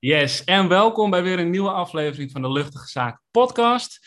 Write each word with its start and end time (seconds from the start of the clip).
Yes, 0.00 0.44
en 0.44 0.68
welkom 0.68 1.10
bij 1.10 1.22
weer 1.22 1.38
een 1.38 1.50
nieuwe 1.50 1.70
aflevering 1.70 2.30
van 2.30 2.42
de 2.42 2.52
Luchtige 2.52 2.88
Zaak 2.88 3.20
podcast. 3.30 3.98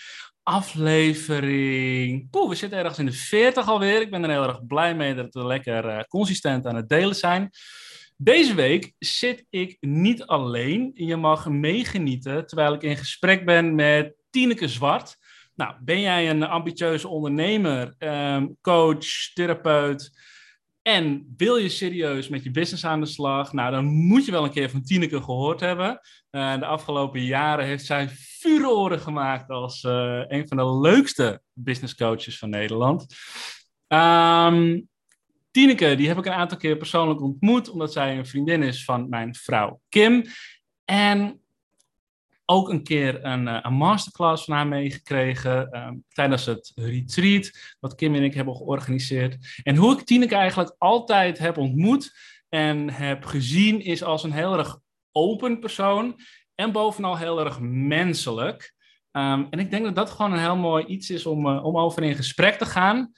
Aflevering... 0.43 2.29
Poeh, 2.29 2.49
we 2.49 2.55
zitten 2.55 2.79
ergens 2.79 2.99
in 2.99 3.05
de 3.05 3.11
40 3.11 3.67
alweer. 3.67 4.01
Ik 4.01 4.11
ben 4.11 4.23
er 4.23 4.29
heel 4.29 4.47
erg 4.47 4.65
blij 4.65 4.95
mee 4.95 5.15
dat 5.15 5.33
we 5.33 5.45
lekker 5.45 5.85
uh, 5.85 5.99
consistent 5.99 6.65
aan 6.65 6.75
het 6.75 6.89
delen 6.89 7.15
zijn. 7.15 7.49
Deze 8.17 8.55
week 8.55 8.93
zit 8.99 9.45
ik 9.49 9.77
niet 9.79 10.23
alleen. 10.23 10.91
Je 10.93 11.15
mag 11.15 11.49
meegenieten 11.49 12.47
terwijl 12.47 12.73
ik 12.73 12.83
in 12.83 12.97
gesprek 12.97 13.45
ben 13.45 13.75
met 13.75 14.15
Tineke 14.29 14.67
Zwart. 14.67 15.17
Nou, 15.55 15.75
ben 15.81 16.01
jij 16.01 16.29
een 16.29 16.43
ambitieuze 16.43 17.07
ondernemer, 17.07 17.95
um, 17.99 18.57
coach, 18.61 19.33
therapeut 19.33 20.11
en 20.83 21.33
wil 21.37 21.57
je 21.57 21.69
serieus 21.69 22.27
met 22.27 22.43
je 22.43 22.51
business 22.51 22.85
aan 22.85 22.99
de 22.99 23.05
slag? 23.05 23.53
Nou, 23.53 23.71
dan 23.71 23.85
moet 23.85 24.25
je 24.25 24.31
wel 24.31 24.43
een 24.43 24.51
keer 24.51 24.69
van 24.69 24.83
Tineke 24.83 25.21
gehoord 25.21 25.59
hebben. 25.59 25.99
Uh, 26.31 26.59
de 26.59 26.65
afgelopen 26.65 27.23
jaren 27.23 27.65
heeft 27.65 27.85
zij 27.85 28.09
furoren 28.09 28.99
gemaakt 28.99 29.49
als 29.49 29.83
uh, 29.83 30.21
een 30.27 30.47
van 30.47 30.57
de 30.57 30.79
leukste 30.79 31.41
business 31.53 31.95
coaches 31.95 32.37
van 32.37 32.49
Nederland. 32.49 33.05
Um, 33.87 34.87
Tineke, 35.51 35.95
die 35.95 36.07
heb 36.07 36.17
ik 36.17 36.25
een 36.25 36.31
aantal 36.31 36.57
keer 36.57 36.77
persoonlijk 36.77 37.21
ontmoet, 37.21 37.69
omdat 37.69 37.93
zij 37.93 38.17
een 38.17 38.27
vriendin 38.27 38.63
is 38.63 38.83
van 38.83 39.09
mijn 39.09 39.35
vrouw 39.35 39.81
Kim. 39.89 40.23
En 40.85 41.42
ook 42.45 42.69
een 42.69 42.83
keer 42.83 43.25
een, 43.25 43.47
eh, 43.47 43.59
een 43.61 43.73
masterclass 43.73 44.43
van 44.43 44.53
haar 44.53 44.67
meegekregen 44.67 45.77
um, 45.77 46.03
tijdens 46.07 46.45
het 46.45 46.71
retreat, 46.75 47.75
wat 47.79 47.95
Kim 47.95 48.15
en 48.15 48.23
ik 48.23 48.33
hebben 48.33 48.55
georganiseerd. 48.55 49.61
En 49.63 49.75
hoe 49.75 49.93
ik 49.93 50.05
Tineke 50.05 50.35
eigenlijk 50.35 50.75
altijd 50.77 51.37
heb 51.37 51.57
ontmoet 51.57 52.13
en 52.49 52.89
heb 52.89 53.25
gezien, 53.25 53.81
is 53.81 54.03
als 54.03 54.23
een 54.23 54.31
heel 54.31 54.57
erg 54.57 54.79
open 55.11 55.59
persoon 55.59 56.19
en 56.55 56.71
bovenal 56.71 57.17
heel 57.17 57.45
erg 57.45 57.59
menselijk. 57.61 58.73
Um, 59.11 59.47
en 59.49 59.59
ik 59.59 59.71
denk 59.71 59.83
dat 59.83 59.95
dat 59.95 60.09
gewoon 60.09 60.33
een 60.33 60.39
heel 60.39 60.55
mooi 60.55 60.85
iets 60.85 61.09
is 61.09 61.25
om, 61.25 61.47
uh, 61.47 61.65
om 61.65 61.77
over 61.77 62.03
in 62.03 62.15
gesprek 62.15 62.57
te 62.57 62.65
gaan. 62.65 63.11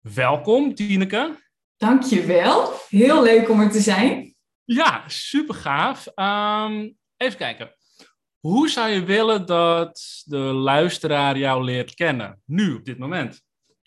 Welkom, 0.00 0.74
Tineke. 0.74 1.46
Dankjewel. 1.76 2.72
Heel 2.88 3.22
leuk 3.22 3.48
om 3.48 3.60
er 3.60 3.70
te 3.70 3.80
zijn. 3.80 4.34
Ja, 4.64 5.04
super 5.06 5.54
gaaf. 5.54 6.06
Um, 6.14 6.96
even 7.16 7.38
kijken. 7.38 7.77
Hoe 8.40 8.68
zou 8.68 8.88
je 8.88 9.04
willen 9.04 9.46
dat 9.46 10.22
de 10.24 10.38
luisteraar 10.38 11.38
jou 11.38 11.64
leert 11.64 11.94
kennen, 11.94 12.42
nu 12.44 12.74
op 12.74 12.84
dit 12.84 12.98
moment? 12.98 13.42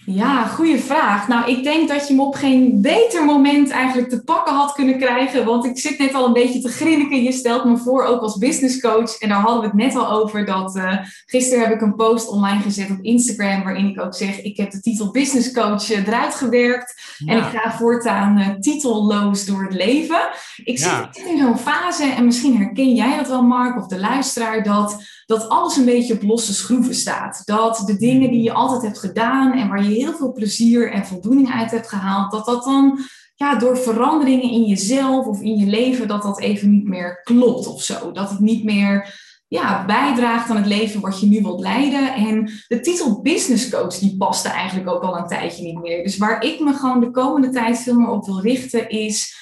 Ja, 0.05 0.45
goede 0.45 0.80
vraag. 0.80 1.27
Nou, 1.27 1.52
ik 1.52 1.63
denk 1.63 1.89
dat 1.89 2.07
je 2.07 2.13
me 2.13 2.21
op 2.21 2.35
geen 2.35 2.81
beter 2.81 3.25
moment 3.25 3.69
eigenlijk 3.69 4.09
te 4.09 4.23
pakken 4.23 4.53
had 4.53 4.73
kunnen 4.73 4.97
krijgen. 4.97 5.45
Want 5.45 5.66
ik 5.66 5.80
zit 5.80 5.97
net 5.97 6.13
al 6.13 6.25
een 6.25 6.33
beetje 6.33 6.61
te 6.61 6.69
grinniken. 6.69 7.23
Je 7.23 7.31
stelt 7.31 7.66
me 7.66 7.77
voor 7.77 8.03
ook 8.03 8.21
als 8.21 8.38
business 8.38 8.80
coach. 8.80 9.17
En 9.17 9.30
daar 9.30 9.41
hadden 9.41 9.61
we 9.61 9.67
het 9.67 9.75
net 9.75 9.95
al 9.95 10.09
over. 10.09 10.45
Dat 10.45 10.75
uh, 10.75 10.97
gisteren 11.25 11.63
heb 11.63 11.73
ik 11.73 11.81
een 11.81 11.95
post 11.95 12.27
online 12.27 12.61
gezet 12.61 12.91
op 12.91 13.02
Instagram. 13.02 13.63
Waarin 13.63 13.89
ik 13.89 14.02
ook 14.02 14.16
zeg: 14.16 14.41
Ik 14.41 14.58
heb 14.58 14.71
de 14.71 14.80
titel 14.80 15.11
business 15.11 15.52
coach 15.52 15.91
uh, 15.91 16.08
eruit 16.08 16.36
gewerkt. 16.36 17.02
Ja. 17.17 17.31
En 17.31 17.38
ik 17.38 17.59
ga 17.59 17.71
voortaan 17.71 18.39
uh, 18.39 18.49
titelloos 18.49 19.45
door 19.45 19.63
het 19.63 19.73
leven. 19.73 20.30
Ik 20.63 20.77
ja. 20.77 21.09
zit 21.11 21.25
in 21.25 21.38
zo'n 21.38 21.58
fase. 21.58 22.03
En 22.03 22.25
misschien 22.25 22.58
herken 22.58 22.95
jij 22.95 23.17
dat 23.17 23.27
wel, 23.27 23.43
Mark, 23.43 23.77
of 23.77 23.88
de 23.88 23.99
luisteraar. 23.99 24.63
Dat 24.63 25.03
dat 25.31 25.49
alles 25.49 25.75
een 25.75 25.85
beetje 25.85 26.13
op 26.13 26.23
losse 26.23 26.53
schroeven 26.53 26.95
staat. 26.95 27.41
Dat 27.45 27.83
de 27.85 27.97
dingen 27.97 28.29
die 28.29 28.41
je 28.41 28.53
altijd 28.53 28.81
hebt 28.81 28.99
gedaan 28.99 29.53
en 29.53 29.67
waar 29.67 29.83
je 29.83 29.95
heel 29.95 30.13
veel 30.13 30.31
plezier 30.31 30.91
en 30.91 31.05
voldoening 31.05 31.51
uit 31.51 31.71
hebt 31.71 31.89
gehaald, 31.89 32.31
dat 32.31 32.45
dat 32.45 32.63
dan 32.63 32.99
ja, 33.35 33.55
door 33.55 33.77
veranderingen 33.77 34.52
in 34.52 34.63
jezelf 34.63 35.25
of 35.25 35.41
in 35.41 35.57
je 35.57 35.65
leven, 35.65 36.07
dat 36.07 36.21
dat 36.21 36.39
even 36.39 36.71
niet 36.71 36.87
meer 36.87 37.21
klopt 37.23 37.67
of 37.67 37.83
zo. 37.83 38.11
Dat 38.11 38.29
het 38.29 38.39
niet 38.39 38.63
meer 38.63 39.19
ja, 39.47 39.85
bijdraagt 39.85 40.49
aan 40.49 40.55
het 40.55 40.65
leven 40.65 41.02
wat 41.02 41.19
je 41.19 41.27
nu 41.27 41.41
wilt 41.41 41.59
leiden. 41.59 42.13
En 42.13 42.52
de 42.67 42.79
titel 42.79 43.21
business 43.21 43.69
coach, 43.69 43.97
die 43.97 44.17
paste 44.17 44.49
eigenlijk 44.49 44.89
ook 44.89 45.03
al 45.03 45.17
een 45.17 45.27
tijdje 45.27 45.64
niet 45.64 45.81
meer. 45.81 46.03
Dus 46.03 46.17
waar 46.17 46.43
ik 46.43 46.59
me 46.59 46.73
gewoon 46.73 46.99
de 46.99 47.11
komende 47.11 47.49
tijd 47.49 47.80
veel 47.80 47.95
meer 47.95 48.09
op 48.09 48.25
wil 48.25 48.41
richten 48.41 48.89
is 48.89 49.39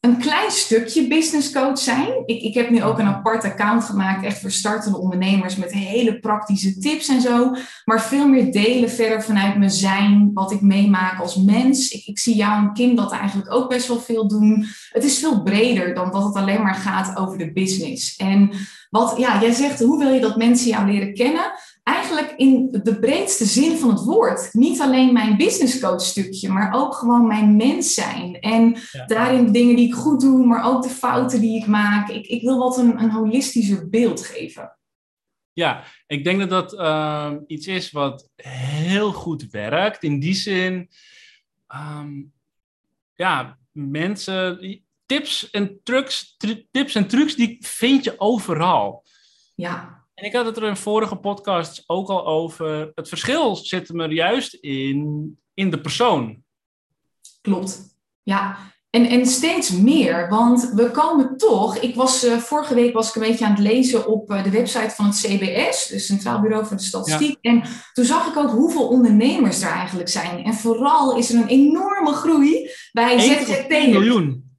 een 0.00 0.18
klein 0.18 0.50
stukje 0.50 1.08
business 1.08 1.52
coach 1.52 1.78
zijn. 1.78 2.22
Ik, 2.26 2.42
ik 2.42 2.54
heb 2.54 2.70
nu 2.70 2.82
ook 2.82 2.98
een 2.98 3.06
apart 3.06 3.44
account 3.44 3.84
gemaakt, 3.84 4.24
echt 4.24 4.40
voor 4.40 4.50
startende 4.50 4.98
ondernemers 4.98 5.56
met 5.56 5.72
hele 5.72 6.18
praktische 6.18 6.78
tips 6.78 7.08
en 7.08 7.20
zo. 7.20 7.54
Maar 7.84 8.02
veel 8.02 8.28
meer 8.28 8.52
delen 8.52 8.90
verder 8.90 9.22
vanuit 9.22 9.58
mijn 9.58 9.70
zijn, 9.70 10.30
wat 10.34 10.52
ik 10.52 10.60
meemaak 10.60 11.20
als 11.20 11.36
mens. 11.36 11.90
Ik, 11.90 12.06
ik 12.06 12.18
zie 12.18 12.36
jou 12.36 12.66
en 12.66 12.72
Kim 12.72 12.96
dat 12.96 13.12
eigenlijk 13.12 13.52
ook 13.52 13.68
best 13.68 13.88
wel 13.88 14.00
veel 14.00 14.28
doen. 14.28 14.66
Het 14.90 15.04
is 15.04 15.18
veel 15.18 15.42
breder 15.42 15.94
dan 15.94 16.10
dat 16.10 16.24
het 16.24 16.34
alleen 16.34 16.62
maar 16.62 16.74
gaat 16.74 17.18
over 17.18 17.38
de 17.38 17.52
business. 17.52 18.16
En 18.16 18.50
wat, 18.90 19.14
ja, 19.16 19.40
jij 19.40 19.52
zegt, 19.52 19.80
hoe 19.80 19.98
wil 19.98 20.12
je 20.12 20.20
dat 20.20 20.36
mensen 20.36 20.68
jou 20.68 20.90
leren 20.90 21.14
kennen? 21.14 21.52
Eigenlijk 21.94 22.32
in 22.36 22.68
de 22.82 22.98
breedste 22.98 23.44
zin 23.44 23.78
van 23.78 23.90
het 23.90 24.04
woord. 24.04 24.48
Niet 24.52 24.80
alleen 24.80 25.12
mijn 25.12 25.36
business 25.36 25.80
coach 25.80 26.02
stukje, 26.02 26.48
maar 26.48 26.72
ook 26.74 26.94
gewoon 26.94 27.26
mijn 27.26 27.56
mens 27.56 27.94
zijn. 27.94 28.40
En 28.40 28.76
daarin 29.06 29.44
de 29.44 29.50
dingen 29.50 29.76
die 29.76 29.86
ik 29.86 29.94
goed 29.94 30.20
doe, 30.20 30.46
maar 30.46 30.64
ook 30.64 30.82
de 30.82 30.88
fouten 30.88 31.40
die 31.40 31.60
ik 31.60 31.66
maak. 31.66 32.08
Ik, 32.08 32.26
ik 32.26 32.42
wil 32.42 32.58
wat 32.58 32.78
een, 32.78 33.02
een 33.02 33.10
holistischer 33.10 33.88
beeld 33.88 34.20
geven. 34.20 34.78
Ja, 35.52 35.84
ik 36.06 36.24
denk 36.24 36.38
dat 36.38 36.50
dat 36.50 36.72
uh, 36.72 37.32
iets 37.46 37.66
is 37.66 37.90
wat 37.90 38.30
heel 38.36 39.12
goed 39.12 39.50
werkt. 39.50 40.02
In 40.02 40.20
die 40.20 40.34
zin, 40.34 40.88
um, 41.68 42.32
ja, 43.14 43.58
mensen, 43.72 44.82
tips 45.06 45.50
en 45.50 45.80
trucs, 45.82 46.36
tips 46.70 46.94
en 46.94 47.08
trucs, 47.08 47.34
die 47.34 47.56
vind 47.60 48.04
je 48.04 48.20
overal. 48.20 49.04
Ja. 49.54 49.99
En 50.20 50.26
ik 50.26 50.34
had 50.34 50.46
het 50.46 50.56
er 50.56 50.64
in 50.64 50.76
vorige 50.76 51.16
podcasts 51.16 51.84
ook 51.86 52.08
al 52.08 52.26
over. 52.26 52.92
Het 52.94 53.08
verschil 53.08 53.56
zit 53.56 53.88
er 53.88 54.12
juist 54.12 54.54
in, 54.54 55.38
in 55.54 55.70
de 55.70 55.80
persoon. 55.80 56.42
Klopt. 57.40 57.80
Ja, 58.22 58.56
en, 58.90 59.06
en 59.06 59.26
steeds 59.26 59.70
meer, 59.70 60.28
want 60.28 60.72
we 60.74 60.90
komen 60.90 61.36
toch. 61.36 61.76
Ik 61.76 61.94
was 61.94 62.24
uh, 62.24 62.36
vorige 62.36 62.74
week 62.74 62.92
was 62.92 63.08
ik 63.08 63.14
een 63.14 63.28
beetje 63.28 63.44
aan 63.44 63.50
het 63.50 63.60
lezen 63.60 64.06
op 64.06 64.30
uh, 64.30 64.44
de 64.44 64.50
website 64.50 64.90
van 64.90 65.04
het 65.04 65.20
CBS, 65.20 65.86
dus 65.86 66.06
Centraal 66.06 66.40
Bureau 66.40 66.66
voor 66.66 66.76
de 66.76 66.82
Statistiek. 66.82 67.38
Ja. 67.40 67.50
En 67.50 67.62
toen 67.92 68.04
zag 68.04 68.28
ik 68.28 68.36
ook 68.36 68.50
hoeveel 68.50 68.88
ondernemers 68.88 69.62
er 69.62 69.70
eigenlijk 69.70 70.08
zijn. 70.08 70.44
En 70.44 70.54
vooral 70.54 71.16
is 71.16 71.30
er 71.32 71.40
een 71.40 71.48
enorme 71.48 72.12
groei 72.12 72.70
bij 72.92 73.18
ZZP'ers. 73.18 73.86
miljoen. 73.86 74.49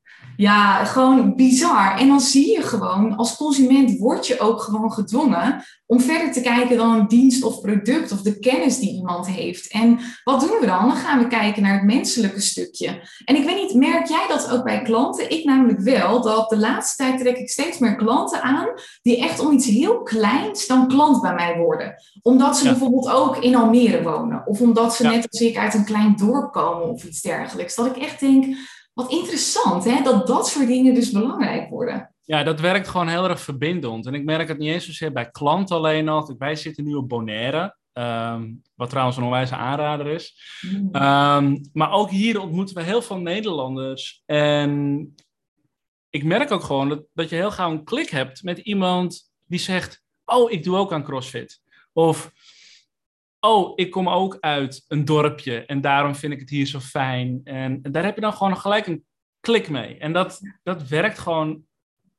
Ja, 0.41 0.85
gewoon 0.85 1.35
bizar. 1.35 1.97
En 1.97 2.07
dan 2.07 2.22
zie 2.22 2.52
je 2.52 2.62
gewoon, 2.62 3.16
als 3.16 3.35
consument 3.35 3.97
word 3.97 4.28
je 4.28 4.40
ook 4.40 4.62
gewoon 4.62 4.91
gedwongen 4.91 5.63
om 5.85 6.00
verder 6.00 6.31
te 6.31 6.41
kijken 6.41 6.78
dan 6.78 6.94
een 6.94 7.07
dienst 7.07 7.44
of 7.44 7.62
product 7.62 8.12
of 8.12 8.22
de 8.22 8.40
kennis 8.40 8.79
die 8.79 8.94
iemand 8.94 9.28
heeft. 9.28 9.72
En 9.72 10.00
wat 10.24 10.40
doen 10.40 10.57
we 10.59 10.66
dan? 10.66 10.88
Dan 10.88 10.96
gaan 10.96 11.19
we 11.19 11.28
kijken 11.28 11.62
naar 11.62 11.74
het 11.74 11.84
menselijke 11.84 12.41
stukje. 12.41 13.02
En 13.25 13.35
ik 13.35 13.46
weet 13.46 13.56
niet, 13.56 13.74
merk 13.74 14.07
jij 14.07 14.25
dat 14.28 14.52
ook 14.52 14.63
bij 14.63 14.81
klanten? 14.81 15.29
Ik 15.29 15.44
namelijk 15.44 15.79
wel, 15.79 16.22
dat 16.22 16.50
de 16.50 16.58
laatste 16.58 17.03
tijd 17.03 17.19
trek 17.19 17.38
ik 17.38 17.50
steeds 17.50 17.78
meer 17.78 17.96
klanten 17.96 18.41
aan 18.41 18.68
die 19.02 19.23
echt 19.23 19.40
om 19.40 19.52
iets 19.52 19.68
heel 19.68 20.02
kleins 20.02 20.68
dan 20.68 20.88
klant 20.88 21.22
bij 21.22 21.34
mij 21.34 21.58
worden. 21.58 21.96
Omdat 22.22 22.58
ze 22.58 22.63
ja. 22.63 22.69
bijvoorbeeld 22.69 23.09
ook 23.09 23.38
in 23.38 23.56
Almere 23.56 24.03
wonen. 24.03 24.44
Of 24.46 24.62
omdat 24.62 24.96
ze 24.96 25.03
ja. 25.03 25.09
net 25.09 25.28
als 25.31 25.41
ik 25.41 25.58
uit 25.58 25.73
een 25.73 25.85
klein 25.85 26.16
dorp 26.16 26.52
komen 26.52 26.90
of 26.90 27.03
iets 27.03 27.22
dergelijks. 27.22 27.75
Dat 27.75 27.85
ik 27.85 27.97
echt 27.97 28.19
denk 28.19 28.46
wat 28.94 29.12
interessant, 29.12 29.84
hè? 29.84 30.03
dat 30.03 30.28
dat 30.28 30.47
soort 30.47 30.68
dingen 30.68 30.94
dus 30.94 31.12
belangrijk 31.12 31.69
worden. 31.69 32.13
Ja, 32.22 32.44
dat 32.44 32.59
werkt 32.59 32.88
gewoon 32.88 33.07
heel 33.07 33.29
erg 33.29 33.41
verbindend. 33.41 34.06
En 34.06 34.13
ik 34.13 34.24
merk 34.24 34.47
het 34.47 34.57
niet 34.57 34.72
eens 34.72 34.85
zozeer 34.85 35.12
bij 35.12 35.31
klanten 35.31 35.75
alleen 35.75 36.09
al. 36.09 36.35
Wij 36.38 36.56
zitten 36.56 36.84
nu 36.84 36.94
op 36.94 37.09
Bonaire, 37.09 37.75
um, 37.94 38.62
wat 38.75 38.90
trouwens 38.90 39.18
een 39.18 39.24
onwijze 39.24 39.56
aanrader 39.56 40.07
is. 40.07 40.35
Mm. 40.62 40.96
Um, 40.96 41.69
maar 41.74 41.91
ook 41.91 42.09
hier 42.09 42.41
ontmoeten 42.41 42.75
we 42.75 42.84
heel 42.84 43.02
veel 43.02 43.18
Nederlanders. 43.18 44.24
En 44.25 45.16
ik 46.09 46.23
merk 46.23 46.52
ook 46.52 46.63
gewoon 46.63 46.90
dat, 46.90 47.03
dat 47.13 47.29
je 47.29 47.35
heel 47.35 47.52
gauw 47.52 47.72
een 47.72 47.84
klik 47.84 48.09
hebt 48.09 48.44
met 48.44 48.58
iemand 48.58 49.32
die 49.46 49.59
zegt... 49.59 50.03
Oh, 50.26 50.52
ik 50.52 50.64
doe 50.64 50.78
ook 50.78 50.94
aan 50.94 51.03
CrossFit. 51.03 51.61
Of 51.94 52.32
oh, 53.41 53.72
ik 53.76 53.91
kom 53.91 54.09
ook 54.09 54.38
uit 54.40 54.85
een 54.88 55.05
dorpje 55.05 55.66
en 55.66 55.82
daarom 55.82 56.16
vind 56.16 56.34
ik 56.34 56.40
het 56.40 56.49
hier 56.49 56.66
zo 56.66 56.79
fijn. 56.79 57.41
En 57.43 57.82
daar 57.82 58.03
heb 58.03 58.16
je 58.16 58.22
dan 58.22 58.34
gewoon 58.34 58.58
gelijk 58.58 58.88
een 58.88 59.05
klik 59.40 59.70
mee. 59.70 59.97
En 59.97 60.14
dat, 60.14 60.40
dat 60.64 60.88
werkt 60.88 61.20
gewoon 61.20 61.64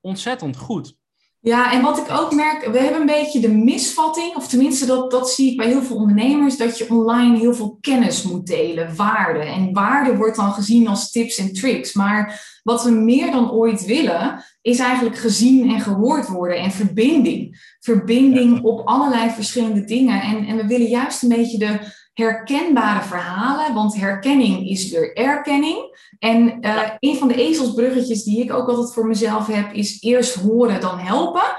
ontzettend 0.01 0.57
goed. 0.57 1.01
Ja, 1.41 1.73
en 1.73 1.83
wat 1.83 1.99
ik 1.99 2.11
ook 2.11 2.33
merk, 2.33 2.67
we 2.67 2.79
hebben 2.79 3.01
een 3.01 3.07
beetje 3.07 3.41
de 3.41 3.53
misvatting, 3.53 4.35
of 4.37 4.49
tenminste 4.49 4.87
dat, 4.87 5.11
dat 5.11 5.31
zie 5.31 5.51
ik 5.51 5.57
bij 5.57 5.67
heel 5.67 5.83
veel 5.83 5.97
ondernemers, 5.97 6.57
dat 6.57 6.79
je 6.79 6.91
online 6.91 7.39
heel 7.39 7.55
veel 7.55 7.79
kennis 7.81 8.23
moet 8.23 8.47
delen, 8.47 8.97
waarde. 8.97 9.41
En 9.41 9.73
waarde 9.73 10.17
wordt 10.17 10.37
dan 10.37 10.53
gezien 10.53 10.89
als 10.89 11.11
tips 11.11 11.39
en 11.39 11.53
tricks. 11.53 11.93
Maar 11.93 12.51
wat 12.63 12.85
we 12.85 12.91
meer 12.91 13.31
dan 13.31 13.51
ooit 13.51 13.85
willen, 13.85 14.45
is 14.63 14.79
eigenlijk 14.79 15.19
gezien 15.19 15.71
en 15.71 15.81
gehoord 15.81 16.29
worden 16.29 16.59
en 16.59 16.71
verbinding. 16.71 17.75
Verbinding 17.81 18.63
op 18.63 18.87
allerlei 18.87 19.31
verschillende 19.31 19.85
dingen. 19.85 20.23
En, 20.23 20.47
en 20.47 20.57
we 20.57 20.67
willen 20.67 20.89
juist 20.89 21.23
een 21.23 21.29
beetje 21.29 21.59
de, 21.59 21.79
herkenbare 22.13 23.03
verhalen, 23.03 23.75
want 23.75 23.95
herkenning 23.95 24.69
is 24.69 24.91
weer 24.91 25.17
erkenning. 25.17 26.01
En 26.19 26.67
uh, 26.67 26.91
een 26.99 27.17
van 27.17 27.29
de 27.29 27.35
ezelsbruggetjes 27.35 28.23
die 28.23 28.43
ik 28.43 28.53
ook 28.53 28.69
altijd 28.69 28.93
voor 28.93 29.07
mezelf 29.07 29.47
heb, 29.47 29.73
is 29.73 30.03
eerst 30.03 30.35
horen, 30.35 30.81
dan 30.81 30.99
helpen. 30.99 31.57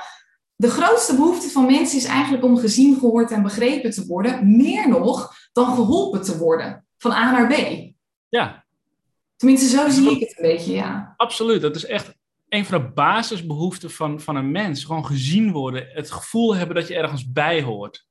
De 0.56 0.70
grootste 0.70 1.16
behoefte 1.16 1.50
van 1.50 1.66
mensen 1.66 1.98
is 1.98 2.06
eigenlijk 2.06 2.44
om 2.44 2.58
gezien, 2.58 3.00
gehoord 3.00 3.32
en 3.32 3.44
begrepen 3.44 3.92
te 3.92 4.06
worden. 4.08 4.58
Meer 4.58 4.90
nog 4.90 5.34
dan 5.54 5.76
geholpen 5.76 6.22
te 6.22 6.38
worden, 6.38 6.86
van 6.98 7.12
A 7.12 7.32
naar 7.32 7.48
B. 7.48 7.56
Ja. 8.30 8.66
Tenminste, 9.36 9.68
zo 9.68 9.90
zie 9.90 10.12
ik 10.12 10.20
het 10.20 10.38
een 10.38 10.52
beetje, 10.52 10.74
ja. 10.74 11.14
Absoluut, 11.18 11.62
dat 11.62 11.76
is 11.76 11.86
echt 11.86 12.16
een 12.54 12.66
van 12.66 12.82
de 12.82 12.88
basisbehoeften 12.90 13.92
van, 13.92 14.22
van 14.22 14.36
een 14.36 14.52
mens. 14.52 14.84
Gewoon 14.84 15.06
gezien 15.06 15.52
worden, 15.52 15.88
het 15.92 16.12
gevoel 16.12 16.56
hebben 16.56 16.76
dat 16.76 16.88
je 16.88 16.96
ergens 16.96 17.32
bij 17.32 17.62
hoort. 17.62 18.08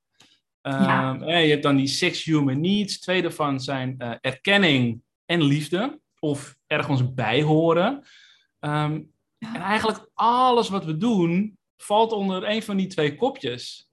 Ja. 0.62 1.14
Ehm, 1.14 1.28
je 1.28 1.50
hebt 1.50 1.62
dan 1.62 1.76
die 1.76 1.86
six 1.86 2.24
human 2.24 2.60
needs. 2.60 3.00
Twee 3.00 3.22
daarvan 3.22 3.60
zijn 3.60 3.94
uh, 3.98 4.14
erkenning 4.20 5.02
en 5.24 5.42
liefde. 5.42 6.00
Of 6.18 6.56
ergens 6.66 7.14
bij 7.14 7.42
horen. 7.42 8.06
Ehm, 8.58 9.00
en 9.38 9.60
eigenlijk 9.60 10.10
alles 10.14 10.68
wat 10.68 10.84
we 10.84 10.96
doen 10.96 11.58
valt 11.76 12.12
onder 12.12 12.48
een 12.48 12.62
van 12.62 12.76
die 12.76 12.86
twee 12.86 13.16
kopjes. 13.16 13.88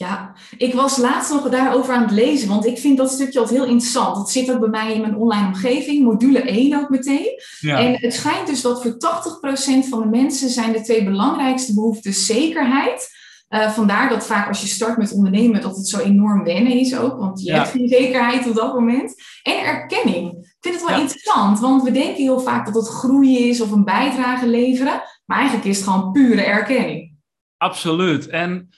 Ja, 0.00 0.34
ik 0.56 0.74
was 0.74 0.96
laatst 0.96 1.32
nog 1.32 1.48
daarover 1.48 1.94
aan 1.94 2.02
het 2.02 2.10
lezen, 2.10 2.48
want 2.48 2.66
ik 2.66 2.78
vind 2.78 2.96
dat 2.96 3.10
stukje 3.10 3.38
altijd 3.38 3.58
heel 3.58 3.68
interessant. 3.68 4.16
Dat 4.16 4.30
zit 4.30 4.52
ook 4.52 4.60
bij 4.60 4.68
mij 4.68 4.94
in 4.94 5.00
mijn 5.00 5.16
online 5.16 5.46
omgeving, 5.46 6.04
module 6.04 6.40
1 6.40 6.78
ook 6.78 6.88
meteen. 6.88 7.40
Ja. 7.58 7.78
En 7.78 7.96
het 7.96 8.14
schijnt 8.14 8.46
dus 8.46 8.60
dat 8.60 8.82
voor 8.82 8.92
80% 8.92 9.88
van 9.88 10.00
de 10.00 10.08
mensen 10.08 10.48
zijn 10.48 10.72
de 10.72 10.80
twee 10.80 11.04
belangrijkste 11.04 11.74
behoeften 11.74 12.12
zekerheid 12.12 13.08
uh, 13.48 13.70
vandaar 13.70 14.08
dat 14.08 14.26
vaak 14.26 14.48
als 14.48 14.60
je 14.60 14.66
start 14.66 14.96
met 14.96 15.12
ondernemen, 15.12 15.60
dat 15.60 15.76
het 15.76 15.88
zo 15.88 15.98
enorm 15.98 16.44
wennen 16.44 16.72
is 16.72 16.96
ook. 16.96 17.18
Want 17.18 17.42
je 17.42 17.52
hebt 17.52 17.68
geen 17.68 17.88
zekerheid 17.88 18.48
op 18.48 18.54
dat 18.54 18.74
moment. 18.74 19.14
En 19.42 19.64
erkenning. 19.64 20.30
Ik 20.30 20.56
vind 20.60 20.74
het 20.74 20.88
wel 20.88 21.00
interessant, 21.00 21.60
want 21.60 21.82
we 21.82 21.90
denken 21.90 22.22
heel 22.22 22.40
vaak 22.40 22.66
dat 22.66 22.74
het 22.74 22.88
groeien 22.88 23.48
is 23.48 23.60
of 23.60 23.70
een 23.70 23.84
bijdrage 23.84 24.46
leveren. 24.46 25.02
Maar 25.24 25.38
eigenlijk 25.38 25.68
is 25.68 25.76
het 25.76 25.88
gewoon 25.88 26.12
pure 26.12 26.42
erkenning. 26.42 27.18
Absoluut. 27.56 28.28
En 28.28 28.68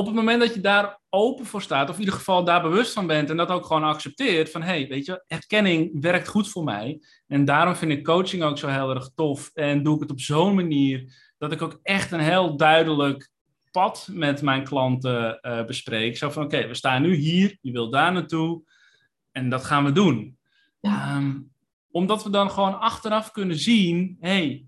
op 0.00 0.06
het 0.06 0.14
moment 0.14 0.40
dat 0.40 0.54
je 0.54 0.60
daar 0.60 1.00
open 1.08 1.46
voor 1.46 1.62
staat, 1.62 1.88
of 1.88 1.94
in 1.94 2.00
ieder 2.00 2.14
geval 2.14 2.44
daar 2.44 2.62
bewust 2.62 2.92
van 2.92 3.06
bent 3.06 3.30
en 3.30 3.36
dat 3.36 3.48
ook 3.48 3.66
gewoon 3.66 3.84
accepteert, 3.84 4.50
van 4.50 4.62
hé, 4.62 4.68
hey, 4.68 4.88
weet 4.88 5.06
je, 5.06 5.24
erkenning 5.26 6.00
werkt 6.00 6.28
goed 6.28 6.48
voor 6.48 6.64
mij. 6.64 7.00
En 7.26 7.44
daarom 7.44 7.74
vind 7.74 7.92
ik 7.92 8.04
coaching 8.04 8.42
ook 8.42 8.58
zo 8.58 8.68
heel 8.68 8.94
erg 8.94 9.10
tof 9.14 9.50
en 9.54 9.82
doe 9.82 9.94
ik 9.94 10.00
het 10.00 10.10
op 10.10 10.20
zo'n 10.20 10.54
manier 10.54 11.12
dat 11.38 11.52
ik 11.52 11.62
ook 11.62 11.78
echt 11.82 12.12
een 12.12 12.20
heel 12.20 12.56
duidelijk 12.56 13.30
pad 13.70 14.08
met 14.12 14.42
mijn 14.42 14.64
klanten 14.64 15.38
uh, 15.42 15.64
bespreek. 15.64 16.16
Zo 16.16 16.30
van, 16.30 16.44
oké, 16.44 16.66
we 16.66 16.74
staan 16.74 17.02
nu 17.02 17.14
hier, 17.14 17.58
je 17.60 17.72
wil 17.72 17.90
daar 17.90 18.12
naartoe 18.12 18.62
en 19.32 19.48
dat 19.48 19.64
gaan 19.64 19.84
we 19.84 19.92
doen. 19.92 20.38
Ja. 20.80 21.16
Um, 21.16 21.52
omdat 21.90 22.24
we 22.24 22.30
dan 22.30 22.50
gewoon 22.50 22.80
achteraf 22.80 23.30
kunnen 23.30 23.58
zien, 23.58 24.16
hey, 24.20 24.64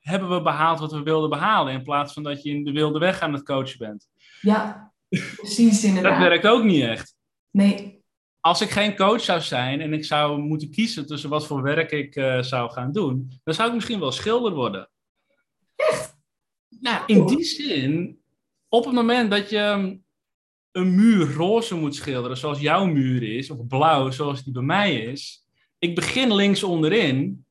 hebben 0.00 0.30
we 0.30 0.42
behaald 0.42 0.80
wat 0.80 0.92
we 0.92 1.02
wilden 1.02 1.30
behalen, 1.30 1.72
in 1.72 1.82
plaats 1.82 2.12
van 2.12 2.22
dat 2.22 2.42
je 2.42 2.50
in 2.50 2.64
de 2.64 2.72
wilde 2.72 2.98
weg 2.98 3.20
aan 3.20 3.32
het 3.32 3.42
coachen 3.42 3.78
bent. 3.78 4.08
Ja, 4.40 4.92
precies 5.36 5.84
inderdaad. 5.84 6.12
dat 6.12 6.28
werkt 6.28 6.46
ook 6.46 6.64
niet 6.64 6.82
echt. 6.82 7.14
Nee. 7.50 7.98
Als 8.40 8.60
ik 8.60 8.70
geen 8.70 8.96
coach 8.96 9.20
zou 9.20 9.40
zijn 9.40 9.80
en 9.80 9.92
ik 9.92 10.04
zou 10.04 10.40
moeten 10.40 10.70
kiezen 10.70 11.06
tussen 11.06 11.30
wat 11.30 11.46
voor 11.46 11.62
werk 11.62 11.90
ik 11.90 12.16
uh, 12.16 12.42
zou 12.42 12.70
gaan 12.70 12.92
doen, 12.92 13.40
dan 13.44 13.54
zou 13.54 13.68
ik 13.68 13.74
misschien 13.74 14.00
wel 14.00 14.12
schilder 14.12 14.52
worden. 14.52 14.90
Nou, 16.80 17.02
in 17.06 17.26
die 17.26 17.44
zin, 17.44 18.20
op 18.68 18.84
het 18.84 18.94
moment 18.94 19.30
dat 19.30 19.50
je 19.50 19.98
een 20.72 20.94
muur 20.94 21.32
roze 21.32 21.76
moet 21.76 21.94
schilderen, 21.94 22.36
zoals 22.36 22.60
jouw 22.60 22.84
muur 22.84 23.22
is, 23.22 23.50
of 23.50 23.66
blauw, 23.66 24.10
zoals 24.10 24.44
die 24.44 24.52
bij 24.52 24.62
mij 24.62 24.94
is, 24.94 25.44
ik 25.78 25.94
begin 25.94 26.34
links 26.34 26.62
onderin. 26.62 27.44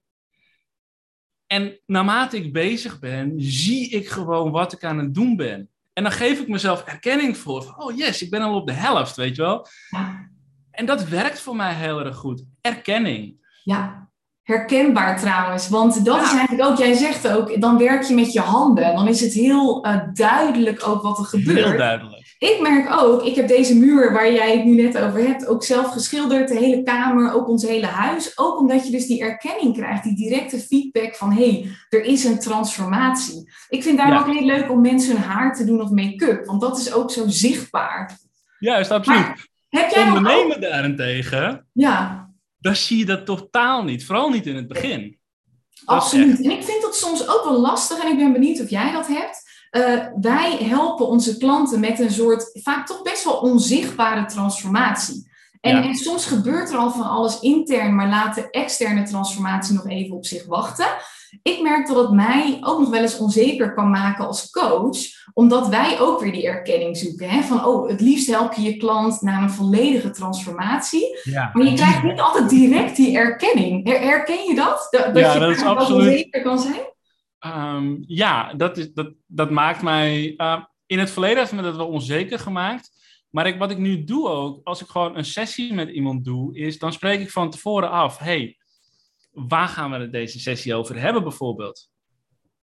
En 1.51 1.79
naarmate 1.85 2.37
ik 2.37 2.53
bezig 2.53 2.99
ben, 2.99 3.33
zie 3.37 3.89
ik 3.89 4.09
gewoon 4.09 4.51
wat 4.51 4.73
ik 4.73 4.83
aan 4.83 4.97
het 4.97 5.13
doen 5.13 5.35
ben. 5.35 5.69
En 5.93 6.03
dan 6.03 6.11
geef 6.11 6.39
ik 6.39 6.47
mezelf 6.47 6.83
erkenning 6.83 7.37
voor. 7.37 7.75
oh 7.77 7.97
yes, 7.97 8.21
ik 8.21 8.29
ben 8.29 8.41
al 8.41 8.55
op 8.55 8.67
de 8.67 8.73
helft, 8.73 9.15
weet 9.15 9.35
je 9.35 9.41
wel. 9.41 9.67
Ja. 9.89 10.29
En 10.71 10.85
dat 10.85 11.07
werkt 11.07 11.39
voor 11.39 11.55
mij 11.55 11.73
heel 11.73 12.05
erg 12.05 12.15
goed. 12.15 12.43
Erkenning. 12.61 13.47
Ja, 13.63 14.09
Herkenbaar 14.43 15.19
trouwens, 15.19 15.69
want 15.69 16.05
dat 16.05 16.21
is 16.21 16.31
eigenlijk 16.31 16.69
ook, 16.69 16.77
jij 16.77 16.93
zegt 16.93 17.27
ook, 17.27 17.61
dan 17.61 17.77
werk 17.77 18.03
je 18.03 18.13
met 18.13 18.33
je 18.33 18.39
handen. 18.39 18.95
Dan 18.95 19.07
is 19.07 19.21
het 19.21 19.33
heel 19.33 19.85
uh, 19.85 19.97
duidelijk 20.13 20.87
ook 20.87 21.01
wat 21.01 21.17
er 21.17 21.25
gebeurt. 21.25 21.65
Heel 21.65 21.77
duidelijk. 21.77 22.18
Ik 22.39 22.59
merk 22.61 23.01
ook, 23.01 23.23
ik 23.23 23.35
heb 23.35 23.47
deze 23.47 23.75
muur 23.75 24.13
waar 24.13 24.31
jij 24.31 24.57
het 24.57 24.65
nu 24.65 24.75
net 24.75 24.97
over 24.97 25.19
hebt, 25.19 25.47
ook 25.47 25.63
zelf 25.63 25.91
geschilderd, 25.91 26.47
de 26.47 26.57
hele 26.57 26.83
kamer, 26.83 27.33
ook 27.33 27.47
ons 27.47 27.63
hele 27.63 27.85
huis. 27.85 28.37
Ook 28.37 28.59
omdat 28.59 28.85
je 28.85 28.91
dus 28.91 29.07
die 29.07 29.21
erkenning 29.21 29.73
krijgt, 29.73 30.03
die 30.03 30.15
directe 30.15 30.59
feedback 30.59 31.15
van, 31.15 31.31
hé, 31.31 31.49
hey, 31.49 31.71
er 31.89 32.03
is 32.03 32.23
een 32.23 32.39
transformatie. 32.39 33.51
Ik 33.69 33.83
vind 33.83 33.97
daar 33.97 34.19
ook 34.19 34.33
heel 34.33 34.45
leuk 34.45 34.71
om 34.71 34.81
mensen 34.81 35.11
hun 35.11 35.23
haar 35.23 35.55
te 35.55 35.65
doen 35.65 35.81
of 35.81 35.89
make-up, 35.89 36.45
want 36.45 36.61
dat 36.61 36.77
is 36.77 36.93
ook 36.93 37.11
zo 37.11 37.23
zichtbaar. 37.27 38.17
Juist, 38.59 38.91
absoluut. 38.91 39.19
Maar, 39.19 39.47
heb 39.69 39.89
jij 39.89 40.07
Ondernemen 40.07 40.55
ook... 40.55 40.61
daarentegen, 40.61 41.67
ja 41.73 42.29
dan 42.59 42.75
zie 42.75 42.97
je 42.97 43.05
dat 43.05 43.25
totaal 43.25 43.83
niet. 43.83 44.05
Vooral 44.05 44.29
niet 44.29 44.45
in 44.45 44.55
het 44.55 44.67
begin. 44.67 45.17
Absoluut. 45.85 46.43
En 46.43 46.51
ik 46.51 46.63
vind 46.63 46.81
dat 46.81 46.95
soms 46.95 47.27
ook 47.27 47.43
wel 47.43 47.59
lastig 47.59 48.03
en 48.03 48.11
ik 48.11 48.17
ben 48.17 48.33
benieuwd 48.33 48.61
of 48.61 48.69
jij 48.69 48.91
dat 48.91 49.07
hebt. 49.07 49.48
Uh, 49.71 50.05
wij 50.21 50.57
helpen 50.61 51.07
onze 51.07 51.37
klanten 51.37 51.79
met 51.79 51.99
een 51.99 52.11
soort 52.11 52.49
vaak 52.53 52.87
toch 52.87 53.01
best 53.01 53.23
wel 53.23 53.33
onzichtbare 53.33 54.25
transformatie. 54.25 55.27
En, 55.61 55.83
en, 55.83 55.95
soms 55.95 56.25
gebeurt 56.25 56.69
er 56.69 56.77
al 56.77 56.91
van 56.91 57.09
alles 57.09 57.39
intern, 57.39 57.95
maar 57.95 58.09
laat 58.09 58.35
de 58.35 58.49
externe 58.49 59.03
transformatie 59.03 59.75
nog 59.75 59.87
even 59.87 60.15
op 60.15 60.25
zich 60.25 60.45
wachten. 60.45 60.87
Ik 61.41 61.61
merk 61.61 61.87
dat 61.87 61.95
het 61.95 62.11
mij 62.11 62.57
ook 62.61 62.79
nog 62.79 62.89
wel 62.89 63.01
eens 63.01 63.17
onzeker 63.17 63.73
kan 63.73 63.89
maken 63.89 64.27
als 64.27 64.49
coach, 64.49 64.97
omdat 65.33 65.67
wij 65.67 65.99
ook 65.99 66.21
weer 66.21 66.31
die 66.31 66.47
erkenning 66.47 66.97
zoeken. 66.97 67.29
Hè? 67.29 67.41
Van, 67.41 67.65
oh, 67.65 67.89
het 67.89 68.01
liefst 68.01 68.27
help 68.27 68.53
je 68.53 68.61
je 68.61 68.77
klant 68.77 69.21
naar 69.21 69.43
een 69.43 69.49
volledige 69.49 70.09
transformatie. 70.09 71.19
Ja. 71.23 71.49
Maar 71.53 71.65
je 71.65 71.73
krijgt 71.73 72.03
niet 72.03 72.19
altijd 72.19 72.49
direct 72.49 72.95
die 72.95 73.17
erkenning. 73.17 73.87
Herken 73.87 74.43
je 74.47 74.55
dat? 74.55 74.87
Dat, 74.89 75.17
ja, 75.17 75.33
je 75.33 75.39
dat 75.39 75.49
is 75.49 75.63
absoluut... 75.63 76.07
onzeker 76.07 76.41
kan 76.41 76.59
zijn? 76.59 76.97
Um, 77.45 78.03
ja, 78.07 78.53
dat, 78.53 78.77
is, 78.77 78.93
dat, 78.93 79.13
dat 79.25 79.49
maakt 79.49 79.81
mij... 79.81 80.33
Uh, 80.37 80.63
in 80.85 80.99
het 80.99 81.11
verleden 81.11 81.37
heeft 81.37 81.51
me 81.51 81.61
dat 81.61 81.75
wel 81.75 81.87
onzeker 81.87 82.39
gemaakt. 82.39 82.91
Maar 83.29 83.47
ik, 83.47 83.59
wat 83.59 83.71
ik 83.71 83.77
nu 83.77 84.03
doe 84.03 84.27
ook, 84.27 84.61
als 84.63 84.81
ik 84.81 84.87
gewoon 84.87 85.17
een 85.17 85.25
sessie 85.25 85.73
met 85.73 85.89
iemand 85.89 86.25
doe, 86.25 86.57
is 86.57 86.79
dan 86.79 86.93
spreek 86.93 87.19
ik 87.19 87.31
van 87.31 87.49
tevoren 87.49 87.89
af: 87.89 88.17
hey, 88.17 88.57
waar 89.31 89.67
gaan 89.67 89.91
we 89.91 89.97
het 89.97 90.11
deze 90.11 90.39
sessie 90.39 90.75
over 90.75 90.99
hebben 90.99 91.23
bijvoorbeeld? 91.23 91.89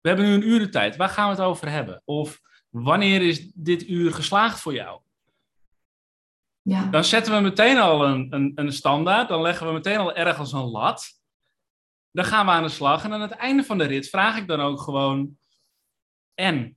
We 0.00 0.08
hebben 0.08 0.26
nu 0.26 0.32
een 0.32 0.48
uur 0.48 0.58
de 0.58 0.68
tijd, 0.68 0.96
waar 0.96 1.08
gaan 1.08 1.24
we 1.24 1.34
het 1.34 1.44
over 1.44 1.68
hebben? 1.70 2.02
Of 2.04 2.40
wanneer 2.68 3.22
is 3.22 3.50
dit 3.54 3.88
uur 3.88 4.12
geslaagd 4.12 4.60
voor 4.60 4.74
jou? 4.74 5.00
Ja. 6.62 6.86
Dan 6.86 7.04
zetten 7.04 7.34
we 7.34 7.40
meteen 7.40 7.78
al 7.78 8.06
een, 8.06 8.26
een, 8.30 8.52
een 8.54 8.72
standaard, 8.72 9.28
dan 9.28 9.42
leggen 9.42 9.66
we 9.66 9.72
meteen 9.72 9.98
al 9.98 10.14
ergens 10.14 10.52
een 10.52 10.70
lat. 10.70 11.21
Dan 12.12 12.24
gaan 12.24 12.46
we 12.46 12.52
aan 12.52 12.62
de 12.62 12.68
slag 12.68 13.04
en 13.04 13.12
aan 13.12 13.20
het 13.20 13.30
einde 13.30 13.64
van 13.64 13.78
de 13.78 13.84
rit 13.84 14.08
vraag 14.08 14.36
ik 14.36 14.46
dan 14.46 14.60
ook 14.60 14.80
gewoon: 14.80 15.38
en 16.34 16.76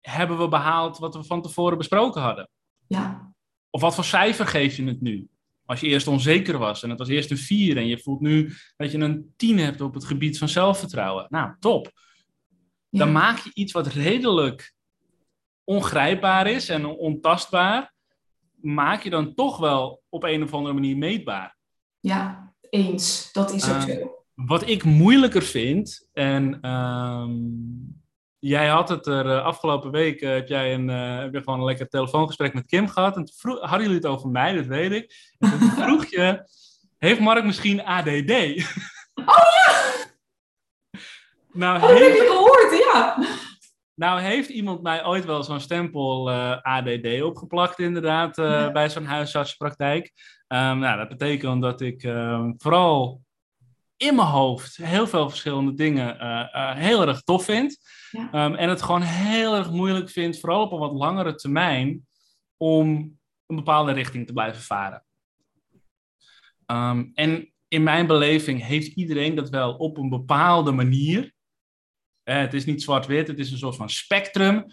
hebben 0.00 0.38
we 0.38 0.48
behaald 0.48 0.98
wat 0.98 1.14
we 1.14 1.24
van 1.24 1.42
tevoren 1.42 1.78
besproken 1.78 2.22
hadden? 2.22 2.48
Ja. 2.86 3.34
Of 3.70 3.80
wat 3.80 3.94
voor 3.94 4.04
cijfer 4.04 4.46
geef 4.46 4.76
je 4.76 4.84
het 4.84 5.00
nu? 5.00 5.28
Als 5.64 5.80
je 5.80 5.86
eerst 5.86 6.06
onzeker 6.06 6.58
was 6.58 6.82
en 6.82 6.90
het 6.90 6.98
was 6.98 7.08
eerst 7.08 7.30
een 7.30 7.38
4 7.38 7.76
en 7.76 7.86
je 7.86 7.98
voelt 7.98 8.20
nu 8.20 8.52
dat 8.76 8.92
je 8.92 8.98
een 8.98 9.32
10 9.36 9.58
hebt 9.58 9.80
op 9.80 9.94
het 9.94 10.04
gebied 10.04 10.38
van 10.38 10.48
zelfvertrouwen. 10.48 11.26
Nou, 11.28 11.56
top. 11.58 11.92
Dan 12.90 13.12
maak 13.12 13.38
je 13.38 13.50
iets 13.54 13.72
wat 13.72 13.86
redelijk 13.86 14.74
ongrijpbaar 15.64 16.46
is 16.46 16.68
en 16.68 16.86
ontastbaar, 16.86 17.94
maak 18.54 19.02
je 19.02 19.10
dan 19.10 19.34
toch 19.34 19.58
wel 19.58 20.02
op 20.08 20.22
een 20.22 20.42
of 20.42 20.54
andere 20.54 20.74
manier 20.74 20.96
meetbaar. 20.96 21.56
Ja, 22.00 22.54
eens. 22.70 23.32
Dat 23.32 23.52
is 23.52 23.68
ook 23.68 23.76
uh, 23.76 23.82
zo. 23.82 24.15
Wat 24.36 24.68
ik 24.68 24.84
moeilijker 24.84 25.42
vind, 25.42 26.08
en 26.12 26.58
uh, 26.62 27.26
Jij 28.46 28.66
had 28.68 28.88
het 28.88 29.06
er 29.06 29.26
uh, 29.26 29.44
afgelopen 29.44 29.90
week, 29.90 30.20
uh, 30.20 30.30
heb 30.30 30.48
jij 30.48 30.74
een, 30.74 30.88
uh, 30.88 31.18
heb 31.18 31.32
je 31.32 31.42
gewoon 31.42 31.58
een 31.58 31.64
lekker 31.64 31.88
telefoongesprek 31.88 32.54
met 32.54 32.66
Kim 32.66 32.88
gehad. 32.88 33.16
En 33.16 33.24
toen 33.24 33.34
vroeg, 33.36 33.60
hadden 33.60 33.80
jullie 33.80 33.96
het 33.96 34.06
over 34.06 34.28
mij, 34.28 34.52
dat 34.52 34.66
weet 34.66 34.92
ik. 34.92 35.34
En 35.38 35.58
toen 35.58 35.70
vroeg 35.84 36.06
je, 36.06 36.48
heeft 36.98 37.20
Mark 37.20 37.44
misschien 37.44 37.84
ADD? 37.84 38.30
Oh 39.14 39.44
ja! 39.54 39.94
nou, 41.52 41.82
oh, 41.82 41.88
heeft... 41.88 42.00
heb 42.00 42.14
je 42.14 42.26
gehoord, 42.28 42.92
ja. 42.92 43.26
Nou 43.94 44.20
heeft 44.20 44.48
iemand 44.48 44.82
mij 44.82 45.04
ooit 45.04 45.24
wel 45.24 45.42
zo'n 45.42 45.60
stempel 45.60 46.30
ADD 46.62 47.22
opgeplakt 47.22 47.78
inderdaad 47.78 48.36
ja. 48.36 48.72
bij 48.72 48.90
zo'n 48.90 49.04
huisartspraktijk. 49.04 50.12
Um, 50.48 50.78
nou, 50.78 50.98
dat 50.98 51.08
betekent 51.08 51.62
dat 51.62 51.80
ik 51.80 52.02
ehm, 52.02 52.52
vooral 52.56 53.24
in 53.96 54.14
mijn 54.14 54.28
hoofd 54.28 54.76
heel 54.76 55.06
veel 55.06 55.28
verschillende 55.28 55.74
dingen 55.74 56.16
heel 56.76 57.06
erg 57.06 57.20
tof 57.20 57.44
vind. 57.44 57.78
Ehm, 58.10 58.54
en 58.54 58.68
het 58.68 58.82
gewoon 58.82 59.02
heel 59.02 59.56
erg 59.56 59.70
moeilijk 59.70 60.10
vindt, 60.10 60.40
vooral 60.40 60.62
op 60.62 60.72
een 60.72 60.78
wat 60.78 60.92
langere 60.92 61.34
termijn, 61.34 62.06
om 62.56 63.18
een 63.46 63.56
bepaalde 63.56 63.92
richting 63.92 64.26
te 64.26 64.32
blijven 64.32 64.62
varen. 64.62 65.04
Ehm, 66.66 67.04
en 67.14 67.52
in 67.68 67.82
mijn 67.82 68.06
beleving 68.06 68.62
heeft 68.62 68.94
iedereen 68.94 69.34
dat 69.34 69.48
wel 69.48 69.74
op 69.74 69.96
een 69.96 70.08
bepaalde 70.08 70.72
manier. 70.72 71.32
Eh, 72.22 72.36
het 72.36 72.54
is 72.54 72.64
niet 72.64 72.82
zwart-wit, 72.82 73.28
het 73.28 73.38
is 73.38 73.50
een 73.50 73.58
soort 73.58 73.76
van 73.76 73.90
spectrum. 73.90 74.64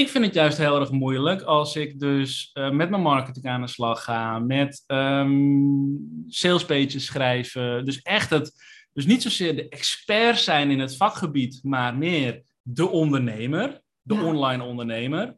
Ik 0.00 0.08
vind 0.08 0.24
het 0.24 0.34
juist 0.34 0.58
heel 0.58 0.80
erg 0.80 0.90
moeilijk 0.90 1.42
als 1.42 1.76
ik 1.76 1.98
dus 1.98 2.50
uh, 2.54 2.70
met 2.70 2.90
mijn 2.90 3.02
marketing 3.02 3.46
aan 3.46 3.60
de 3.60 3.66
slag 3.66 4.04
ga, 4.04 4.38
met 4.38 4.84
um, 4.86 6.24
salespages 6.26 7.04
schrijven. 7.04 7.84
Dus 7.84 8.02
echt 8.02 8.30
het, 8.30 8.52
dus 8.92 9.06
niet 9.06 9.22
zozeer 9.22 9.56
de 9.56 9.68
expert 9.68 10.38
zijn 10.38 10.70
in 10.70 10.78
het 10.78 10.96
vakgebied, 10.96 11.60
maar 11.62 11.96
meer 11.96 12.42
de 12.62 12.88
ondernemer, 12.88 13.80
de 14.02 14.14
ja. 14.14 14.24
online 14.24 14.62
ondernemer. 14.62 15.36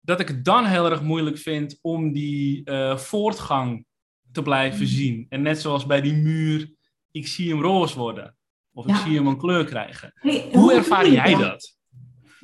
Dat 0.00 0.20
ik 0.20 0.28
het 0.28 0.44
dan 0.44 0.64
heel 0.64 0.90
erg 0.90 1.02
moeilijk 1.02 1.38
vind 1.38 1.78
om 1.80 2.12
die 2.12 2.62
uh, 2.64 2.96
voortgang 2.96 3.86
te 4.32 4.42
blijven 4.42 4.80
mm. 4.80 4.86
zien. 4.86 5.26
En 5.28 5.42
net 5.42 5.60
zoals 5.60 5.86
bij 5.86 6.00
die 6.00 6.14
muur, 6.14 6.72
ik 7.10 7.26
zie 7.26 7.50
hem 7.50 7.62
roze 7.62 7.98
worden. 7.98 8.36
Of 8.72 8.86
ja. 8.86 8.94
ik 8.94 9.00
zie 9.00 9.16
hem 9.16 9.26
een 9.26 9.38
kleur 9.38 9.64
krijgen. 9.64 10.12
Hey, 10.14 10.48
hoe, 10.52 10.60
hoe 10.60 10.72
ervaar 10.72 11.08
jij 11.08 11.34
dat? 11.34 11.75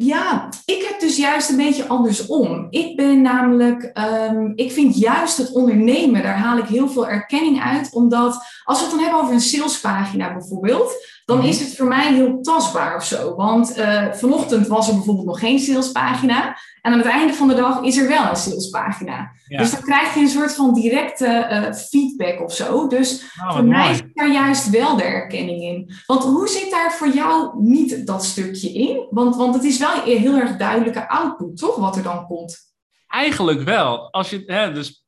Ja, 0.04 0.48
ik 0.64 0.86
heb 0.88 1.00
dus 1.00 1.16
juist 1.16 1.50
een 1.50 1.56
beetje 1.56 1.86
andersom. 1.86 2.66
Ik 2.70 2.96
ben 2.96 3.22
namelijk, 3.22 3.98
um, 4.30 4.52
ik 4.54 4.72
vind 4.72 4.98
juist 4.98 5.36
het 5.36 5.52
ondernemen, 5.52 6.22
daar 6.22 6.38
haal 6.38 6.58
ik 6.58 6.64
heel 6.64 6.88
veel 6.88 7.08
erkenning 7.08 7.62
uit. 7.62 7.92
Omdat 7.92 8.44
als 8.64 8.78
we 8.78 8.84
het 8.84 8.94
dan 8.94 9.02
hebben 9.02 9.20
over 9.20 9.34
een 9.34 9.40
salespagina 9.40 10.32
bijvoorbeeld, 10.32 10.92
dan 11.32 11.40
mhm. 11.40 11.50
is 11.50 11.60
het 11.60 11.76
voor 11.76 11.86
mij 11.86 12.14
heel 12.14 12.40
tastbaar 12.40 12.96
of 12.96 13.04
zo. 13.04 13.34
Want 13.34 13.78
uh, 13.78 14.12
vanochtend 14.12 14.66
was 14.66 14.88
er 14.88 14.94
bijvoorbeeld 14.94 15.26
nog 15.26 15.38
geen 15.38 15.58
salespagina. 15.58 16.56
En 16.80 16.92
aan 16.92 16.98
het 16.98 17.06
einde 17.06 17.32
van 17.32 17.48
de 17.48 17.54
dag 17.54 17.82
is 17.82 17.96
er 17.96 18.08
wel 18.08 18.28
een 18.28 18.36
salespagina. 18.36 19.32
Ja. 19.46 19.58
Dus 19.58 19.70
dan 19.70 19.80
krijg 19.80 20.14
je 20.14 20.20
een 20.20 20.28
soort 20.28 20.54
van 20.54 20.74
directe 20.74 21.48
uh, 21.50 21.72
feedback 21.72 22.40
of 22.40 22.54
zo. 22.54 22.86
Dus 22.86 23.24
oh, 23.40 23.54
voor 23.54 23.64
mij 23.64 23.94
zit 23.94 24.14
daar 24.14 24.32
juist 24.32 24.70
wel 24.70 24.96
de 24.96 25.02
erkenning 25.02 25.62
in. 25.62 25.94
Want 26.06 26.22
hoe 26.22 26.48
zit 26.48 26.70
daar 26.70 26.92
voor 26.92 27.08
jou 27.08 27.62
niet 27.62 28.06
dat 28.06 28.24
stukje 28.24 28.72
in? 28.72 29.06
Want, 29.10 29.36
want 29.36 29.54
het 29.54 29.64
is 29.64 29.78
wel 29.78 30.06
een 30.06 30.18
heel 30.18 30.36
erg 30.36 30.56
duidelijke 30.56 31.08
output, 31.08 31.56
toch? 31.56 31.76
Wat 31.76 31.96
er 31.96 32.02
dan 32.02 32.26
komt. 32.26 32.58
Eigenlijk 33.06 33.62
wel. 33.62 34.12
Als 34.12 34.30
je, 34.30 34.42
hè, 34.46 34.72
dus, 34.72 35.06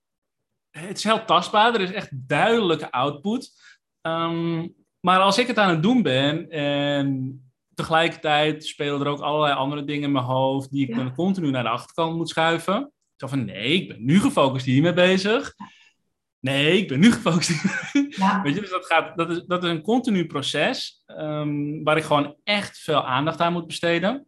het 0.71 0.97
is 0.97 1.05
heel 1.05 1.25
tastbaar. 1.25 1.75
Er 1.75 1.81
is 1.81 1.93
echt 1.93 2.09
duidelijke 2.13 2.91
output. 2.91 3.51
Um, 4.03 4.75
maar 5.05 5.21
als 5.21 5.39
ik 5.39 5.47
het 5.47 5.59
aan 5.59 5.71
het 5.71 5.83
doen 5.83 6.03
ben 6.03 6.51
en 6.51 7.39
tegelijkertijd 7.75 8.67
spelen 8.67 9.01
er 9.01 9.07
ook 9.07 9.21
allerlei 9.21 9.55
andere 9.55 9.85
dingen 9.85 10.03
in 10.03 10.13
mijn 10.13 10.25
hoofd 10.25 10.71
die 10.71 10.83
ik 10.83 10.89
ja. 10.89 10.97
dan 10.97 11.15
continu 11.15 11.51
naar 11.51 11.63
de 11.63 11.69
achterkant 11.69 12.17
moet 12.17 12.29
schuiven. 12.29 12.93
Zo 13.17 13.27
van 13.27 13.45
nee, 13.45 13.73
ik 13.73 13.89
ben 13.89 14.05
nu 14.05 14.21
gefocust 14.21 14.67
hiermee 14.67 14.93
bezig. 14.93 15.55
Nee, 16.41 16.79
ik 16.79 16.89
ben 16.89 17.01
nu 17.01 17.13
gefocust. 17.23 17.63
Ja. 18.09 18.43
Weet 18.43 18.55
je, 18.55 18.61
dus 18.61 18.71
dat, 18.71 18.87
gaat, 18.87 19.17
dat, 19.17 19.31
is, 19.31 19.43
dat 19.47 19.65
is 19.65 19.71
een 19.71 19.83
continu 19.83 20.27
proces 20.27 21.05
um, 21.07 21.85
waar 21.85 21.97
ik 21.97 22.05
gewoon 22.05 22.37
echt 22.45 22.79
veel 22.79 23.05
aandacht 23.07 23.41
aan 23.41 23.53
moet 23.53 23.67
besteden. 23.67 24.27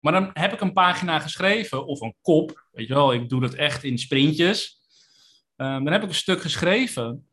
Maar 0.00 0.12
dan 0.12 0.30
heb 0.32 0.52
ik 0.52 0.60
een 0.60 0.72
pagina 0.72 1.18
geschreven 1.18 1.86
of 1.86 2.00
een 2.00 2.14
kop. 2.22 2.68
Weet 2.72 2.88
je 2.88 2.94
wel, 2.94 3.12
ik 3.12 3.28
doe 3.28 3.40
dat 3.40 3.54
echt 3.54 3.84
in 3.84 3.98
sprintjes. 3.98 4.80
Um, 5.56 5.84
dan 5.84 5.92
heb 5.92 6.02
ik 6.02 6.08
een 6.08 6.14
stuk 6.14 6.40
geschreven. 6.40 7.29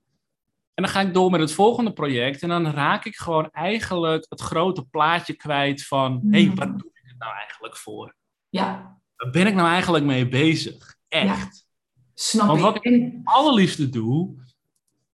En 0.78 0.84
dan 0.84 0.92
ga 0.92 1.02
ik 1.02 1.14
door 1.14 1.32
met 1.32 1.40
het 1.40 1.52
volgende 1.52 1.94
project. 1.94 2.42
En 2.42 2.50
dan 2.50 2.68
raak 2.68 3.06
ik 3.06 3.16
gewoon 3.16 3.50
eigenlijk 3.52 4.26
het 4.30 4.42
grote 4.42 4.86
plaatje 4.86 5.34
kwijt 5.34 5.86
van... 5.86 6.28
hé, 6.32 6.44
hey, 6.44 6.56
wat 6.56 6.80
doe 6.80 6.90
ik 6.94 7.02
het 7.04 7.18
nou 7.18 7.34
eigenlijk 7.36 7.78
voor? 7.78 8.16
Ja. 8.50 9.00
Waar 9.16 9.32
ben 9.32 9.48
ik 9.48 9.54
nou 9.54 9.68
eigenlijk 9.68 10.06
mee 10.06 10.28
bezig? 10.28 10.96
Echt. 11.08 11.28
Ja. 11.28 12.02
Snap 12.14 12.48
Want 12.48 12.58
ik. 12.58 12.64
wat 12.66 12.76
ik 12.76 12.84
het 12.84 13.14
allerliefste 13.24 13.90
doe, 13.90 14.36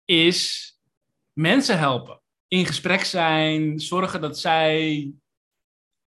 is 0.06 0.72
mensen 1.34 1.78
helpen. 1.78 2.22
In 2.48 2.66
gesprek 2.66 3.04
zijn, 3.04 3.80
zorgen 3.80 4.22
dat 4.22 4.40
zij 4.40 5.12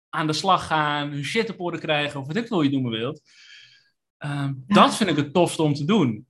aan 0.08 0.26
de 0.26 0.32
slag 0.32 0.66
gaan, 0.66 1.10
hun 1.10 1.24
shit 1.24 1.50
op 1.50 1.60
orde 1.60 1.78
krijgen, 1.78 2.20
of 2.20 2.26
wat 2.26 2.36
ik 2.36 2.48
wil 2.48 2.62
je 2.62 2.70
noemen 2.70 2.90
wilt. 2.90 3.20
Um, 4.18 4.64
ja. 4.66 4.74
Dat 4.74 4.96
vind 4.96 5.10
ik 5.10 5.16
het 5.16 5.32
tofste 5.32 5.62
om 5.62 5.74
te 5.74 5.84
doen. 5.84 6.26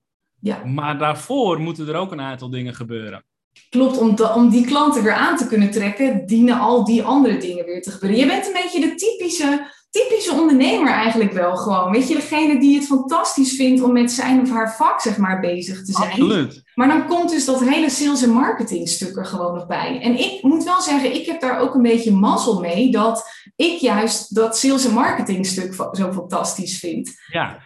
Ja. 0.46 0.64
Maar 0.64 0.98
daarvoor 0.98 1.60
moeten 1.60 1.88
er 1.88 1.94
ook 1.94 2.12
een 2.12 2.20
aantal 2.20 2.50
dingen 2.50 2.74
gebeuren. 2.74 3.24
Klopt, 3.70 3.98
om, 3.98 4.16
de, 4.16 4.32
om 4.34 4.50
die 4.50 4.66
klanten 4.66 5.02
weer 5.02 5.12
aan 5.12 5.36
te 5.36 5.46
kunnen 5.46 5.70
trekken, 5.70 6.26
dienen 6.26 6.58
al 6.58 6.84
die 6.84 7.02
andere 7.02 7.36
dingen 7.36 7.64
weer 7.64 7.82
te 7.82 7.90
gebeuren. 7.90 8.18
Je 8.18 8.26
bent 8.26 8.46
een 8.46 8.62
beetje 8.62 8.80
de 8.80 8.94
typische, 8.94 9.70
typische 9.90 10.32
ondernemer 10.32 10.92
eigenlijk 10.92 11.32
wel 11.32 11.56
gewoon. 11.56 11.92
Weet 11.92 12.08
je, 12.08 12.14
degene 12.14 12.60
die 12.60 12.76
het 12.76 12.86
fantastisch 12.86 13.56
vindt 13.56 13.82
om 13.82 13.92
met 13.92 14.12
zijn 14.12 14.40
of 14.40 14.50
haar 14.50 14.76
vak 14.76 15.00
zeg 15.00 15.16
maar 15.16 15.40
bezig 15.40 15.84
te 15.84 15.92
zijn. 15.92 16.10
Absoluut. 16.10 16.62
Maar 16.74 16.88
dan 16.88 17.06
komt 17.06 17.30
dus 17.30 17.44
dat 17.44 17.64
hele 17.64 17.90
sales 17.90 18.22
en 18.22 18.30
marketing 18.30 18.88
stuk 18.88 19.16
er 19.16 19.26
gewoon 19.26 19.54
nog 19.54 19.66
bij. 19.66 20.00
En 20.00 20.18
ik 20.18 20.42
moet 20.42 20.64
wel 20.64 20.80
zeggen, 20.80 21.14
ik 21.14 21.26
heb 21.26 21.40
daar 21.40 21.58
ook 21.58 21.74
een 21.74 21.82
beetje 21.82 22.12
mazzel 22.12 22.60
mee 22.60 22.90
dat 22.90 23.30
ik 23.56 23.78
juist 23.78 24.34
dat 24.34 24.58
sales 24.58 24.84
en 24.84 24.94
marketing 24.94 25.46
stuk 25.46 25.74
zo 25.74 26.12
fantastisch 26.12 26.78
vind. 26.78 27.12
Ja. 27.26 27.58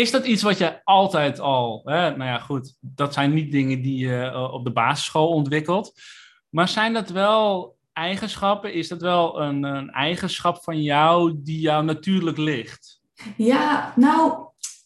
Is 0.00 0.10
dat 0.10 0.26
iets 0.26 0.42
wat 0.42 0.58
je 0.58 0.80
altijd 0.84 1.40
al, 1.40 1.82
hè? 1.84 2.16
nou 2.16 2.30
ja 2.30 2.38
goed, 2.38 2.74
dat 2.80 3.12
zijn 3.12 3.34
niet 3.34 3.52
dingen 3.52 3.82
die 3.82 3.98
je 4.06 4.30
uh, 4.32 4.52
op 4.52 4.64
de 4.64 4.72
basisschool 4.72 5.28
ontwikkelt, 5.28 5.92
maar 6.48 6.68
zijn 6.68 6.92
dat 6.92 7.10
wel 7.10 7.76
eigenschappen, 7.92 8.74
is 8.74 8.88
dat 8.88 9.00
wel 9.00 9.40
een, 9.40 9.62
een 9.62 9.90
eigenschap 9.90 10.62
van 10.62 10.82
jou 10.82 11.32
die 11.36 11.60
jou 11.60 11.84
natuurlijk 11.84 12.36
ligt? 12.36 13.00
Ja, 13.36 13.92
nou, 13.96 14.32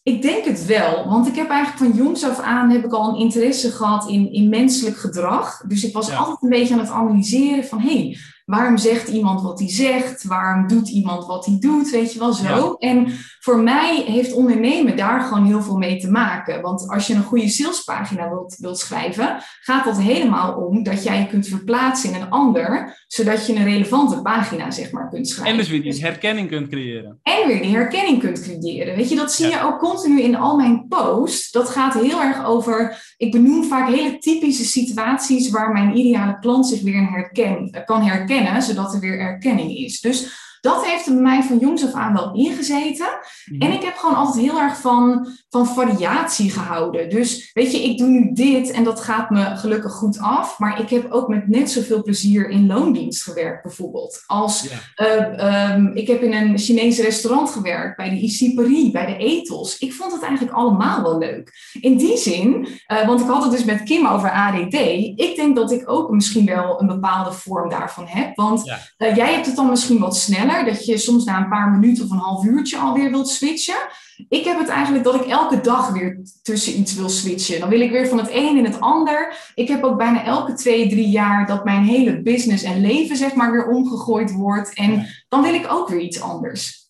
ik 0.03 0.21
denk 0.21 0.45
het 0.45 0.65
wel, 0.65 1.07
want 1.07 1.27
ik 1.27 1.35
heb 1.35 1.49
eigenlijk 1.49 1.91
van 1.91 2.03
jongs 2.03 2.23
af 2.23 2.39
aan 2.39 2.69
heb 2.69 2.85
ik 2.85 2.93
al 2.93 3.09
een 3.09 3.19
interesse 3.19 3.71
gehad 3.71 4.09
in, 4.09 4.33
in 4.33 4.49
menselijk 4.49 4.97
gedrag. 4.97 5.57
Dus 5.67 5.83
ik 5.83 5.93
was 5.93 6.07
ja. 6.07 6.15
altijd 6.15 6.41
een 6.41 6.49
beetje 6.49 6.73
aan 6.73 6.79
het 6.79 6.89
analyseren 6.89 7.65
van, 7.65 7.79
hé, 7.79 7.97
hey, 7.97 8.17
waarom 8.45 8.77
zegt 8.77 9.07
iemand 9.07 9.41
wat 9.41 9.59
hij 9.59 9.69
zegt? 9.69 10.23
Waarom 10.23 10.67
doet 10.67 10.89
iemand 10.89 11.25
wat 11.25 11.45
hij 11.45 11.57
doet? 11.59 11.89
Weet 11.89 12.13
je 12.13 12.19
wel 12.19 12.33
zo. 12.33 12.75
Ja. 12.79 12.89
En 12.89 13.07
voor 13.39 13.59
mij 13.59 14.03
heeft 14.07 14.33
ondernemen 14.33 14.97
daar 14.97 15.21
gewoon 15.21 15.45
heel 15.45 15.61
veel 15.61 15.77
mee 15.77 15.99
te 15.99 16.11
maken. 16.11 16.61
Want 16.61 16.89
als 16.89 17.07
je 17.07 17.13
een 17.13 17.23
goede 17.23 17.49
salespagina 17.49 18.29
wilt, 18.29 18.55
wilt 18.59 18.79
schrijven, 18.79 19.37
gaat 19.61 19.85
dat 19.85 19.99
helemaal 19.99 20.53
om 20.53 20.83
dat 20.83 21.03
jij 21.03 21.19
je 21.19 21.27
kunt 21.27 21.47
verplaatsen 21.47 22.13
in 22.13 22.21
een 22.21 22.29
ander, 22.29 22.97
zodat 23.07 23.47
je 23.47 23.55
een 23.55 23.63
relevante 23.63 24.21
pagina 24.21 24.71
zeg 24.71 24.91
maar 24.91 25.09
kunt 25.09 25.27
schrijven. 25.27 25.51
En 25.51 25.57
dus 25.57 25.69
weer 25.69 25.81
die 25.81 26.01
herkenning 26.01 26.49
kunt 26.49 26.67
creëren. 26.67 27.19
En 27.23 27.47
weer 27.47 27.61
die 27.61 27.75
herkenning 27.75 28.19
kunt 28.19 28.41
creëren. 28.41 28.95
Weet 28.95 29.09
je, 29.09 29.15
dat 29.15 29.31
zie 29.31 29.47
ja. 29.47 29.59
je 29.59 29.65
ook 29.65 29.79
continu 29.79 30.21
in 30.21 30.35
al 30.35 30.55
mijn 30.55 30.85
posts. 30.87 31.51
Dat 31.51 31.69
gaat 31.69 31.93
heel 31.93 32.21
erg 32.21 32.45
over, 32.45 33.03
ik 33.17 33.31
benoem 33.31 33.63
vaak 33.63 33.89
hele 33.89 34.17
typische 34.17 34.65
situaties 34.65 35.49
waar 35.49 35.71
mijn 35.71 35.97
ideale 35.97 36.39
klant 36.39 36.67
zich 36.67 36.81
weer 36.81 37.09
herken, 37.09 37.83
kan 37.85 38.01
herkennen 38.01 38.33
zodat 38.61 38.93
er 38.93 38.99
weer 38.99 39.19
erkenning 39.19 39.77
is. 39.77 40.01
Dus 40.01 40.44
dat 40.65 40.85
heeft 40.85 41.05
er 41.05 41.13
bij 41.13 41.21
mij 41.21 41.43
van 41.43 41.57
jongs 41.57 41.85
af 41.85 41.93
aan 41.93 42.13
wel 42.13 42.33
ingezeten. 42.33 43.07
Mm. 43.45 43.61
En 43.61 43.71
ik 43.71 43.83
heb 43.83 43.95
gewoon 43.95 44.15
altijd 44.15 44.45
heel 44.45 44.59
erg 44.59 44.77
van, 44.77 45.27
van 45.49 45.67
variatie 45.67 46.51
gehouden. 46.51 47.09
Dus 47.09 47.51
weet 47.53 47.71
je, 47.71 47.83
ik 47.83 47.97
doe 47.97 48.07
nu 48.07 48.31
dit 48.33 48.71
en 48.71 48.83
dat 48.83 49.01
gaat 49.01 49.29
me 49.29 49.55
gelukkig 49.55 49.91
goed 49.91 50.19
af. 50.19 50.59
Maar 50.59 50.81
ik 50.81 50.89
heb 50.89 51.11
ook 51.11 51.27
met 51.27 51.47
net 51.47 51.71
zoveel 51.71 52.03
plezier 52.03 52.49
in 52.49 52.67
loondienst 52.67 53.23
gewerkt, 53.23 53.63
bijvoorbeeld. 53.63 54.23
Als 54.25 54.69
uh, 54.97 55.73
um, 55.73 55.91
ik 55.95 56.07
heb 56.07 56.21
in 56.21 56.33
een 56.33 56.57
Chinese 56.57 57.01
restaurant 57.01 57.49
gewerkt, 57.49 57.97
bij 57.97 58.09
de 58.09 58.53
Paris, 58.55 58.91
bij 58.91 59.05
de 59.05 59.17
Ethos. 59.17 59.77
Ik 59.77 59.93
vond 59.93 60.11
het 60.11 60.21
eigenlijk 60.23 60.57
allemaal 60.57 61.01
wel 61.01 61.17
leuk. 61.17 61.51
In 61.81 61.97
die 61.97 62.17
zin, 62.17 62.67
uh, 62.87 63.07
want 63.07 63.21
ik 63.21 63.27
had 63.27 63.43
het 63.43 63.51
dus 63.51 63.65
met 63.65 63.83
Kim 63.83 64.07
over 64.07 64.31
ADD. 64.31 64.73
Ik 65.15 65.33
denk 65.35 65.55
dat 65.55 65.71
ik 65.71 65.89
ook 65.89 66.09
misschien 66.09 66.45
wel 66.45 66.81
een 66.81 66.87
bepaalde 66.87 67.31
vorm 67.31 67.69
daarvan 67.69 68.05
heb. 68.07 68.35
Want 68.35 68.69
uh, 68.97 69.15
jij 69.15 69.33
hebt 69.33 69.45
het 69.45 69.55
dan 69.55 69.69
misschien 69.69 69.99
wat 69.99 70.17
sneller 70.17 70.54
dat 70.63 70.85
je 70.85 70.97
soms 70.97 71.23
na 71.23 71.37
een 71.37 71.49
paar 71.49 71.71
minuten 71.71 72.03
of 72.03 72.11
een 72.11 72.17
half 72.17 72.45
uurtje 72.45 72.77
alweer 72.77 73.11
wilt 73.11 73.29
switchen. 73.29 73.87
Ik 74.29 74.43
heb 74.43 74.59
het 74.59 74.67
eigenlijk 74.67 75.03
dat 75.03 75.15
ik 75.15 75.25
elke 75.25 75.61
dag 75.61 75.89
weer 75.89 76.19
tussen 76.41 76.79
iets 76.79 76.95
wil 76.95 77.09
switchen. 77.09 77.59
Dan 77.59 77.69
wil 77.69 77.79
ik 77.79 77.91
weer 77.91 78.07
van 78.07 78.17
het 78.17 78.29
een 78.31 78.57
in 78.57 78.65
het 78.65 78.79
ander. 78.79 79.51
Ik 79.55 79.67
heb 79.67 79.83
ook 79.83 79.97
bijna 79.97 80.23
elke 80.23 80.53
twee, 80.53 80.89
drie 80.89 81.09
jaar 81.09 81.47
dat 81.47 81.65
mijn 81.65 81.83
hele 81.83 82.21
business 82.21 82.63
en 82.63 82.81
leven 82.81 83.15
zeg 83.15 83.33
maar 83.33 83.51
weer 83.51 83.67
omgegooid 83.67 84.31
wordt. 84.31 84.73
En 84.73 85.07
dan 85.27 85.41
wil 85.41 85.53
ik 85.53 85.71
ook 85.71 85.89
weer 85.89 85.99
iets 85.99 86.21
anders. 86.21 86.89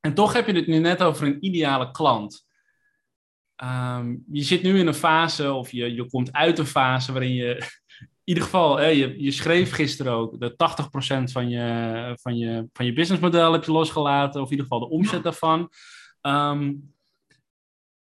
En 0.00 0.14
toch 0.14 0.32
heb 0.32 0.46
je 0.46 0.52
het 0.52 0.66
nu 0.66 0.78
net 0.78 1.02
over 1.02 1.26
een 1.26 1.44
ideale 1.44 1.90
klant. 1.90 2.46
Um, 3.64 4.24
je 4.32 4.42
zit 4.42 4.62
nu 4.62 4.78
in 4.78 4.86
een 4.86 4.94
fase, 4.94 5.52
of 5.52 5.72
je, 5.72 5.94
je 5.94 6.06
komt 6.06 6.32
uit 6.32 6.58
een 6.58 6.66
fase 6.66 7.12
waarin 7.12 7.34
je 7.34 7.66
ieder 8.28 8.42
geval, 8.42 8.76
hè, 8.76 8.86
je, 8.86 9.22
je 9.22 9.30
schreef 9.30 9.72
gisteren 9.72 10.12
ook 10.12 10.40
dat 10.40 10.52
80% 10.52 11.32
van 11.32 11.48
je, 11.48 12.16
van, 12.20 12.36
je, 12.36 12.68
van 12.72 12.86
je 12.86 12.92
businessmodel 12.92 13.52
heb 13.52 13.64
je 13.64 13.72
losgelaten, 13.72 14.40
of 14.40 14.50
in 14.50 14.56
ieder 14.56 14.66
geval 14.66 14.88
de 14.88 14.94
omzet 14.94 15.22
daarvan. 15.22 15.70
Um, 16.22 16.92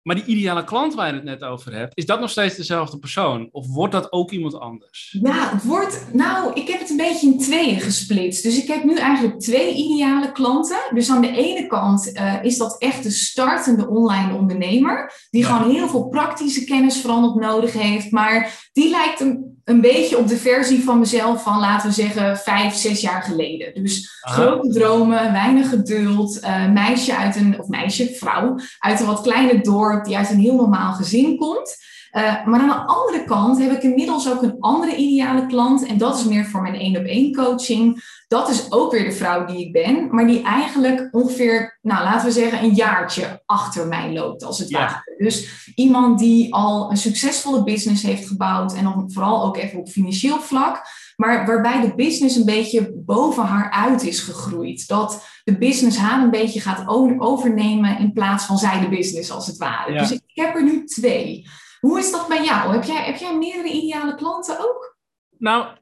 Maar 0.02 0.14
die 0.14 0.24
ideale 0.24 0.64
klant 0.64 0.94
waar 0.94 1.06
je 1.06 1.14
het 1.14 1.24
net 1.24 1.42
over 1.42 1.74
hebt, 1.74 1.96
is 1.96 2.06
dat 2.06 2.20
nog 2.20 2.30
steeds 2.30 2.56
dezelfde 2.56 2.98
persoon? 2.98 3.48
Of 3.52 3.66
wordt 3.66 3.92
dat 3.92 4.12
ook 4.12 4.30
iemand 4.30 4.58
anders? 4.58 5.16
Ja, 5.22 5.50
het 5.52 5.64
wordt. 5.64 6.06
Nou, 6.12 6.52
ik 6.52 6.68
heb 6.68 6.80
het 6.80 6.90
een 6.90 6.96
beetje 6.96 7.26
in 7.26 7.38
tweeën 7.38 7.80
gesplitst. 7.80 8.42
Dus 8.42 8.62
ik 8.62 8.68
heb 8.68 8.84
nu 8.84 8.96
eigenlijk 8.96 9.40
twee 9.40 9.74
ideale 9.74 10.32
klanten. 10.32 10.78
Dus 10.94 11.10
aan 11.10 11.20
de 11.20 11.36
ene 11.36 11.66
kant 11.66 12.10
uh, 12.14 12.44
is 12.44 12.58
dat 12.58 12.78
echt 12.78 13.02
de 13.02 13.10
startende 13.10 13.88
online 13.88 14.34
ondernemer. 14.34 15.12
Die 15.30 15.44
gewoon 15.44 15.70
heel 15.70 15.88
veel 15.88 16.08
praktische 16.08 16.64
kennis 16.64 17.00
vooral 17.00 17.34
nodig 17.34 17.72
heeft. 17.72 18.10
Maar 18.10 18.68
die 18.72 18.90
lijkt 18.90 19.20
een, 19.20 19.62
een 19.64 19.80
beetje 19.80 20.18
op 20.18 20.28
de 20.28 20.36
versie 20.36 20.84
van 20.84 20.98
mezelf 20.98 21.42
van, 21.42 21.60
laten 21.60 21.88
we 21.88 21.94
zeggen, 21.94 22.38
vijf, 22.38 22.74
zes 22.74 23.00
jaar 23.00 23.22
geleden. 23.22 23.82
Dus 23.82 24.20
grote 24.20 24.68
dromen, 24.68 25.32
weinig 25.32 25.68
geduld. 25.68 26.42
Uh, 26.42 26.70
meisje 26.70 27.16
uit 27.16 27.36
een, 27.36 27.60
of 27.60 27.68
meisje, 27.68 28.14
vrouw, 28.14 28.58
uit 28.78 29.00
een 29.00 29.06
wat 29.06 29.20
kleine 29.20 29.60
dorp 29.60 30.04
die 30.04 30.16
uit 30.16 30.30
een 30.30 30.38
heel 30.38 30.54
normaal 30.54 30.92
gezin 30.92 31.36
komt. 31.36 31.76
Uh, 32.16 32.46
maar 32.46 32.60
aan 32.60 32.68
de 32.68 32.86
andere 32.86 33.24
kant 33.24 33.58
heb 33.58 33.70
ik 33.70 33.82
inmiddels 33.82 34.30
ook 34.30 34.42
een 34.42 34.56
andere 34.60 34.96
ideale 34.96 35.46
klant. 35.46 35.86
En 35.86 35.98
dat 35.98 36.18
is 36.18 36.24
meer 36.24 36.44
voor 36.44 36.62
mijn 36.62 36.74
één 36.74 36.96
op 36.96 37.04
één 37.04 37.34
coaching. 37.34 38.02
Dat 38.28 38.48
is 38.48 38.72
ook 38.72 38.92
weer 38.92 39.04
de 39.04 39.12
vrouw 39.12 39.46
die 39.46 39.66
ik 39.66 39.72
ben. 39.72 40.08
Maar 40.14 40.26
die 40.26 40.42
eigenlijk 40.42 41.08
ongeveer, 41.10 41.78
nou 41.82 42.04
laten 42.04 42.26
we 42.26 42.32
zeggen, 42.32 42.62
een 42.62 42.74
jaartje 42.74 43.42
achter 43.46 43.86
mij 43.86 44.12
loopt 44.12 44.44
als 44.44 44.58
het 44.58 44.70
ware. 44.70 45.14
Dus 45.18 45.68
iemand 45.74 46.18
die 46.18 46.54
al 46.54 46.90
een 46.90 46.96
succesvolle 46.96 47.64
business 47.64 48.02
heeft 48.02 48.28
gebouwd. 48.28 48.74
En 48.74 48.84
dan 48.84 49.10
vooral 49.12 49.44
ook 49.44 49.56
even 49.56 49.78
op 49.78 49.88
financieel 49.88 50.40
vlak. 50.40 50.82
Maar 51.16 51.46
waarbij 51.46 51.80
de 51.80 51.94
business 51.94 52.36
een 52.36 52.44
beetje 52.44 52.92
boven 52.94 53.44
haar 53.44 53.70
uit 53.70 54.02
is 54.02 54.20
gegroeid. 54.20 54.88
Dat 54.88 55.26
de 55.44 55.58
business 55.58 55.98
haar 55.98 56.22
een 56.22 56.30
beetje 56.30 56.60
gaat 56.60 56.84
overnemen 57.18 57.98
in 57.98 58.12
plaats 58.12 58.44
van 58.44 58.58
zij 58.58 58.80
de 58.80 58.88
business 58.88 59.30
als 59.30 59.46
het 59.46 59.56
ware. 59.56 59.98
Dus 59.98 60.10
ik, 60.10 60.22
heb 60.26 60.54
er 60.54 60.64
nu 60.64 60.84
twee. 60.84 61.46
Hoe 61.84 61.98
is 61.98 62.10
dat 62.10 62.28
bij 62.28 62.44
jou? 62.44 62.72
Heb 62.72 62.84
jij, 62.84 63.04
heb 63.04 63.16
jij 63.16 63.36
meerdere 63.36 63.72
ideale 63.72 64.14
klanten 64.14 64.58
ook? 64.58 64.98
Nou, 65.38 65.76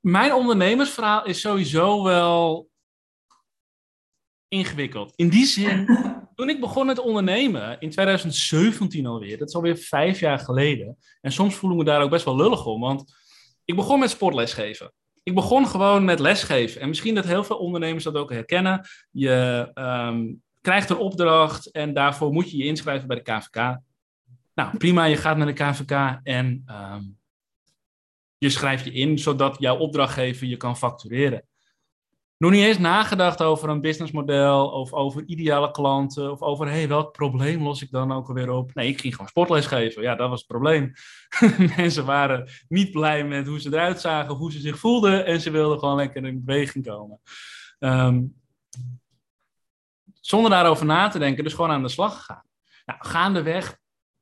mijn 0.00 0.34
ondernemersverhaal 0.34 1.24
is 1.24 1.40
sowieso 1.40 2.02
wel 2.02 2.70
ingewikkeld. 4.48 5.12
In 5.16 5.28
die 5.28 5.46
zin, 5.46 5.86
toen 6.34 6.48
ik 6.48 6.60
begon 6.60 6.86
met 6.86 6.98
ondernemen 6.98 7.80
in 7.80 7.90
2017 7.90 9.06
alweer, 9.06 9.38
dat 9.38 9.48
is 9.48 9.54
alweer 9.54 9.76
vijf 9.76 10.20
jaar 10.20 10.38
geleden. 10.38 10.98
En 11.20 11.32
soms 11.32 11.54
voelen 11.54 11.78
we 11.78 11.84
daar 11.84 12.02
ook 12.02 12.10
best 12.10 12.24
wel 12.24 12.36
lullig 12.36 12.66
om, 12.66 12.80
want 12.80 13.14
ik 13.64 13.76
begon 13.76 13.98
met 13.98 14.10
sportlesgeven. 14.10 14.92
Ik 15.22 15.34
begon 15.34 15.66
gewoon 15.66 16.04
met 16.04 16.18
lesgeven. 16.18 16.80
En 16.80 16.88
misschien 16.88 17.14
dat 17.14 17.24
heel 17.24 17.44
veel 17.44 17.58
ondernemers 17.58 18.04
dat 18.04 18.14
ook 18.14 18.32
herkennen. 18.32 18.86
Je 19.10 19.70
ehm, 19.74 20.34
krijgt 20.60 20.90
een 20.90 20.96
opdracht 20.96 21.70
en 21.70 21.94
daarvoor 21.94 22.32
moet 22.32 22.50
je 22.50 22.56
je 22.56 22.64
inschrijven 22.64 23.08
bij 23.08 23.22
de 23.22 23.32
KVK. 23.32 23.86
Nou, 24.58 24.76
prima, 24.76 25.04
je 25.04 25.16
gaat 25.16 25.36
naar 25.36 25.46
de 25.46 25.52
KVK 25.52 26.20
en 26.22 26.62
ehm, 26.66 27.02
je 28.38 28.50
schrijft 28.50 28.84
je 28.84 28.92
in, 28.92 29.18
zodat 29.18 29.56
jouw 29.58 29.76
opdrachtgever 29.76 30.46
je 30.46 30.56
kan 30.56 30.76
factureren 30.76 31.48
nog 32.38 32.50
niet 32.50 32.64
eens 32.64 32.78
nagedacht 32.78 33.42
over 33.42 33.68
een 33.68 33.80
businessmodel 33.80 34.68
of 34.68 34.92
over 34.92 35.24
ideale 35.26 35.70
klanten 35.70 36.30
of 36.30 36.42
over 36.42 36.68
hey, 36.68 36.88
welk 36.88 37.12
probleem 37.12 37.62
los 37.62 37.82
ik 37.82 37.90
dan 37.90 38.12
ook 38.12 38.28
alweer 38.28 38.50
op. 38.50 38.74
Nee, 38.74 38.88
ik 38.88 39.00
ging 39.00 39.12
gewoon 39.14 39.28
sportles 39.28 39.66
geven. 39.66 40.02
Ja, 40.02 40.14
dat 40.14 40.28
was 40.28 40.38
het 40.38 40.48
probleem. 40.48 40.92
Mensen 41.76 42.04
waren 42.04 42.48
niet 42.68 42.90
blij 42.90 43.24
met 43.24 43.46
hoe 43.46 43.60
ze 43.60 43.68
eruit 43.68 44.00
zagen 44.00 44.34
hoe 44.34 44.52
ze 44.52 44.60
zich 44.60 44.78
voelden 44.78 45.26
en 45.26 45.40
ze 45.40 45.50
wilden 45.50 45.78
gewoon 45.78 45.96
lekker 45.96 46.24
in 46.24 46.44
beweging 46.44 46.86
komen. 46.86 47.20
Ehm, 47.78 48.22
zonder 50.20 50.50
daarover 50.50 50.86
na 50.86 51.08
te 51.08 51.18
denken, 51.18 51.44
dus 51.44 51.54
gewoon 51.54 51.70
aan 51.70 51.82
de 51.82 51.88
slag 51.88 52.16
gegaan. 52.16 52.44
Nou, 52.84 52.98
gaandeweg 53.04 53.78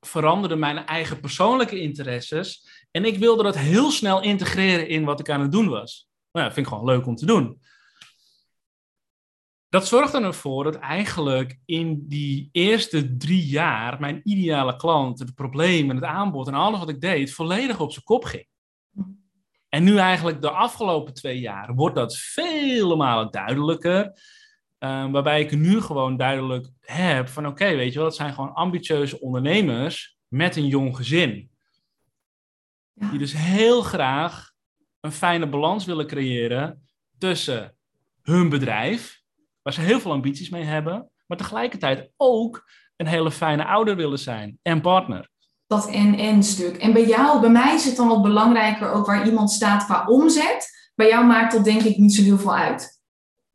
veranderden 0.06 0.58
mijn 0.58 0.86
eigen 0.86 1.20
persoonlijke 1.20 1.80
interesses 1.80 2.66
en 2.90 3.04
ik 3.04 3.18
wilde 3.18 3.42
dat 3.42 3.56
heel 3.58 3.90
snel 3.90 4.22
integreren 4.22 4.88
in 4.88 5.04
wat 5.04 5.20
ik 5.20 5.30
aan 5.30 5.40
het 5.40 5.52
doen 5.52 5.68
was. 5.68 6.08
Nou, 6.32 6.44
dat 6.46 6.54
vind 6.54 6.66
ik 6.66 6.72
gewoon 6.72 6.88
leuk 6.88 7.06
om 7.06 7.16
te 7.16 7.26
doen 7.26 7.58
dat 9.68 9.86
zorgt 9.86 10.14
er 10.14 10.22
ervoor 10.22 10.64
dat 10.64 10.74
eigenlijk 10.74 11.58
in 11.64 12.04
die 12.08 12.48
eerste 12.52 13.16
drie 13.16 13.46
jaar 13.46 14.00
mijn 14.00 14.20
ideale 14.24 14.76
klant, 14.76 15.18
het 15.18 15.34
probleem 15.34 15.90
en 15.90 15.96
het 15.96 16.04
aanbod 16.04 16.46
en 16.46 16.54
alles 16.54 16.78
wat 16.78 16.88
ik 16.88 17.00
deed, 17.00 17.32
volledig 17.32 17.80
op 17.80 17.92
zijn 17.92 18.04
kop 18.04 18.24
ging. 18.24 18.46
En 19.68 19.84
nu 19.84 19.96
eigenlijk 19.98 20.42
de 20.42 20.50
afgelopen 20.50 21.14
twee 21.14 21.40
jaar 21.40 21.74
wordt 21.74 21.96
dat 21.96 22.16
vele 22.16 22.96
malen 22.96 23.30
duidelijker. 23.30 24.12
Uh, 24.86 25.10
waarbij 25.10 25.40
ik 25.40 25.56
nu 25.56 25.80
gewoon 25.80 26.16
duidelijk 26.16 26.68
heb 26.80 27.28
van 27.28 27.46
oké, 27.46 27.74
weet 27.76 27.92
je 27.92 27.98
wel, 27.98 28.08
dat 28.08 28.16
zijn 28.16 28.32
gewoon 28.32 28.54
ambitieuze 28.54 29.20
ondernemers 29.20 30.18
met 30.28 30.56
een 30.56 30.66
jong 30.66 30.96
gezin. 30.96 31.50
Die 32.94 33.18
dus 33.18 33.32
heel 33.32 33.82
graag 33.82 34.50
een 35.00 35.12
fijne 35.12 35.48
balans 35.48 35.84
willen 35.84 36.06
creëren 36.06 36.88
tussen 37.18 37.76
hun 38.22 38.48
bedrijf, 38.48 39.22
waar 39.62 39.72
ze 39.72 39.80
heel 39.80 40.00
veel 40.00 40.12
ambities 40.12 40.50
mee 40.50 40.64
hebben, 40.64 41.10
maar 41.26 41.38
tegelijkertijd 41.38 42.10
ook 42.16 42.70
een 42.96 43.06
hele 43.06 43.30
fijne 43.30 43.64
ouder 43.64 43.96
willen 43.96 44.18
zijn 44.18 44.58
en 44.62 44.80
partner. 44.80 45.28
Dat 45.66 45.90
en-en 45.90 46.42
stuk. 46.42 46.76
En 46.76 46.92
bij 46.92 47.06
jou, 47.06 47.40
bij 47.40 47.50
mij 47.50 47.74
is 47.74 47.84
het 47.84 47.96
dan 47.96 48.08
wat 48.08 48.22
belangrijker 48.22 48.90
ook 48.90 49.06
waar 49.06 49.26
iemand 49.26 49.50
staat 49.50 49.84
qua 49.84 50.06
omzet. 50.06 50.90
Bij 50.94 51.08
jou 51.08 51.26
maakt 51.26 51.52
dat 51.52 51.64
denk 51.64 51.82
ik 51.82 51.96
niet 51.96 52.14
zo 52.14 52.22
heel 52.22 52.38
veel 52.38 52.56
uit. 52.56 52.95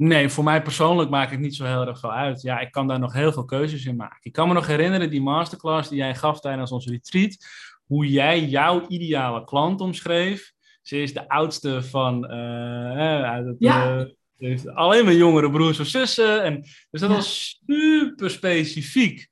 Nee, 0.02 0.30
voor 0.30 0.44
mij 0.44 0.62
persoonlijk 0.62 1.10
maakt 1.10 1.32
het 1.32 1.40
niet 1.40 1.56
zo 1.56 1.66
heel 1.66 1.88
erg 1.88 2.00
veel 2.00 2.12
uit. 2.12 2.42
Ja, 2.42 2.60
ik 2.60 2.72
kan 2.72 2.88
daar 2.88 3.00
nog 3.00 3.14
heel 3.14 3.32
veel 3.32 3.46
keuzes 3.46 3.86
in 3.86 3.96
maken. 3.96 4.18
Ik 4.22 4.32
kan 4.32 4.48
me 4.48 4.54
nog 4.54 4.68
herinneren, 4.68 5.10
die 5.10 5.22
masterclass 5.22 5.90
die 5.90 5.98
jij 5.98 6.16
gaf 6.16 6.40
tijdens 6.40 6.72
onze 6.72 6.90
retreat, 6.90 7.38
hoe 7.86 8.10
jij 8.10 8.46
jouw 8.46 8.88
ideale 8.88 9.44
klant 9.44 9.82
omschreef. 9.82 10.54
Ze 10.82 11.02
is 11.02 11.14
de 11.14 11.30
oudste 11.30 11.84
van 11.84 12.32
uh, 12.32 13.24
uit 13.24 13.46
het, 13.46 13.56
ja. 13.60 13.98
uh, 13.98 14.06
heeft 14.38 14.68
alleen 14.68 15.06
maar 15.06 15.14
jongere 15.14 15.52
broers 15.52 15.80
of 15.80 15.88
zussen. 15.88 16.44
En, 16.44 16.62
dus 16.90 17.02
dat 17.02 17.10
was 17.10 17.60
super 17.66 18.30
specifiek. 18.30 19.28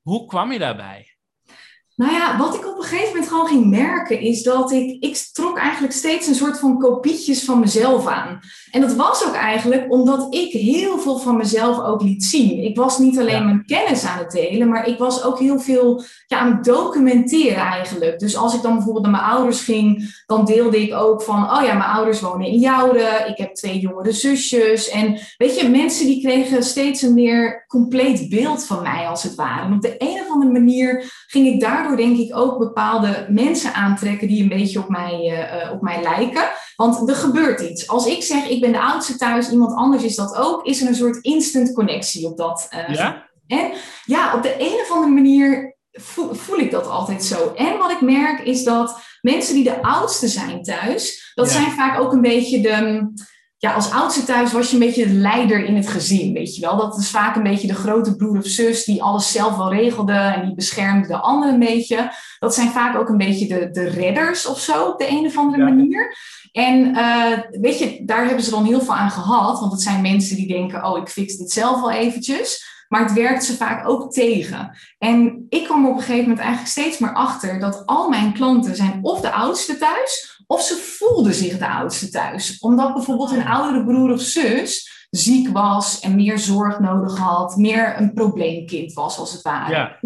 Hoe 0.00 0.26
kwam 0.26 0.52
je 0.52 0.58
daarbij? 0.58 1.11
Nou 2.02 2.14
ja, 2.14 2.38
wat 2.38 2.54
ik 2.54 2.66
op 2.66 2.76
een 2.76 2.82
gegeven 2.82 3.08
moment 3.08 3.28
gewoon 3.28 3.46
ging 3.46 3.66
merken 3.66 4.20
is 4.20 4.42
dat 4.42 4.72
ik, 4.72 4.96
ik 5.00 5.16
trok 5.32 5.58
eigenlijk 5.58 5.92
steeds 5.92 6.26
een 6.26 6.34
soort 6.34 6.58
van 6.58 6.78
kopietjes 6.78 7.44
van 7.44 7.60
mezelf 7.60 8.06
aan. 8.06 8.40
En 8.70 8.80
dat 8.80 8.94
was 8.94 9.26
ook 9.26 9.34
eigenlijk 9.34 9.92
omdat 9.92 10.34
ik 10.34 10.52
heel 10.52 10.98
veel 10.98 11.18
van 11.18 11.36
mezelf 11.36 11.80
ook 11.80 12.02
liet 12.02 12.24
zien. 12.24 12.64
Ik 12.64 12.76
was 12.76 12.98
niet 12.98 13.18
alleen 13.18 13.44
mijn 13.44 13.64
kennis 13.66 14.04
aan 14.04 14.18
het 14.18 14.30
delen, 14.30 14.68
maar 14.68 14.86
ik 14.86 14.98
was 14.98 15.24
ook 15.24 15.38
heel 15.38 15.58
veel 15.58 16.02
ja, 16.26 16.38
aan 16.38 16.52
het 16.52 16.64
documenteren 16.64 17.62
eigenlijk. 17.62 18.18
Dus 18.18 18.36
als 18.36 18.54
ik 18.54 18.62
dan 18.62 18.74
bijvoorbeeld 18.74 19.04
naar 19.04 19.20
mijn 19.20 19.32
ouders 19.32 19.60
ging, 19.60 20.22
dan 20.26 20.44
deelde 20.44 20.82
ik 20.82 20.94
ook 20.94 21.22
van, 21.22 21.42
oh 21.42 21.62
ja, 21.62 21.74
mijn 21.74 21.90
ouders 21.90 22.20
wonen 22.20 22.46
in 22.46 22.58
Jouden, 22.58 23.28
ik 23.28 23.36
heb 23.36 23.54
twee 23.54 23.78
jongere 23.78 24.12
zusjes. 24.12 24.88
En 24.88 25.18
weet 25.36 25.60
je, 25.60 25.68
mensen 25.68 26.06
die 26.06 26.22
kregen 26.22 26.62
steeds 26.62 27.02
een 27.02 27.14
meer 27.14 27.64
compleet 27.66 28.28
beeld 28.28 28.64
van 28.64 28.82
mij 28.82 29.06
als 29.06 29.22
het 29.22 29.34
ware. 29.34 29.64
En 29.64 29.72
op 29.72 29.82
de 29.82 29.94
een 29.98 30.20
of 30.20 30.30
andere 30.30 30.52
manier 30.52 31.12
ging 31.26 31.46
ik 31.46 31.60
daardoor 31.60 31.91
denk 31.96 32.18
ik 32.18 32.36
ook 32.36 32.58
bepaalde 32.58 33.26
mensen 33.28 33.74
aantrekken 33.74 34.28
die 34.28 34.42
een 34.42 34.48
beetje 34.48 34.78
op 34.78 34.88
mij, 34.88 35.46
uh, 35.64 35.72
op 35.72 35.82
mij 35.82 36.02
lijken. 36.02 36.50
Want 36.76 37.08
er 37.08 37.16
gebeurt 37.16 37.60
iets. 37.60 37.88
Als 37.88 38.06
ik 38.06 38.22
zeg 38.22 38.48
ik 38.48 38.60
ben 38.60 38.72
de 38.72 38.80
oudste 38.80 39.16
thuis, 39.16 39.50
iemand 39.50 39.74
anders 39.74 40.02
is 40.02 40.16
dat 40.16 40.36
ook, 40.36 40.64
is 40.64 40.80
er 40.80 40.88
een 40.88 40.94
soort 40.94 41.24
instant 41.24 41.72
connectie 41.72 42.26
op 42.26 42.36
dat. 42.36 42.68
Uh, 42.88 42.94
ja? 42.94 43.30
En 43.46 43.72
ja, 44.04 44.34
op 44.34 44.42
de 44.42 44.54
een 44.58 44.80
of 44.80 44.90
andere 44.90 45.12
manier 45.12 45.76
voel, 45.92 46.34
voel, 46.34 46.58
ik 46.58 46.70
dat 46.70 46.86
altijd 46.86 47.24
zo. 47.24 47.52
En 47.56 47.78
wat 47.78 47.90
ik 47.90 48.00
merk 48.00 48.40
is 48.40 48.64
dat 48.64 49.00
mensen 49.20 49.54
die 49.54 49.64
de 49.64 49.82
oudste 49.82 50.28
zijn 50.28 50.62
thuis, 50.62 51.32
dat 51.34 51.50
zijn 51.50 51.70
vaak 51.70 52.00
ook 52.00 52.12
een 52.12 52.20
beetje 52.20 52.60
de 52.60 53.06
ja, 53.62 53.72
als 53.72 53.90
oudste 53.90 54.24
thuis 54.24 54.52
was 54.52 54.68
je 54.68 54.72
een 54.72 54.86
beetje 54.86 55.06
de 55.06 55.12
leider 55.12 55.64
in 55.64 55.76
het 55.76 55.88
gezin, 55.88 56.32
weet 56.32 56.54
je 56.54 56.60
wel. 56.60 56.76
Dat 56.76 56.98
is 56.98 57.10
vaak 57.10 57.36
een 57.36 57.42
beetje 57.42 57.66
de 57.66 57.74
grote 57.74 58.16
broer 58.16 58.38
of 58.38 58.46
zus 58.46 58.84
die 58.84 59.02
alles 59.02 59.32
zelf 59.32 59.56
wel 59.56 59.72
regelde 59.72 60.12
en 60.12 60.44
die 60.46 60.54
beschermde 60.54 61.06
de 61.06 61.16
anderen 61.16 61.54
een 61.54 61.60
beetje. 61.60 62.12
Dat 62.38 62.54
zijn 62.54 62.70
vaak 62.70 62.96
ook 62.96 63.08
een 63.08 63.16
beetje 63.16 63.46
de, 63.46 63.70
de 63.70 63.88
redders 63.88 64.46
of 64.46 64.60
zo, 64.60 64.84
op 64.84 64.98
de 64.98 65.08
een 65.08 65.26
of 65.26 65.36
andere 65.36 65.64
manier. 65.64 66.16
En 66.52 66.96
uh, 66.96 67.38
weet 67.50 67.78
je, 67.78 68.02
daar 68.04 68.26
hebben 68.26 68.44
ze 68.44 68.50
dan 68.50 68.64
heel 68.64 68.80
veel 68.80 68.94
aan 68.94 69.10
gehad, 69.10 69.60
want 69.60 69.72
het 69.72 69.82
zijn 69.82 70.02
mensen 70.02 70.36
die 70.36 70.48
denken, 70.48 70.84
oh, 70.84 70.98
ik 70.98 71.08
fix 71.08 71.36
dit 71.36 71.52
zelf 71.52 71.80
wel 71.80 71.90
eventjes. 71.90 72.70
Maar 72.88 73.02
het 73.02 73.12
werkt 73.12 73.44
ze 73.44 73.56
vaak 73.56 73.88
ook 73.88 74.12
tegen. 74.12 74.78
En 74.98 75.46
ik 75.48 75.64
kwam 75.64 75.86
op 75.86 75.94
een 75.94 76.00
gegeven 76.00 76.22
moment 76.22 76.38
eigenlijk 76.38 76.70
steeds 76.70 76.98
meer 76.98 77.14
achter 77.14 77.60
dat 77.60 77.86
al 77.86 78.08
mijn 78.08 78.32
klanten 78.32 78.76
zijn 78.76 78.98
of 79.02 79.20
de 79.20 79.32
oudste 79.32 79.78
thuis, 79.78 80.31
of 80.52 80.62
ze 80.62 80.74
voelden 80.76 81.34
zich 81.34 81.58
de 81.58 81.68
oudste 81.68 82.08
thuis. 82.08 82.58
Omdat 82.58 82.94
bijvoorbeeld 82.94 83.30
een 83.30 83.46
oudere 83.46 83.84
broer 83.84 84.12
of 84.12 84.20
zus 84.20 84.90
ziek 85.10 85.48
was 85.48 86.00
en 86.00 86.14
meer 86.14 86.38
zorg 86.38 86.78
nodig 86.78 87.18
had, 87.18 87.56
meer 87.56 88.00
een 88.00 88.12
probleemkind 88.12 88.92
was 88.92 89.18
als 89.18 89.32
het 89.32 89.42
ware. 89.42 89.72
Ja. 89.72 89.98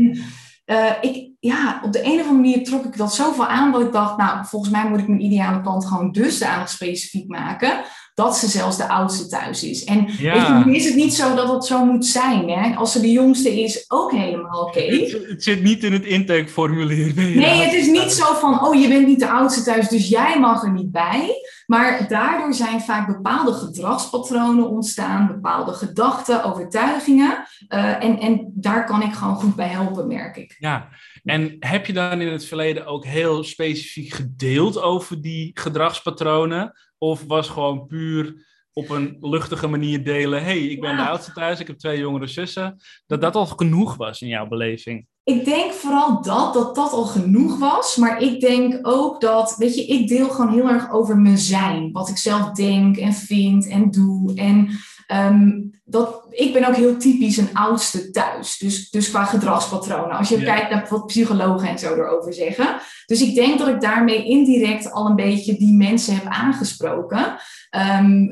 Uh, 0.67 0.93
ik, 1.01 1.31
ja, 1.47 1.81
op 1.85 1.93
de 1.93 2.05
een 2.05 2.21
of 2.21 2.27
andere 2.27 2.33
manier 2.33 2.65
trok 2.65 2.85
ik 2.85 2.97
dat 2.97 3.15
zoveel 3.15 3.47
aan 3.47 3.73
dat 3.73 3.81
ik 3.81 3.93
dacht, 3.93 4.17
nou, 4.17 4.47
volgens 4.47 4.73
mij 4.73 4.89
moet 4.89 5.01
ik 5.01 5.09
mijn 5.09 5.25
ideale 5.25 5.61
klant 5.61 5.87
gewoon 5.87 6.13
dusdanig 6.13 6.69
specifiek 6.69 7.29
maken 7.29 7.85
dat 8.17 8.37
ze 8.37 8.49
zelfs 8.49 8.77
de 8.77 8.89
oudste 8.89 9.27
thuis 9.27 9.65
is. 9.65 9.85
En 9.85 10.07
ja. 10.19 10.33
weet 10.35 10.65
je, 10.65 10.77
is 10.77 10.85
het 10.85 10.95
niet 10.95 11.15
zo 11.15 11.35
dat 11.35 11.49
het 11.49 11.65
zo 11.65 11.85
moet 11.85 12.07
zijn. 12.07 12.49
Hè? 12.49 12.75
Als 12.75 12.93
ze 12.93 13.01
de 13.01 13.13
jongste 13.13 13.61
is, 13.63 13.85
ook 13.89 14.13
helemaal 14.13 14.61
oké. 14.61 14.81
Het, 14.81 15.43
zit 15.43 15.63
niet 15.63 15.85
in 15.85 15.93
het 15.93 16.05
intakeformulier. 16.05 17.13
Nee, 17.17 17.63
het 17.63 17.73
is 17.73 17.87
niet 17.87 18.13
zo 18.13 18.35
van, 18.35 18.65
oh, 18.65 18.81
je 18.81 18.89
bent 18.89 19.07
niet 19.07 19.21
de 19.21 19.31
oudste 19.31 19.63
thuis, 19.63 19.89
dus 19.89 20.09
jij 20.09 20.41
mag 20.41 20.63
er 20.63 20.73
niet 20.73 20.93
bij. 20.93 21.35
Maar 21.67 22.09
daardoor 22.09 22.55
zijn 22.55 22.81
vaak 22.81 23.07
bepaalde 23.07 23.53
gedragspatronen 23.53 24.69
ontstaan, 24.69 25.27
bepaalde 25.27 25.73
gedachten, 25.73 26.45
overtuigingen. 26.45 27.47
Uh, 27.69 28.05
en, 28.05 28.19
en 28.19 28.53
daar 28.55 28.85
kan 28.85 29.03
ik 29.03 29.13
gewoon 29.13 29.37
goed 29.37 29.55
bij 29.55 29.69
helpen, 29.69 30.07
merk 30.07 30.37
ik. 30.37 30.57
Ja, 30.59 30.89
en 31.27 31.57
heb 31.59 31.87
je 31.87 31.93
dan 31.93 32.21
in 32.21 32.33
het 32.33 32.45
verleden 32.45 32.87
ook 32.87 33.05
heel 33.05 33.45
specifiek 33.45 34.13
gedeeld 34.13 34.81
over 34.81 35.21
die 35.21 35.51
gedragspatronen? 35.55 36.73
Of 36.99 37.25
was 37.25 37.49
gewoon 37.49 37.87
puur 37.87 38.47
op 38.73 38.89
een 38.89 39.17
luchtige 39.21 39.67
manier 39.67 40.05
delen: 40.05 40.45
hey, 40.45 40.59
ik 40.59 40.81
ben 40.81 40.97
de 40.97 41.03
oudste 41.03 41.33
thuis, 41.33 41.61
ik 41.61 41.67
heb 41.67 41.79
twee 41.79 41.99
jongere 41.99 42.27
zussen. 42.27 42.77
Dat 43.07 43.21
dat 43.21 43.35
al 43.35 43.47
genoeg 43.47 43.97
was 43.97 44.21
in 44.21 44.29
jouw 44.29 44.47
beleving? 44.47 45.07
Ik 45.27 45.45
denk 45.45 45.73
vooral 45.73 46.23
dat, 46.23 46.55
dat 46.55 46.75
dat 46.75 46.93
al 46.93 47.05
genoeg 47.05 47.59
was. 47.59 47.97
Maar 47.97 48.23
ik 48.23 48.41
denk 48.41 48.79
ook 48.83 49.21
dat, 49.21 49.55
weet 49.59 49.75
je, 49.75 49.87
ik 49.87 50.09
deel 50.09 50.29
gewoon 50.29 50.53
heel 50.53 50.69
erg 50.69 50.91
over 50.91 51.19
mijn 51.19 51.39
zijn. 51.39 51.93
Wat 51.93 52.09
ik 52.09 52.19
zelf 52.19 52.51
denk 52.51 52.97
en 52.97 53.13
vind 53.13 53.69
en 53.69 53.91
doe. 53.91 54.35
En 54.35 54.71
Ehm, 55.07 55.61
dat, 55.85 56.27
ik 56.31 56.53
ben 56.53 56.69
ook 56.69 56.75
heel 56.77 56.97
typisch 56.97 57.37
een 57.37 57.55
oudste 57.55 58.11
thuis. 58.11 58.59
Dus, 58.59 58.91
dus 58.91 59.11
qua 59.11 59.25
gedragspatronen. 59.25 60.17
Als 60.17 60.29
je 60.29 60.43
kijkt 60.43 60.71
naar 60.71 60.87
wat 60.91 61.07
psychologen 61.07 61.69
en 61.69 61.79
zo 61.79 61.95
erover 61.95 62.35
zeggen. 62.35 62.77
Dus 63.07 63.21
ik 63.21 63.35
denk 63.35 63.59
dat 63.59 63.69
ik 63.69 63.81
daarmee 63.81 64.25
indirect 64.25 64.93
al 64.93 65.07
een 65.07 65.17
beetje 65.17 65.57
die 65.57 65.73
mensen 65.73 66.15
heb 66.15 66.25
aangesproken. 66.25 67.37
Ehm, 67.71 68.27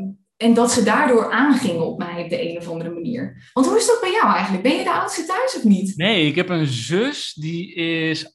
en 0.44 0.54
dat 0.54 0.72
ze 0.72 0.82
daardoor 0.82 1.32
aangingen 1.32 1.86
op 1.86 1.98
mij 1.98 2.22
op 2.22 2.30
de 2.30 2.50
een 2.50 2.58
of 2.58 2.68
andere 2.68 2.90
manier. 2.90 3.50
Want 3.52 3.66
hoe 3.66 3.76
is 3.76 3.86
dat 3.86 4.00
bij 4.00 4.10
jou 4.10 4.32
eigenlijk? 4.32 4.62
Ben 4.62 4.76
je 4.76 4.84
de 4.84 4.92
oudste 4.92 5.24
thuis 5.24 5.56
of 5.56 5.64
niet? 5.64 5.96
Nee, 5.96 6.26
ik 6.26 6.34
heb 6.34 6.48
een 6.48 6.66
zus 6.66 7.32
die 7.32 7.74
is 7.74 8.24
8,5 8.24 8.32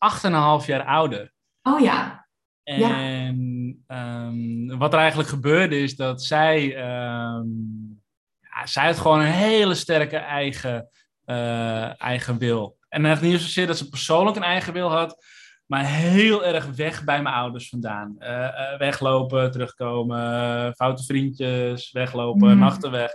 jaar 0.66 0.84
ouder. 0.84 1.34
Oh 1.62 1.80
ja. 1.80 2.28
En 2.64 3.84
ehm, 3.88 4.78
wat 4.78 4.94
er 4.94 5.00
eigenlijk 5.00 5.30
gebeurde 5.30 5.80
is 5.80 5.96
dat 5.96 6.24
zij 6.24 6.76
zij 8.64 8.86
heeft 8.86 9.00
gewoon 9.00 9.20
een 9.20 9.32
hele 9.32 9.76
sterke 9.76 10.18
eigen, 10.18 10.90
uh, 11.26 12.02
eigen 12.02 12.38
wil. 12.38 12.78
En 12.90 13.06
eigenlijk 13.06 13.34
niet 13.34 13.44
zozeer 13.44 13.68
dat 13.68 13.78
ze 13.78 13.90
persoonlijk 13.90 14.38
een 14.38 14.44
eigen 14.44 14.74
wil 14.74 14.90
had, 14.90 15.26
maar 15.70 15.86
heel 15.86 16.46
erg 16.46 16.66
weg 16.66 17.04
bij 17.04 17.22
mijn 17.22 17.36
ouders 17.36 17.70
vandaan. 17.70 18.16
Uh, 18.20 18.30
uh, 18.30 18.78
weglopen, 18.78 19.52
terugkomen, 19.52 20.74
foute 20.76 21.04
vriendjes, 21.04 21.92
weglopen, 21.92 22.54
mm. 22.54 22.60
nachten 22.60 22.92
weg, 22.92 23.12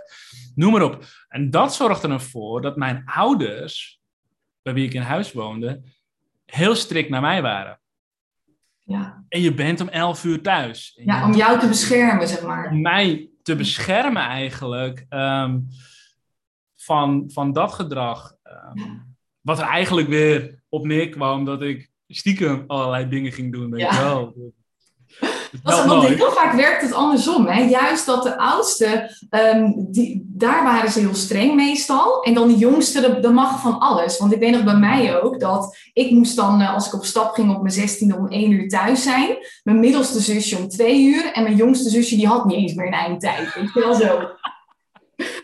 noem 0.55 0.71
maar 0.71 0.81
op. 0.81 1.05
En 1.27 1.49
dat 1.49 1.75
zorgde 1.75 2.07
ervoor 2.07 2.61
dat 2.61 2.75
mijn 2.75 3.01
ouders, 3.05 4.01
bij 4.61 4.73
wie 4.73 4.85
ik 4.85 4.93
in 4.93 5.01
huis 5.01 5.33
woonde, 5.33 5.81
heel 6.45 6.75
strikt 6.75 7.09
naar 7.09 7.21
mij 7.21 7.41
waren. 7.41 7.79
Ja. 8.83 9.23
En 9.27 9.41
je 9.41 9.53
bent 9.53 9.81
om 9.81 9.87
elf 9.87 10.23
uur 10.23 10.41
thuis. 10.41 10.99
Ja, 11.05 11.25
om 11.25 11.33
jou 11.33 11.59
te 11.59 11.67
beschermen, 11.67 12.27
zeg 12.27 12.41
maar. 12.41 12.69
Om 12.69 12.81
mij 12.81 13.29
te 13.41 13.55
beschermen 13.55 14.21
eigenlijk 14.21 15.05
um, 15.09 15.67
van, 16.75 17.29
van 17.33 17.53
dat 17.53 17.73
gedrag. 17.73 18.35
Um, 18.77 19.15
wat 19.41 19.59
er 19.59 19.67
eigenlijk 19.67 20.07
weer 20.07 20.63
op 20.69 20.85
neerkwam 20.85 21.45
dat 21.45 21.61
ik 21.61 21.93
stiekem 22.07 22.63
allerlei 22.67 23.09
dingen 23.09 23.31
ging 23.31 23.53
doen. 23.53 23.71
Weet 23.71 23.81
ja. 23.81 24.03
wel. 24.03 24.33
Dat, 25.63 25.85
want 25.85 26.07
heel 26.07 26.31
vaak 26.31 26.53
werkt 26.53 26.81
het 26.81 26.93
andersom. 26.93 27.47
Hè? 27.47 27.61
Juist 27.61 28.05
dat 28.05 28.23
de 28.23 28.37
oudste, 28.37 29.17
um, 29.29 29.87
die, 29.91 30.25
daar 30.27 30.63
waren 30.63 30.91
ze 30.91 30.99
heel 30.99 31.15
streng 31.15 31.55
meestal. 31.55 32.23
En 32.23 32.33
dan 32.33 32.47
de 32.47 32.57
jongste, 32.57 33.19
de, 33.21 33.29
mag 33.29 33.61
van 33.61 33.79
alles. 33.79 34.17
Want 34.17 34.33
ik 34.33 34.39
weet 34.39 34.51
nog 34.51 34.63
bij 34.63 34.77
mij 34.77 35.21
ook 35.21 35.39
dat 35.39 35.77
ik 35.93 36.11
moest 36.11 36.35
dan, 36.35 36.61
uh, 36.61 36.73
als 36.73 36.87
ik 36.87 36.93
op 36.93 37.05
stap 37.05 37.33
ging 37.33 37.55
op 37.55 37.61
mijn 37.61 37.73
zestiende 37.73 38.15
om 38.15 38.27
één 38.27 38.51
uur 38.51 38.67
thuis 38.67 39.03
zijn. 39.03 39.37
Mijn 39.63 39.79
middelste 39.79 40.19
zusje 40.19 40.57
om 40.57 40.67
twee 40.67 41.05
uur. 41.05 41.31
En 41.31 41.43
mijn 41.43 41.55
jongste 41.55 41.89
zusje 41.89 42.15
die 42.15 42.27
had 42.27 42.45
niet 42.45 42.57
eens 42.57 42.73
meer 42.73 42.87
een 42.87 42.93
eindtijd. 42.93 43.53
Weet 43.53 43.73
je 43.73 43.79
wel 43.79 43.93
zo. 43.93 44.19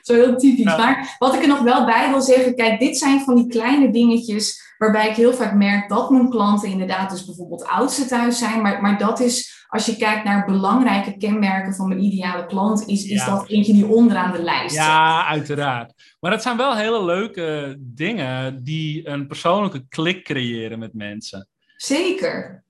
Zo 0.01 0.13
heel 0.13 0.37
typisch. 0.37 0.63
Maar 0.65 1.15
wat 1.19 1.33
ik 1.33 1.41
er 1.41 1.47
nog 1.47 1.59
wel 1.59 1.85
bij 1.85 2.09
wil 2.09 2.21
zeggen, 2.21 2.55
kijk, 2.55 2.79
dit 2.79 2.97
zijn 2.97 3.21
van 3.21 3.35
die 3.35 3.47
kleine 3.47 3.91
dingetjes 3.91 4.70
waarbij 4.81 5.09
ik 5.09 5.15
heel 5.15 5.33
vaak 5.33 5.53
merk 5.53 5.89
dat 5.89 6.09
mijn 6.09 6.29
klanten 6.29 6.69
inderdaad 6.69 7.09
dus 7.09 7.25
bijvoorbeeld 7.25 7.65
oudste 7.65 8.05
thuis 8.05 8.37
zijn. 8.37 8.61
Maar, 8.61 8.81
maar 8.81 8.97
dat 8.97 9.19
is, 9.19 9.65
als 9.67 9.85
je 9.85 9.97
kijkt 9.97 10.23
naar 10.23 10.45
belangrijke 10.45 11.17
kenmerken 11.17 11.73
van 11.73 11.87
mijn 11.87 12.03
ideale 12.03 12.45
klant, 12.45 12.87
is, 12.87 13.05
is 13.05 13.25
dat 13.25 13.47
eentje 13.47 13.73
die 13.73 13.87
onderaan 13.87 14.31
de 14.31 14.41
lijst 14.41 14.75
Ja, 14.75 15.25
uiteraard. 15.25 15.93
Maar 16.19 16.31
het 16.31 16.41
zijn 16.41 16.57
wel 16.57 16.75
hele 16.75 17.05
leuke 17.05 17.77
dingen 17.79 18.63
die 18.63 19.07
een 19.07 19.27
persoonlijke 19.27 19.85
klik 19.89 20.23
creëren 20.23 20.79
met 20.79 20.93
mensen. 20.93 21.47
Zeker. 21.77 22.63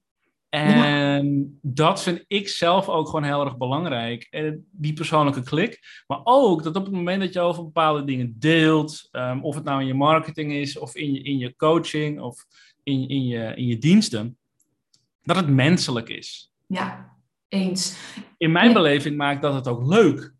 En 0.51 1.59
dat 1.61 2.03
vind 2.03 2.23
ik 2.27 2.47
zelf 2.47 2.89
ook 2.89 3.05
gewoon 3.05 3.23
heel 3.23 3.45
erg 3.45 3.57
belangrijk. 3.57 4.27
En 4.29 4.67
die 4.71 4.93
persoonlijke 4.93 5.43
klik. 5.43 6.03
Maar 6.07 6.19
ook 6.23 6.63
dat 6.63 6.75
op 6.75 6.83
het 6.83 6.93
moment 6.93 7.21
dat 7.21 7.33
je 7.33 7.39
over 7.39 7.63
bepaalde 7.63 8.03
dingen 8.03 8.35
deelt, 8.39 9.09
um, 9.11 9.43
of 9.43 9.55
het 9.55 9.63
nou 9.63 9.81
in 9.81 9.87
je 9.87 9.93
marketing 9.93 10.51
is, 10.51 10.77
of 10.77 10.95
in 10.95 11.13
je, 11.13 11.21
in 11.21 11.37
je 11.37 11.55
coaching, 11.55 12.21
of 12.21 12.45
in, 12.83 13.09
in, 13.09 13.27
je, 13.27 13.53
in 13.55 13.67
je 13.67 13.77
diensten, 13.77 14.37
dat 15.23 15.35
het 15.35 15.47
menselijk 15.47 16.09
is. 16.09 16.51
Ja, 16.67 17.17
eens. 17.47 17.97
In 18.37 18.51
mijn 18.51 18.73
beleving 18.73 19.17
maakt 19.17 19.41
dat 19.41 19.53
het 19.53 19.67
ook 19.67 19.87
leuk. 19.87 20.33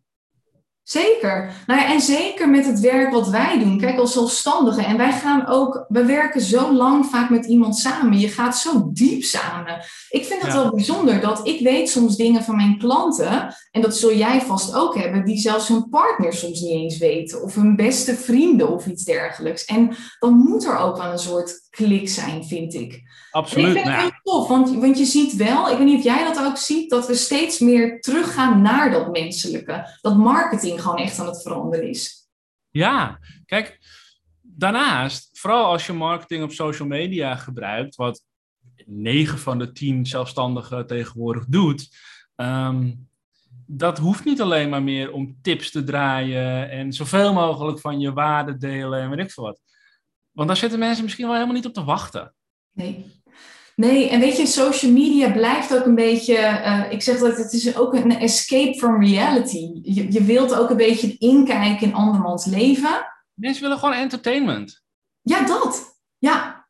Zeker. 0.84 1.52
Nou 1.66 1.80
ja, 1.80 1.92
en 1.92 2.00
zeker 2.00 2.50
met 2.50 2.66
het 2.66 2.80
werk 2.80 3.12
wat 3.12 3.28
wij 3.28 3.58
doen. 3.58 3.78
Kijk, 3.78 3.98
als 3.98 4.12
zelfstandigen. 4.12 4.84
En 4.84 4.96
wij 4.96 5.12
gaan 5.12 5.46
ook, 5.46 5.84
we 5.88 6.04
werken 6.04 6.40
zo 6.40 6.72
lang 6.72 7.06
vaak 7.06 7.30
met 7.30 7.46
iemand 7.46 7.76
samen. 7.76 8.18
Je 8.18 8.28
gaat 8.28 8.56
zo 8.56 8.90
diep 8.92 9.22
samen. 9.22 9.84
Ik 10.10 10.24
vind 10.24 10.42
het 10.42 10.52
wel 10.52 10.70
bijzonder 10.70 11.20
dat 11.20 11.46
ik 11.46 11.60
weet 11.60 11.90
soms 11.90 12.16
dingen 12.16 12.42
van 12.42 12.56
mijn 12.56 12.78
klanten. 12.78 13.54
En 13.70 13.80
dat 13.80 13.96
zul 13.96 14.14
jij 14.14 14.40
vast 14.40 14.74
ook 14.74 14.96
hebben. 14.96 15.24
Die 15.24 15.38
zelfs 15.38 15.68
hun 15.68 15.88
partner 15.88 16.32
soms 16.32 16.60
niet 16.60 16.72
eens 16.72 16.98
weten. 16.98 17.42
Of 17.42 17.54
hun 17.54 17.76
beste 17.76 18.14
vrienden 18.14 18.68
of 18.68 18.86
iets 18.86 19.04
dergelijks. 19.04 19.64
En 19.64 19.96
dan 20.18 20.34
moet 20.34 20.64
er 20.64 20.78
ook 20.78 20.96
wel 20.96 21.12
een 21.12 21.18
soort 21.18 21.66
klik 21.70 22.08
zijn, 22.08 22.44
vind 22.44 22.74
ik. 22.74 23.02
Absoluut. 23.32 23.66
ik 23.66 23.72
vind 23.72 23.84
het 23.84 23.94
nou 23.94 24.02
heel 24.02 24.20
tof, 24.22 24.48
want, 24.48 24.74
want 24.74 24.98
je 24.98 25.04
ziet 25.04 25.36
wel, 25.36 25.70
ik 25.70 25.76
weet 25.76 25.86
niet 25.86 25.98
of 25.98 26.04
jij 26.04 26.24
dat 26.24 26.46
ook 26.46 26.56
ziet, 26.56 26.90
dat 26.90 27.06
we 27.06 27.14
steeds 27.14 27.58
meer 27.58 28.00
teruggaan 28.00 28.62
naar 28.62 28.90
dat 28.90 29.10
menselijke. 29.10 29.98
Dat 30.00 30.16
marketing 30.16 30.82
gewoon 30.82 30.98
echt 30.98 31.18
aan 31.18 31.26
het 31.26 31.42
veranderen 31.42 31.88
is. 31.88 32.28
Ja, 32.70 33.18
kijk, 33.46 33.78
daarnaast, 34.40 35.28
vooral 35.32 35.64
als 35.64 35.86
je 35.86 35.92
marketing 35.92 36.42
op 36.42 36.52
social 36.52 36.88
media 36.88 37.36
gebruikt, 37.36 37.96
wat 37.96 38.24
9 38.86 39.38
van 39.38 39.58
de 39.58 39.72
10 39.72 40.06
zelfstandigen 40.06 40.86
tegenwoordig 40.86 41.44
doet, 41.46 41.88
um, 42.36 43.08
dat 43.66 43.98
hoeft 43.98 44.24
niet 44.24 44.40
alleen 44.40 44.68
maar 44.68 44.82
meer 44.82 45.12
om 45.12 45.38
tips 45.42 45.70
te 45.70 45.84
draaien 45.84 46.70
en 46.70 46.92
zoveel 46.92 47.32
mogelijk 47.32 47.80
van 47.80 48.00
je 48.00 48.12
waarde 48.12 48.56
delen 48.56 49.00
en 49.00 49.10
weet 49.10 49.18
ik 49.18 49.30
veel 49.30 49.44
wat. 49.44 49.60
Want 50.32 50.48
daar 50.48 50.56
zitten 50.56 50.78
mensen 50.78 51.04
misschien 51.04 51.24
wel 51.24 51.34
helemaal 51.34 51.54
niet 51.54 51.66
op 51.66 51.74
te 51.74 51.84
wachten. 51.84 52.34
Nee. 52.72 53.21
Nee, 53.76 54.08
en 54.08 54.20
weet 54.20 54.36
je, 54.36 54.46
social 54.46 54.92
media 54.92 55.30
blijft 55.30 55.76
ook 55.76 55.84
een 55.84 55.94
beetje, 55.94 56.34
uh, 56.34 56.92
ik 56.92 57.02
zeg 57.02 57.18
dat 57.18 57.36
het 57.36 57.52
is 57.52 57.76
ook 57.76 57.94
een 57.94 58.18
escape 58.18 58.74
from 58.78 59.04
reality. 59.04 59.80
Je, 59.82 60.12
je 60.12 60.22
wilt 60.22 60.54
ook 60.54 60.70
een 60.70 60.76
beetje 60.76 61.16
inkijken 61.18 61.86
in 61.86 61.94
andermans 61.94 62.44
leven. 62.44 63.06
Mensen 63.34 63.62
willen 63.62 63.78
gewoon 63.78 63.94
entertainment. 63.94 64.82
Ja, 65.22 65.46
dat. 65.46 65.98
Ja. 66.18 66.66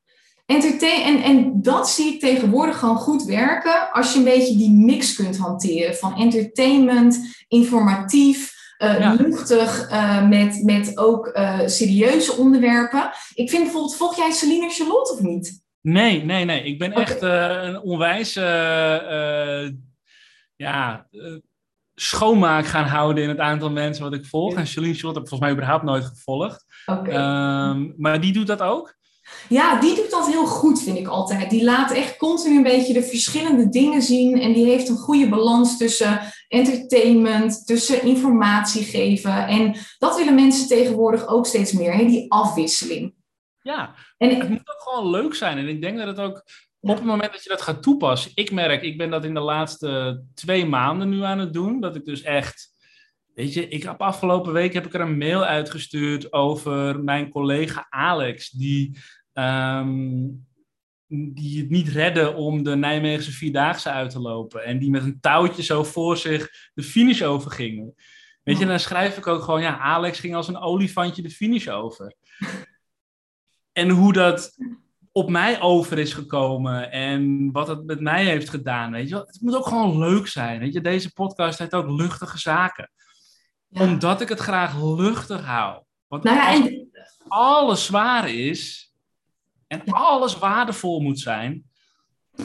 Entertain 0.46 1.02
en, 1.02 1.22
en 1.22 1.62
dat 1.62 1.90
zie 1.90 2.14
ik 2.14 2.20
tegenwoordig 2.20 2.78
gewoon 2.78 2.96
goed 2.96 3.24
werken 3.24 3.92
als 3.92 4.12
je 4.12 4.18
een 4.18 4.24
beetje 4.24 4.56
die 4.56 4.70
mix 4.70 5.14
kunt 5.14 5.36
hanteren 5.36 5.96
van 5.96 6.16
entertainment, 6.16 7.18
informatief, 7.48 8.52
uh, 8.78 9.14
luchtig, 9.18 9.90
uh, 9.90 10.28
met, 10.28 10.62
met 10.64 10.98
ook 10.98 11.38
serieuze 11.66 12.36
onderwerpen. 12.36 13.10
Ik 13.34 13.50
vind 13.50 13.62
bijvoorbeeld, 13.62 13.96
volg 13.96 14.16
jij 14.16 14.30
Celine 14.30 14.68
Charlotte 14.68 15.12
of 15.12 15.20
niet? 15.20 15.61
Nee, 15.82 16.24
nee, 16.24 16.44
nee. 16.44 16.62
Ik 16.62 16.78
ben 16.78 16.92
echt 16.92 17.22
een 17.22 17.80
onwijs 17.80 18.32
ja, 20.56 21.06
schoonmaak 21.94 22.66
gaan 22.66 22.86
houden 22.86 23.22
in 23.22 23.28
het 23.28 23.38
aantal 23.38 23.70
mensen 23.70 24.04
wat 24.04 24.12
ik 24.12 24.26
volg. 24.26 24.54
En 24.54 24.66
Celine 24.66 24.94
Charlotte 24.94 25.18
heb 25.18 25.22
ik 25.22 25.28
volgens 25.28 25.40
mij 25.40 25.50
überhaupt 25.50 25.84
nooit 25.84 26.04
gevolgd. 26.04 26.64
Okay. 26.86 27.70
Um, 27.70 27.94
maar 27.96 28.20
die 28.20 28.32
doet 28.32 28.46
dat 28.46 28.60
ook? 28.60 29.00
Ja, 29.48 29.80
die 29.80 29.94
doet 29.94 30.10
dat 30.10 30.26
heel 30.26 30.46
goed, 30.46 30.82
vind 30.82 30.98
ik 30.98 31.06
altijd. 31.06 31.50
Die 31.50 31.64
laat 31.64 31.90
echt 31.90 32.16
continu 32.16 32.56
een 32.56 32.62
beetje 32.62 32.92
de 32.92 33.02
verschillende 33.02 33.68
dingen 33.68 34.02
zien. 34.02 34.40
En 34.40 34.52
die 34.52 34.66
heeft 34.66 34.88
een 34.88 34.96
goede 34.96 35.28
balans 35.28 35.78
tussen 35.78 36.20
entertainment, 36.48 37.66
tussen 37.66 38.04
informatie 38.04 38.84
geven. 38.84 39.46
En 39.46 39.76
dat 39.98 40.16
willen 40.16 40.34
mensen 40.34 40.68
tegenwoordig 40.68 41.26
ook 41.26 41.46
steeds 41.46 41.72
meer, 41.72 41.92
hè? 41.92 42.04
die 42.04 42.32
afwisseling. 42.32 43.14
Ja, 43.62 43.94
En 44.16 44.38
het 44.38 44.48
moet 44.48 44.70
ook 44.70 44.82
gewoon 44.82 45.10
leuk 45.10 45.34
zijn. 45.34 45.58
En 45.58 45.68
ik 45.68 45.80
denk 45.80 45.98
dat 45.98 46.06
het 46.06 46.18
ook 46.18 46.44
op 46.80 46.96
het 46.96 47.04
moment 47.04 47.32
dat 47.32 47.42
je 47.42 47.48
dat 47.48 47.62
gaat 47.62 47.82
toepassen. 47.82 48.32
Ik 48.34 48.52
merk, 48.52 48.82
ik 48.82 48.98
ben 48.98 49.10
dat 49.10 49.24
in 49.24 49.34
de 49.34 49.40
laatste 49.40 50.22
twee 50.34 50.66
maanden 50.66 51.08
nu 51.08 51.22
aan 51.22 51.38
het 51.38 51.52
doen. 51.52 51.80
Dat 51.80 51.96
ik 51.96 52.04
dus 52.04 52.22
echt. 52.22 52.70
Weet 53.34 53.54
je, 53.54 53.68
ik 53.68 53.82
heb 53.82 54.00
afgelopen 54.00 54.52
week 54.52 54.72
heb 54.72 54.86
ik 54.86 54.94
er 54.94 55.00
een 55.00 55.18
mail 55.18 55.44
uitgestuurd 55.44 56.32
over 56.32 57.04
mijn 57.04 57.30
collega 57.30 57.86
Alex, 57.90 58.50
die, 58.50 58.98
ehm, 59.32 60.28
die 61.06 61.60
het 61.60 61.70
niet 61.70 61.88
redde 61.88 62.32
om 62.32 62.62
de 62.62 62.76
Nijmeegse 62.76 63.32
Vierdaagse 63.32 63.90
uit 63.90 64.10
te 64.10 64.20
lopen. 64.20 64.64
En 64.64 64.78
die 64.78 64.90
met 64.90 65.02
een 65.02 65.20
touwtje 65.20 65.62
zo 65.62 65.84
voor 65.84 66.16
zich 66.16 66.70
de 66.74 66.82
finish 66.82 67.22
overging. 67.22 67.94
Weet 68.42 68.58
je, 68.58 68.66
dan 68.66 68.80
schrijf 68.80 69.16
ik 69.16 69.26
ook 69.26 69.42
gewoon, 69.42 69.62
ja, 69.62 69.78
Alex 69.78 70.20
ging 70.20 70.34
als 70.34 70.48
een 70.48 70.58
olifantje 70.58 71.22
de 71.22 71.30
finish 71.30 71.68
over. 71.68 72.14
En 73.72 73.88
hoe 73.88 74.12
dat 74.12 74.56
op 75.12 75.30
mij 75.30 75.60
over 75.60 75.98
is 75.98 76.12
gekomen 76.12 76.90
en 76.90 77.50
wat 77.52 77.68
het 77.68 77.84
met 77.84 78.00
mij 78.00 78.24
heeft 78.24 78.48
gedaan. 78.48 78.92
Weet 78.92 79.08
je 79.08 79.14
wel? 79.14 79.26
Het 79.26 79.40
moet 79.40 79.56
ook 79.56 79.66
gewoon 79.66 79.98
leuk 79.98 80.26
zijn. 80.26 80.60
Weet 80.60 80.72
je? 80.72 80.80
Deze 80.80 81.12
podcast 81.12 81.58
heeft 81.58 81.74
ook 81.74 81.88
luchtige 81.90 82.38
zaken. 82.38 82.90
ja. 83.68 83.82
Omdat 83.82 84.20
ik 84.20 84.28
het 84.28 84.38
graag 84.38 84.82
luchtig 84.82 85.44
hou. 85.44 85.82
Want 86.06 86.22
Nou 86.22 86.36
ja, 86.36 86.50
als 86.50 86.58
en 86.60 86.90
alles 87.28 87.84
zwaar 87.84 88.30
is 88.30 88.92
en 89.66 89.84
alles 89.84 90.38
waardevol 90.38 91.00
moet 91.00 91.20
zijn. 91.20 91.70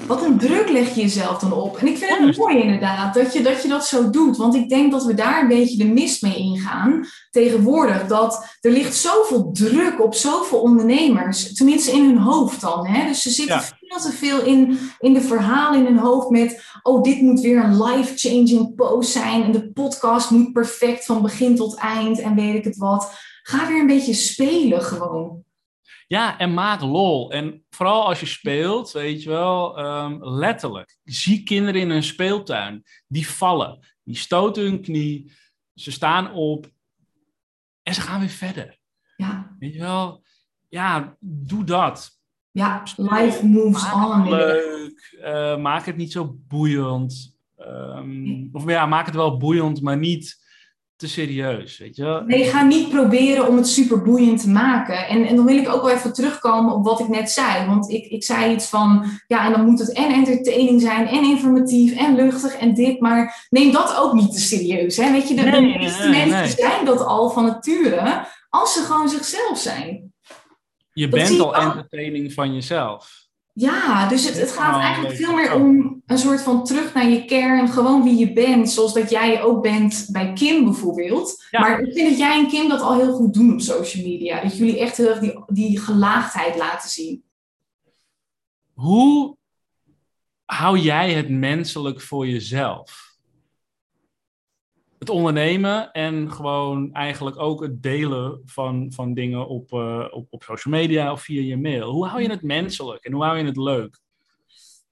Wat 0.08 0.24
een 0.24 0.38
druk 0.38 0.70
leg 0.70 0.96
je 0.96 1.02
jezelf 1.02 1.38
dan 1.40 1.54
op. 1.54 1.78
En 1.78 1.88
ik 1.88 1.98
vind 1.98 2.18
het 2.18 2.38
mooi 2.38 2.62
inderdaad 2.62 3.14
dat 3.14 3.34
je, 3.34 3.42
dat 3.42 3.62
je 3.62 3.68
dat 3.68 3.86
zo 3.86 4.10
doet. 4.10 4.38
Want 4.38 4.56
ik 4.56 4.70
denk 4.70 4.92
dat 4.92 5.06
we 5.06 5.14
daar 5.14 5.42
een 5.42 5.48
beetje 5.48 5.78
de 5.78 5.86
mist 5.86 6.22
mee 6.22 6.36
ingaan 6.36 7.06
tegenwoordig. 7.32 8.08
Dat 8.08 8.58
er 8.62 8.72
ligt 8.72 8.96
zoveel 8.96 9.52
druk 9.52 10.04
op 10.04 10.14
zoveel 10.14 10.60
ondernemers. 10.60 11.54
Tenminste 11.54 11.92
in 11.92 12.04
hun 12.06 12.18
hoofd 12.18 12.62
dan. 12.62 12.88
Hè? 12.88 13.08
Dus 13.08 13.22
ze 13.22 13.30
zitten 13.30 13.56
Ja. 13.56 13.62
veel 13.62 14.00
te 14.12 14.18
veel 14.18 14.42
in, 14.42 14.80
in 15.00 15.14
de 15.14 15.22
verhalen 15.22 15.80
in 15.80 15.86
hun 15.86 15.98
hoofd 15.98 16.30
met... 16.30 16.64
Oh, 16.84 17.04
dit 17.04 17.22
moet 17.22 17.40
weer 17.40 17.64
een 17.64 17.84
life-changing 17.84 18.76
post 18.76 19.12
zijn. 19.12 19.44
En 19.44 19.52
de 19.52 19.72
podcast 19.72 20.30
moet 20.30 20.54
perfect 20.54 21.06
van 21.06 21.22
begin 21.22 21.56
tot 21.56 21.76
eind. 21.76 22.20
En 22.20 22.36
weet 22.36 22.56
ik 22.56 22.64
het 22.64 22.78
wat. 22.78 23.12
Ga 23.44 23.68
weer 23.68 23.80
een 23.80 23.88
beetje 23.88 24.14
spelen 24.14 24.82
gewoon. 24.82 25.46
Ja, 26.08 26.38
en 26.40 26.54
maak 26.54 26.82
lol. 26.82 27.32
En 27.32 27.66
vooral 27.70 28.06
als 28.08 28.20
je 28.20 28.26
speelt, 28.26 28.92
weet 28.92 29.24
je 29.24 29.30
wel, 29.30 29.78
ehm, 29.78 30.18
letterlijk. 30.24 30.98
Zie 31.04 31.44
kinderen 31.44 31.82
in 31.82 31.90
hun 31.90 32.04
speeltuin. 32.04 32.84
Die 33.08 33.30
vallen. 33.30 33.80
Die 34.04 34.16
stoten 34.16 34.64
hun 34.64 34.82
knie. 34.82 35.32
Ze 35.74 35.92
staan 35.92 36.34
op. 36.34 36.70
En 37.84 37.94
ze 37.94 38.02
gaan 38.02 38.20
weer 38.20 38.30
verder. 38.30 38.78
Ja, 39.16 39.56
Weet 39.60 39.74
je 39.74 39.80
wel? 39.80 40.24
Ja, 40.70 41.18
doe 41.20 41.64
dat. 41.64 42.20
ja 42.52 42.84
life 42.96 43.46
moves 43.46 43.82
Maak 43.84 43.94
on. 43.96 44.20
het 44.22 44.30
leuk. 44.30 45.18
eh, 45.22 45.58
maak 45.58 45.86
het 45.86 45.96
niet 45.98 46.12
zo 46.12 46.36
boeiend. 46.48 47.38
Ehm, 47.58 48.48
of 48.52 48.66
ja, 48.70 48.86
maak 48.86 49.06
het 49.06 49.16
wel 49.16 49.38
boeiend, 49.38 49.82
maar 49.82 49.98
niet 49.98 50.46
te 50.98 51.08
serieus. 51.08 51.78
Weet 51.78 51.96
je 51.96 52.04
wel? 52.04 52.22
Nee, 52.22 52.44
ga 52.44 52.64
niet 52.64 52.90
proberen 52.90 53.48
om 53.48 53.56
het 53.56 53.68
super 53.68 54.02
boeiend 54.02 54.42
te 54.42 54.50
maken. 54.50 55.08
En, 55.08 55.26
en 55.26 55.36
dan 55.36 55.46
wil 55.46 55.58
ik 55.58 55.70
ook 55.70 55.82
wel 55.82 55.92
even 55.92 56.14
terugkomen 56.14 56.74
op 56.74 56.86
wat 56.86 57.00
ik 57.00 57.08
net 57.08 57.32
zei. 57.32 57.68
Want 57.68 57.90
ik, 57.90 58.06
ik 58.06 58.24
zei 58.24 58.54
iets 58.54 58.66
van, 58.70 59.06
ja, 59.28 59.46
en 59.46 59.52
dan 59.52 59.66
moet 59.66 59.80
het 59.80 59.94
en 59.94 60.12
entertaining 60.12 60.82
zijn, 60.82 61.08
en 61.08 61.24
informatief, 61.24 61.98
en 61.98 62.16
luchtig, 62.16 62.56
en 62.56 62.74
dit. 62.74 63.00
Maar 63.00 63.48
neem 63.50 63.72
dat 63.72 63.96
ook 63.98 64.14
niet 64.14 64.34
te 64.34 64.40
serieus. 64.40 64.98
Hè? 64.98 65.12
Weet 65.12 65.28
je, 65.28 65.36
de, 65.36 65.62
meeste 65.62 66.08
nee, 66.08 66.26
mensen 66.26 66.40
nee. 66.40 66.70
zijn 66.72 66.86
dat 66.86 67.06
al 67.06 67.30
van 67.30 67.46
nature, 67.46 68.28
als 68.50 68.74
ze 68.74 68.80
gewoon 68.80 69.10
zichzelf 69.10 69.58
zijn. 69.58 70.14
Je 70.94 71.08
dat 71.08 71.20
bent 71.20 71.40
al. 71.40 71.56
entertaining 71.56 72.34
van 72.34 72.54
jezelf. 72.54 73.27
Ja, 73.60 74.08
dus 74.08 74.26
het, 74.26 74.38
het 74.38 74.52
gaat 74.52 74.82
eigenlijk 74.82 75.16
veel 75.16 75.34
meer 75.34 75.54
om 75.54 76.02
een 76.06 76.18
soort 76.18 76.42
van 76.42 76.64
terug 76.64 76.94
naar 76.94 77.10
je 77.10 77.26
kern. 77.26 77.68
Gewoon 77.68 78.04
wie 78.04 78.18
je 78.18 78.34
bent, 78.34 78.70
zoals 78.70 78.94
dat 78.94 79.10
jij 79.10 79.42
ook 79.42 79.62
bent 79.62 80.08
bij 80.12 80.34
Kim 80.34 80.64
bijvoorbeeld. 80.64 81.46
Ja. 81.52 81.60
Maar 81.60 81.80
ik 81.80 81.94
vind 81.94 82.10
dat 82.10 82.18
jij 82.18 82.40
en 82.40 82.48
Kim 82.48 82.70
dat 82.70 82.82
al 82.82 83.00
heel 83.00 83.14
goed 83.14 83.34
doen 83.34 83.54
op 83.54 83.62
social 83.62 84.04
media. 84.04 84.42
Dat 84.42 84.58
jullie 84.58 84.80
echt 84.80 84.98
heel 84.98 85.08
erg 85.08 85.20
die, 85.20 85.44
die 85.48 85.80
gelaagdheid 85.80 86.56
laten 86.56 86.90
zien. 86.90 87.24
Hoe 88.74 89.38
hou 90.46 90.80
jij 90.80 91.14
het 91.14 91.30
menselijk 91.30 92.02
voor 92.02 92.28
jezelf? 92.28 93.07
Het 95.00 95.10
ondernemen 95.10 95.92
en 95.92 96.32
gewoon 96.32 96.94
eigenlijk 96.94 97.40
ook 97.40 97.62
het 97.62 97.82
delen 97.84 98.42
van, 98.46 98.92
van 98.96 99.14
dingen 99.14 99.48
op, 99.48 99.74
eh, 99.74 100.06
op, 100.12 100.28
op 100.30 100.44
social 100.44 100.74
media 100.74 101.12
of 101.12 101.22
via 101.22 101.42
je 101.42 101.58
mail. 101.58 101.92
Hoe 101.92 102.08
hou 102.08 102.22
je 102.22 102.30
het 102.30 102.42
menselijk 102.42 103.04
en 103.04 103.14
hoe 103.14 103.24
hou 103.24 103.38
je 103.38 103.46
het 103.46 103.58
leuk? 103.58 104.00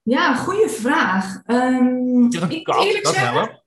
Ja, 0.01 0.35
goede 0.35 0.69
vraag. 0.69 1.41
Ehm, 1.45 1.85
Je 2.29 2.37
hebt 2.39 2.53
een 2.53 2.63
kat, 2.63 2.83
eerlijk 2.85 3.03
dat 3.03 3.13
zeggen- 3.13 3.33
helpt. 3.33 3.63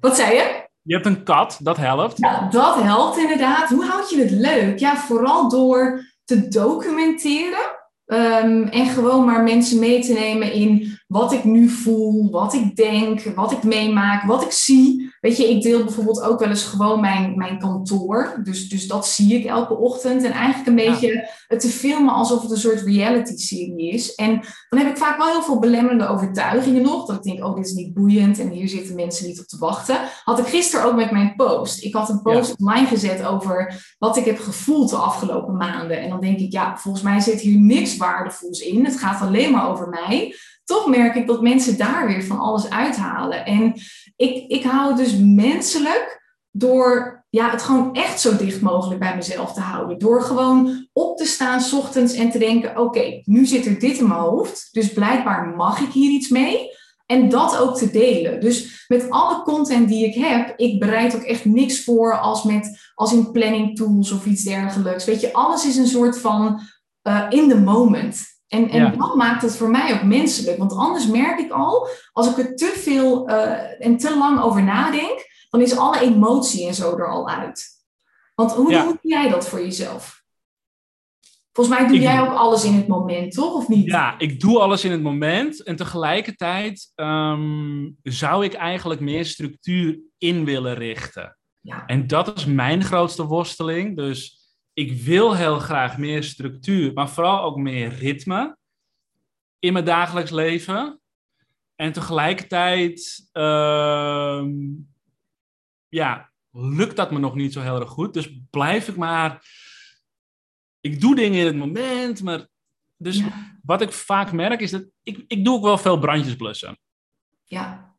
Wat 0.00 0.16
zei 0.16 0.34
je? 0.34 0.68
Je 0.82 0.94
hebt 0.94 1.06
een 1.06 1.22
kat, 1.24 1.58
dat 1.62 1.76
helpt. 1.76 2.18
Ja, 2.18 2.48
dat 2.48 2.82
helpt 2.82 3.18
inderdaad. 3.18 3.68
Hoe 3.68 3.84
houd 3.84 4.10
je 4.10 4.18
het 4.18 4.30
leuk? 4.30 4.78
Ja, 4.78 4.96
vooral 4.96 5.48
door 5.48 6.00
te 6.24 6.48
documenteren. 6.48 7.80
Ehm, 8.06 8.62
en 8.62 8.86
gewoon 8.86 9.24
maar 9.24 9.42
mensen 9.42 9.78
mee 9.78 10.00
te 10.04 10.12
nemen 10.12 10.52
in 10.52 10.98
wat 11.06 11.32
ik 11.32 11.44
nu 11.44 11.68
voel, 11.68 12.30
wat 12.30 12.54
ik 12.54 12.76
denk, 12.76 13.22
wat 13.22 13.52
ik 13.52 13.62
meemaak, 13.62 14.22
wat 14.24 14.42
ik 14.42 14.52
zie. 14.52 15.01
Weet 15.22 15.36
je, 15.36 15.50
ik 15.50 15.62
deel 15.62 15.84
bijvoorbeeld 15.84 16.22
ook 16.22 16.38
wel 16.38 16.48
eens 16.48 16.64
gewoon 16.64 17.00
mijn, 17.00 17.36
mijn 17.36 17.58
kantoor. 17.58 18.40
Dus, 18.44 18.68
dus 18.68 18.86
dat 18.86 19.06
zie 19.06 19.34
ik 19.34 19.44
elke 19.44 19.76
ochtend. 19.76 20.22
En 20.24 20.32
eigenlijk 20.32 20.66
een 20.66 20.84
Ja. 20.84 20.90
beetje 20.90 21.28
het 21.48 21.60
te 21.60 21.68
filmen 21.68 22.14
alsof 22.14 22.42
het 22.42 22.50
een 22.50 22.56
soort 22.56 22.80
reality-serie 22.80 23.90
is. 23.90 24.14
En 24.14 24.40
dan 24.68 24.78
heb 24.78 24.88
ik 24.88 24.96
vaak 24.96 25.16
wel 25.16 25.26
heel 25.26 25.42
veel 25.42 25.58
belemmerende 25.58 26.08
overtuigingen 26.08 26.82
nog. 26.82 27.06
Dat 27.06 27.16
ik 27.16 27.22
denk, 27.22 27.44
oh, 27.44 27.56
dit 27.56 27.66
is 27.66 27.72
niet 27.72 27.94
boeiend 27.94 28.38
en 28.38 28.48
hier 28.50 28.68
zitten 28.68 28.94
mensen 28.94 29.26
niet 29.26 29.40
op 29.40 29.46
te 29.46 29.58
wachten. 29.58 29.96
Had 30.24 30.38
ik 30.38 30.46
gisteren 30.46 30.86
ook 30.86 30.96
met 30.96 31.10
mijn 31.10 31.34
post. 31.36 31.84
Ik 31.84 31.94
had 31.94 32.08
een 32.08 32.22
post 32.22 32.54
online 32.58 32.86
gezet 32.86 33.24
over 33.24 33.74
wat 33.98 34.16
ik 34.16 34.24
heb 34.24 34.38
gevoeld 34.38 34.90
de 34.90 34.96
afgelopen 34.96 35.56
maanden. 35.56 36.00
En 36.00 36.08
dan 36.08 36.20
denk 36.20 36.38
ik, 36.38 36.52
ja, 36.52 36.76
volgens 36.76 37.04
mij 37.04 37.20
zit 37.20 37.40
hier 37.40 37.60
niks 37.60 37.96
waardevols 37.96 38.60
in. 38.60 38.84
Het 38.84 38.98
gaat 38.98 39.20
alleen 39.20 39.52
maar 39.52 39.68
over 39.70 39.88
mij. 39.88 40.34
Toch 40.64 40.86
merk 40.86 41.14
ik 41.14 41.26
dat 41.26 41.42
mensen 41.42 41.78
daar 41.78 42.06
weer 42.06 42.24
van 42.24 42.38
alles 42.38 42.70
uithalen. 42.70 43.44
En 43.46 43.74
ik, 44.22 44.44
ik 44.48 44.62
hou 44.62 44.96
dus 44.96 45.16
menselijk 45.16 46.20
door 46.50 47.24
ja, 47.30 47.50
het 47.50 47.62
gewoon 47.62 47.94
echt 47.94 48.20
zo 48.20 48.36
dicht 48.36 48.60
mogelijk 48.60 49.00
bij 49.00 49.16
mezelf 49.16 49.52
te 49.52 49.60
houden. 49.60 49.98
Door 49.98 50.22
gewoon 50.22 50.88
op 50.92 51.16
te 51.16 51.24
staan 51.24 51.60
's 51.60 51.72
ochtends 51.72 52.14
en 52.14 52.30
te 52.30 52.38
denken: 52.38 52.78
oké, 52.78 53.20
nu 53.24 53.46
zit 53.46 53.66
er 53.66 53.78
dit 53.78 53.98
in 53.98 54.08
mijn 54.08 54.20
hoofd. 54.20 54.68
Dus 54.72 54.92
blijkbaar 54.92 55.46
mag 55.46 55.80
ik 55.80 55.92
hier 55.92 56.10
iets 56.10 56.28
mee. 56.28 56.70
En 57.06 57.28
dat 57.28 57.56
ook 57.58 57.76
te 57.76 57.90
delen. 57.90 58.40
Dus 58.40 58.84
met 58.88 59.10
alle 59.10 59.42
content 59.42 59.88
die 59.88 60.06
ik 60.06 60.14
heb, 60.14 60.52
ik 60.56 60.80
bereid 60.80 61.14
ook 61.14 61.22
echt 61.22 61.44
niks 61.44 61.84
voor 61.84 62.18
als, 62.18 62.42
met, 62.42 62.92
als 62.94 63.12
in 63.12 63.30
planning 63.30 63.76
tools 63.76 64.12
of 64.12 64.26
iets 64.26 64.42
dergelijks. 64.42 65.04
Weet 65.04 65.20
je, 65.20 65.32
alles 65.32 65.66
is 65.66 65.76
een 65.76 65.86
soort 65.86 66.18
van 66.18 66.60
uh, 67.08 67.26
in 67.28 67.48
the 67.48 67.60
moment. 67.60 68.31
En, 68.52 68.68
en 68.68 68.78
Ja. 68.80 68.90
dat 68.90 69.14
maakt 69.14 69.42
het 69.42 69.56
voor 69.56 69.70
mij 69.70 69.94
ook 69.94 70.02
menselijk. 70.02 70.58
Want 70.58 70.72
anders 70.72 71.06
merk 71.06 71.38
ik 71.38 71.50
al, 71.50 71.88
als 72.12 72.30
ik 72.30 72.38
er 72.38 72.56
te 72.56 72.72
veel 72.76 73.28
uh, 73.30 73.86
en 73.86 73.96
te 73.96 74.16
lang 74.18 74.40
over 74.40 74.62
nadenk, 74.62 75.30
dan 75.50 75.60
is 75.60 75.76
alle 75.76 76.00
emotie 76.00 76.66
en 76.66 76.74
zo 76.74 76.96
er 76.96 77.08
al 77.08 77.28
uit. 77.28 77.64
Want 78.34 78.52
hoe, 78.52 78.70
Ja. 78.70 78.84
hoe 78.84 78.98
doe 79.02 79.10
jij 79.12 79.28
dat 79.28 79.48
voor 79.48 79.60
jezelf? 79.60 80.22
Volgens 81.52 81.76
mij 81.78 81.86
doe 81.86 81.96
Ik- 81.96 82.02
jij 82.02 82.20
ook 82.20 82.32
alles 82.32 82.64
in 82.64 82.74
het 82.74 82.88
moment, 82.88 83.32
toch? 83.32 83.54
Of 83.54 83.68
niet? 83.68 83.86
Ja, 83.86 84.18
ik 84.18 84.40
doe 84.40 84.58
alles 84.58 84.84
in 84.84 84.90
het 84.90 85.02
moment. 85.02 85.62
En 85.62 85.76
tegelijkertijd 85.76 86.92
ehm, 86.94 87.90
zou 88.02 88.44
ik 88.44 88.52
eigenlijk 88.54 89.00
meer 89.00 89.24
structuur 89.24 89.98
in 90.18 90.44
willen 90.44 90.74
richten. 90.74 91.38
Ja. 91.60 91.86
En 91.86 92.06
dat 92.06 92.36
is 92.36 92.44
mijn 92.46 92.84
grootste 92.84 93.26
worsteling. 93.26 93.96
Dus 93.96 94.41
ik 94.72 95.02
wil 95.02 95.36
heel 95.36 95.58
graag 95.58 95.98
meer 95.98 96.22
structuur, 96.22 96.92
maar 96.92 97.08
vooral 97.10 97.42
ook 97.42 97.56
meer 97.56 97.88
ritme 97.94 98.56
in 99.58 99.72
mijn 99.72 99.84
dagelijks 99.84 100.30
leven. 100.30 101.00
En 101.74 101.92
tegelijkertijd, 101.92 103.28
ehm, 103.32 104.50
ja, 105.88 106.32
lukt 106.50 106.96
dat 106.96 107.10
me 107.10 107.18
nog 107.18 107.34
niet 107.34 107.52
zo 107.52 107.60
heel 107.60 107.80
erg 107.80 107.90
goed. 107.90 108.14
Dus 108.14 108.38
blijf 108.50 108.88
ik 108.88 108.96
maar. 108.96 109.44
Ik 110.80 111.00
doe 111.00 111.14
dingen 111.14 111.40
in 111.40 111.46
het 111.46 111.56
moment, 111.56 112.22
maar. 112.22 112.46
Dus 112.96 113.16
Ja. 113.16 113.58
wat 113.62 113.80
ik 113.80 113.92
vaak 113.92 114.32
merk 114.32 114.60
is 114.60 114.70
dat 114.70 114.84
ik, 115.02 115.24
ik 115.26 115.44
doe 115.44 115.56
ook 115.56 115.62
wel 115.62 115.78
veel 115.78 115.98
brandjes 115.98 116.36
blussen. 116.36 116.78
ja. 117.44 117.91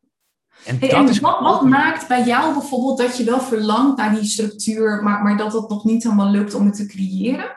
En 0.64 0.78
Hey, 0.78 0.88
dat 0.88 0.98
en 0.98 1.08
is 1.08 1.20
wat, 1.20 1.40
wat 1.40 1.62
maakt 1.62 2.08
bij 2.08 2.24
jou 2.24 2.52
bijvoorbeeld 2.52 2.98
dat 2.98 3.16
je 3.16 3.24
wel 3.24 3.40
verlangt 3.40 3.96
naar 3.96 4.14
die 4.14 4.24
structuur, 4.24 5.02
maar, 5.02 5.22
maar 5.22 5.36
dat 5.36 5.52
het 5.52 5.68
nog 5.68 5.84
niet 5.84 6.02
helemaal 6.02 6.30
lukt 6.30 6.54
om 6.54 6.66
het 6.66 6.76
te 6.76 6.86
creëren? 6.86 7.56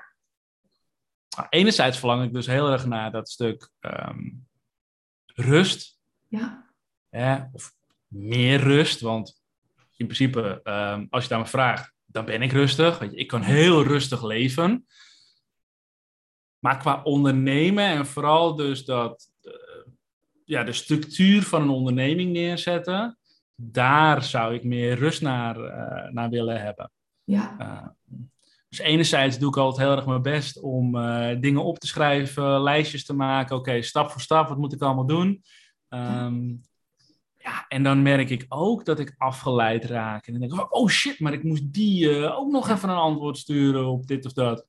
Nou, 1.35 1.47
enerzijds 1.49 1.99
verlang 1.99 2.23
ik 2.23 2.33
dus 2.33 2.47
heel 2.47 2.71
erg 2.71 2.85
naar 2.85 3.11
dat 3.11 3.29
stuk 3.29 3.69
ehm, 3.79 4.29
rust. 5.25 5.99
Ja, 6.27 6.67
Hè? 7.09 7.39
Of 7.53 7.73
meer 8.07 8.59
rust. 8.59 9.01
Want 9.01 9.41
in 9.95 10.05
principe, 10.05 10.59
ehm, 10.63 11.05
als 11.09 11.23
je 11.23 11.29
daar 11.29 11.39
me 11.39 11.45
vraagt, 11.45 11.93
dan 12.05 12.25
ben 12.25 12.41
ik 12.41 12.51
rustig. 12.51 12.99
Weet 12.99 13.11
je, 13.11 13.17
ik 13.17 13.27
kan 13.27 13.41
heel 13.41 13.83
rustig 13.83 14.23
leven. 14.23 14.85
Maar 16.59 16.77
qua 16.77 17.01
ondernemen 17.03 17.85
en 17.85 18.05
vooral 18.05 18.55
dus 18.55 18.85
dat, 18.85 19.29
ja, 20.47 20.63
de 20.63 20.73
structuur 20.73 21.43
van 21.43 21.61
een 21.61 21.69
onderneming 21.69 22.31
neerzetten, 22.31 23.17
daar 23.55 24.23
zou 24.23 24.53
ik 24.53 24.63
meer 24.63 24.95
rust 24.95 25.21
naar, 25.21 25.57
uh, 25.57 26.11
naar 26.11 26.29
willen 26.29 26.61
hebben. 26.61 26.91
Ja. 27.23 27.55
Uh, 27.61 27.87
dus 28.69 28.79
enerzijds 28.79 29.39
doe 29.39 29.49
ik 29.49 29.57
altijd 29.57 29.87
heel 29.87 29.95
erg 29.95 30.05
mijn 30.05 30.21
best 30.21 30.61
om 30.61 30.91
dingen 31.41 31.63
op 31.63 31.79
te 31.79 31.87
schrijven, 31.87 32.61
lijstjes 32.61 33.05
te 33.05 33.13
maken. 33.13 33.55
Oké, 33.55 33.81
stap 33.81 34.11
voor 34.11 34.21
stap, 34.21 34.47
wat 34.47 34.57
moet 34.57 34.73
ik 34.73 34.81
allemaal 34.81 35.05
doen? 35.05 35.43
Um, 35.89 36.61
ja, 37.37 37.65
en 37.67 37.83
dan 37.83 38.01
merk 38.01 38.29
ik 38.29 38.45
ook 38.49 38.85
dat 38.85 38.99
ik 38.99 39.15
afgeleid 39.17 39.85
raak. 39.85 40.27
En 40.27 40.31
dan 40.31 40.41
denk 40.41 40.61
ik, 40.61 40.75
oh 40.75 40.87
shit, 40.87 41.19
maar 41.19 41.33
ik 41.33 41.43
moest 41.43 41.73
die 41.73 42.31
ook 42.31 42.51
nog 42.51 42.69
even 42.69 42.89
een 42.89 42.95
antwoord 42.95 43.37
sturen 43.37 43.85
op 43.85 44.07
dit 44.07 44.25
of 44.25 44.33
dat. 44.33 44.65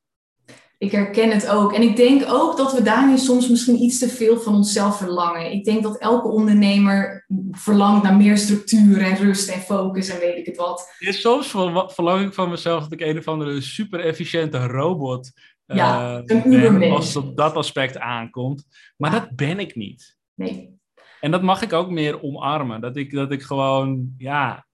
Ik 0.78 0.92
herken 0.92 1.30
het 1.30 1.48
ook. 1.48 1.72
En 1.72 1.82
ik 1.82 1.96
denk 1.96 2.22
ook 2.28 2.56
dat 2.56 2.72
we 2.72 2.82
daarin 2.82 3.18
soms 3.18 3.48
misschien 3.48 3.82
iets 3.82 3.98
te 3.98 4.08
veel 4.08 4.40
van 4.40 4.54
onszelf 4.54 4.96
verlangen. 4.96 5.52
Ik 5.52 5.64
denk 5.64 5.82
dat 5.82 5.98
elke 5.98 6.28
ondernemer 6.28 7.26
verlangt 7.50 8.02
naar 8.02 8.16
meer 8.16 8.38
structuur 8.38 9.00
en 9.00 9.16
rust 9.16 9.48
en 9.48 9.60
focus 9.60 10.08
en 10.08 10.18
weet 10.18 10.36
ik 10.36 10.46
het 10.46 10.56
wat. 10.56 10.94
Ja, 10.98 11.12
soms 11.12 11.48
verlang 11.86 12.26
ik 12.26 12.34
van 12.34 12.50
mezelf 12.50 12.82
dat 12.82 12.92
ik 12.92 13.00
een 13.00 13.18
of 13.18 13.28
andere 13.28 13.60
super 13.60 14.00
efficiënte 14.00 14.66
robot 14.66 15.32
ja, 15.64 16.16
uh, 16.16 16.22
een 16.24 16.78
ben, 16.78 16.90
als 16.90 17.14
het 17.14 17.24
op 17.24 17.36
dat 17.36 17.54
aspect 17.54 17.98
aankomt. 17.98 18.66
Maar 18.96 19.12
ja. 19.12 19.18
dat 19.18 19.36
ben 19.36 19.58
ik 19.58 19.74
niet. 19.74 20.16
Nee. 20.34 20.76
En 21.20 21.30
dat 21.30 21.42
mag 21.42 21.62
ik 21.62 21.72
ook 21.72 21.90
meer 21.90 22.22
omarmen. 22.22 22.80
Dat 22.80 22.96
ik, 22.96 23.12
dat 23.12 23.32
ik 23.32 23.42
gewoon, 23.42 24.14
ja, 24.18 24.66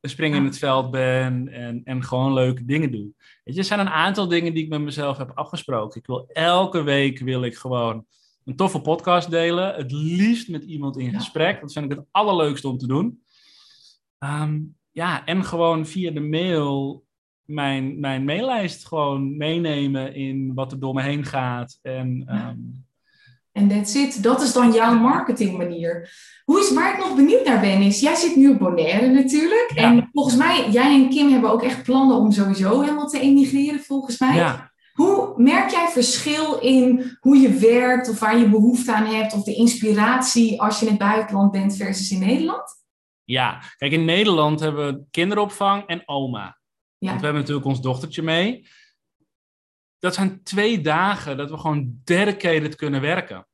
spring 0.00 0.34
in 0.34 0.44
het 0.44 0.58
veld 0.58 0.90
ben 0.90 1.48
en, 1.48 1.80
en 1.84 2.04
gewoon 2.04 2.32
leuke 2.32 2.64
dingen 2.64 2.90
doe. 2.90 3.12
Weet 3.44 3.54
je, 3.54 3.60
er 3.60 3.64
zijn 3.66 3.80
een 3.80 3.88
aantal 3.88 4.28
dingen 4.28 4.54
die 4.54 4.62
ik 4.62 4.68
met 4.68 4.80
mezelf 4.80 5.18
heb 5.18 5.30
afgesproken. 5.34 6.00
Ik 6.00 6.06
wil 6.06 6.26
elke 6.32 6.82
week 6.82 7.18
wil 7.18 7.42
ik 7.42 7.56
gewoon 7.56 8.06
een 8.44 8.56
toffe 8.56 8.80
podcast 8.80 9.30
delen. 9.30 9.74
Het 9.74 9.92
liefst 9.92 10.48
met 10.48 10.64
iemand 10.64 10.98
in 10.98 11.14
gesprek. 11.14 11.60
Dat 11.60 11.72
vind 11.72 11.84
ik 11.84 11.98
het 11.98 12.06
allerleukste 12.10 12.68
om 12.68 12.78
te 12.78 12.86
doen. 12.86 13.22
Ehm, 14.18 14.60
ja, 14.90 15.24
en 15.26 15.44
gewoon 15.44 15.86
via 15.86 16.10
de 16.10 16.20
mail 16.20 17.06
mijn, 17.42 18.00
mijn 18.00 18.24
maillijst 18.24 18.86
gewoon 18.86 19.36
meenemen 19.36 20.14
in 20.14 20.54
wat 20.54 20.72
er 20.72 20.80
door 20.80 20.94
me 20.94 21.02
heen 21.02 21.24
gaat. 21.24 21.78
En 21.82 22.24
ja. 22.26 22.50
um, 22.50 22.86
en 23.58 23.68
that's 23.68 23.94
it. 23.94 24.22
Dat 24.22 24.42
is 24.42 24.52
dan 24.52 24.72
jouw 24.72 24.94
marketingmanier. 24.94 26.10
Hoe 26.44 26.60
is, 26.60 26.72
waar 26.72 26.92
ik 26.92 26.98
nog 26.98 27.16
benieuwd 27.16 27.44
naar 27.44 27.60
ben, 27.60 27.82
is... 27.82 28.00
Jij 28.00 28.14
zit 28.14 28.36
nu 28.36 28.48
op 28.48 28.58
Bonaire 28.58 29.08
natuurlijk. 29.08 29.70
En 29.74 30.08
volgens 30.12 30.36
mij, 30.36 30.70
jij 30.70 30.94
en 30.94 31.08
Kim 31.08 31.32
hebben 31.32 31.50
ook 31.50 31.62
echt 31.62 31.82
plannen 31.82 32.16
om 32.16 32.32
sowieso 32.32 32.80
helemaal 32.80 33.08
te 33.08 33.20
emigreren, 33.20 33.80
volgens 33.80 34.18
mij. 34.18 34.34
Ja. 34.34 34.72
Hoe 34.92 35.32
merk 35.36 35.70
jij 35.70 35.88
verschil 35.88 36.58
in 36.58 37.16
hoe 37.20 37.36
je 37.36 37.50
werkt 37.50 38.08
of 38.08 38.18
waar 38.20 38.38
je 38.38 38.48
behoefte 38.48 38.94
aan 38.94 39.06
hebt... 39.06 39.34
of 39.34 39.42
de 39.42 39.54
inspiratie 39.54 40.60
als 40.62 40.78
je 40.78 40.84
in 40.84 40.90
het 40.90 41.00
buitenland 41.00 41.52
bent 41.52 41.76
versus 41.76 42.10
in 42.10 42.18
Nederland? 42.18 42.84
Ja, 43.24 43.62
kijk, 43.76 43.92
in 43.92 44.04
Nederland 44.04 44.60
hebben 44.60 44.86
we 44.86 45.02
kinderopvang 45.10 45.86
en 45.86 46.02
oma. 46.06 46.58
Ja. 46.98 47.08
Want 47.08 47.20
we 47.20 47.24
hebben 47.24 47.42
natuurlijk 47.42 47.68
ons 47.68 47.80
dochtertje 47.80 48.22
mee 48.22 48.66
dat 49.98 50.14
zijn 50.14 50.42
twee 50.42 50.80
dagen 50.80 51.36
dat 51.36 51.50
we 51.50 51.58
gewoon 51.58 52.00
dedicated 52.04 52.74
kunnen 52.74 53.00
werken. 53.00 53.47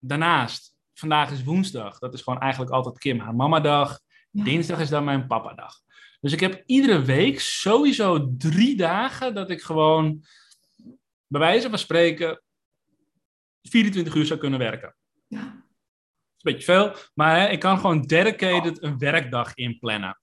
Daarnaast, 0.00 0.74
vandaag 0.94 1.30
is 1.30 1.44
woensdag. 1.44 1.98
Dat 1.98 2.14
is 2.14 2.22
gewoon 2.22 2.40
eigenlijk 2.40 2.72
altijd 2.72 2.98
Kim 2.98 3.18
haar 3.18 3.34
mamadag. 3.34 4.00
Ja. 4.30 4.44
Dinsdag 4.44 4.80
is 4.80 4.88
dan 4.88 5.04
mijn 5.04 5.26
papadag. 5.26 5.80
Dus 6.20 6.32
ik 6.32 6.40
heb 6.40 6.62
iedere 6.66 7.02
week 7.02 7.40
sowieso 7.40 8.34
drie 8.36 8.76
dagen 8.76 9.34
dat 9.34 9.50
ik 9.50 9.62
gewoon, 9.62 10.24
bij 11.26 11.40
wijze 11.40 11.68
van 11.68 11.78
spreken, 11.78 12.42
24 13.62 14.14
uur 14.14 14.26
zou 14.26 14.40
kunnen 14.40 14.58
werken. 14.58 14.96
Ja. 15.26 15.38
Dat 15.40 15.48
is 16.36 16.42
een 16.42 16.52
beetje 16.52 16.72
veel, 16.72 16.94
maar 17.14 17.40
hè, 17.40 17.48
ik 17.48 17.60
kan 17.60 17.78
gewoon 17.78 18.02
dedicated 18.02 18.82
een 18.82 18.98
werkdag 18.98 19.54
inplannen. 19.54 20.20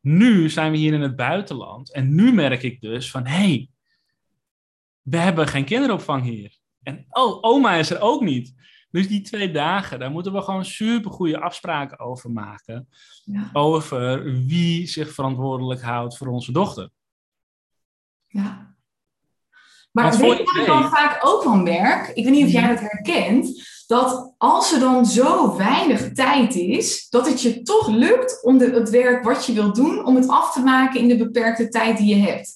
Nu 0.00 0.48
zijn 0.48 0.72
we 0.72 0.78
hier 0.78 0.92
in 0.92 1.00
het 1.00 1.16
buitenland 1.16 1.92
en 1.92 2.14
nu 2.14 2.32
merk 2.32 2.62
ik 2.62 2.80
dus 2.80 3.10
van, 3.10 3.26
hé, 3.26 3.36
hey, 3.36 3.68
we 5.02 5.16
hebben 5.16 5.48
geen 5.48 5.64
kinderopvang 5.64 6.22
hier. 6.22 6.58
En 6.82 7.06
oh, 7.08 7.38
oma 7.40 7.74
is 7.74 7.90
er 7.90 8.00
ook 8.00 8.22
niet. 8.22 8.54
Dus 8.90 9.08
die 9.08 9.20
twee 9.20 9.50
dagen, 9.50 9.98
daar 9.98 10.10
moeten 10.10 10.32
we 10.32 10.42
gewoon 10.42 10.64
super 10.64 11.10
goede 11.10 11.40
afspraken 11.40 11.98
over 11.98 12.30
maken. 12.30 12.88
Ja. 13.24 13.50
Over 13.52 14.24
wie 14.46 14.86
zich 14.86 15.14
verantwoordelijk 15.14 15.82
houdt 15.82 16.16
voor 16.16 16.26
onze 16.26 16.52
dochter. 16.52 16.90
Ja. 18.26 18.74
Maar 19.92 20.10
weet 20.16 20.38
je 20.38 20.44
wat 20.44 20.56
ik 20.56 20.66
dan 20.66 20.88
vaak 20.88 21.18
ook 21.26 21.42
van 21.42 21.62
merk? 21.62 22.08
Ik 22.08 22.24
weet 22.24 22.32
niet 22.32 22.46
of 22.46 22.52
jij 22.52 22.68
dat 22.68 22.80
herkent. 22.80 23.68
Dat 23.86 24.34
als 24.38 24.72
er 24.72 24.80
dan 24.80 25.06
zo 25.06 25.56
weinig 25.56 26.12
tijd 26.12 26.54
is, 26.54 27.08
dat 27.08 27.26
het 27.26 27.42
je 27.42 27.62
toch 27.62 27.88
lukt 27.88 28.42
om 28.42 28.58
de, 28.58 28.70
het 28.70 28.90
werk 28.90 29.24
wat 29.24 29.46
je 29.46 29.52
wilt 29.52 29.74
doen, 29.74 30.04
om 30.04 30.16
het 30.16 30.28
af 30.28 30.52
te 30.52 30.60
maken 30.60 31.00
in 31.00 31.08
de 31.08 31.16
beperkte 31.16 31.68
tijd 31.68 31.98
die 31.98 32.16
je 32.16 32.22
hebt. 32.22 32.52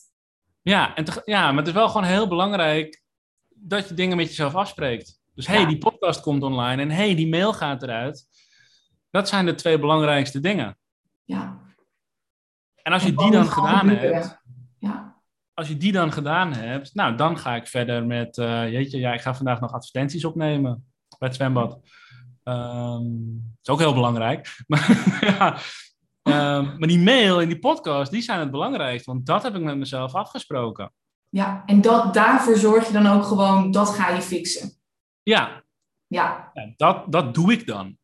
Ja, 0.63 0.95
en 0.95 1.05
ja, 1.25 1.49
maar 1.49 1.59
het 1.59 1.67
is 1.67 1.73
wel 1.73 1.89
gewoon 1.89 2.07
heel 2.07 2.29
belangrijk 2.29 3.03
dat 3.49 3.89
je 3.89 3.95
dingen 3.95 4.17
met 4.17 4.29
jezelf 4.29 4.55
afspreekt. 4.55 5.19
Dus 5.35 5.47
hey, 5.47 5.67
die 5.67 5.79
podcast 5.79 6.21
komt 6.21 6.43
online 6.43 6.83
en 6.83 6.91
hey, 6.91 7.15
die 7.15 7.29
mail 7.29 7.53
gaat 7.53 7.83
eruit. 7.83 8.27
Dat 9.11 9.29
zijn 9.29 9.47
de 9.47 9.55
twee 9.55 9.79
belangrijkste 9.79 10.41
dingen. 10.41 10.79
Ja. 11.25 11.61
En 12.83 12.93
als 12.93 13.03
je 13.05 13.15
die 13.15 13.31
dan 13.31 13.47
gedaan 13.47 13.89
hebt, 13.89 14.39
ja. 14.79 15.21
als 15.55 15.69
je 15.69 15.77
die 15.77 15.93
dan 15.93 16.13
gedaan 16.13 16.53
hebt, 16.53 16.95
nou 16.95 17.17
dan 17.17 17.39
ga 17.39 17.55
ik 17.55 17.67
verder 17.67 18.07
met, 18.07 18.37
uh, 18.37 18.73
jeetje, 18.73 18.99
ja, 18.99 19.13
ik 19.13 19.21
ga 19.21 19.35
vandaag 19.35 19.61
nog 19.61 19.73
advertenties 19.73 20.25
opnemen 20.25 20.93
bij 21.19 21.29
het 21.29 21.37
zwembad. 21.37 21.81
Um, 22.45 23.55
dat 23.63 23.63
is 23.63 23.69
ook 23.69 23.79
heel 23.79 23.95
belangrijk. 23.95 24.57
Maar 24.67 25.19
ja, 25.21 25.59
Ehm, 26.25 26.79
maar 26.79 26.89
die 26.89 26.99
mail 26.99 27.41
en 27.41 27.49
die 27.49 27.59
podcast, 27.59 28.11
die 28.11 28.23
zijn 28.23 28.41
het 28.41 28.51
belangrijkste. 28.51 29.11
Want 29.11 29.27
dat 29.27 29.43
heb 29.43 29.55
ik 29.55 29.63
met 29.63 29.77
mezelf 29.77 30.15
afgesproken. 30.15 30.93
Ja, 31.29 31.63
en 31.67 31.81
dat, 31.81 32.15
daarvoor 32.15 32.57
zorg 32.57 32.87
je 32.87 32.93
dan 32.93 33.07
ook 33.07 33.25
gewoon, 33.25 33.71
dat 33.71 33.89
ga 33.89 34.11
je 34.11 34.23
fixen. 34.23 34.73
Ja. 35.25 35.63
Ja. 36.07 36.51
ja 36.55 36.73
dat, 36.77 37.13
dat 37.13 37.35
doe 37.35 37.53
ik 37.53 37.67
dan. 37.67 37.97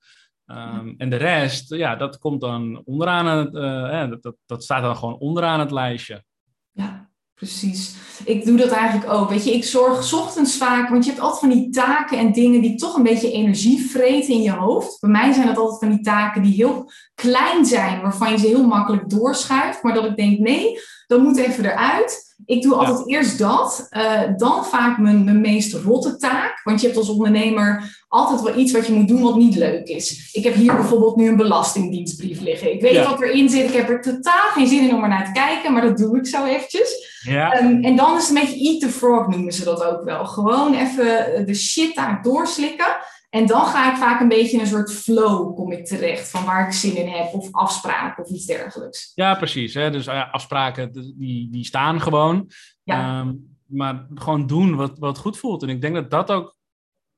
Um, 0.46 0.94
en 0.98 1.11
de 1.11 1.16
rest, 1.16 1.74
ja, 1.74 1.96
dat 1.96 2.18
komt 2.18 2.40
dan 2.40 2.83
onderaan 2.85 3.26
het, 3.26 3.54
uh, 3.54 4.20
dat, 4.20 4.37
dat 4.46 4.62
staat 4.62 4.83
dan 4.83 4.96
gewoon 4.96 5.18
onderaan 5.18 5.61
het 5.61 5.70
lijstje. 5.70 6.24
Ja, 6.70 7.11
precies. 7.35 7.94
Ik 8.24 8.44
doe 8.44 8.56
dat 8.56 8.70
eigenlijk 8.70 9.11
ook. 9.12 9.30
Weet 9.30 9.44
je, 9.44 9.54
ik 9.54 9.64
zorg 9.64 10.12
ochtends 10.12 10.56
vaak, 10.56 10.88
want 10.88 11.04
je 11.04 11.11
hebt 11.11 11.22
altijd 11.22 11.40
van 11.40 11.61
die 11.61 11.70
taken 11.70 12.18
en 12.18 12.33
dingen 12.33 12.61
die 12.61 12.74
toch 12.74 12.96
een 12.96 13.02
beetje 13.02 13.33
energie 13.33 13.90
vreten 13.90 14.35
in 14.35 14.42
je 14.42 14.52
hoofd. 14.52 15.00
Bij 15.00 15.11
mij 15.11 15.33
zijn 15.33 15.46
dat 15.46 15.56
altijd 15.56 15.78
van 15.78 15.88
die 15.88 16.00
taken 16.04 16.42
die 16.42 16.54
heel 16.54 16.90
klein 17.14 17.64
zijn, 17.64 18.00
waarvan 18.00 18.30
je 18.30 18.38
ze 18.38 18.46
heel 18.46 18.66
makkelijk 18.66 19.11
doorschuift. 19.11 19.83
Maar 19.83 19.94
dat 19.94 20.04
ik 20.04 20.16
denk, 20.16 20.38
nee, 20.38 20.78
dat 21.11 21.23
moet 21.23 21.38
even 21.38 21.64
eruit. 21.64 22.35
Ik 22.46 22.62
doe 22.62 22.75
altijd 22.75 23.09
eerst 23.09 23.38
dat, 23.38 23.88
uh, 23.90 24.23
dan 24.37 24.64
vaak 24.64 24.99
mijn, 24.99 25.25
mijn 25.25 25.40
meest 25.40 25.75
rotte 25.75 26.16
taak. 26.16 26.61
Want 26.64 26.81
je 26.81 26.87
hebt 26.87 26.99
als 26.99 27.09
ondernemer 27.09 28.03
altijd 28.09 28.40
wel 28.40 28.59
iets 28.59 28.73
wat 28.73 28.87
je 28.87 28.92
moet 28.92 29.09
doen 29.09 29.23
wat 29.23 29.37
niet 29.37 29.57
leuk 29.57 29.88
is. 29.88 30.31
Ik 30.33 30.44
heb 30.44 30.55
hier 30.55 30.75
bijvoorbeeld 30.75 31.16
nu 31.16 31.29
een 31.29 31.37
belastingdienstbrief 31.37 32.40
liggen. 32.40 32.73
Ik 32.73 32.81
weet 32.81 32.92
ja. 32.92 33.11
wat 33.11 33.23
erin 33.23 33.49
zit. 33.49 33.68
Ik 33.68 33.75
heb 33.75 33.88
er 33.88 34.03
totaal 34.03 34.49
geen 34.55 34.66
zin 34.66 34.88
in 34.88 34.94
om 34.94 35.03
er 35.03 35.09
naar 35.09 35.25
te 35.25 35.33
kijken, 35.33 35.73
maar 35.73 35.83
dat 35.83 35.99
doe 35.99 36.16
ik 36.16 36.27
zo 36.27 36.44
eventjes. 36.44 37.20
Ja. 37.23 37.62
Um, 37.62 37.85
en 37.85 37.96
dan 37.96 38.16
is 38.16 38.29
het 38.29 38.37
een 38.37 38.42
beetje 38.42 38.70
eat 38.70 38.81
the 38.81 38.88
frog 38.88 39.29
noemen 39.29 39.53
ze 39.53 39.64
dat 39.64 39.85
ook 39.85 40.05
wel. 40.05 40.27
Gewoon 40.27 40.75
even 40.75 41.46
de 41.46 41.55
shit 41.55 41.94
daar 41.94 42.20
doorslikken. 42.23 42.96
En 43.31 43.47
dan 43.47 43.66
ga 43.66 43.90
ik 43.90 43.97
vaak 43.97 44.21
een 44.21 44.29
beetje 44.29 44.57
in 44.57 44.61
een 44.61 44.66
soort 44.66 44.93
flow 44.93 45.57
kom 45.57 45.73
ik 45.73 45.87
terecht 45.87 46.31
van 46.31 46.45
waar 46.45 46.66
ik 46.66 46.73
zin 46.73 46.97
in 46.97 47.09
heb 47.09 47.33
of 47.33 47.49
afspraken 47.53 48.25
of 48.25 48.31
iets 48.31 48.47
dergelijks. 48.47 49.12
Ja, 49.14 49.35
precies. 49.35 49.75
Hè? 49.75 49.90
Dus 49.90 50.07
uh, 50.07 50.33
afspraken 50.33 50.93
die, 51.19 51.51
die 51.51 51.64
staan 51.64 52.01
gewoon. 52.01 52.51
Ja. 52.83 53.21
Um, 53.21 53.57
maar 53.66 54.07
gewoon 54.14 54.47
doen 54.47 54.77
wat, 54.77 54.99
wat 54.99 55.19
goed 55.19 55.38
voelt. 55.38 55.62
En 55.62 55.69
ik 55.69 55.81
denk 55.81 55.95
dat 55.95 56.11
dat 56.11 56.31
ook 56.31 56.57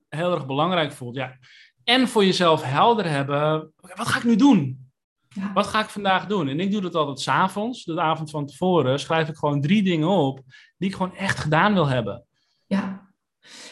heel 0.08 0.34
erg 0.34 0.46
belangrijk 0.46 0.92
voelt. 0.92 1.16
Ja. 1.16 1.38
En 1.84 2.08
voor 2.08 2.24
jezelf 2.24 2.62
helder 2.62 3.08
hebben, 3.08 3.72
wat 3.76 4.08
ga 4.08 4.18
ik 4.18 4.24
nu 4.24 4.36
doen? 4.36 4.90
Ja. 5.28 5.52
Wat 5.52 5.66
ga 5.66 5.80
ik 5.80 5.88
vandaag 5.88 6.26
doen? 6.26 6.48
En 6.48 6.60
ik 6.60 6.70
doe 6.70 6.80
dat 6.80 6.94
altijd 6.94 7.20
s'avonds, 7.20 7.84
de 7.84 8.00
avond 8.00 8.30
van 8.30 8.46
tevoren, 8.46 9.00
schrijf 9.00 9.28
ik 9.28 9.36
gewoon 9.36 9.60
drie 9.60 9.82
dingen 9.82 10.08
op 10.08 10.40
die 10.78 10.88
ik 10.88 10.94
gewoon 10.94 11.14
echt 11.14 11.38
gedaan 11.38 11.74
wil 11.74 11.86
hebben. 11.86 12.24
Ja. 12.66 13.01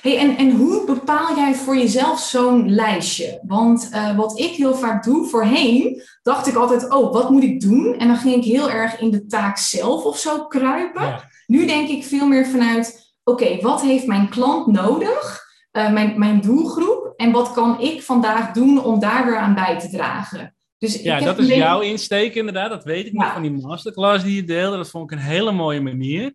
Hey, 0.01 0.19
en, 0.19 0.37
en 0.37 0.51
hoe 0.51 0.85
bepaal 0.87 1.37
jij 1.37 1.55
voor 1.55 1.77
jezelf 1.77 2.21
zo'n 2.21 2.71
lijstje? 2.71 3.41
Want 3.47 3.89
uh, 3.93 4.17
wat 4.17 4.39
ik 4.39 4.51
heel 4.51 4.75
vaak 4.75 5.05
doe, 5.05 5.27
voorheen 5.27 6.03
dacht 6.23 6.47
ik 6.47 6.55
altijd, 6.55 6.91
oh, 6.91 7.13
wat 7.13 7.31
moet 7.31 7.43
ik 7.43 7.61
doen? 7.61 7.95
En 7.99 8.07
dan 8.07 8.17
ging 8.17 8.35
ik 8.35 8.45
heel 8.45 8.71
erg 8.71 9.01
in 9.01 9.11
de 9.11 9.27
taak 9.27 9.59
zelf 9.59 10.05
of 10.05 10.19
zo 10.19 10.47
kruipen. 10.47 11.03
Ja. 11.03 11.29
Nu 11.47 11.67
denk 11.67 11.89
ik 11.89 12.05
veel 12.05 12.27
meer 12.27 12.47
vanuit, 12.47 13.15
oké, 13.25 13.61
wat 13.61 13.83
heeft 13.83 14.07
mijn 14.07 14.29
klant 14.29 14.67
nodig? 14.67 15.49
Uh, 15.73 15.93
mijn, 15.93 16.19
mijn 16.19 16.41
doelgroep? 16.41 17.13
En 17.17 17.33
wat 17.33 17.53
kan 17.53 17.81
ik 17.81 18.03
vandaag 18.03 18.53
doen 18.53 18.85
om 18.85 19.01
daar 19.01 19.25
weer 19.25 19.37
aan 19.37 19.55
bij 19.55 19.79
te 19.79 19.91
dragen? 19.91 20.55
Dus 20.79 21.03
ja, 21.03 21.21
dat 21.21 21.39
is 21.39 21.49
jouw 21.49 21.81
insteek 21.81 22.35
inderdaad. 22.35 22.71
Dat 22.71 22.85
weet 22.85 23.07
ik 23.07 23.13
ja. 23.13 23.19
nog 23.19 23.33
van 23.33 23.43
die 23.43 23.51
masterclass 23.51 24.25
die 24.25 24.35
je 24.35 24.45
deelde. 24.45 24.77
Dat 24.77 24.91
vond 24.91 25.13
ik 25.13 25.19
een 25.19 25.25
hele 25.25 25.53
mooie 25.53 25.81
manier. 25.81 26.35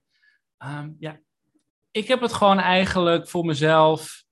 Um, 0.65 0.95
ja, 0.99 1.19
ik 1.95 2.07
heb 2.07 2.21
het 2.21 2.33
gewoon 2.33 2.59
eigenlijk 2.59 3.29
voor 3.29 3.45
mezelf 3.45 4.23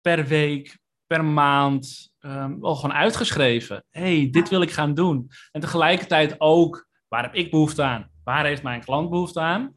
per 0.00 0.26
week, 0.26 0.78
per 1.06 1.24
maand, 1.24 2.12
um, 2.20 2.60
wel 2.60 2.74
gewoon 2.74 2.96
uitgeschreven. 2.96 3.84
hey, 3.90 4.28
dit 4.30 4.48
wil 4.48 4.62
ik 4.62 4.70
gaan 4.70 4.94
doen. 4.94 5.30
En 5.50 5.60
tegelijkertijd 5.60 6.34
ook, 6.38 6.88
waar 7.08 7.22
heb 7.22 7.34
ik 7.34 7.50
behoefte 7.50 7.82
aan? 7.82 8.10
Waar 8.24 8.44
heeft 8.44 8.62
mijn 8.62 8.84
klant 8.84 9.10
behoefte 9.10 9.40
aan? 9.40 9.74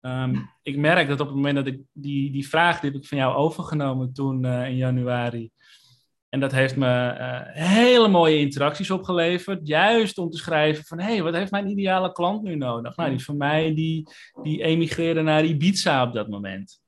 Ehm, 0.00 0.36
ik 0.62 0.76
merk 0.76 1.08
dat 1.08 1.20
op 1.20 1.26
het 1.26 1.36
moment 1.36 1.56
dat 1.56 1.66
ik 1.66 1.80
die, 1.92 2.30
die 2.30 2.48
vraag, 2.48 2.80
die 2.80 2.90
heb 2.90 3.00
ik 3.00 3.08
van 3.08 3.18
jou 3.18 3.34
overgenomen 3.34 4.12
toen 4.12 4.44
uh, 4.44 4.66
in 4.66 4.76
januari. 4.76 5.50
En 6.34 6.40
dat 6.40 6.52
heeft 6.52 6.76
me 6.76 7.16
uh, 7.18 7.68
hele 7.68 8.08
mooie 8.08 8.38
interacties 8.38 8.90
opgeleverd. 8.90 9.66
Juist 9.68 10.18
om 10.18 10.30
te 10.30 10.36
schrijven 10.36 10.84
van, 10.84 11.00
hé, 11.00 11.12
hey, 11.12 11.22
wat 11.22 11.34
heeft 11.34 11.50
mijn 11.50 11.68
ideale 11.68 12.12
klant 12.12 12.42
nu 12.42 12.54
nodig? 12.54 12.96
Nou, 12.96 13.10
die 13.10 13.24
van 13.24 13.36
mij, 13.36 13.74
die, 13.74 14.08
die 14.42 14.62
emigreerde 14.62 15.22
naar 15.22 15.44
Ibiza 15.44 16.02
op 16.02 16.12
dat 16.12 16.28
moment. 16.28 16.80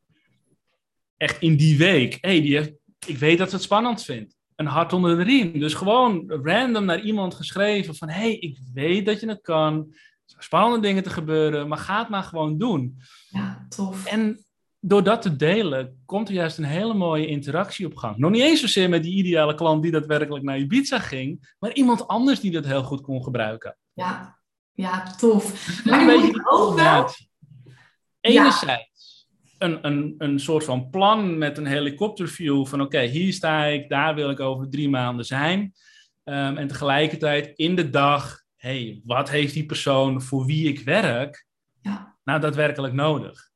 Echt 1.16 1.42
in 1.42 1.56
die 1.56 1.78
week. 1.78 2.18
hey, 2.20 2.40
die 2.40 2.56
heeft, 2.56 2.72
ik 3.06 3.18
weet 3.18 3.38
dat 3.38 3.48
ze 3.48 3.54
het 3.54 3.64
spannend 3.64 4.04
vindt. 4.04 4.36
Een 4.56 4.66
hart 4.66 4.92
onder 4.92 5.16
de 5.16 5.22
riem. 5.22 5.58
Dus 5.58 5.74
gewoon 5.74 6.24
random 6.42 6.84
naar 6.84 7.00
iemand 7.00 7.34
geschreven 7.34 7.94
van, 7.94 8.08
hé, 8.08 8.20
hey, 8.20 8.36
ik 8.36 8.58
weet 8.74 9.06
dat 9.06 9.20
je 9.20 9.28
het 9.28 9.40
kan 9.40 9.94
spannende 10.26 10.86
dingen 10.86 11.02
te 11.02 11.10
gebeuren, 11.10 11.68
maar 11.68 11.78
ga 11.78 11.98
het 11.98 12.08
maar 12.08 12.22
gewoon 12.22 12.58
doen. 12.58 13.00
Ja, 13.28 13.66
tof. 13.68 14.06
En 14.06 14.45
door 14.86 15.02
dat 15.02 15.22
te 15.22 15.36
delen, 15.36 16.02
komt 16.04 16.28
er 16.28 16.34
juist 16.34 16.58
een 16.58 16.64
hele 16.64 16.94
mooie 16.94 17.26
interactie 17.26 17.86
op 17.86 17.96
gang. 17.96 18.16
Nog 18.16 18.30
niet 18.30 18.42
eens 18.42 18.60
zozeer 18.60 18.88
met 18.88 19.02
die 19.02 19.16
ideale 19.16 19.54
klant 19.54 19.82
die 19.82 19.92
daadwerkelijk 19.92 20.44
naar 20.44 20.58
Ibiza 20.58 20.98
ging, 20.98 21.54
maar 21.58 21.72
iemand 21.72 22.06
anders 22.06 22.40
die 22.40 22.50
dat 22.50 22.64
heel 22.64 22.82
goed 22.82 23.00
kon 23.00 23.22
gebruiken. 23.22 23.76
Ja, 23.92 24.38
ja 24.72 25.14
tof. 25.16 25.84
Maar 25.84 26.06
nu 26.06 26.18
moet 26.18 26.36
ik 26.36 26.52
ook 26.52 26.74
wel... 26.74 27.08
Enerzijds 28.20 29.28
een, 29.58 29.86
een, 29.86 30.14
een 30.18 30.40
soort 30.40 30.64
van 30.64 30.90
plan 30.90 31.38
met 31.38 31.58
een 31.58 31.66
helikopterview 31.66 32.66
van 32.66 32.80
oké, 32.80 33.00
hier 33.00 33.32
sta 33.32 33.64
ik, 33.64 33.88
daar 33.88 34.14
wil 34.14 34.30
ik 34.30 34.40
over 34.40 34.70
drie 34.70 34.88
maanden 34.88 35.24
zijn. 35.24 35.60
Um, 36.24 36.56
en 36.56 36.68
tegelijkertijd 36.68 37.52
in 37.56 37.76
de 37.76 37.90
dag 37.90 38.42
hey, 38.56 39.00
wat 39.04 39.30
heeft 39.30 39.54
die 39.54 39.66
persoon 39.66 40.22
voor 40.22 40.44
wie 40.44 40.68
ik 40.68 40.80
werk 40.80 41.46
ja. 41.80 42.16
nou 42.24 42.40
daadwerkelijk 42.40 42.94
nodig? 42.94 43.50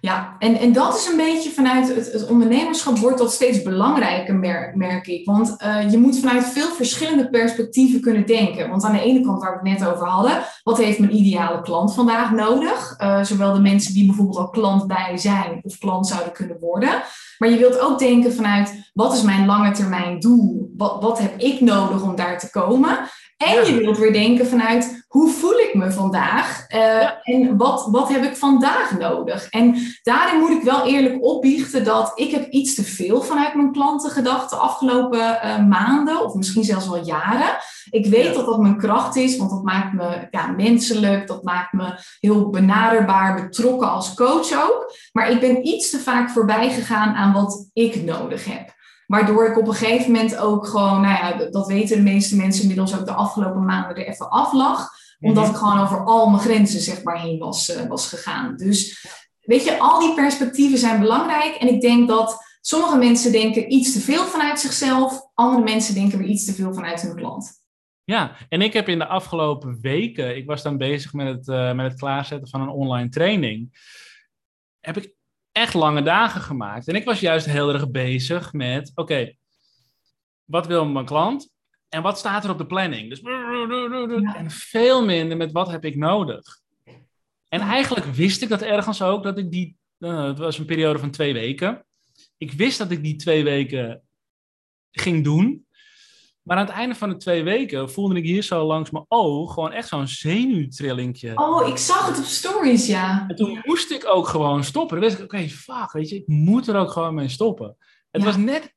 Ja, 0.00 0.36
en, 0.38 0.58
en 0.58 0.72
dat 0.72 0.96
is 0.96 1.06
een 1.06 1.16
beetje 1.16 1.50
vanuit 1.50 1.94
het, 1.94 2.12
het 2.12 2.26
ondernemerschap 2.28 2.98
wordt 2.98 3.18
dat 3.18 3.32
steeds 3.32 3.62
belangrijker, 3.62 4.34
merk 4.74 5.06
ik. 5.06 5.26
Want 5.26 5.56
uh, 5.64 5.90
je 5.90 5.98
moet 5.98 6.18
vanuit 6.18 6.44
veel 6.44 6.68
verschillende 6.68 7.30
perspectieven 7.30 8.00
kunnen 8.00 8.26
denken. 8.26 8.70
Want 8.70 8.84
aan 8.84 8.92
de 8.92 9.02
ene 9.02 9.20
kant, 9.20 9.42
waar 9.42 9.62
we 9.62 9.68
het 9.68 9.78
net 9.78 9.88
over 9.88 10.06
hadden, 10.06 10.42
wat 10.62 10.78
heeft 10.78 10.98
mijn 10.98 11.16
ideale 11.16 11.62
klant 11.62 11.94
vandaag 11.94 12.32
nodig? 12.32 12.94
Uh, 12.98 13.24
zowel 13.24 13.52
de 13.52 13.60
mensen 13.60 13.94
die 13.94 14.06
bijvoorbeeld 14.06 14.38
al 14.38 14.50
klant 14.50 14.86
bij 14.86 15.16
zijn 15.16 15.60
of 15.62 15.78
klant 15.78 16.06
zouden 16.06 16.32
kunnen 16.32 16.58
worden. 16.60 17.02
Maar 17.38 17.50
je 17.50 17.58
wilt 17.58 17.80
ook 17.80 17.98
denken 17.98 18.32
vanuit, 18.32 18.90
wat 18.92 19.12
is 19.12 19.22
mijn 19.22 19.46
lange 19.46 19.70
termijn 19.70 20.20
doel? 20.20 20.72
Wat, 20.76 21.02
wat 21.02 21.18
heb 21.18 21.38
ik 21.38 21.60
nodig 21.60 22.02
om 22.02 22.16
daar 22.16 22.38
te 22.38 22.50
komen? 22.50 22.98
En 23.36 23.66
je 23.66 23.76
wilt 23.78 23.98
weer 23.98 24.12
denken 24.12 24.46
vanuit 24.46 25.01
hoe 25.12 25.30
voel 25.30 25.58
ik 25.58 25.74
me 25.74 25.90
vandaag 25.90 26.64
uh, 26.74 27.08
en 27.22 27.56
wat, 27.56 27.88
wat 27.90 28.08
heb 28.08 28.24
ik 28.24 28.36
vandaag 28.36 28.98
nodig. 28.98 29.48
En 29.48 29.76
daarin 30.02 30.40
moet 30.40 30.50
ik 30.50 30.62
wel 30.62 30.86
eerlijk 30.86 31.24
opbiechten 31.24 31.84
dat 31.84 32.12
ik 32.14 32.30
heb 32.30 32.50
iets 32.50 32.74
te 32.74 32.82
veel 32.82 33.22
vanuit 33.22 33.54
mijn 33.54 33.72
klanten 33.72 34.10
gedacht 34.10 34.50
de 34.50 34.56
afgelopen 34.56 35.18
uh, 35.18 35.66
maanden 35.66 36.24
of 36.24 36.34
misschien 36.34 36.64
zelfs 36.64 36.88
wel 36.88 37.04
jaren. 37.04 37.56
Ik 37.90 38.06
weet 38.06 38.24
ja. 38.24 38.32
dat 38.32 38.46
dat 38.46 38.60
mijn 38.60 38.78
kracht 38.78 39.16
is, 39.16 39.36
want 39.36 39.50
dat 39.50 39.62
maakt 39.62 39.92
me 39.92 40.28
ja, 40.30 40.46
menselijk, 40.46 41.26
dat 41.26 41.42
maakt 41.42 41.72
me 41.72 41.98
heel 42.20 42.50
benaderbaar, 42.50 43.34
betrokken 43.34 43.90
als 43.90 44.14
coach 44.14 44.52
ook. 44.64 44.96
Maar 45.12 45.30
ik 45.30 45.40
ben 45.40 45.66
iets 45.66 45.90
te 45.90 45.98
vaak 45.98 46.30
voorbij 46.30 46.70
gegaan 46.70 47.14
aan 47.14 47.32
wat 47.32 47.68
ik 47.72 48.04
nodig 48.04 48.44
heb. 48.44 48.74
Waardoor 49.06 49.46
ik 49.46 49.58
op 49.58 49.68
een 49.68 49.74
gegeven 49.74 50.12
moment 50.12 50.36
ook 50.36 50.66
gewoon, 50.66 51.00
nou 51.00 51.14
ja, 51.14 51.50
dat 51.50 51.66
weten 51.66 51.96
de 51.96 52.02
meeste 52.02 52.36
mensen 52.36 52.62
inmiddels 52.62 52.98
ook 52.98 53.06
de 53.06 53.12
afgelopen 53.12 53.64
maanden 53.64 53.96
er 53.96 54.06
even 54.06 54.30
af 54.30 54.52
lag. 54.52 55.00
Omdat 55.22 55.44
mhm. 55.44 55.52
ik 55.52 55.58
gewoon 55.58 55.80
over 55.80 56.04
al 56.04 56.28
mijn 56.28 56.42
grenzen 56.42 56.80
zeg 56.80 57.02
maar 57.02 57.20
heen 57.20 57.38
was, 57.38 57.76
uh, 57.76 57.86
was 57.86 58.08
gegaan. 58.08 58.56
Dus 58.56 59.06
weet 59.40 59.64
je, 59.64 59.78
al 59.78 60.00
die 60.00 60.14
perspectieven 60.14 60.78
zijn 60.78 61.00
belangrijk. 61.00 61.54
En 61.54 61.68
ik 61.68 61.80
denk 61.80 62.08
dat 62.08 62.44
sommige 62.60 62.96
mensen 62.96 63.32
denken 63.32 63.72
iets 63.72 63.92
te 63.92 64.00
veel 64.00 64.24
vanuit 64.24 64.60
zichzelf. 64.60 65.30
Andere 65.34 65.62
mensen 65.62 65.94
denken 65.94 66.18
weer 66.18 66.28
iets 66.28 66.44
te 66.44 66.52
veel 66.52 66.74
vanuit 66.74 67.02
hun 67.02 67.16
klant. 67.16 67.60
Ja, 68.04 68.36
en 68.48 68.62
ik 68.62 68.72
heb 68.72 68.88
in 68.88 68.98
de 68.98 69.06
afgelopen 69.06 69.78
weken, 69.80 70.36
ik 70.36 70.46
was 70.46 70.62
dan 70.62 70.76
bezig 70.76 71.12
met 71.12 71.26
het, 71.26 71.48
uh, 71.48 71.72
met 71.72 71.90
het 71.90 72.00
klaarzetten 72.00 72.48
van 72.48 72.60
een 72.60 72.68
online 72.68 73.08
training. 73.08 73.80
Heb 74.80 74.96
ik 74.96 75.14
echt 75.52 75.74
lange 75.74 76.02
dagen 76.02 76.40
gemaakt. 76.40 76.88
En 76.88 76.94
ik 76.94 77.04
was 77.04 77.20
juist 77.20 77.46
heel 77.46 77.72
erg 77.72 77.90
bezig 77.90 78.52
met: 78.52 78.92
oké, 78.94 79.34
wat 80.44 80.66
wil 80.66 80.86
mijn 80.86 81.04
klant? 81.04 81.50
En 81.88 82.02
wat 82.02 82.18
staat 82.18 82.44
er 82.44 82.50
op 82.50 82.58
de 82.58 82.66
planning? 82.66 83.08
Dus, 83.08 83.20
En 84.34 84.50
veel 84.50 85.04
minder 85.04 85.36
met 85.36 85.52
wat 85.52 85.70
heb 85.70 85.84
ik 85.84 85.96
nodig. 85.96 86.60
En 87.48 87.60
eigenlijk 87.60 88.06
wist 88.06 88.42
ik 88.42 88.48
dat 88.48 88.62
ergens 88.62 89.02
ook, 89.02 89.22
dat 89.22 89.38
ik 89.38 89.50
die, 89.50 89.76
uh, 89.98 90.24
het 90.24 90.38
was 90.38 90.58
een 90.58 90.64
periode 90.64 90.98
van 90.98 91.10
twee 91.10 91.32
weken. 91.32 91.84
Ik 92.38 92.52
wist 92.52 92.78
dat 92.78 92.90
ik 92.90 93.02
die 93.02 93.16
twee 93.16 93.44
weken 93.44 94.02
ging 94.90 95.24
doen. 95.24 95.66
Maar 96.42 96.56
aan 96.56 96.66
het 96.66 96.74
einde 96.74 96.94
van 96.94 97.08
de 97.08 97.16
twee 97.16 97.42
weken 97.42 97.90
voelde 97.90 98.14
ik 98.14 98.24
hier 98.24 98.42
zo 98.42 98.66
langs 98.66 98.90
mijn 98.90 99.04
oog 99.08 99.54
gewoon 99.54 99.72
echt 99.72 99.88
zo'n 99.88 100.08
zenuwtrillingje. 100.08 101.32
Oh, 101.34 101.68
ik 101.68 101.76
zag 101.76 102.06
het 102.06 102.18
op 102.18 102.24
stories, 102.24 102.86
ja. 102.86 103.24
En 103.28 103.36
toen 103.36 103.60
moest 103.64 103.90
ik 103.90 104.06
ook 104.06 104.28
gewoon 104.28 104.64
stoppen. 104.64 105.00
Dan 105.00 105.08
wist 105.08 105.18
ik, 105.18 105.24
oké, 105.24 105.48
fuck, 105.48 105.92
weet 105.92 106.08
je, 106.08 106.16
ik 106.16 106.26
moet 106.26 106.68
er 106.68 106.76
ook 106.76 106.90
gewoon 106.90 107.14
mee 107.14 107.28
stoppen. 107.28 107.76
Het 108.10 108.24
was 108.24 108.36
net 108.36 108.74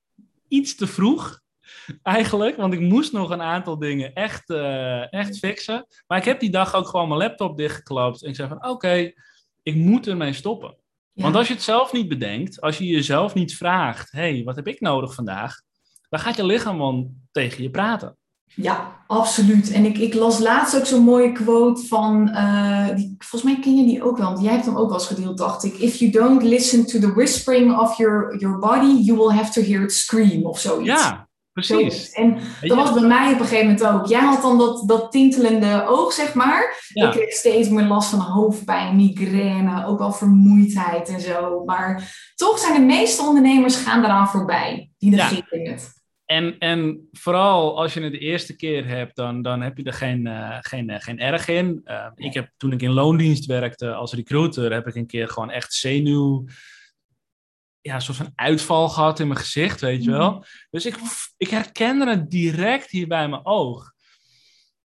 iets 0.48 0.76
te 0.76 0.88
vroeg, 0.88 1.42
eigenlijk, 2.04 2.56
want 2.56 2.74
ik 2.74 2.80
moest 2.80 3.12
nog 3.12 3.30
een 3.30 3.42
aantal 3.42 3.80
dingen 3.80 4.14
echt, 4.14 4.50
uh, 4.50 5.14
echt 5.14 5.38
fixen. 5.38 5.86
Maar 6.08 6.18
ik 6.18 6.26
heb 6.26 6.40
die 6.40 6.52
dag 6.52 6.76
ook 6.76 6.88
gewoon 6.88 7.08
mijn 7.08 7.20
laptop 7.20 7.58
dichtgeklapt 7.58 8.24
en 8.24 8.30
ik 8.30 8.36
zei 8.36 8.48
van, 8.48 8.68
oké, 8.68 9.12
ik 9.64 9.76
moet 9.76 10.08
ermee 10.08 10.34
stoppen. 10.34 10.76
Ja. 11.12 11.24
Want 11.24 11.36
als 11.36 11.48
je 11.48 11.54
het 11.54 11.64
zelf 11.64 11.94
niet 11.94 12.08
bedenkt, 12.08 12.62
als 12.62 12.78
je 12.78 12.86
jezelf 12.86 13.34
niet 13.34 13.58
vraagt, 13.58 14.12
hey, 14.12 14.42
wat 14.44 14.56
heb 14.56 14.68
ik 14.68 14.80
nodig 14.80 15.14
vandaag? 15.14 15.64
dan 16.16 16.20
gaat 16.20 16.36
je 16.36 16.46
lichaam 16.46 16.78
dan 16.78 17.10
tegen 17.32 17.64
je 17.64 17.70
praten. 17.70 18.18
Ja, 18.46 19.04
absoluut. 19.08 19.72
En 19.72 19.86
ik, 19.86 19.98
ik 19.98 20.14
las 20.14 20.40
laatst 20.40 20.78
ook 20.78 20.86
zo'n 20.86 21.04
mooie 21.04 21.32
quote 21.32 21.82
van, 21.82 22.30
uh, 22.30 22.96
die, 22.96 23.16
volgens 23.18 23.52
mij 23.54 23.62
ken 23.62 23.76
je 23.76 23.86
die 23.86 24.04
ook 24.04 24.18
wel, 24.18 24.28
want 24.28 24.42
jij 24.42 24.52
hebt 24.52 24.66
hem 24.66 24.78
ook 24.78 24.90
wel 24.90 24.98
eens 24.98 25.08
gedeeld, 25.08 25.38
dacht 25.38 25.64
ik. 25.64 25.74
If 25.74 25.96
you 25.96 26.12
don't 26.12 26.44
listen 26.44 26.86
to 26.86 27.00
the 27.00 27.14
whispering 27.14 27.78
of 27.78 27.98
your, 27.98 28.38
your 28.38 28.60
body, 28.60 29.02
you 29.02 29.18
will 29.18 29.32
have 29.32 29.52
to 29.52 29.62
hear 29.62 29.82
it 29.84 29.94
scream 29.94 30.46
of 30.46 30.60
zoiets. 30.60 31.02
Ja, 31.02 31.25
precies. 31.56 32.12
En 32.12 32.38
dat 32.62 32.78
was 32.78 32.94
bij 32.94 33.08
mij 33.08 33.34
op 33.34 33.40
een 33.40 33.46
gegeven 33.46 33.66
moment 33.66 33.88
ook. 33.88 34.08
Jij 34.08 34.20
had 34.20 34.42
dan 34.42 34.58
dat, 34.58 34.88
dat 34.88 35.12
tintelende 35.12 35.86
oog, 35.88 36.14
zeg 36.14 36.34
maar. 36.34 36.88
Ja. 36.94 37.06
Ik 37.06 37.12
kreeg 37.12 37.32
steeds 37.32 37.70
meer 37.70 37.84
last 37.84 38.10
van 38.10 38.20
hoofdpijn, 38.20 38.96
migraine, 38.96 39.86
ook 39.86 40.00
wel 40.00 40.12
vermoeidheid 40.12 41.10
en 41.10 41.20
zo. 41.20 41.64
Maar 41.66 42.16
toch 42.36 42.60
zijn 42.60 42.74
de 42.74 42.86
meeste 42.86 43.22
ondernemers 43.22 43.76
gaan 43.76 44.04
eraan 44.04 44.28
voorbij. 44.28 44.90
Die 44.98 45.10
negeren 45.10 45.64
ja. 45.64 45.72
het. 45.72 45.94
En, 46.26 46.58
en 46.60 47.08
vooral 47.12 47.78
als 47.78 47.94
je 47.94 48.02
het 48.02 48.12
de 48.12 48.20
eerste 48.20 48.56
keer 48.56 48.88
hebt, 48.88 49.16
dan, 49.16 49.42
dan 49.42 49.62
heb 49.62 49.78
je 49.78 49.84
er 49.84 49.94
geen, 49.94 50.26
uh, 50.26 50.58
geen, 50.62 50.90
uh, 50.90 50.96
geen 51.00 51.20
erg 51.20 51.48
in. 51.48 51.82
Uh, 51.86 52.06
ik 52.16 52.34
heb, 52.34 52.50
toen 52.58 52.72
ik 52.72 52.82
in 52.82 52.92
loondienst 52.92 53.46
werkte 53.46 53.94
als 53.94 54.14
recruiter, 54.14 54.74
heb 54.74 54.88
ik 54.88 54.96
een 54.96 55.08
keer 55.08 55.28
gewoon 55.28 55.52
echt 55.52 55.74
zenuw... 55.74 56.46
Ja, 57.86 57.96
een 57.96 58.02
soort 58.02 58.18
van 58.18 58.32
uitval 58.36 58.90
gehad 58.90 59.20
in 59.20 59.28
mijn 59.28 59.40
gezicht, 59.40 59.82
weet 59.82 60.04
je 60.04 60.12
wel. 60.12 60.46
Dus 60.70 60.86
ik, 60.86 60.98
ik 61.38 61.50
herkende 61.50 62.10
het 62.10 62.30
direct 62.32 62.90
hier 62.90 63.08
bij 63.08 63.30
mijn 63.30 63.46
oog. 63.46 63.94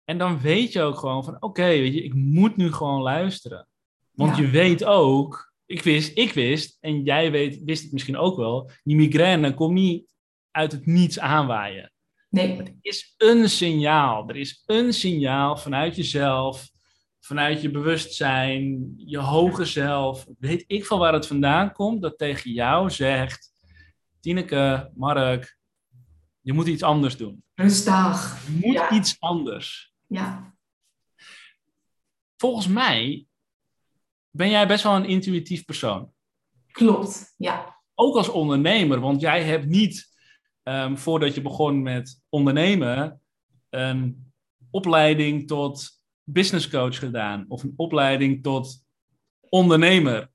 En 0.04 0.18
dan 0.18 0.40
weet 0.40 0.72
je 0.72 0.82
ook 0.82 0.98
gewoon 0.98 1.24
van, 1.24 1.34
oké, 1.34 1.46
okay, 1.46 1.80
weet 1.80 1.94
je, 1.94 2.02
ik 2.02 2.14
moet 2.14 2.56
nu 2.56 2.72
gewoon 2.72 3.02
luisteren. 3.02 3.68
Want 4.10 4.36
ja. 4.36 4.42
je 4.42 4.50
weet 4.50 4.84
ook, 4.84 5.52
ik 5.66 5.82
wist, 5.82 6.18
ik 6.18 6.32
wist, 6.32 6.76
en 6.80 7.02
jij 7.02 7.30
weet, 7.30 7.60
wist 7.64 7.82
het 7.82 7.92
misschien 7.92 8.16
ook 8.16 8.36
wel, 8.36 8.70
die 8.82 8.96
migraine 8.96 9.54
komt 9.54 9.74
niet 9.74 10.06
uit 10.50 10.72
het 10.72 10.86
niets 10.86 11.18
aanwaaien. 11.18 11.92
Nee. 12.28 12.56
Het 12.56 12.74
is 12.80 13.14
een 13.16 13.48
signaal. 13.48 14.28
Er 14.28 14.36
is 14.36 14.62
een 14.66 14.92
signaal 14.92 15.56
vanuit 15.56 15.96
jezelf, 15.96 16.68
vanuit 17.26 17.62
je 17.62 17.70
bewustzijn, 17.70 18.94
je 18.96 19.18
hoge 19.18 19.64
zelf. 19.64 20.26
Weet 20.38 20.64
ik 20.66 20.86
van 20.86 20.98
waar 20.98 21.12
het 21.12 21.26
vandaan 21.26 21.72
komt, 21.72 22.02
dat 22.02 22.18
tegen 22.18 22.50
jou 22.52 22.90
zegt: 22.90 23.52
Tineke, 24.20 24.90
Mark, 24.94 25.58
je 26.40 26.52
moet 26.52 26.66
iets 26.66 26.82
anders 26.82 27.16
doen. 27.16 27.44
Rustig. 27.54 28.44
Je 28.46 28.66
moet 28.66 28.74
ja. 28.74 28.90
iets 28.90 29.16
anders. 29.20 29.94
Ja. 30.06 30.54
Volgens 32.36 32.68
mij 32.68 33.26
ben 34.30 34.50
jij 34.50 34.66
best 34.66 34.82
wel 34.82 34.96
een 34.96 35.04
intuïtief 35.04 35.64
persoon. 35.64 36.12
Klopt, 36.70 37.34
ja. 37.36 37.80
Ook 37.94 38.16
als 38.16 38.28
ondernemer, 38.28 39.00
want 39.00 39.20
jij 39.20 39.44
hebt 39.44 39.66
niet 39.66 40.16
um, 40.62 40.98
voordat 40.98 41.34
je 41.34 41.42
begon 41.42 41.82
met 41.82 42.22
ondernemen, 42.28 43.20
een 43.70 44.32
opleiding 44.70 45.46
tot 45.46 45.96
business 46.28 46.68
coach 46.68 46.98
gedaan 46.98 47.44
of 47.48 47.62
een 47.62 47.74
opleiding 47.76 48.42
tot 48.42 48.84
ondernemer. 49.48 50.34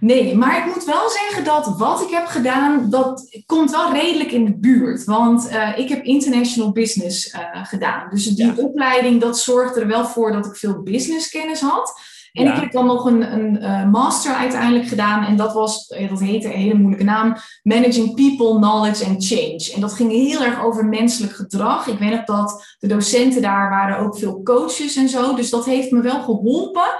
Nee, 0.00 0.36
maar 0.36 0.58
ik 0.58 0.74
moet 0.74 0.84
wel 0.84 1.08
zeggen 1.08 1.44
dat 1.44 1.78
wat 1.78 2.02
ik 2.02 2.10
heb 2.10 2.26
gedaan, 2.26 2.90
dat 2.90 3.42
komt 3.46 3.70
wel 3.70 3.92
redelijk 3.92 4.32
in 4.32 4.44
de 4.44 4.58
buurt. 4.58 5.04
Want 5.04 5.50
uh, 5.50 5.78
ik 5.78 5.88
heb 5.88 6.04
international 6.04 6.72
business 6.72 7.34
uh, 7.34 7.64
gedaan. 7.64 8.10
Dus 8.10 8.24
die 8.24 8.46
ja. 8.46 8.54
opleiding, 8.56 9.20
dat 9.20 9.38
zorgde 9.38 9.80
er 9.80 9.86
wel 9.86 10.04
voor 10.04 10.32
dat 10.32 10.46
ik 10.46 10.56
veel 10.56 10.82
businesskennis 10.82 11.60
had. 11.60 12.00
En 12.32 12.44
ja. 12.44 12.54
ik 12.54 12.60
heb 12.60 12.72
dan 12.72 12.86
nog 12.86 13.04
een, 13.04 13.32
een 13.32 13.56
uh, 13.62 13.90
master 13.90 14.34
uiteindelijk 14.34 14.88
gedaan. 14.88 15.24
En 15.24 15.36
dat 15.36 15.52
was, 15.52 15.88
dat 16.08 16.20
heette 16.20 16.46
een 16.46 16.60
hele 16.60 16.74
moeilijke 16.74 17.04
naam, 17.04 17.36
Managing 17.62 18.14
People, 18.14 18.56
Knowledge 18.56 19.04
and 19.06 19.26
Change. 19.26 19.72
En 19.74 19.80
dat 19.80 19.92
ging 19.92 20.10
heel 20.10 20.44
erg 20.44 20.64
over 20.64 20.86
menselijk 20.86 21.32
gedrag. 21.32 21.86
Ik 21.86 21.98
weet 21.98 22.10
nog 22.10 22.24
dat 22.24 22.76
de 22.78 22.86
docenten 22.86 23.42
daar 23.42 23.70
waren 23.70 23.98
ook 23.98 24.18
veel 24.18 24.42
coaches 24.42 24.96
en 24.96 25.08
zo. 25.08 25.34
Dus 25.34 25.50
dat 25.50 25.64
heeft 25.64 25.90
me 25.90 26.00
wel 26.00 26.22
geholpen 26.22 26.90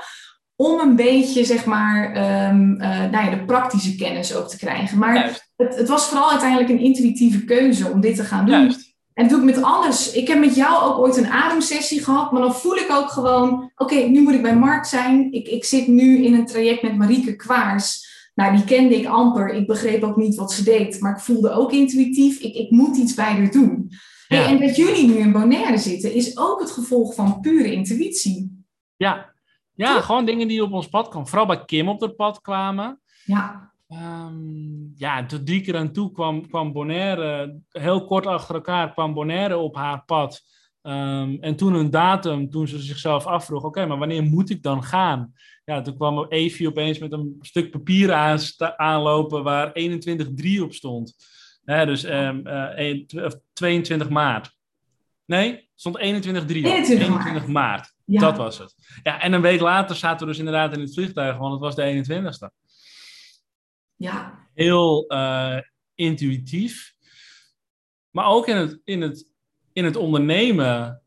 om 0.56 0.80
een 0.80 0.96
beetje, 0.96 1.44
zeg 1.44 1.64
maar, 1.64 2.08
um, 2.50 2.80
uh, 2.80 2.88
nou 2.88 3.24
ja, 3.24 3.30
de 3.30 3.44
praktische 3.44 3.94
kennis 3.94 4.34
ook 4.34 4.48
te 4.48 4.56
krijgen. 4.56 4.98
Maar 4.98 5.40
het, 5.56 5.76
het, 5.76 5.88
was 5.88 6.06
vooral 6.06 6.30
uiteindelijk 6.30 6.70
een 6.70 6.78
intuïtieve 6.78 7.44
keuze 7.44 7.90
om 7.90 8.00
dit 8.00 8.16
te 8.16 8.24
gaan 8.24 8.46
doen. 8.46 8.60
Juist. 8.60 8.91
En 9.14 9.28
dat 9.28 9.28
doe 9.28 9.48
ik 9.48 9.54
met 9.54 9.64
alles. 9.64 10.12
Ik 10.12 10.28
heb 10.28 10.38
met 10.38 10.54
jou 10.54 10.82
ook 10.84 10.98
ooit 10.98 11.16
een 11.16 11.30
ademsessie 11.30 12.04
gehad, 12.04 12.32
maar 12.32 12.40
dan 12.42 12.54
voel 12.54 12.76
ik 12.76 12.90
ook 12.90 13.08
gewoon, 13.08 13.52
oké, 13.52 13.72
okay, 13.76 14.08
nu 14.08 14.22
moet 14.22 14.34
ik 14.34 14.42
bij 14.42 14.56
Mark 14.56 14.84
zijn. 14.84 15.32
Ik, 15.32 15.48
ik 15.48 15.64
zit 15.64 15.86
nu 15.86 16.24
in 16.24 16.34
een 16.34 16.46
traject 16.46 16.82
met 16.82 16.96
Marieke 16.96 17.36
Kwaars. 17.36 18.10
Nou, 18.34 18.56
die 18.56 18.64
kende 18.64 18.96
ik 18.96 19.06
amper. 19.06 19.48
Ik 19.48 19.66
begreep 19.66 20.02
ook 20.02 20.16
niet 20.16 20.34
wat 20.34 20.52
ze 20.52 20.64
deed, 20.64 21.00
maar 21.00 21.12
ik 21.12 21.22
voelde 21.22 21.50
ook 21.50 21.72
intuïtief, 21.72 22.40
ik, 22.40 22.54
ik 22.54 22.70
moet 22.70 22.96
iets 22.96 23.14
bij 23.14 23.32
haar 23.32 23.50
doen. 23.50 23.90
Ja. 24.28 24.36
Hey, 24.36 24.46
en 24.46 24.60
dat 24.66 24.76
jullie 24.76 25.06
nu 25.06 25.14
in 25.14 25.32
Bonaire 25.32 25.78
zitten, 25.78 26.14
is 26.14 26.38
ook 26.38 26.60
het 26.60 26.70
gevolg 26.70 27.14
van 27.14 27.40
pure 27.40 27.72
intuïtie. 27.72 28.64
Ja, 28.96 29.32
ja, 29.74 30.00
gewoon 30.00 30.24
dingen 30.24 30.48
die 30.48 30.62
op 30.62 30.72
ons 30.72 30.88
pad 30.88 31.08
kwamen. 31.08 31.28
Vooral 31.28 31.46
bij 31.46 31.64
Kim 31.64 31.88
op 31.88 32.00
het 32.00 32.16
pad 32.16 32.40
kwamen. 32.40 33.00
Ja. 33.24 33.71
Um, 33.92 34.92
ja, 34.96 35.26
tot 35.26 35.46
drie 35.46 35.60
keer 35.60 35.76
aan 35.76 35.92
toe 35.92 36.12
kwam, 36.12 36.48
kwam 36.48 36.72
Bonaire, 36.72 37.60
heel 37.68 38.04
kort 38.04 38.26
achter 38.26 38.54
elkaar 38.54 38.92
kwam 38.92 39.14
Bonaire 39.14 39.56
op 39.56 39.76
haar 39.76 40.04
pad. 40.04 40.42
Um, 40.82 41.38
en 41.40 41.56
toen 41.56 41.74
een 41.74 41.90
datum, 41.90 42.50
toen 42.50 42.68
ze 42.68 42.78
zichzelf 42.78 43.26
afvroeg, 43.26 43.62
oké, 43.62 43.86
maar 43.86 43.98
wanneer 43.98 44.22
moet 44.22 44.50
ik 44.50 44.62
dan 44.62 44.82
gaan? 44.84 45.32
Ja, 45.64 45.80
toen 45.80 45.96
kwam 45.96 46.26
Evie 46.28 46.68
opeens 46.68 46.98
met 46.98 47.12
een 47.12 47.36
stuk 47.40 47.70
papier 47.70 48.12
aan, 48.12 48.38
aanlopen 48.76 49.42
waar 49.42 49.72
21-3 49.78 50.62
op 50.62 50.72
stond. 50.72 51.14
Hè, 51.64 51.86
dus 51.86 52.04
um, 52.04 52.46
uh, 52.46 53.28
22 53.52 54.08
maart. 54.08 54.56
Nee, 55.24 55.68
stond 55.74 55.98
21-3 55.98 56.00
21, 56.02 56.48
21 56.88 57.46
maart. 57.46 57.94
Ja. 58.04 58.20
Dat 58.20 58.36
was 58.36 58.58
het. 58.58 58.74
Ja, 59.02 59.20
en 59.20 59.32
een 59.32 59.40
week 59.40 59.60
later 59.60 59.96
zaten 59.96 60.20
we 60.20 60.32
dus 60.32 60.38
inderdaad 60.38 60.72
in 60.72 60.80
het 60.80 60.94
vliegtuig, 60.94 61.36
want 61.36 61.52
het 61.52 61.60
was 61.60 61.74
de 61.74 62.04
21ste. 62.04 62.61
Ja. 64.02 64.38
Heel 64.54 65.04
uh, 65.08 65.58
intuïtief. 65.94 66.94
Maar 68.10 68.26
ook 68.26 68.46
in 68.46 68.56
het, 68.56 68.80
in, 68.84 69.00
het, 69.00 69.26
in 69.72 69.84
het 69.84 69.96
ondernemen 69.96 71.02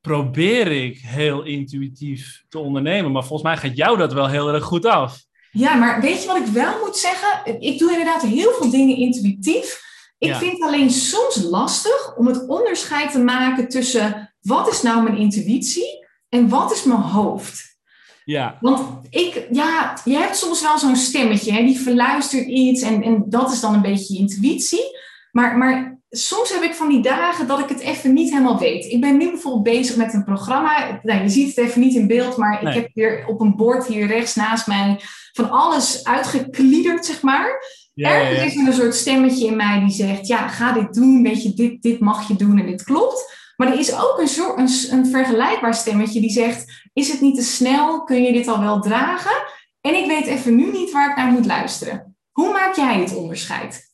probeer 0.00 0.66
ik 0.66 0.98
heel 0.98 1.42
intuïtief 1.42 2.44
te 2.48 2.58
ondernemen. 2.58 3.12
Maar 3.12 3.24
volgens 3.24 3.48
mij 3.48 3.56
gaat 3.56 3.76
jou 3.76 3.96
dat 3.96 4.12
wel 4.12 4.28
heel 4.28 4.52
erg 4.52 4.64
goed 4.64 4.86
af. 4.86 5.24
Ja, 5.50 5.74
maar 5.74 6.00
weet 6.00 6.22
je 6.22 6.26
wat 6.26 6.36
ik 6.36 6.46
wel 6.46 6.78
moet 6.78 6.96
zeggen? 6.96 7.60
Ik 7.60 7.78
doe 7.78 7.90
inderdaad 7.90 8.22
heel 8.22 8.52
veel 8.52 8.70
dingen 8.70 8.96
intuïtief. 8.96 9.80
Ik 10.18 10.28
ja. 10.28 10.38
vind 10.38 10.52
het 10.52 10.62
alleen 10.62 10.90
soms 10.90 11.42
lastig 11.42 12.16
om 12.16 12.26
het 12.26 12.46
onderscheid 12.48 13.12
te 13.12 13.18
maken 13.18 13.68
tussen 13.68 14.34
wat 14.40 14.68
is 14.68 14.82
nou 14.82 15.02
mijn 15.02 15.16
intuïtie 15.16 16.06
en 16.28 16.48
wat 16.48 16.72
is 16.72 16.84
mijn 16.84 17.00
hoofd. 17.00 17.69
Ja. 18.30 18.56
Want 18.60 19.06
ik, 19.08 19.46
ja, 19.50 19.98
je 20.04 20.16
hebt 20.16 20.36
soms 20.36 20.62
wel 20.62 20.78
zo'n 20.78 20.96
stemmetje, 20.96 21.52
hè, 21.52 21.64
die 21.64 21.80
verluistert 21.80 22.46
iets 22.46 22.82
en, 22.82 23.02
en 23.02 23.24
dat 23.26 23.52
is 23.52 23.60
dan 23.60 23.74
een 23.74 23.82
beetje 23.82 24.14
je 24.14 24.20
intuïtie. 24.20 24.98
Maar, 25.32 25.58
maar 25.58 25.98
soms 26.10 26.52
heb 26.52 26.62
ik 26.62 26.74
van 26.74 26.88
die 26.88 27.02
dagen 27.02 27.46
dat 27.46 27.58
ik 27.58 27.68
het 27.68 27.80
even 27.80 28.12
niet 28.12 28.30
helemaal 28.30 28.58
weet. 28.58 28.84
Ik 28.84 29.00
ben 29.00 29.16
nu 29.16 29.30
bijvoorbeeld 29.30 29.76
bezig 29.76 29.96
met 29.96 30.14
een 30.14 30.24
programma. 30.24 31.00
Nou, 31.02 31.22
je 31.22 31.28
ziet 31.28 31.56
het 31.56 31.64
even 31.66 31.80
niet 31.80 31.94
in 31.94 32.06
beeld, 32.06 32.36
maar 32.36 32.62
nee. 32.62 32.74
ik 32.74 32.82
heb 32.82 32.90
weer 32.94 33.24
op 33.26 33.40
een 33.40 33.56
bord 33.56 33.86
hier 33.86 34.06
rechts 34.06 34.34
naast 34.34 34.66
mij 34.66 35.00
van 35.32 35.50
alles 35.50 36.04
uitgekliederd, 36.04 37.06
zeg 37.06 37.22
maar. 37.22 37.78
Ja, 37.94 38.10
Ergens 38.10 38.36
ja, 38.36 38.42
ja. 38.42 38.48
is 38.48 38.56
er 38.56 38.66
een 38.66 38.72
soort 38.72 38.94
stemmetje 38.94 39.46
in 39.46 39.56
mij 39.56 39.80
die 39.80 39.90
zegt: 39.90 40.26
Ja, 40.26 40.48
ga 40.48 40.72
dit 40.72 40.94
doen. 40.94 41.22
Weet 41.22 41.42
je, 41.42 41.54
dit, 41.54 41.82
dit 41.82 42.00
mag 42.00 42.28
je 42.28 42.36
doen 42.36 42.58
en 42.58 42.66
dit 42.66 42.82
klopt. 42.82 43.39
Maar 43.60 43.72
er 43.72 43.78
is 43.78 43.94
ook 43.94 44.18
een, 44.18 44.28
soort, 44.28 44.58
een, 44.58 44.98
een 44.98 45.06
vergelijkbaar 45.06 45.74
stemmetje 45.74 46.20
die 46.20 46.30
zegt: 46.30 46.88
Is 46.92 47.12
het 47.12 47.20
niet 47.20 47.36
te 47.36 47.42
snel? 47.42 48.04
Kun 48.04 48.22
je 48.22 48.32
dit 48.32 48.48
al 48.48 48.60
wel 48.60 48.80
dragen? 48.80 49.42
En 49.80 49.94
ik 49.94 50.06
weet 50.06 50.26
even 50.26 50.56
nu 50.56 50.70
niet 50.70 50.92
waar 50.92 51.10
ik 51.10 51.16
naar 51.16 51.32
moet 51.32 51.46
luisteren. 51.46 52.16
Hoe 52.30 52.52
maak 52.52 52.76
jij 52.76 53.00
het 53.00 53.16
onderscheid? 53.16 53.92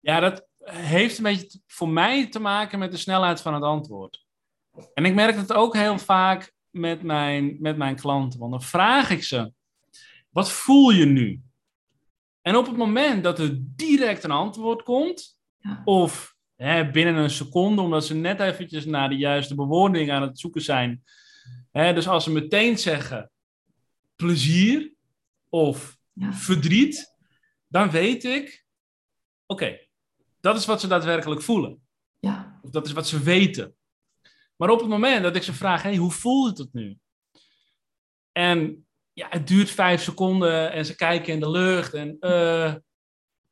Ja, 0.00 0.20
dat 0.20 0.46
heeft 0.64 1.16
een 1.16 1.24
beetje 1.24 1.60
voor 1.66 1.88
mij 1.88 2.28
te 2.28 2.38
maken 2.38 2.78
met 2.78 2.90
de 2.90 2.96
snelheid 2.96 3.40
van 3.40 3.54
het 3.54 3.62
antwoord. 3.62 4.26
En 4.94 5.04
ik 5.04 5.14
merk 5.14 5.36
het 5.36 5.52
ook 5.52 5.74
heel 5.74 5.98
vaak 5.98 6.52
met 6.70 7.02
mijn, 7.02 7.56
met 7.60 7.76
mijn 7.76 7.96
klanten. 7.96 8.38
Want 8.40 8.50
dan 8.50 8.62
vraag 8.62 9.10
ik 9.10 9.22
ze: 9.22 9.52
Wat 10.30 10.50
voel 10.50 10.90
je 10.90 11.04
nu? 11.04 11.40
En 12.42 12.56
op 12.56 12.66
het 12.66 12.76
moment 12.76 13.22
dat 13.22 13.38
er 13.38 13.58
direct 13.60 14.24
een 14.24 14.30
antwoord 14.30 14.82
komt, 14.82 15.38
ja. 15.58 15.82
of 15.84 16.33
hè, 16.56 16.90
binnen 16.90 17.14
een 17.16 17.30
seconde, 17.30 17.82
omdat 17.82 18.06
ze 18.06 18.14
net 18.14 18.40
eventjes 18.40 18.84
naar 18.84 19.08
de 19.08 19.16
juiste 19.16 19.54
bewoording 19.54 20.10
aan 20.10 20.22
het 20.22 20.38
zoeken 20.38 20.62
zijn. 20.62 21.02
Hè, 21.70 21.94
dus 21.94 22.08
als 22.08 22.24
ze 22.24 22.30
meteen 22.30 22.78
zeggen 22.78 23.30
plezier 24.16 24.92
of 25.48 25.96
ja. 26.12 26.32
verdriet, 26.32 27.14
dan 27.68 27.90
weet 27.90 28.24
ik, 28.24 28.64
oké, 29.46 29.78
dat 30.40 30.56
is 30.56 30.66
wat 30.66 30.80
ze 30.80 30.86
daadwerkelijk 30.86 31.42
voelen. 31.42 31.82
Ja. 32.20 32.58
Of 32.62 32.70
dat 32.70 32.86
is 32.86 32.92
wat 32.92 33.08
ze 33.08 33.22
weten. 33.22 33.74
Maar 34.56 34.70
op 34.70 34.80
het 34.80 34.88
moment 34.88 35.22
dat 35.22 35.36
ik 35.36 35.42
ze 35.42 35.52
vraag, 35.52 35.82
hey, 35.82 35.96
hoe 35.96 36.10
voelt 36.10 36.58
het 36.58 36.72
nu? 36.72 36.98
En 38.32 38.86
ja, 39.12 39.26
het 39.30 39.46
duurt 39.46 39.70
vijf 39.70 40.02
seconden 40.02 40.72
en 40.72 40.86
ze 40.86 40.96
kijken 40.96 41.32
in 41.32 41.40
de 41.40 41.50
lucht. 41.50 41.94
En 41.94 42.16
uh, 42.20 42.74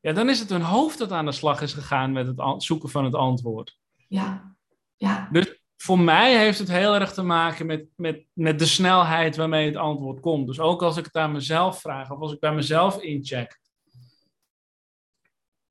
ja, 0.03 0.13
dan 0.13 0.29
is 0.29 0.39
het 0.39 0.49
hun 0.49 0.61
hoofd 0.61 0.97
dat 0.97 1.11
aan 1.11 1.25
de 1.25 1.31
slag 1.31 1.61
is 1.61 1.73
gegaan 1.73 2.11
met 2.11 2.27
het 2.27 2.63
zoeken 2.63 2.89
van 2.89 3.05
het 3.05 3.15
antwoord. 3.15 3.77
Ja, 4.07 4.55
ja. 4.95 5.29
Dus 5.31 5.61
voor 5.77 5.99
mij 5.99 6.37
heeft 6.37 6.59
het 6.59 6.67
heel 6.67 6.95
erg 6.95 7.13
te 7.13 7.23
maken 7.23 7.65
met, 7.65 7.85
met, 7.95 8.25
met 8.33 8.59
de 8.59 8.65
snelheid 8.65 9.35
waarmee 9.35 9.65
het 9.65 9.75
antwoord 9.75 10.19
komt. 10.19 10.47
Dus 10.47 10.59
ook 10.59 10.81
als 10.81 10.97
ik 10.97 11.05
het 11.05 11.15
aan 11.15 11.31
mezelf 11.31 11.81
vraag 11.81 12.11
of 12.11 12.19
als 12.19 12.33
ik 12.33 12.39
bij 12.39 12.53
mezelf 12.53 13.01
incheck, 13.01 13.59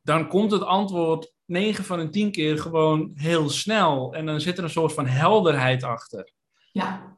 dan 0.02 0.28
komt 0.28 0.50
het 0.50 0.62
antwoord 0.62 1.32
9 1.44 1.84
van 1.84 1.98
de 1.98 2.08
10 2.08 2.30
keer 2.30 2.58
gewoon 2.58 3.10
heel 3.14 3.50
snel. 3.50 4.14
En 4.14 4.26
dan 4.26 4.40
zit 4.40 4.58
er 4.58 4.64
een 4.64 4.70
soort 4.70 4.92
van 4.92 5.06
helderheid 5.06 5.82
achter. 5.82 6.32
Ja, 6.72 7.12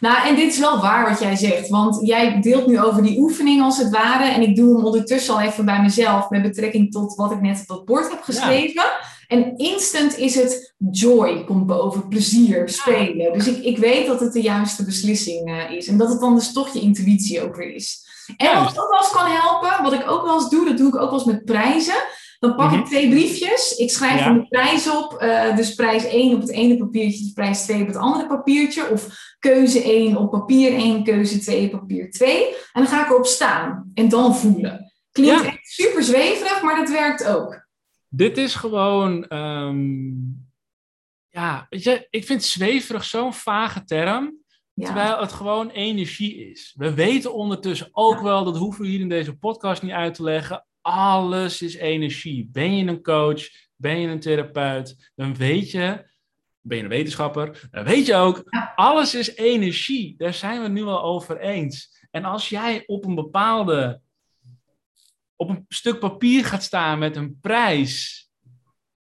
nou, 0.00 0.28
en 0.28 0.34
dit 0.34 0.52
is 0.52 0.58
wel 0.58 0.80
waar 0.80 1.08
wat 1.08 1.20
jij 1.20 1.36
zegt, 1.36 1.68
want 1.68 2.06
jij 2.06 2.40
deelt 2.40 2.66
nu 2.66 2.80
over 2.80 3.02
die 3.02 3.18
oefening 3.18 3.62
als 3.62 3.78
het 3.78 3.90
ware. 3.90 4.24
En 4.24 4.42
ik 4.42 4.56
doe 4.56 4.76
hem 4.76 4.84
ondertussen 4.84 5.34
al 5.34 5.40
even 5.40 5.64
bij 5.64 5.82
mezelf 5.82 6.30
met 6.30 6.42
betrekking 6.42 6.92
tot 6.92 7.14
wat 7.14 7.32
ik 7.32 7.40
net 7.40 7.60
op 7.60 7.66
dat 7.66 7.84
bord 7.84 8.10
heb 8.10 8.22
geschreven. 8.22 8.82
Ja. 8.82 8.98
En 9.28 9.56
instant 9.56 10.18
is 10.18 10.34
het 10.34 10.74
joy, 10.90 11.44
komt 11.44 11.66
boven, 11.66 12.08
plezier, 12.08 12.68
spelen. 12.68 13.32
Dus 13.32 13.46
ik, 13.46 13.64
ik 13.64 13.78
weet 13.78 14.06
dat 14.06 14.20
het 14.20 14.32
de 14.32 14.42
juiste 14.42 14.84
beslissing 14.84 15.50
uh, 15.50 15.70
is. 15.70 15.86
En 15.86 15.98
dat 15.98 16.08
het 16.08 16.20
dan 16.20 16.34
dus 16.34 16.52
toch 16.52 16.72
je 16.72 16.80
intuïtie 16.80 17.42
ook 17.42 17.56
weer 17.56 17.74
is. 17.74 18.08
En 18.36 18.64
wat 18.64 18.78
ook 18.78 18.90
wel 18.90 19.00
eens 19.00 19.10
kan 19.10 19.26
helpen, 19.26 19.82
wat 19.82 19.92
ik 19.92 20.10
ook 20.10 20.22
wel 20.22 20.34
eens 20.34 20.48
doe, 20.48 20.64
dat 20.64 20.76
doe 20.76 20.88
ik 20.88 20.96
ook 20.96 21.10
wel 21.10 21.18
eens 21.18 21.24
met 21.24 21.44
prijzen. 21.44 22.02
Dan 22.40 22.54
pak 22.54 22.66
ik 22.66 22.70
mm 22.70 22.76
-hmm. 22.76 22.84
twee 22.84 23.10
briefjes. 23.10 23.76
Ik 23.76 23.90
schrijf 23.90 24.20
ja. 24.20 24.32
de 24.32 24.48
prijs 24.48 24.90
op. 24.90 25.22
Uh, 25.22 25.56
dus 25.56 25.74
prijs 25.74 26.04
1 26.04 26.34
op 26.34 26.40
het 26.40 26.50
ene 26.50 26.76
papiertje, 26.76 27.32
prijs 27.32 27.62
2 27.62 27.80
op 27.80 27.86
het 27.86 27.96
andere 27.96 28.26
papiertje. 28.26 28.90
Of 28.90 29.08
keuze 29.38 29.82
1 29.82 30.16
op 30.16 30.30
papier 30.30 30.72
1, 30.72 31.04
keuze 31.04 31.38
2 31.38 31.64
op 31.64 31.70
papier 31.70 32.10
2. 32.10 32.46
En 32.46 32.56
dan 32.72 32.86
ga 32.86 33.04
ik 33.04 33.10
erop 33.10 33.26
staan 33.26 33.90
en 33.94 34.08
dan 34.08 34.36
voelen. 34.36 34.92
Klinkt 35.12 35.42
ja. 35.42 35.46
echt 35.46 35.66
super 35.66 36.02
zweverig, 36.02 36.62
maar 36.62 36.76
dat 36.76 36.90
werkt 36.90 37.26
ook. 37.26 37.66
Dit 38.08 38.38
is 38.38 38.54
gewoon. 38.54 39.26
Um, 39.28 40.48
ja, 41.28 41.66
weet 41.70 41.82
je, 41.82 42.06
ik 42.10 42.24
vind 42.24 42.44
zweverig 42.44 43.04
zo'n 43.04 43.34
vage 43.34 43.84
term. 43.84 44.38
Ja. 44.72 44.86
Terwijl 44.86 45.20
het 45.20 45.32
gewoon 45.32 45.70
energie 45.70 46.50
is. 46.50 46.74
We 46.76 46.94
weten 46.94 47.34
ondertussen 47.34 47.88
ook 47.92 48.16
ja. 48.16 48.22
wel, 48.22 48.44
dat 48.44 48.56
hoeven 48.56 48.82
we 48.82 48.88
hier 48.88 49.00
in 49.00 49.08
deze 49.08 49.36
podcast 49.36 49.82
niet 49.82 49.92
uit 49.92 50.14
te 50.14 50.22
leggen. 50.22 50.64
Alles 50.90 51.62
is 51.62 51.74
energie. 51.74 52.48
Ben 52.52 52.76
je 52.76 52.86
een 52.86 53.02
coach, 53.02 53.48
ben 53.76 54.00
je 54.00 54.08
een 54.08 54.20
therapeut, 54.20 55.10
dan 55.14 55.34
weet 55.34 55.70
je, 55.70 56.10
ben 56.60 56.76
je 56.76 56.82
een 56.82 56.88
wetenschapper, 56.88 57.68
dan 57.70 57.84
weet 57.84 58.06
je 58.06 58.14
ook, 58.14 58.44
alles 58.74 59.14
is 59.14 59.34
energie. 59.34 60.14
Daar 60.16 60.34
zijn 60.34 60.62
we 60.62 60.68
nu 60.68 60.82
al 60.82 61.02
over 61.02 61.40
eens. 61.40 62.04
En 62.10 62.24
als 62.24 62.48
jij 62.48 62.82
op 62.86 63.04
een 63.04 63.14
bepaalde, 63.14 64.00
op 65.36 65.48
een 65.48 65.64
stuk 65.68 65.98
papier 65.98 66.44
gaat 66.44 66.62
staan 66.62 66.98
met 66.98 67.16
een 67.16 67.38
prijs, 67.40 68.24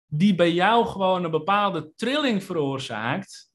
die 0.05 0.35
bij 0.35 0.51
jou 0.51 0.85
gewoon 0.85 1.23
een 1.23 1.31
bepaalde 1.31 1.91
trilling 1.95 2.43
veroorzaakt, 2.43 3.51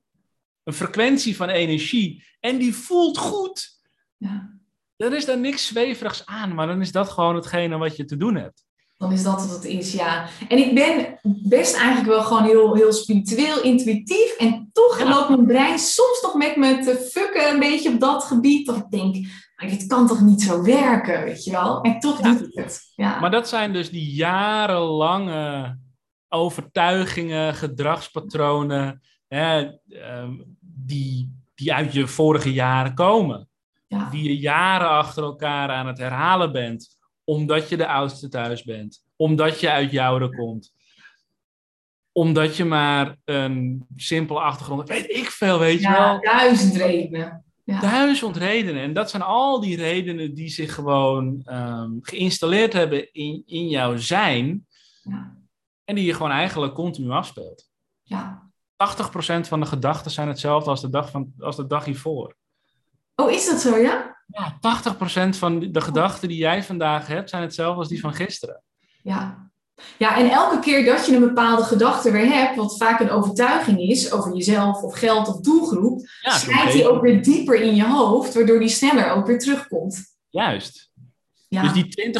een 0.62 0.72
frequentie 0.72 1.36
van 1.36 1.48
energie, 1.48 2.24
en 2.40 2.58
die 2.58 2.74
voelt 2.74 3.18
goed. 3.18 3.80
Ja 4.16 4.60
dan 5.02 5.14
is 5.14 5.24
daar 5.24 5.38
niks 5.38 5.66
zweverigs 5.66 6.26
aan, 6.26 6.54
maar 6.54 6.66
dan 6.66 6.80
is 6.80 6.92
dat 6.92 7.08
gewoon 7.08 7.34
hetgene 7.34 7.78
wat 7.78 7.96
je 7.96 8.04
te 8.04 8.16
doen 8.16 8.34
hebt. 8.36 8.64
Dan 8.96 9.12
is 9.12 9.22
dat 9.22 9.46
wat 9.46 9.50
het 9.50 9.64
is, 9.64 9.92
ja. 9.92 10.26
En 10.48 10.58
ik 10.58 10.74
ben 10.74 11.18
best 11.48 11.76
eigenlijk 11.76 12.06
wel 12.08 12.22
gewoon 12.22 12.44
heel, 12.44 12.74
heel 12.74 12.92
spiritueel, 12.92 13.62
intuïtief. 13.62 14.36
En 14.38 14.70
toch 14.72 14.98
Ja. 14.98 15.08
loopt 15.08 15.28
mijn 15.28 15.46
brein 15.46 15.78
soms 15.78 16.20
nog 16.22 16.34
met 16.34 16.56
me 16.56 16.78
te 16.84 17.08
fucken 17.12 17.50
een 17.52 17.58
beetje 17.58 17.92
op 17.92 18.00
dat 18.00 18.24
gebied. 18.24 18.66
Dat 18.66 18.76
ik 18.76 18.90
denk, 18.90 19.14
maar 19.56 19.68
dit 19.68 19.86
kan 19.86 20.06
toch 20.06 20.20
niet 20.20 20.42
zo 20.42 20.62
werken, 20.62 21.24
weet 21.24 21.44
je 21.44 21.50
wel? 21.50 21.80
En 21.80 21.98
toch 22.00 22.20
Ja. 22.22 22.30
doet 22.32 22.40
het 22.40 22.54
het. 22.54 22.92
Ja. 22.94 23.20
Maar 23.20 23.30
dat 23.30 23.48
zijn 23.48 23.72
dus 23.72 23.90
die 23.90 24.14
jarenlange 24.14 25.78
overtuigingen, 26.28 27.54
gedragspatronen, 27.54 29.00
hè, 29.28 29.70
ehm, 29.88 30.32
die, 30.60 31.40
die 31.54 31.72
uit 31.74 31.92
je 31.92 32.06
vorige 32.06 32.52
jaren 32.52 32.94
komen. 32.94 33.48
Ja. 33.92 34.10
Die 34.10 34.22
je 34.22 34.38
jaren 34.38 34.88
achter 34.88 35.22
elkaar 35.22 35.68
aan 35.68 35.86
het 35.86 35.98
herhalen 35.98 36.52
bent, 36.52 36.98
omdat 37.24 37.68
je 37.68 37.76
de 37.76 37.86
oudste 37.86 38.28
thuis 38.28 38.62
bent, 38.62 39.04
omdat 39.16 39.60
je 39.60 39.70
uit 39.70 39.90
Jouden 39.90 40.34
komt. 40.34 40.72
Omdat 42.12 42.56
je 42.56 42.64
maar 42.64 43.16
een 43.24 43.86
simpele 43.96 44.40
achtergrond 44.40 44.88
hebt. 44.88 45.00
Weet 45.00 45.16
ik 45.16 45.30
veel, 45.30 45.58
weet 45.58 45.80
je 45.80 45.88
wel. 45.90 46.20
duizend 46.20 46.76
redenen. 46.76 47.44
Ja. 47.64 47.80
Duizend 47.80 48.36
redenen. 48.36 48.82
En 48.82 48.92
dat 48.92 49.10
zijn 49.10 49.22
al 49.22 49.60
die 49.60 49.76
redenen 49.76 50.34
die 50.34 50.48
zich 50.48 50.74
gewoon 50.74 51.42
ehm, 51.44 51.90
geïnstalleerd 52.00 52.72
hebben 52.72 53.12
in, 53.12 53.42
in 53.46 53.68
jouw 53.68 53.96
zijn. 53.96 54.66
Ja. 55.02 55.36
En 55.84 55.94
die 55.94 56.04
je 56.04 56.14
gewoon 56.14 56.30
eigenlijk 56.30 56.74
continu 56.74 57.10
afspeelt. 57.10 57.70
ja. 58.02 58.50
80% 58.82 58.84
van 59.40 59.60
de 59.60 59.66
gedachten 59.66 60.10
zijn 60.10 60.28
hetzelfde 60.28 60.70
als 60.70 60.80
de 60.80 60.88
dag, 60.88 61.10
van, 61.10 61.32
als 61.38 61.56
de 61.56 61.66
dag 61.66 61.84
hiervoor. 61.84 62.36
Oh, 63.14 63.30
is 63.30 63.46
dat 63.46 63.60
zo, 63.60 63.76
ja? 63.76 64.16
Ja, 64.26 64.58
80% 65.34 65.38
van 65.38 65.72
de 65.72 65.80
gedachten 65.80 66.28
die 66.28 66.38
jij 66.38 66.62
vandaag 66.62 67.06
hebt 67.06 67.30
zijn 67.30 67.42
hetzelfde 67.42 67.78
als 67.78 67.88
die 67.88 68.00
van 68.00 68.14
gisteren. 68.14 68.62
Ja. 69.02 69.50
Ja, 69.98 70.16
en 70.16 70.30
elke 70.30 70.58
keer 70.58 70.84
dat 70.84 71.06
je 71.06 71.14
een 71.14 71.20
bepaalde 71.20 71.62
gedachte 71.62 72.10
weer 72.10 72.26
hebt, 72.32 72.56
wat 72.56 72.76
vaak 72.76 73.00
een 73.00 73.10
overtuiging 73.10 73.80
is 73.80 74.12
over 74.12 74.34
jezelf 74.36 74.82
of 74.82 74.98
geld 74.98 75.28
of 75.28 75.40
doelgroep, 75.40 76.08
Ja, 76.20 76.30
slijt 76.30 76.72
die 76.72 76.88
ook 76.88 77.02
weer 77.02 77.22
dieper 77.22 77.60
in 77.60 77.74
je 77.74 77.86
hoofd, 77.86 78.34
waardoor 78.34 78.58
die 78.58 78.68
sneller 78.68 79.10
ook 79.10 79.26
weer 79.26 79.38
terugkomt. 79.38 80.04
Juist. 80.28 80.90
Ja, 81.48 81.62
Dus 81.62 81.72
die 81.72 82.12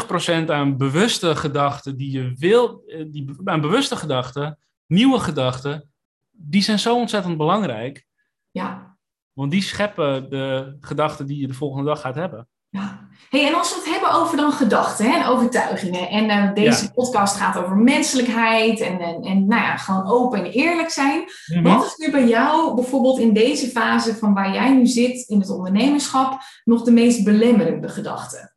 20% 0.44 0.50
aan 0.50 0.76
bewuste 0.76 1.36
gedachten 1.36 1.96
die 1.96 2.10
je 2.10 2.34
wil, 2.38 2.82
eh, 2.86 3.04
die, 3.08 3.34
aan 3.44 3.60
bewuste 3.60 3.96
gedachten, 3.96 4.58
nieuwe 4.86 5.18
gedachten, 5.18 5.90
die 6.30 6.62
zijn 6.62 6.78
zo 6.78 6.96
ontzettend 6.96 7.36
belangrijk. 7.36 8.06
ja, 8.50 8.91
Want 9.32 9.50
die 9.50 9.62
scheppen 9.62 10.30
de 10.30 10.76
gedachten 10.80 11.26
die 11.26 11.40
je 11.40 11.46
de 11.46 11.54
volgende 11.54 11.84
dag 11.86 12.00
gaat 12.00 12.14
hebben. 12.14 12.48
ja. 12.68 13.10
Hey, 13.30 13.46
en 13.48 13.54
als 13.54 13.68
we 13.74 13.80
het 13.80 13.90
hebben 13.90 14.12
over 14.20 14.36
dan 14.36 14.52
gedachten 14.52 15.10
hè, 15.10 15.16
en 15.18 15.26
overtuigingen, 15.26 16.08
en 16.08 16.28
eh, 16.30 16.54
deze 16.54 16.84
Ja. 16.84 16.90
podcast 16.90 17.36
gaat 17.36 17.56
over 17.56 17.76
menselijkheid 17.76 18.80
en, 18.80 19.00
en, 19.00 19.22
en 19.22 19.46
nou 19.46 19.62
ja, 19.62 19.76
gewoon 19.76 20.06
open 20.10 20.38
en 20.44 20.50
eerlijk 20.50 20.90
zijn. 20.90 21.24
Mhm. 21.46 21.62
Wat 21.62 21.84
is 21.84 21.96
nu 21.96 22.10
bij 22.10 22.28
jou 22.28 22.74
bijvoorbeeld 22.74 23.18
in 23.18 23.32
deze 23.32 23.66
fase 23.68 24.14
van 24.16 24.34
waar 24.34 24.52
jij 24.52 24.72
nu 24.74 24.86
zit 24.86 25.28
in 25.28 25.40
het 25.40 25.50
ondernemerschap 25.50 26.40
nog 26.64 26.82
de 26.82 26.90
meest 26.90 27.24
belemmerende 27.24 27.88
gedachte? 27.88 28.54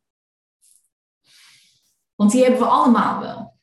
Want 2.14 2.30
die 2.30 2.42
hebben 2.42 2.60
we 2.60 2.66
allemaal 2.66 3.20
wel. 3.20 3.58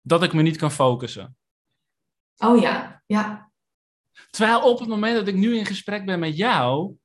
Dat 0.00 0.22
ik 0.22 0.32
me 0.32 0.42
niet 0.42 0.56
kan 0.56 0.70
focussen. 0.70 1.36
Oh 2.38 2.60
ja, 2.60 3.02
ja, 3.06 3.43
Terwijl 4.34 4.60
op 4.60 4.78
het 4.78 4.88
moment 4.88 5.16
dat 5.16 5.28
ik 5.28 5.34
nu 5.34 5.56
in 5.56 5.66
gesprek 5.66 6.04
ben 6.04 6.18
met 6.18 6.36
jou, 6.36 6.96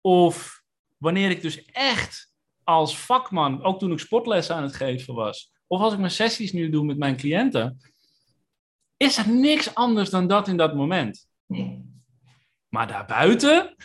of 0.00 0.62
wanneer 0.96 1.30
ik 1.30 1.42
dus 1.42 1.64
echt 1.64 2.32
als 2.64 2.98
vakman, 2.98 3.62
ook 3.62 3.78
toen 3.78 3.92
ik 3.92 3.98
sportlessen 3.98 4.56
aan 4.56 4.62
het 4.62 4.74
geven 4.74 5.14
was, 5.14 5.52
of 5.66 5.80
als 5.80 5.92
ik 5.92 5.98
mijn 5.98 6.10
sessies 6.10 6.52
nu 6.52 6.70
doe 6.70 6.84
met 6.84 6.98
mijn 6.98 7.16
cliënten, 7.16 7.80
is 8.96 9.18
er 9.18 9.28
niks 9.28 9.74
anders 9.74 10.10
dan 10.10 10.26
dat 10.26 10.48
in 10.48 10.56
dat 10.56 10.74
moment. 10.74 11.28
nee, 11.46 11.84
Maar 12.68 12.86
daarbuiten 12.86 13.76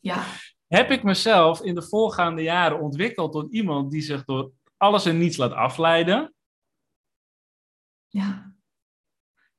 ja, 0.00 0.24
heb 0.66 0.90
ik 0.90 1.02
mezelf 1.02 1.60
in 1.60 1.74
de 1.74 1.82
voorgaande 1.82 2.42
jaren 2.42 2.80
ontwikkeld 2.80 3.32
tot 3.32 3.52
iemand 3.52 3.90
die 3.90 4.02
zich 4.02 4.24
door 4.24 4.52
alles 4.76 5.04
en 5.04 5.18
niets 5.18 5.36
laat 5.36 5.52
afleiden. 5.52 6.34
ja. 8.08 8.51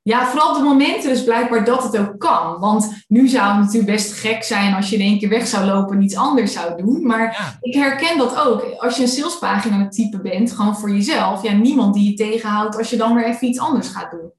Ja, 0.06 0.26
vooral 0.26 0.50
op 0.50 0.56
de 0.56 0.62
momenten 0.62 1.08
dus 1.08 1.24
blijkbaar 1.24 1.64
dat 1.64 1.82
het 1.82 1.98
ook 1.98 2.18
kan. 2.18 2.60
Want 2.60 3.04
nu 3.08 3.28
zou 3.28 3.48
het 3.48 3.58
natuurlijk 3.58 3.92
best 3.92 4.12
gek 4.12 4.42
zijn 4.42 4.74
als 4.74 4.90
je 4.90 4.96
in 4.96 5.02
één 5.02 5.18
keer 5.18 5.28
weg 5.28 5.46
zou 5.46 5.66
lopen 5.66 5.96
en 5.96 6.02
iets 6.02 6.16
anders 6.16 6.52
zou 6.52 6.82
doen. 6.82 7.06
Maar 7.06 7.32
Ja. 7.32 7.58
ik 7.60 7.74
herken 7.74 8.18
dat 8.18 8.36
ook. 8.46 8.62
Als 8.78 8.96
je 8.96 9.02
een 9.02 9.08
salespagina 9.08 9.78
het 9.78 9.92
typen 9.92 10.22
bent, 10.22 10.52
gewoon 10.52 10.76
voor 10.76 10.90
jezelf. 10.90 11.42
Ja, 11.42 11.52
niemand 11.52 11.94
die 11.94 12.10
je 12.10 12.14
tegenhoudt 12.16 12.76
als 12.76 12.90
je 12.90 12.96
dan 12.96 13.14
weer 13.14 13.24
even 13.26 13.48
iets 13.48 13.58
anders 13.58 13.88
gaat 13.88 14.10
doen. 14.10 14.32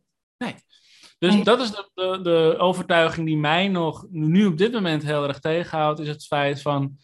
Dus 1.17 1.33
Nee. 1.33 1.43
dat 1.43 1.61
is 1.61 1.71
de, 1.71 1.89
de, 1.93 2.19
de 2.23 2.55
overtuiging 2.57 3.25
die 3.27 3.37
mij 3.37 3.67
nog 3.67 4.05
nu 4.09 4.45
op 4.45 4.57
dit 4.57 4.71
moment 4.71 5.03
heel 5.03 5.27
erg 5.27 5.39
tegenhoudt, 5.39 5.99
is 5.99 6.07
het 6.07 6.25
feit 6.25 6.61
van, 6.61 6.97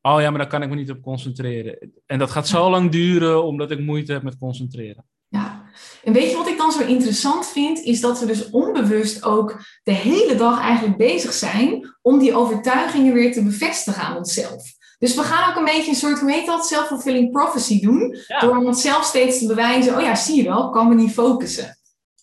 oh 0.00 0.20
ja, 0.20 0.30
maar 0.30 0.38
daar 0.38 0.48
kan 0.48 0.62
ik 0.62 0.68
me 0.68 0.74
niet 0.74 0.90
op 0.90 1.02
concentreren. 1.02 1.92
En 2.06 2.18
dat 2.18 2.30
gaat 2.30 2.48
zo 2.48 2.70
lang 2.70 2.90
duren 2.90 3.44
omdat 3.44 3.70
ik 3.70 3.80
moeite 3.80 4.12
heb 4.12 4.22
met 4.22 4.38
concentreren. 4.38 5.04
Ja, 5.32 5.62
en 6.04 6.12
weet 6.12 6.30
je 6.30 6.36
wat 6.36 6.48
ik 6.48 6.56
dan 6.58 6.72
zo 6.72 6.86
interessant 6.86 7.46
vind? 7.46 7.78
Is 7.78 8.00
dat 8.00 8.20
we 8.20 8.26
dus 8.26 8.50
onbewust 8.50 9.22
ook 9.24 9.60
de 9.82 9.92
hele 9.92 10.34
dag 10.34 10.60
eigenlijk 10.60 10.96
bezig 10.96 11.32
zijn 11.32 11.94
om 12.02 12.18
die 12.18 12.34
overtuigingen 12.34 13.14
weer 13.14 13.32
te 13.32 13.44
bevestigen 13.44 14.02
aan 14.02 14.16
onszelf. 14.16 14.62
Dus 14.98 15.14
we 15.14 15.22
gaan 15.22 15.50
ook 15.50 15.56
een 15.56 15.64
beetje 15.64 15.90
een 15.90 15.96
soort, 15.96 16.20
hoe 16.20 16.32
heet 16.32 16.46
dat, 16.46 16.66
self-fulfilling 16.66 17.30
prophecy 17.32 17.80
doen. 17.80 18.16
Ja. 18.26 18.40
Door 18.40 18.56
onszelf 18.56 19.04
steeds 19.04 19.38
te 19.38 19.46
bewijzen, 19.46 19.96
oh 19.96 20.02
ja, 20.02 20.14
zie 20.14 20.36
je 20.36 20.42
wel, 20.42 20.66
ik 20.66 20.72
kan 20.72 20.88
me 20.88 20.94
niet 20.94 21.12
focussen. 21.12 21.78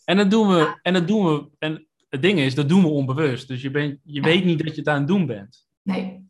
En 0.05 0.17
dat 0.17 0.31
doen 0.31 0.47
we, 0.47 0.79
en 0.81 0.93
dat 0.93 1.07
doen 1.07 1.25
we, 1.25 1.49
en 1.59 1.87
het 2.09 2.21
ding 2.21 2.39
is, 2.39 2.55
dat 2.55 2.69
doen 2.69 2.81
we 2.81 2.87
onbewust. 2.87 3.47
Dus 3.47 3.61
je, 3.61 3.71
bent, 3.71 3.99
je 4.03 4.21
Ja. 4.21 4.27
weet 4.27 4.45
niet 4.45 4.63
dat 4.63 4.73
je 4.75 4.79
het 4.79 4.89
aan 4.89 4.97
het 4.97 5.07
doen 5.07 5.25
bent. 5.25 5.65
Nee. 5.81 6.27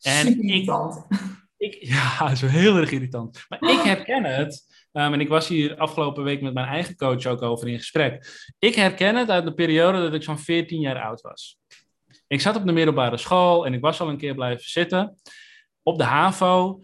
En 0.00 0.26
Super 0.26 0.54
ik-. 0.54 0.70
Ik, 1.64 1.76
ja, 1.94 2.34
zo 2.34 2.46
heel 2.46 2.76
erg 2.76 2.90
irritant. 2.90 3.44
Maar 3.48 3.70
ik 3.70 3.80
herken 3.80 4.24
het. 4.24 4.86
ehm, 4.92 5.12
en 5.12 5.20
ik 5.20 5.28
was 5.28 5.48
hier 5.48 5.76
afgelopen 5.76 6.24
week 6.24 6.40
met 6.40 6.54
mijn 6.54 6.66
eigen 6.66 6.96
coach 6.96 7.26
ook 7.26 7.42
over 7.42 7.68
in 7.68 7.78
gesprek. 7.78 8.26
Ik 8.58 8.74
herken 8.74 9.16
het 9.16 9.30
uit 9.30 9.44
de 9.44 9.54
periode 9.54 10.00
dat 10.00 10.14
ik 10.14 10.22
zo'n 10.22 10.38
14 10.38 10.80
jaar 10.80 11.02
oud 11.02 11.20
was. 11.20 11.58
Ik 12.26 12.40
zat 12.40 12.56
op 12.56 12.66
de 12.66 12.72
middelbare 12.72 13.16
school 13.16 13.66
en 13.66 13.74
ik 13.74 13.80
was 13.80 14.00
al 14.00 14.08
een 14.08 14.16
keer 14.16 14.34
blijven 14.34 14.70
zitten 14.70 15.18
op 15.82 15.98
de 15.98 16.04
HAVO. 16.04 16.82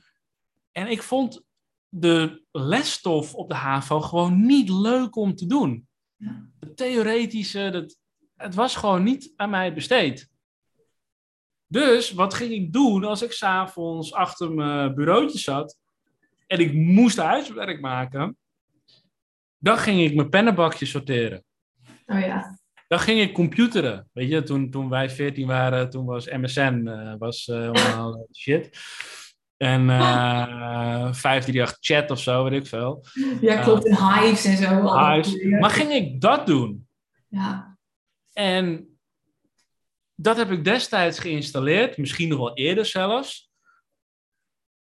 En 0.73 0.87
ik 0.87 1.03
vond 1.03 1.43
de 1.89 2.43
lesstof 2.51 3.35
op 3.35 3.49
de 3.49 3.55
HAVO 3.55 4.01
gewoon 4.01 4.47
niet 4.47 4.69
leuk 4.69 5.17
om 5.17 5.35
te 5.35 5.47
doen. 5.47 5.89
Het 6.61 6.77
theoretische, 6.77 7.71
dat, 7.71 7.97
het 8.37 8.55
was 8.55 8.77
gewoon 8.77 9.03
niet 9.03 9.33
aan 9.37 9.51
mij 9.51 9.75
besteed. 9.75 10.29
Dus 11.71 12.13
wat 12.13 12.35
ging 12.35 12.53
ik 12.53 12.73
doen 12.73 13.05
als 13.05 13.23
ik 13.23 13.33
s'avonds 13.33 14.13
achter 14.13 14.53
mijn 14.53 14.95
bureautje 14.95 15.39
zat 15.39 15.79
en 16.47 16.59
ik 16.59 16.73
moest 16.73 17.17
huiswerk 17.17 17.81
maken? 17.81 18.37
Dan 19.59 19.79
ging 19.79 20.01
ik 20.01 20.15
mijn 20.15 20.29
pennenbakje 20.29 20.87
sorteren. 20.87 21.45
Oh 22.07 22.21
ja. 22.21 22.59
Dan 22.89 22.99
ging 22.99 23.21
ik 23.21 23.33
computeren. 23.33 24.09
Weet 24.13 24.31
je, 24.31 24.43
toen, 24.43 24.71
toen 24.71 24.89
wij 24.89 25.11
14 25.11 25.47
waren, 25.47 25.91
toen 25.91 26.05
was 26.05 26.27
MSN 26.31 26.87
eh, 26.87 27.15
was, 27.19 27.49
eh, 27.49 27.57
helemaal 27.57 28.27
shit. 28.41 28.71
En 29.57 29.91
eh 29.91 31.13
538 31.13 31.77
chat 31.81 32.11
of 32.11 32.21
zo, 32.21 32.45
weet 32.45 32.61
ik 32.63 32.67
veel. 32.67 33.05
Ja, 33.41 33.63
klopt. 33.63 33.87
En 33.87 34.15
hives 34.15 34.45
en 34.45 34.57
zo. 34.57 34.99
Hives. 34.99 35.43
Maar 35.43 35.71
ging 35.71 35.91
ik 35.91 36.21
dat 36.21 36.47
doen? 36.47 36.87
Ja. 37.29 37.79
En 38.33 38.90
dat 40.23 40.37
heb 40.37 40.51
ik 40.51 40.65
destijds 40.65 41.19
geïnstalleerd, 41.19 41.97
misschien 41.97 42.29
nog 42.29 42.39
wel 42.39 42.55
eerder 42.55 42.87
zelfs. 42.87 43.51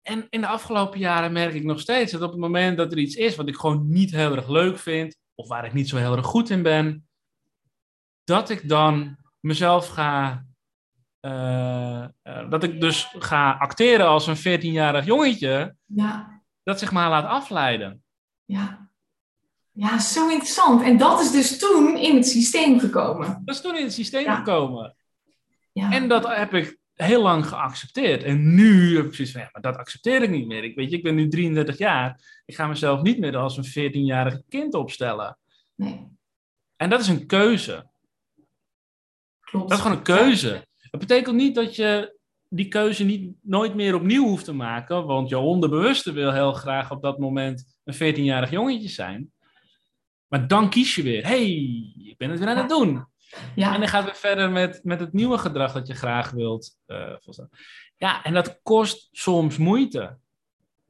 En 0.03 0.27
in 0.31 0.41
de 0.41 0.47
afgelopen 0.47 0.99
jaren 0.99 1.33
merk 1.33 1.55
ik 1.55 1.65
nog 1.65 1.81
steeds 1.81 2.13
dat 2.13 2.23
op 2.23 2.31
het 2.31 2.41
moment 2.41 2.77
dat 2.77 2.93
er 2.93 2.99
iets 2.99 3.15
is 3.15 3.37
wat 3.37 3.49
ik 3.49 3.57
gewoon 3.57 3.89
niet 3.91 4.11
heel 4.11 4.37
erg 4.37 4.49
leuk 4.49 4.79
vind, 4.79 5.17
of 5.35 5.49
waar 5.49 5.65
ik 5.65 5.73
niet 5.73 5.89
zo 5.89 5.97
heel 5.97 6.17
erg 6.17 6.27
goed 6.27 6.51
in 6.51 6.63
ben, 6.63 7.09
dat 8.25 8.51
ik 8.51 8.69
dan 8.69 9.17
mezelf 9.41 9.89
ga. 9.89 10.47
eh, 11.21 12.03
eh, 12.23 12.51
dat 12.51 12.63
ik 12.63 12.81
dus 12.81 13.09
ga 13.19 13.53
acteren 13.53 14.07
als 14.07 14.27
een 14.27 14.37
14-jarig 14.61 15.05
jongetje 15.05 15.77
Ja. 15.85 16.43
dat 16.63 16.79
zich 16.79 16.93
maar 16.93 17.09
laat 17.11 17.25
afleiden. 17.25 18.03
Ja. 18.45 18.91
Ja, 19.73 19.99
zo 19.99 20.29
interessant. 20.29 20.83
En 20.83 20.97
dat 20.99 21.21
is 21.21 21.31
dus 21.31 21.59
toen 21.59 21.97
in 21.97 22.15
het 22.17 22.27
systeem 22.29 22.79
gekomen. 22.81 23.43
Dat 23.45 23.55
is 23.55 23.61
toen 23.61 23.77
in 23.77 23.83
het 23.85 23.93
systeem 23.93 24.25
Ja. 24.25 24.35
gekomen. 24.37 24.97
Ja. 25.79 25.91
En 25.93 26.09
dat 26.09 26.37
heb 26.37 26.55
ik 26.55 26.79
heel 26.95 27.23
lang 27.23 27.47
geaccepteerd. 27.47 28.23
En 28.23 28.55
nu 28.55 28.97
heb 28.97 29.05
ik 29.07 29.15
zoiets 29.15 29.33
van, 29.33 29.43
ja, 29.43 29.49
maar 29.53 29.63
dat 29.63 29.77
accepteer 29.77 30.23
ik 30.23 30.31
niet 30.31 30.47
meer. 30.47 30.65
Ik, 30.65 30.75
weet 30.75 30.91
je, 30.91 30.97
ik 30.97 31.03
ben 31.03 31.15
nu 31.15 31.29
33 31.29 31.79
jaar. 31.79 32.43
Ik 32.45 32.55
ga 32.55 32.67
mezelf 32.67 33.03
niet 33.03 33.19
meer 33.19 33.37
als 33.37 33.57
een 33.57 33.91
14-jarig 33.91 34.41
kind 34.49 34.75
opstellen. 34.75 35.39
Nee, 35.75 36.09
En 36.77 36.91
dat 36.91 37.01
is 37.01 37.09
een 37.09 37.27
keuze. 37.27 37.91
klopt. 39.41 39.69
Dat 39.69 39.79
is 39.79 39.85
gewoon 39.85 39.97
een 39.97 40.05
keuze. 40.05 40.67
Het 40.91 41.01
betekent 41.01 41.37
niet 41.37 41.55
dat 41.55 41.77
je 41.77 42.17
die 42.49 42.69
keuze 42.69 43.05
niet, 43.05 43.35
nooit 43.43 43.75
meer 43.75 43.95
opnieuw 43.95 44.25
hoeft 44.25 44.45
te 44.45 44.53
maken, 44.53 45.07
want 45.07 45.29
je 45.29 45.39
onderbewuste 45.39 46.13
wil 46.13 46.33
heel 46.33 46.53
graag 46.53 46.91
op 46.91 47.03
dat 47.03 47.19
moment 47.19 47.79
een 47.85 48.15
14-jarig 48.15 48.51
jongetje 48.51 48.89
zijn. 48.89 49.33
Maar 50.29 50.49
dan 50.49 50.71
kies 50.71 50.95
je 50.95 51.03
weer, 51.03 51.27
hey, 51.27 51.47
ik 51.99 52.17
ben 52.17 52.31
het 52.31 52.39
weer 52.39 52.49
aan 52.49 52.57
het 52.57 52.69
doen. 52.69 53.07
Ja. 53.55 53.75
En 53.75 53.81
dan 53.81 53.89
gaat 53.89 54.05
weer 54.05 54.15
verder 54.15 54.51
met, 54.51 54.81
met 54.83 55.01
het 55.01 55.13
nieuwe 55.13 55.39
gedrag 55.39 55.73
dat 55.73 55.87
je 55.87 55.95
graag 55.95 56.31
wilt. 56.31 56.77
Uh, 56.87 57.15
ja, 57.97 58.23
en 58.23 58.35
dat 58.35 58.61
kost 58.63 59.09
soms 59.13 59.57
moeite. 59.57 60.17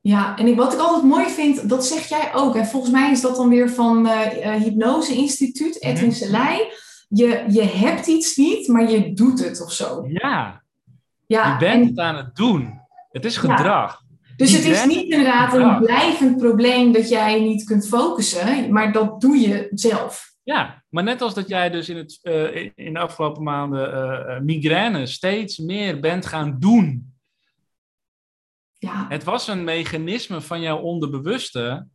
Ja, 0.01 0.37
en 0.37 0.47
ik, 0.47 0.57
wat 0.57 0.73
ik 0.73 0.79
altijd 0.79 1.05
mooi 1.05 1.29
vind, 1.29 1.69
dat 1.69 1.87
zeg 1.87 2.09
jij 2.09 2.35
ook. 2.35 2.57
En 2.57 2.67
volgens 2.67 2.93
mij 2.93 3.11
is 3.11 3.21
dat 3.21 3.37
dan 3.37 3.49
weer 3.49 3.71
van 3.71 4.07
uh, 4.07 4.53
Hypnose 4.55 5.15
Instituut, 5.15 5.79
mhm. 5.81 5.91
Edwin 5.91 6.13
Selei. 6.13 6.73
Je, 7.09 7.45
je 7.49 7.63
hebt 7.63 8.07
iets 8.07 8.37
niet, 8.37 8.69
maar 8.69 8.91
je 8.91 9.13
doet 9.13 9.45
het 9.45 9.63
of 9.63 9.73
zo. 9.73 10.05
Ja, 10.09 10.63
ja 11.27 11.53
je 11.53 11.59
bent 11.59 11.89
het 11.89 11.99
aan 11.99 12.17
het 12.17 12.37
doen. 12.37 12.81
Het 13.11 13.25
is 13.25 13.37
gedrag. 13.37 14.03
Dus 14.37 14.53
het 14.53 14.65
is 14.65 14.87
niet 14.87 15.11
inderdaad 15.11 15.55
een 15.55 15.79
blijvend 15.79 16.37
probleem 16.37 16.93
dat 16.93 17.09
jij 17.09 17.41
niet 17.41 17.65
kunt 17.65 17.89
focussen, 17.89 18.73
maar 18.73 18.93
dat 18.93 19.21
doe 19.21 19.37
je 19.37 19.69
zelf. 19.75 20.37
Ja, 20.49 20.85
maar 20.89 21.05
net 21.05 21.21
als 21.21 21.35
dat 21.35 21.49
jij 21.49 21.71
dus 21.71 21.89
in, 21.89 21.97
het, 21.97 22.19
uh, 22.23 22.71
in 22.75 22.93
de 22.93 22.99
afgelopen 22.99 23.43
maanden 23.43 23.95
uh, 23.95 24.41
migraine 24.41 25.07
steeds 25.07 25.59
meer 25.59 26.01
bent 26.01 26.27
gaan 26.27 26.57
doen. 26.59 27.15
Ja. 28.73 29.07
Het 29.09 29.25
was 29.25 29.49
een 29.49 29.65
mechanisme 29.65 30.41
van 30.41 30.61
jouw 30.61 30.79
onderbewuste 30.79 31.87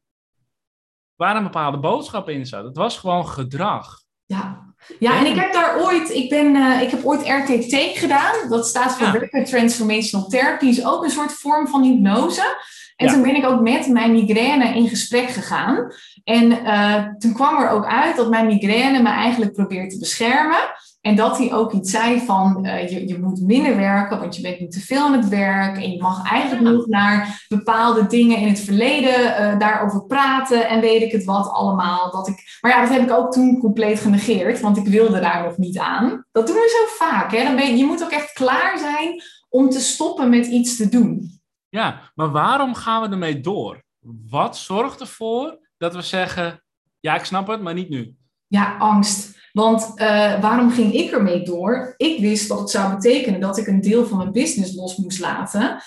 waar 1.15 1.35
een 1.35 1.43
bepaalde 1.43 1.79
boodschap 1.79 2.29
in 2.29 2.45
zat. 2.45 2.63
Het 2.63 2.77
was 2.77 2.97
gewoon 2.97 3.27
gedrag. 3.27 4.01
Ja, 4.25 4.73
ja 4.99 5.19
en 5.19 5.25
ik 5.25 5.35
heb 5.35 5.53
daar 5.53 5.81
ooit, 5.81 6.09
ik, 6.09 6.29
ben, 6.29 6.55
uh, 6.55 6.81
ik 6.81 6.89
heb 6.89 7.05
ooit 7.05 7.27
RTT 7.27 7.97
gedaan. 7.97 8.49
Dat 8.49 8.67
staat 8.67 8.95
voor 8.97 9.05
ja. 9.05 9.13
Rapid 9.13 9.45
Transformational 9.45 10.27
Therapy. 10.27 10.65
is 10.65 10.85
ook 10.85 11.03
een 11.03 11.09
soort 11.09 11.33
vorm 11.33 11.67
van 11.67 11.83
hypnose. 11.83 12.61
En 12.95 13.07
toen 13.07 13.21
ben 13.21 13.35
ik 13.35 13.45
ook 13.45 13.61
met 13.61 13.87
mijn 13.87 14.11
migraine 14.11 14.75
in 14.75 14.89
gesprek 14.89 15.29
gegaan. 15.29 15.91
En 16.24 16.51
uh, 16.51 17.05
toen 17.17 17.34
kwam 17.34 17.61
er 17.61 17.69
ook 17.69 17.86
uit 17.86 18.15
dat 18.15 18.30
mijn 18.30 18.45
migraine 18.45 19.01
me 19.01 19.09
eigenlijk 19.09 19.53
probeert 19.53 19.91
te 19.91 19.99
beschermen. 19.99 20.59
En 21.01 21.15
dat 21.15 21.38
hij 21.38 21.53
ook 21.53 21.71
iets 21.71 21.91
zei 21.91 22.19
van 22.19 22.65
uh, 22.65 22.89
je, 22.89 23.07
je 23.07 23.19
moet 23.19 23.41
minder 23.41 23.76
werken, 23.76 24.19
want 24.19 24.36
je 24.36 24.41
bent 24.41 24.59
niet 24.59 24.71
te 24.71 24.80
veel 24.80 25.05
aan 25.05 25.13
het 25.13 25.30
werk. 25.30 25.76
En 25.76 25.91
je 25.91 26.01
mag 26.01 26.32
eigenlijk 26.32 26.76
nog 26.76 26.88
naar 26.88 27.45
bepaalde 27.47 28.07
dingen 28.07 28.38
in 28.38 28.47
het 28.47 28.59
verleden 28.59 29.19
uh, 29.19 29.59
daarover 29.59 30.05
praten. 30.05 30.67
En 30.67 30.82
weet 30.82 31.01
ik 31.01 31.11
het 31.11 31.24
wat 31.24 31.49
allemaal. 31.49 32.11
Dat 32.11 32.28
ik, 32.28 32.57
maar 32.61 32.71
ja, 32.71 32.82
dat 32.82 32.89
heb 32.89 33.01
ik 33.01 33.11
ook 33.11 33.32
toen 33.32 33.59
compleet 33.59 33.99
genegeerd, 33.99 34.59
want 34.59 34.78
ik 34.78 34.88
wilde 34.88 35.19
daar 35.19 35.43
nog 35.43 35.57
niet 35.57 35.78
aan. 35.78 36.26
Dat 36.32 36.47
doen 36.47 36.55
we 36.55 36.88
zo 36.88 37.05
vaak. 37.05 37.32
Hè? 37.32 37.43
Dan 37.43 37.55
ben 37.55 37.67
je, 37.67 37.78
je 37.78 37.86
moet 37.86 38.03
ook 38.03 38.11
echt 38.11 38.34
klaar 38.34 38.78
zijn 38.78 39.21
om 39.49 39.69
te 39.69 39.80
stoppen 39.80 40.30
met 40.30 40.45
iets 40.45 40.78
te 40.78 40.89
doen. 40.89 41.41
Ja, 41.69 42.11
maar 42.15 42.32
waarom 42.32 42.74
gaan 42.74 43.01
we 43.01 43.09
ermee 43.09 43.39
door? 43.39 43.84
Wat 44.30 44.57
zorgt 44.57 44.99
ervoor 44.99 45.61
dat 45.78 45.95
we 45.95 46.01
zeggen, 46.01 46.63
ja, 46.99 47.15
ik 47.15 47.24
snap 47.24 47.47
het, 47.47 47.61
maar 47.61 47.74
niet 47.74 47.89
nu? 47.89 48.15
Ja, 48.53 48.75
angst. 48.79 49.31
Want 49.51 49.91
uh, 49.95 50.41
waarom 50.41 50.71
ging 50.71 50.93
ik 50.93 51.11
ermee 51.11 51.43
door? 51.43 51.93
Ik 51.97 52.19
wist 52.19 52.47
dat 52.47 52.59
het 52.59 52.69
zou 52.69 52.95
betekenen 52.95 53.39
dat 53.39 53.57
ik 53.57 53.67
een 53.67 53.81
deel 53.81 54.05
van 54.05 54.17
mijn 54.17 54.31
business 54.31 54.75
los 54.75 54.97
moest 54.97 55.19
laten. 55.19 55.83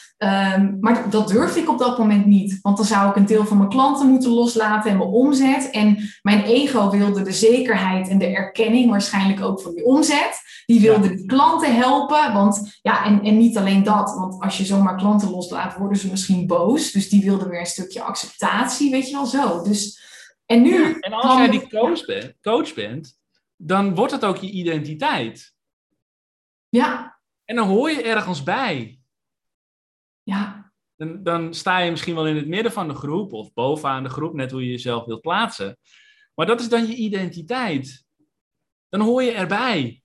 Um, 0.54 0.76
maar 0.80 1.10
dat 1.10 1.28
durfde 1.28 1.60
ik 1.60 1.68
op 1.68 1.78
dat 1.78 1.98
moment 1.98 2.26
niet. 2.26 2.58
Want 2.62 2.76
dan 2.76 2.86
zou 2.86 3.10
ik 3.10 3.16
een 3.16 3.26
deel 3.26 3.46
van 3.46 3.56
mijn 3.56 3.68
klanten 3.68 4.06
moeten 4.06 4.30
loslaten 4.30 4.90
en 4.90 4.96
mijn 4.96 5.08
omzet. 5.08 5.70
En 5.70 5.98
mijn 6.22 6.42
ego 6.42 6.90
wilde 6.90 7.22
de 7.22 7.32
zekerheid 7.32 8.08
en 8.08 8.18
de 8.18 8.26
erkenning, 8.26 8.90
waarschijnlijk 8.90 9.42
ook 9.42 9.60
van 9.60 9.74
die 9.74 9.84
omzet. 9.84 10.40
Die 10.66 10.80
wilde 10.80 11.14
de 11.14 11.24
klanten 11.24 11.76
helpen. 11.76 12.32
Want 12.32 12.78
ja, 12.82 13.04
en, 13.04 13.22
en 13.22 13.38
niet 13.38 13.58
alleen 13.58 13.82
dat. 13.82 14.14
Want 14.14 14.42
als 14.42 14.58
je 14.58 14.64
zomaar 14.64 14.96
klanten 14.96 15.30
loslaat, 15.30 15.76
worden 15.76 15.98
ze 15.98 16.10
misschien 16.10 16.46
boos. 16.46 16.92
Dus 16.92 17.08
die 17.08 17.24
wilden 17.24 17.48
weer 17.48 17.60
een 17.60 17.66
stukje 17.66 18.02
acceptatie, 18.02 18.90
weet 18.90 19.08
je 19.08 19.16
wel 19.16 19.26
zo. 19.26 19.62
Dus, 19.62 20.04
en 20.46 20.62
nu. 20.62 20.98
en 21.00 21.12
als 21.12 21.36
jij 21.38 21.50
die 21.50 21.68
coach 21.68 22.04
bent, 22.04 22.34
coach 22.40 22.74
bent, 22.74 23.18
dan 23.56 23.94
wordt 23.94 24.12
het 24.12 24.24
ook 24.24 24.36
je 24.36 24.50
identiteit. 24.50 25.54
Ja. 26.68 27.20
En 27.44 27.56
dan 27.56 27.68
hoor 27.68 27.90
je 27.90 28.02
ergens 28.02 28.42
bij. 28.42 29.00
Ja. 30.22 30.72
Dan, 30.96 31.22
dan 31.22 31.54
sta 31.54 31.78
je 31.78 31.90
misschien 31.90 32.14
wel 32.14 32.26
in 32.26 32.36
het 32.36 32.46
midden 32.46 32.72
van 32.72 32.88
de 32.88 32.94
groep 32.94 33.32
of 33.32 33.52
bovenaan 33.52 34.02
de 34.02 34.08
groep, 34.08 34.34
net 34.34 34.50
hoe 34.50 34.64
je 34.64 34.70
jezelf 34.70 35.04
wilt 35.04 35.20
plaatsen. 35.20 35.78
Maar 36.34 36.46
dat 36.46 36.60
is 36.60 36.68
dan 36.68 36.86
je 36.86 36.94
identiteit. 36.94 38.04
Dan 38.88 39.00
hoor 39.00 39.22
je 39.22 39.32
erbij. 39.32 40.02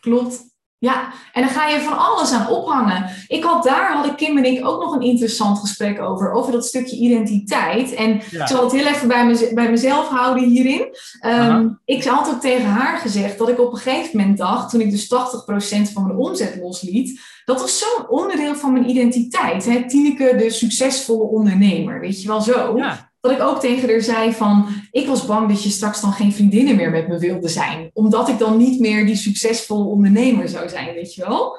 Klopt. 0.00 0.53
Ja, 0.84 1.12
en 1.32 1.42
dan 1.42 1.50
ga 1.50 1.68
je 1.68 1.80
van 1.80 1.98
alles 1.98 2.32
aan 2.32 2.48
ophangen. 2.48 3.10
Ik 3.28 3.44
had 3.44 3.64
daar, 3.64 3.92
hadden 3.92 4.14
Kim 4.14 4.38
en 4.38 4.44
ik 4.44 4.66
ook 4.66 4.80
nog 4.80 4.94
een 4.94 5.02
interessant 5.02 5.58
gesprek 5.58 6.00
over, 6.00 6.32
over 6.32 6.52
dat 6.52 6.66
stukje 6.66 6.96
identiteit. 6.96 7.94
En 7.94 8.14
ik 8.14 8.42
zal 8.44 8.62
het 8.62 8.72
heel 8.72 8.86
even 8.86 9.08
bij, 9.08 9.26
me, 9.26 9.50
bij 9.54 9.70
mezelf 9.70 10.08
houden 10.08 10.44
hierin. 10.44 10.96
Um, 11.26 11.80
ik 11.84 12.04
had 12.04 12.28
ook 12.28 12.40
tegen 12.40 12.66
haar 12.66 12.98
gezegd 12.98 13.38
dat 13.38 13.48
ik 13.48 13.60
op 13.60 13.72
een 13.72 13.78
gegeven 13.78 14.18
moment 14.18 14.38
dacht, 14.38 14.70
toen 14.70 14.80
ik 14.80 14.90
dus 14.90 15.04
80% 15.04 15.92
van 15.92 16.06
mijn 16.06 16.18
omzet 16.18 16.56
losliet, 16.60 17.20
dat 17.44 17.60
was 17.60 17.78
zo'n 17.78 18.08
onderdeel 18.08 18.54
van 18.54 18.72
mijn 18.72 18.88
identiteit. 18.88 19.64
Hè? 19.64 19.88
Tineke, 19.88 20.34
de 20.36 20.50
succesvolle 20.50 21.24
ondernemer, 21.24 22.00
weet 22.00 22.22
je 22.22 22.28
wel 22.28 22.40
zo. 22.40 22.76
Ja 22.76 23.12
dat 23.24 23.32
ik 23.32 23.40
ook 23.42 23.60
tegen 23.60 23.88
haar 23.88 24.00
zei 24.00 24.32
van, 24.32 24.68
ik 24.90 25.06
was 25.06 25.26
bang 25.26 25.48
dat 25.48 25.62
je 25.62 25.70
straks 25.70 26.00
dan 26.00 26.12
geen 26.12 26.32
vriendinnen 26.32 26.76
meer 26.76 26.90
met 26.90 27.08
me 27.08 27.18
wilde 27.18 27.48
zijn. 27.48 27.90
Omdat 27.92 28.28
ik 28.28 28.38
dan 28.38 28.56
niet 28.56 28.80
meer 28.80 29.06
die 29.06 29.16
succesvolle 29.16 29.84
ondernemer 29.84 30.48
zou 30.48 30.68
zijn, 30.68 30.94
weet 30.94 31.14
je 31.14 31.26
wel. 31.26 31.58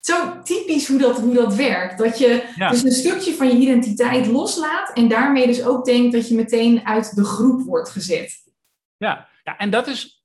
Zo 0.00 0.42
typisch 0.42 0.88
hoe 0.88 0.98
dat, 0.98 1.20
hoe 1.20 1.34
dat 1.34 1.54
werkt. 1.54 1.98
Dat 1.98 2.18
je 2.18 2.54
dus 2.70 2.82
een 2.82 2.92
stukje 2.92 3.34
van 3.34 3.46
je 3.46 3.54
identiteit 3.54 4.26
loslaat 4.26 4.92
en 4.92 5.08
daarmee 5.08 5.46
dus 5.46 5.64
ook 5.64 5.84
denkt 5.84 6.12
dat 6.12 6.28
je 6.28 6.34
meteen 6.34 6.86
uit 6.86 7.14
de 7.14 7.24
groep 7.24 7.62
wordt 7.62 7.88
gezet. 7.88 8.52
Ja, 8.96 9.28
ja 9.44 9.56
en 9.56 9.70
dat 9.70 9.86
is 9.86 10.24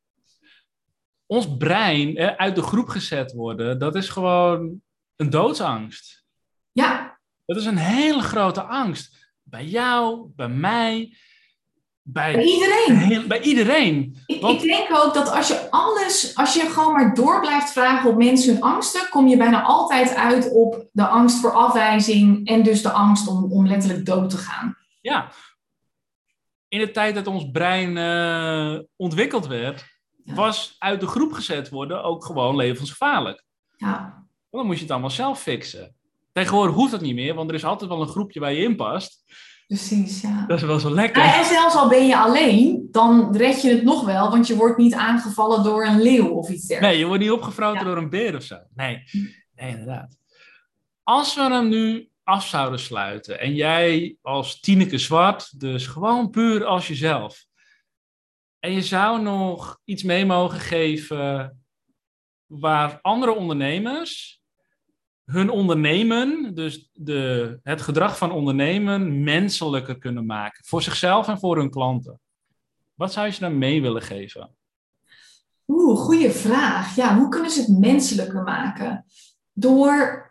ons 1.25 1.57
brein 1.57 2.17
uit 2.17 2.55
de 2.55 2.61
groep 2.61 2.87
gezet 2.87 3.33
worden. 3.33 3.79
Dat 3.79 3.95
is 3.95 4.09
gewoon 4.09 4.81
een 5.15 5.29
doodsangst. 5.29 6.23
Ja. 6.71 7.19
Dat 7.45 7.57
is 7.57 7.65
een 7.65 7.77
hele 7.77 8.21
grote 8.21 8.61
angst. 8.61 9.16
Bij 9.49 9.65
jou, 9.65 10.31
bij 10.35 10.49
mij, 10.49 11.15
bij, 12.01 12.33
bij 12.33 12.43
iedereen. 12.43 13.27
bij 13.27 13.41
iedereen. 13.41 14.17
Ik, 14.25 14.41
ik, 14.41 14.61
denk 14.61 14.87
ook 14.91 15.13
dat 15.13 15.31
als 15.31 15.47
je 15.47 15.67
alles, 15.69 16.35
als 16.35 16.53
je 16.53 16.59
gewoon 16.59 16.93
maar 16.93 17.13
door 17.15 17.39
blijft 17.39 17.71
vragen 17.71 18.09
op 18.09 18.17
mensen 18.17 18.53
hun 18.53 18.61
angsten, 18.61 19.09
kom 19.09 19.27
je 19.27 19.37
bijna 19.37 19.63
altijd 19.63 20.15
uit 20.15 20.51
op 20.51 20.87
de 20.91 21.07
angst 21.07 21.39
voor 21.39 21.51
afwijzing 21.51 22.47
en 22.47 22.63
dus 22.63 22.81
de 22.81 22.91
angst 22.91 23.27
om, 23.27 23.51
om 23.51 23.67
letterlijk 23.67 24.05
dood 24.05 24.29
te 24.29 24.37
gaan. 24.37 24.77
Ja. 25.01 25.31
In 26.67 26.79
de 26.79 26.91
tijd 26.91 27.15
dat 27.15 27.27
ons 27.27 27.51
brein 27.51 27.95
uh, 27.95 28.79
ontwikkeld 28.95 29.47
werd, 29.47 29.85
was 30.23 30.75
uit 30.79 30.99
de 30.99 31.07
groep 31.07 31.31
gezet 31.31 31.69
worden 31.69 32.03
ook 32.03 32.25
gewoon 32.25 32.55
levensgevaarlijk. 32.55 33.43
Ja. 33.77 33.99
Want 34.49 34.49
dan 34.49 34.65
moest 34.65 34.77
je 34.77 34.83
het 34.83 34.91
allemaal 34.91 35.09
zelf 35.09 35.41
fixen. 35.41 35.96
Tegenwoordig 36.37 36.75
hoeft 36.75 36.91
dat 36.91 37.01
niet 37.01 37.15
meer, 37.15 37.33
want 37.33 37.49
er 37.49 37.55
is 37.55 37.65
altijd 37.65 37.89
wel 37.89 38.01
een 38.01 38.07
groepje 38.07 38.39
waar 38.39 38.53
je 38.53 38.63
in 38.63 38.75
past. 38.75 39.23
Precies, 39.67 40.21
ja. 40.21 40.45
Dat 40.47 40.57
is 40.57 40.63
wel 40.63 40.79
zo 40.79 40.93
lekker. 40.93 41.23
en 41.23 41.45
zelfs 41.45 41.75
al 41.75 41.89
ben 41.89 42.07
je 42.07 42.17
alleen, 42.17 42.87
dan 42.91 43.35
red 43.35 43.61
je 43.61 43.69
het 43.69 43.83
nog 43.83 44.05
wel, 44.05 44.29
want 44.29 44.47
je 44.47 44.55
wordt 44.55 44.77
niet 44.77 44.93
aangevallen 44.93 45.63
door 45.63 45.85
een 45.85 46.01
leeuw 46.01 46.27
of 46.27 46.49
iets 46.49 46.67
dergelijks. 46.67 46.93
Nee, 46.93 46.97
je 46.97 47.05
wordt 47.05 47.23
niet 47.23 47.31
opgefroten 47.31 47.85
door 47.85 47.97
een 47.97 48.09
beer 48.09 48.35
of 48.35 48.43
zo. 48.43 48.57
Nee. 48.75 49.03
nee, 49.55 49.69
inderdaad. 49.71 50.17
Als 51.03 51.35
we 51.35 51.41
hem 51.41 51.69
nu 51.69 52.09
af 52.23 52.47
zouden 52.47 52.79
sluiten 52.79 53.39
en 53.39 53.55
jij 53.55 54.15
als 54.21 54.59
Tineke 54.59 54.97
Zwart, 54.97 55.59
dus 55.59 55.87
gewoon 55.87 56.29
puur 56.29 56.65
als 56.65 56.87
jezelf, 56.87 57.45
en 58.59 58.71
je 58.71 58.81
zou 58.81 59.21
nog 59.21 59.79
iets 59.83 60.03
mee 60.03 60.25
mogen 60.25 60.59
geven 60.59 61.57
waar 62.45 62.99
andere 63.01 63.33
ondernemers 63.35 64.36
hun 65.31 65.49
ondernemen, 65.49 66.55
dus 66.55 66.89
de, 66.93 67.59
het 67.63 67.81
gedrag 67.81 68.17
van 68.17 68.31
ondernemen, 68.31 69.23
menselijker 69.23 69.97
kunnen 69.97 70.25
maken. 70.25 70.65
Voor 70.65 70.81
zichzelf 70.81 71.27
en 71.27 71.39
voor 71.39 71.57
hun 71.57 71.69
klanten. 71.69 72.19
Wat 72.93 73.13
zou 73.13 73.25
je 73.25 73.31
ze 73.31 73.39
dan 73.39 73.57
mee 73.57 73.81
willen 73.81 74.01
geven? 74.01 74.55
Oeh, 75.67 75.99
goede 75.99 76.31
vraag. 76.31 76.95
Ja, 76.95 77.17
hoe 77.17 77.29
kunnen 77.29 77.51
ze 77.51 77.59
het 77.59 77.79
menselijker 77.79 78.43
maken? 78.43 79.05
Door 79.53 80.25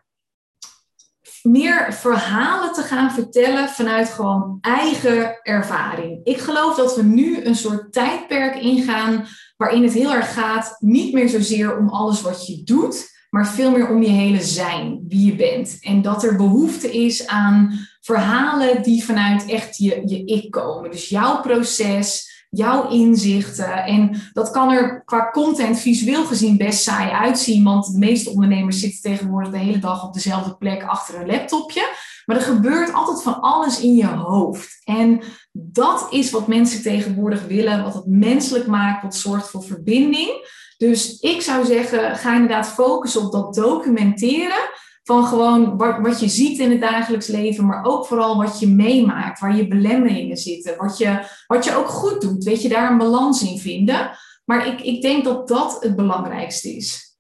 meer 1.43 1.93
verhalen 1.93 2.73
te 2.73 2.83
gaan 2.83 3.11
vertellen 3.11 3.69
vanuit 3.69 4.09
gewoon 4.09 4.59
eigen 4.61 5.41
ervaring. 5.43 6.21
Ik 6.25 6.39
geloof 6.39 6.77
dat 6.77 6.97
we 6.97 7.03
nu 7.03 7.45
een 7.45 7.57
soort 7.57 7.93
tijdperk 7.93 8.55
ingaan 8.55 9.27
waarin 9.57 9.83
het 9.83 9.93
heel 9.93 10.15
erg 10.15 10.35
gaat, 10.35 10.77
niet 10.79 11.13
meer 11.13 11.29
zozeer 11.29 11.79
om 11.79 11.89
alles 11.89 12.23
wat 12.23 12.47
je 12.47 12.63
doet, 12.63 13.16
maar 13.37 13.49
veel 13.49 13.71
meer 13.71 13.89
om 13.89 14.03
je 14.03 14.09
hele 14.09 14.43
zijn, 14.43 15.05
wie 15.09 15.27
je 15.27 15.37
bent. 15.37 15.79
En 15.81 16.03
dat 16.03 16.23
er 16.25 16.37
behoefte 16.37 16.93
is 16.93 17.27
aan 17.27 17.87
verhalen 18.01 18.83
die 18.83 19.05
vanuit 19.05 19.47
echt 19.47 19.77
je, 19.77 20.03
je 20.05 20.25
ik 20.25 20.51
komen. 20.51 20.91
Dus 20.91 21.09
jouw 21.09 21.41
proces, 21.41 22.45
jouw 22.51 22.89
inzichten. 22.89 23.85
En 23.85 24.31
dat 24.33 24.51
kan 24.51 24.71
er 24.71 25.03
qua 25.05 25.31
content 25.31 25.79
visueel 25.79 26.25
gezien 26.25 26.57
best 26.57 26.83
saai 26.83 27.11
uitzien, 27.11 27.65
want 27.65 27.93
de 27.93 27.99
meeste 27.99 28.31
ondernemers 28.31 28.81
zitten 28.81 29.03
tegenwoordig 29.03 29.51
de 29.51 29.59
hele 29.59 29.79
dag 29.79 30.05
op 30.05 30.15
dezelfde 30.15 30.57
plek 30.57 30.83
achter 30.83 31.21
een 31.21 31.27
laptopje. 31.27 31.89
Maar 32.25 32.37
er 32.37 32.43
gebeurt 32.43 32.93
altijd 32.93 33.23
van 33.23 33.41
alles 33.41 33.81
in 33.81 33.95
je 33.95 34.07
hoofd. 34.07 34.81
En 34.85 35.23
dat 35.53 36.07
is 36.11 36.31
wat 36.31 36.47
mensen 36.47 36.83
tegenwoordig 36.83 37.47
willen, 37.47 37.83
wat 37.83 37.95
het 37.95 38.07
menselijk 38.07 38.67
maakt, 38.67 39.03
wat 39.03 39.15
zorgt 39.15 39.51
voor 39.51 39.65
verbinding. 39.65 40.31
Dus 40.77 41.21
ik 41.21 41.43
zou 41.43 41.65
zeggen, 41.65 42.17
ga 42.17 42.35
inderdaad 42.35 42.69
focussen 42.69 43.23
op 43.23 43.33
dat 43.33 43.55
documenteren 43.55 44.71
van 45.03 45.27
gewoon 45.27 45.77
wat, 45.77 45.99
wat 46.01 46.21
je 46.21 46.29
ziet 46.29 46.59
in 46.59 46.71
het 46.71 46.81
dagelijks 46.81 47.27
leven, 47.27 47.67
maar 47.67 47.85
ook 47.85 48.07
vooral 48.07 48.37
wat 48.37 48.61
je 48.61 48.69
meemaakt, 48.69 49.41
waar 49.41 49.57
je 49.57 49.69
belemmeringen 49.69 50.37
zitten, 50.37 50.77
wat 50.77 50.99
je, 50.99 51.27
wat 51.47 51.65
je 51.65 51.75
ook 51.75 51.89
goed 51.89 52.21
doet. 52.21 52.45
Weet 52.45 52.63
je, 52.63 52.69
daar 52.69 52.91
een 52.91 52.99
balans 52.99 53.43
in 53.43 53.59
vinden. 53.59 54.11
Maar 54.45 54.67
ik, 54.67 54.81
ik 54.81 55.03
denk 55.03 55.25
dat 55.25 55.49
dat 55.49 55.83
het 55.83 55.97
belangrijkste 55.97 56.77
is. 56.77 57.17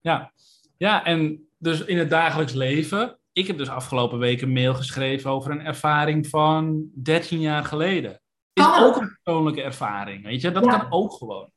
Ja. 0.00 0.32
ja, 0.76 1.04
en 1.04 1.48
dus 1.58 1.84
in 1.84 1.98
het 1.98 2.10
dagelijks 2.10 2.52
leven. 2.52 3.18
Ik 3.32 3.46
heb 3.46 3.58
dus 3.58 3.68
afgelopen 3.68 4.18
week 4.18 4.40
een 4.40 4.52
mail 4.52 4.74
geschreven 4.74 5.30
over 5.30 5.50
een 5.50 5.64
ervaring 5.64 6.26
van 6.26 6.90
13 7.02 7.40
jaar 7.40 7.64
geleden. 7.64 8.20
Is 8.52 8.64
ook 8.78 8.96
een 8.96 9.18
persoonlijke 9.22 9.62
ervaring, 9.62 10.24
weet 10.24 10.40
je? 10.40 10.52
Dat 10.52 10.66
kan 10.66 10.86
ook 10.90 11.12
gewoon. 11.12 11.52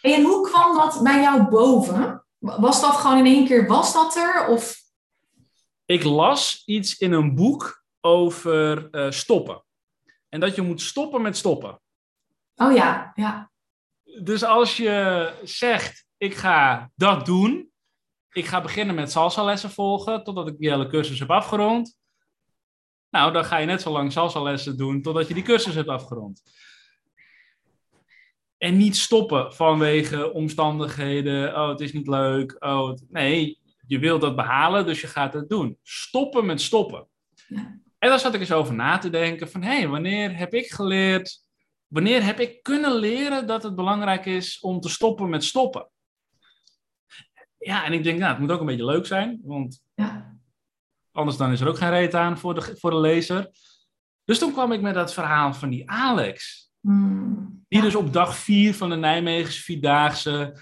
En 0.00 0.22
hoe 0.22 0.48
kwam 0.50 0.76
dat 0.76 1.00
bij 1.02 1.20
jou 1.20 1.48
boven? 1.48 2.24
Was 2.38 2.80
dat 2.80 2.94
gewoon 2.94 3.18
in 3.18 3.26
één 3.26 3.46
keer, 3.46 3.66
was 3.66 3.92
dat 3.92 4.16
er? 4.16 4.46
Of? 4.46 4.76
Ik 5.84 6.04
las 6.04 6.62
iets 6.66 6.98
in 6.98 7.12
een 7.12 7.34
boek 7.34 7.84
over 8.00 8.88
uh, 8.90 9.10
stoppen. 9.10 9.64
En 10.28 10.40
dat 10.40 10.54
je 10.54 10.62
moet 10.62 10.80
stoppen 10.80 11.22
met 11.22 11.36
stoppen. 11.36 11.80
Oh 12.54 12.74
ja, 12.74 13.12
ja. 13.14 13.50
Dus 14.22 14.44
als 14.44 14.76
je 14.76 15.32
zegt, 15.42 16.06
ik 16.16 16.34
ga 16.34 16.90
dat 16.94 17.26
doen. 17.26 17.70
Ik 18.32 18.46
ga 18.46 18.60
beginnen 18.60 18.94
met 18.94 19.12
salsa 19.12 19.44
lessen 19.44 19.70
volgen 19.70 20.24
totdat 20.24 20.48
ik 20.48 20.58
die 20.58 20.70
hele 20.70 20.88
cursus 20.88 21.18
heb 21.18 21.30
afgerond. 21.30 21.98
Nou, 23.10 23.32
dan 23.32 23.44
ga 23.44 23.56
je 23.56 23.66
net 23.66 23.82
zo 23.82 23.90
lang 23.90 24.12
salsa 24.12 24.42
lessen 24.42 24.76
doen 24.76 25.02
totdat 25.02 25.28
je 25.28 25.34
die 25.34 25.42
cursus 25.42 25.74
hebt 25.74 25.88
afgerond. 25.88 26.42
En 28.58 28.76
niet 28.76 28.96
stoppen 28.96 29.54
vanwege 29.54 30.32
omstandigheden. 30.32 31.54
Oh, 31.54 31.68
het 31.68 31.80
is 31.80 31.92
niet 31.92 32.08
leuk. 32.08 32.56
Oh, 32.58 32.94
nee, 33.08 33.58
je 33.86 33.98
wilt 33.98 34.20
dat 34.20 34.36
behalen, 34.36 34.86
dus 34.86 35.00
je 35.00 35.06
gaat 35.06 35.32
het 35.32 35.48
doen. 35.48 35.78
Stoppen 35.82 36.46
met 36.46 36.60
stoppen. 36.60 37.08
Ja. 37.48 37.80
En 37.98 38.08
daar 38.08 38.18
zat 38.18 38.34
ik 38.34 38.40
eens 38.40 38.52
over 38.52 38.74
na 38.74 38.98
te 38.98 39.10
denken: 39.10 39.50
van 39.50 39.62
hé, 39.62 39.76
hey, 39.76 39.88
wanneer 39.88 40.36
heb 40.36 40.54
ik 40.54 40.70
geleerd, 40.70 41.40
wanneer 41.86 42.24
heb 42.24 42.40
ik 42.40 42.62
kunnen 42.62 42.94
leren 42.94 43.46
dat 43.46 43.62
het 43.62 43.74
belangrijk 43.74 44.26
is 44.26 44.60
om 44.60 44.80
te 44.80 44.88
stoppen 44.88 45.28
met 45.28 45.44
stoppen? 45.44 45.90
Ja, 47.58 47.84
en 47.84 47.92
ik 47.92 48.04
denk, 48.04 48.18
nou, 48.18 48.30
het 48.30 48.40
moet 48.40 48.50
ook 48.50 48.60
een 48.60 48.66
beetje 48.66 48.84
leuk 48.84 49.06
zijn, 49.06 49.40
want 49.44 49.82
ja. 49.94 50.38
anders 51.12 51.36
dan 51.36 51.52
is 51.52 51.60
er 51.60 51.68
ook 51.68 51.78
geen 51.78 51.90
reet 51.90 52.14
aan 52.14 52.38
voor 52.38 52.54
de, 52.54 52.76
voor 52.78 52.90
de 52.90 53.00
lezer. 53.00 53.50
Dus 54.24 54.38
toen 54.38 54.52
kwam 54.52 54.72
ik 54.72 54.80
met 54.80 54.94
dat 54.94 55.14
verhaal 55.14 55.54
van 55.54 55.70
die 55.70 55.90
Alex. 55.90 56.67
Hmm. 56.80 57.64
Die 57.68 57.80
dus 57.80 57.94
op 57.94 58.12
dag 58.12 58.36
vier 58.36 58.74
van 58.74 58.90
de 58.90 58.96
Nijmegense 58.96 59.62
Vierdaagse 59.62 60.60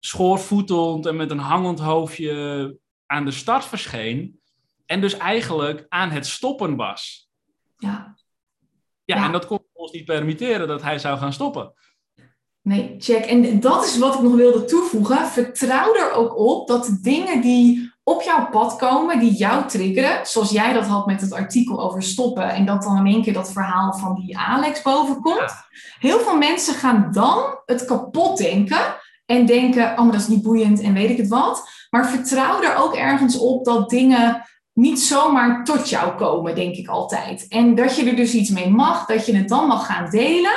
schoorvoetend 0.00 1.06
en 1.06 1.16
met 1.16 1.30
een 1.30 1.38
hangend 1.38 1.78
hoofdje 1.78 2.78
aan 3.06 3.24
de 3.24 3.30
start 3.30 3.64
verscheen. 3.64 4.40
En 4.86 5.00
dus 5.00 5.16
eigenlijk 5.16 5.86
aan 5.88 6.10
het 6.10 6.26
stoppen 6.26 6.76
was. 6.76 7.30
Ja. 7.76 8.18
Ja, 9.04 9.24
en 9.24 9.32
dat 9.32 9.46
kon 9.46 9.64
ons 9.72 9.92
niet 9.92 10.04
permitteren 10.04 10.68
dat 10.68 10.82
hij 10.82 10.98
zou 10.98 11.18
gaan 11.18 11.32
stoppen. 11.32 11.72
Nee, 12.62 12.94
check. 12.98 13.24
En 13.24 13.60
dat 13.60 13.84
is 13.84 13.98
wat 13.98 14.14
ik 14.14 14.20
nog 14.20 14.34
wilde 14.34 14.64
toevoegen. 14.64 15.26
Vertrouw 15.26 15.94
er 15.94 16.12
ook 16.12 16.36
op 16.36 16.68
dat 16.68 16.84
de 16.84 17.00
dingen 17.00 17.40
die 17.40 17.93
op 18.04 18.22
jouw 18.22 18.48
pad 18.48 18.76
komen 18.76 19.18
die 19.18 19.32
jou 19.32 19.68
triggeren. 19.68 20.26
Zoals 20.26 20.50
jij 20.50 20.72
dat 20.72 20.86
had 20.86 21.06
met 21.06 21.20
het 21.20 21.32
artikel 21.32 21.80
over 21.82 22.02
stoppen. 22.02 22.50
En 22.50 22.66
dat 22.66 22.82
dan 22.82 22.96
in 22.96 23.12
één 23.12 23.22
keer 23.22 23.32
dat 23.32 23.52
verhaal 23.52 23.94
van 23.94 24.14
die 24.14 24.38
Alex 24.38 24.82
bovenkomt. 24.82 25.52
Heel 25.98 26.18
veel 26.18 26.36
mensen 26.36 26.74
gaan 26.74 27.08
dan 27.12 27.58
het 27.66 27.84
kapot 27.84 28.38
denken. 28.38 28.80
En 29.26 29.46
denken, 29.46 29.90
oh 29.90 29.98
maar 29.98 30.12
dat 30.12 30.20
is 30.20 30.28
niet 30.28 30.42
boeiend 30.42 30.80
en 30.80 30.92
weet 30.92 31.10
ik 31.10 31.16
het 31.16 31.28
wat. 31.28 31.68
Maar 31.90 32.08
vertrouw 32.08 32.62
er 32.62 32.76
ook 32.76 32.94
ergens 32.94 33.38
op 33.38 33.64
dat 33.64 33.90
dingen 33.90 34.42
niet 34.72 35.00
zomaar 35.00 35.64
tot 35.64 35.88
jou 35.88 36.16
komen, 36.16 36.54
denk 36.54 36.74
ik 36.74 36.88
altijd. 36.88 37.48
En 37.48 37.74
dat 37.74 37.96
je 37.96 38.04
er 38.10 38.16
dus 38.16 38.34
iets 38.34 38.50
mee 38.50 38.70
mag, 38.70 39.06
dat 39.06 39.26
je 39.26 39.36
het 39.36 39.48
dan 39.48 39.66
mag 39.66 39.86
gaan 39.86 40.10
delen. 40.10 40.52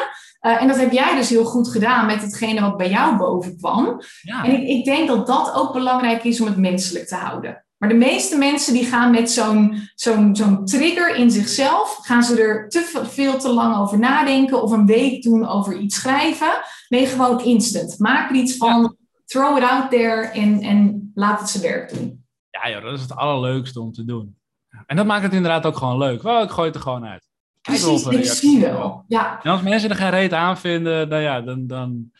Uh, 0.47 0.61
en 0.61 0.67
dat 0.67 0.77
heb 0.77 0.91
jij 0.91 1.15
dus 1.15 1.29
heel 1.29 1.45
goed 1.45 1.67
gedaan 1.67 2.05
met 2.05 2.21
hetgene 2.21 2.61
wat 2.61 2.77
bij 2.77 2.89
jou 2.89 3.17
boven 3.17 3.57
kwam. 3.57 4.01
Ja. 4.21 4.43
En 4.43 4.51
ik, 4.51 4.67
ik, 4.67 4.85
denk 4.85 5.07
dat 5.07 5.27
dat 5.27 5.53
ook 5.53 5.73
belangrijk 5.73 6.23
is 6.23 6.41
om 6.41 6.47
het 6.47 6.57
menselijk 6.57 7.07
te 7.07 7.15
houden. 7.15 7.65
Maar 7.77 7.89
de 7.89 7.95
meeste 7.95 8.37
mensen 8.37 8.73
die 8.73 8.85
gaan 8.85 9.11
met 9.11 9.31
zo'n 9.31 9.89
zo'n 9.95 10.35
zo'n 10.35 10.65
trigger 10.65 11.15
in 11.15 11.31
zichzelf, 11.31 11.99
gaan 12.01 12.23
ze 12.23 12.41
er 12.41 12.69
te 12.69 13.03
veel 13.09 13.37
te 13.37 13.49
lang 13.49 13.77
over 13.77 13.99
nadenken 13.99 14.61
of 14.63 14.71
een 14.71 14.85
week 14.85 15.23
doen 15.23 15.47
over 15.47 15.77
iets 15.77 15.95
schrijven. 15.95 16.61
Nee, 16.89 17.05
gewoon 17.05 17.43
instant. 17.43 17.99
Maak 17.99 18.29
er 18.29 18.35
iets 18.35 18.57
van, 18.57 18.95
throw 19.25 19.57
it 19.57 19.63
out 19.63 19.89
there 19.89 20.21
en, 20.21 20.61
en 20.61 21.11
laat 21.13 21.39
het 21.39 21.49
zijn 21.49 21.63
werk 21.63 21.93
doen. 21.93 22.25
Ja, 22.49 22.69
joh, 22.69 22.83
dat 22.83 22.93
is 22.93 23.01
het 23.01 23.15
allerleukste 23.15 23.81
om 23.81 23.91
te 23.91 24.05
doen. 24.05 24.37
En 24.85 24.95
dat 24.95 25.05
maakt 25.05 25.23
het 25.23 25.33
inderdaad 25.33 25.65
ook 25.65 25.77
gewoon 25.77 25.97
leuk. 25.97 26.21
Wel, 26.21 26.43
ik 26.43 26.49
gooi 26.49 26.67
het 26.67 26.75
er 26.75 26.81
gewoon 26.81 27.05
uit. 27.05 27.27
Precies, 27.67 28.05
ik 28.05 28.25
zie 28.25 28.59
wel. 28.59 29.03
Ja. 29.07 29.39
En 29.43 29.51
als 29.51 29.61
mensen 29.61 29.89
er 29.89 29.95
geen 29.95 30.09
reet 30.09 30.33
aan 30.33 30.57
vinden, 30.57 31.09
dan, 31.09 31.21
ja, 31.21 31.41
dan, 31.41 31.67
dan, 31.67 32.11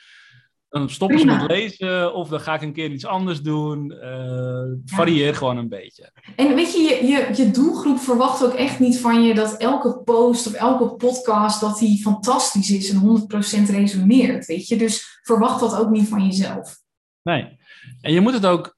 dan 0.70 0.90
stoppen 0.90 1.20
ze 1.20 1.26
met 1.26 1.48
lezen 1.48 2.14
of 2.14 2.30
dan 2.30 2.40
ga 2.40 2.54
ik 2.54 2.62
een 2.62 2.74
keer 2.74 2.92
iets 2.92 3.06
anders 3.06 3.42
doen. 3.42 3.94
Uh, 4.04 4.64
varieer 4.86 5.36
gewoon 5.36 5.58
een 5.58 5.70
beetje. 5.70 6.12
En 6.36 6.56
weet 6.56 6.74
je, 6.74 6.80
je, 6.80 7.06
je, 7.06 7.44
je 7.44 7.52
doelgroep 7.52 8.00
verwacht 8.00 8.46
ook 8.46 8.54
echt 8.54 8.80
niet 8.80 9.00
van 9.00 9.24
je 9.24 9.34
dat 9.34 9.58
elke 9.58 9.98
post 9.98 10.48
of 10.48 10.54
elke 10.54 10.96
podcast 10.96 11.62
dat 11.62 11.78
die 11.78 12.02
fantastisch 12.02 12.70
is 12.70 12.90
en 12.90 13.28
100% 13.68 13.72
resoneert. 13.72 14.46
Weet 14.46 14.68
je, 14.68 14.78
dus 14.78 15.20
verwacht 15.22 15.60
dat 15.60 15.78
ook 15.78 15.90
niet 15.90 16.08
van 16.08 16.26
jezelf. 16.26 16.78
Nee. 17.22 17.58
En 18.02 18.14
je 18.14 18.22
moet 18.22 18.34
het 18.34 18.46
ook 18.46 18.78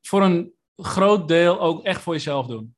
voor 0.00 0.22
een 0.22 0.52
groot 0.76 1.28
deel 1.28 1.60
ook 1.60 1.84
echt 1.84 2.02
voor 2.02 2.14
jezelf 2.14 2.46
doen. 2.46 2.73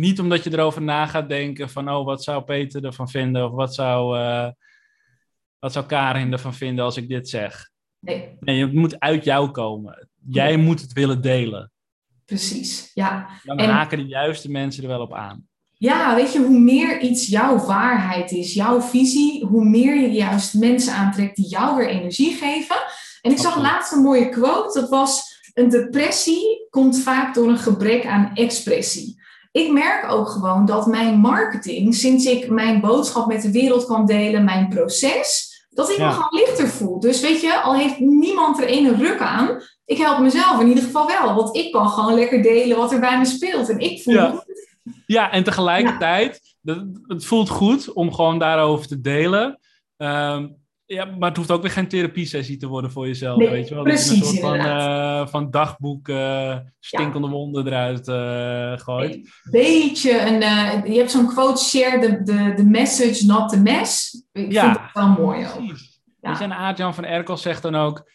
Niet 0.00 0.20
omdat 0.20 0.44
je 0.44 0.52
erover 0.52 0.82
na 0.82 1.06
gaat 1.06 1.28
denken 1.28 1.70
van, 1.70 1.90
oh, 1.90 2.04
wat 2.04 2.22
zou 2.22 2.42
Peter 2.42 2.84
ervan 2.84 3.08
vinden? 3.08 3.44
Of 3.44 3.52
wat 3.52 3.74
zou, 3.74 4.18
uh, 4.18 4.48
wat 5.58 5.72
zou 5.72 5.86
Karin 5.86 6.32
ervan 6.32 6.54
vinden 6.54 6.84
als 6.84 6.96
ik 6.96 7.08
dit 7.08 7.28
zeg? 7.28 7.70
Nee. 7.98 8.36
Nee, 8.40 8.60
het 8.60 8.72
moet 8.72 9.00
uit 9.00 9.24
jou 9.24 9.50
komen. 9.50 10.08
Jij 10.28 10.56
moet 10.56 10.80
het 10.80 10.92
willen 10.92 11.22
delen. 11.22 11.72
Precies, 12.24 12.90
ja. 12.94 13.28
Dan 13.42 13.58
en... 13.58 13.66
raken 13.66 13.98
de 13.98 14.06
juiste 14.06 14.50
mensen 14.50 14.82
er 14.82 14.88
wel 14.88 15.00
op 15.00 15.14
aan. 15.14 15.48
Ja, 15.78 16.14
weet 16.14 16.32
je, 16.32 16.38
hoe 16.38 16.58
meer 16.58 17.00
iets 17.00 17.26
jouw 17.26 17.58
waarheid 17.58 18.30
is, 18.30 18.54
jouw 18.54 18.80
visie, 18.80 19.44
hoe 19.44 19.64
meer 19.64 20.00
je 20.00 20.10
juist 20.10 20.54
mensen 20.54 20.94
aantrekt 20.94 21.36
die 21.36 21.48
jou 21.48 21.76
weer 21.76 21.88
energie 21.88 22.34
geven. 22.34 22.76
En 23.20 23.30
ik 23.30 23.38
zag 23.38 23.60
laatst 23.60 23.92
een 23.92 24.02
mooie 24.02 24.28
quote, 24.28 24.80
dat 24.80 24.88
was, 24.88 25.40
een 25.54 25.68
depressie 25.68 26.66
komt 26.70 26.98
vaak 26.98 27.34
door 27.34 27.48
een 27.48 27.58
gebrek 27.58 28.06
aan 28.06 28.30
expressie 28.34 29.24
ik 29.56 29.72
merk 29.72 30.10
ook 30.10 30.28
gewoon 30.28 30.66
dat 30.66 30.86
mijn 30.86 31.18
marketing, 31.18 31.94
sinds 31.94 32.24
ik 32.24 32.50
mijn 32.50 32.80
boodschap 32.80 33.26
met 33.26 33.42
de 33.42 33.50
wereld 33.50 33.86
kan 33.86 34.06
delen, 34.06 34.44
mijn 34.44 34.68
proces, 34.68 35.54
dat 35.70 35.90
ik 35.90 35.98
me 35.98 36.10
gewoon 36.10 36.44
lichter 36.44 36.68
voel. 36.68 37.00
Dus 37.00 37.20
weet 37.20 37.40
je, 37.40 37.60
al 37.60 37.74
heeft 37.74 37.98
niemand 37.98 38.60
er 38.60 38.66
ene 38.66 38.96
ruk 38.96 39.20
aan, 39.20 39.60
ik 39.84 39.98
help 39.98 40.18
mezelf 40.18 40.60
in 40.60 40.68
ieder 40.68 40.84
geval 40.84 41.06
wel. 41.06 41.34
Want 41.34 41.56
ik 41.56 41.72
kan 41.72 41.88
gewoon 41.88 42.14
lekker 42.14 42.42
delen 42.42 42.76
wat 42.76 42.92
er 42.92 43.00
bij 43.00 43.18
me 43.18 43.24
speelt. 43.24 43.68
En 43.68 43.78
ik 43.78 44.02
voel 44.02 44.14
ja. 44.14 44.30
goed. 44.30 44.44
Ja, 45.06 45.30
en 45.30 45.44
tegelijkertijd, 45.44 46.40
het 47.06 47.24
voelt 47.24 47.48
goed 47.48 47.92
om 47.92 48.14
gewoon 48.14 48.38
daarover 48.38 48.86
te 48.86 49.00
delen. 49.00 49.58
Ehm, 49.96 50.48
ja, 50.86 51.04
maar 51.04 51.28
het 51.28 51.36
hoeft 51.36 51.50
ook 51.50 51.62
weer 51.62 51.70
geen 51.70 51.88
therapie-sessie 51.88 52.56
te 52.56 52.66
worden 52.66 52.90
voor 52.90 53.06
jezelf. 53.06 53.38
weet 53.38 53.68
je 53.68 53.74
wel? 53.74 53.82
Precies, 53.82 54.08
dat 54.08 54.18
je 54.18 54.24
een 54.24 54.40
soort 54.40 54.40
van, 54.40 54.66
uh, 54.66 55.26
van 55.26 55.50
dagboek 55.50 56.08
uh, 56.08 56.56
stinkende 56.80 57.26
ja. 57.26 57.32
wonden 57.32 57.66
eruit 57.66 58.08
uh, 58.08 58.78
gooit. 58.84 59.40
Beetje 59.50 60.20
een. 60.20 60.40
je 60.92 60.98
hebt 60.98 61.10
zo'n 61.10 61.26
quote: 61.26 61.62
share 61.62 61.98
the, 61.98 62.22
the, 62.22 62.52
the 62.56 62.64
message, 62.64 63.26
not 63.26 63.48
the 63.48 63.60
mess. 63.60 64.22
Ik 64.32 64.52
ja, 64.52 64.62
vind 64.62 64.84
het 64.84 64.92
wel 64.92 65.08
mooi 65.08 65.46
ook. 65.46 65.76
Ja. 66.20 66.40
En 66.40 66.52
Aart-Jan 66.52 66.94
van 66.94 67.04
Erkel 67.04 67.36
zegt 67.36 67.62
dan 67.62 67.74
ook: 67.74 68.10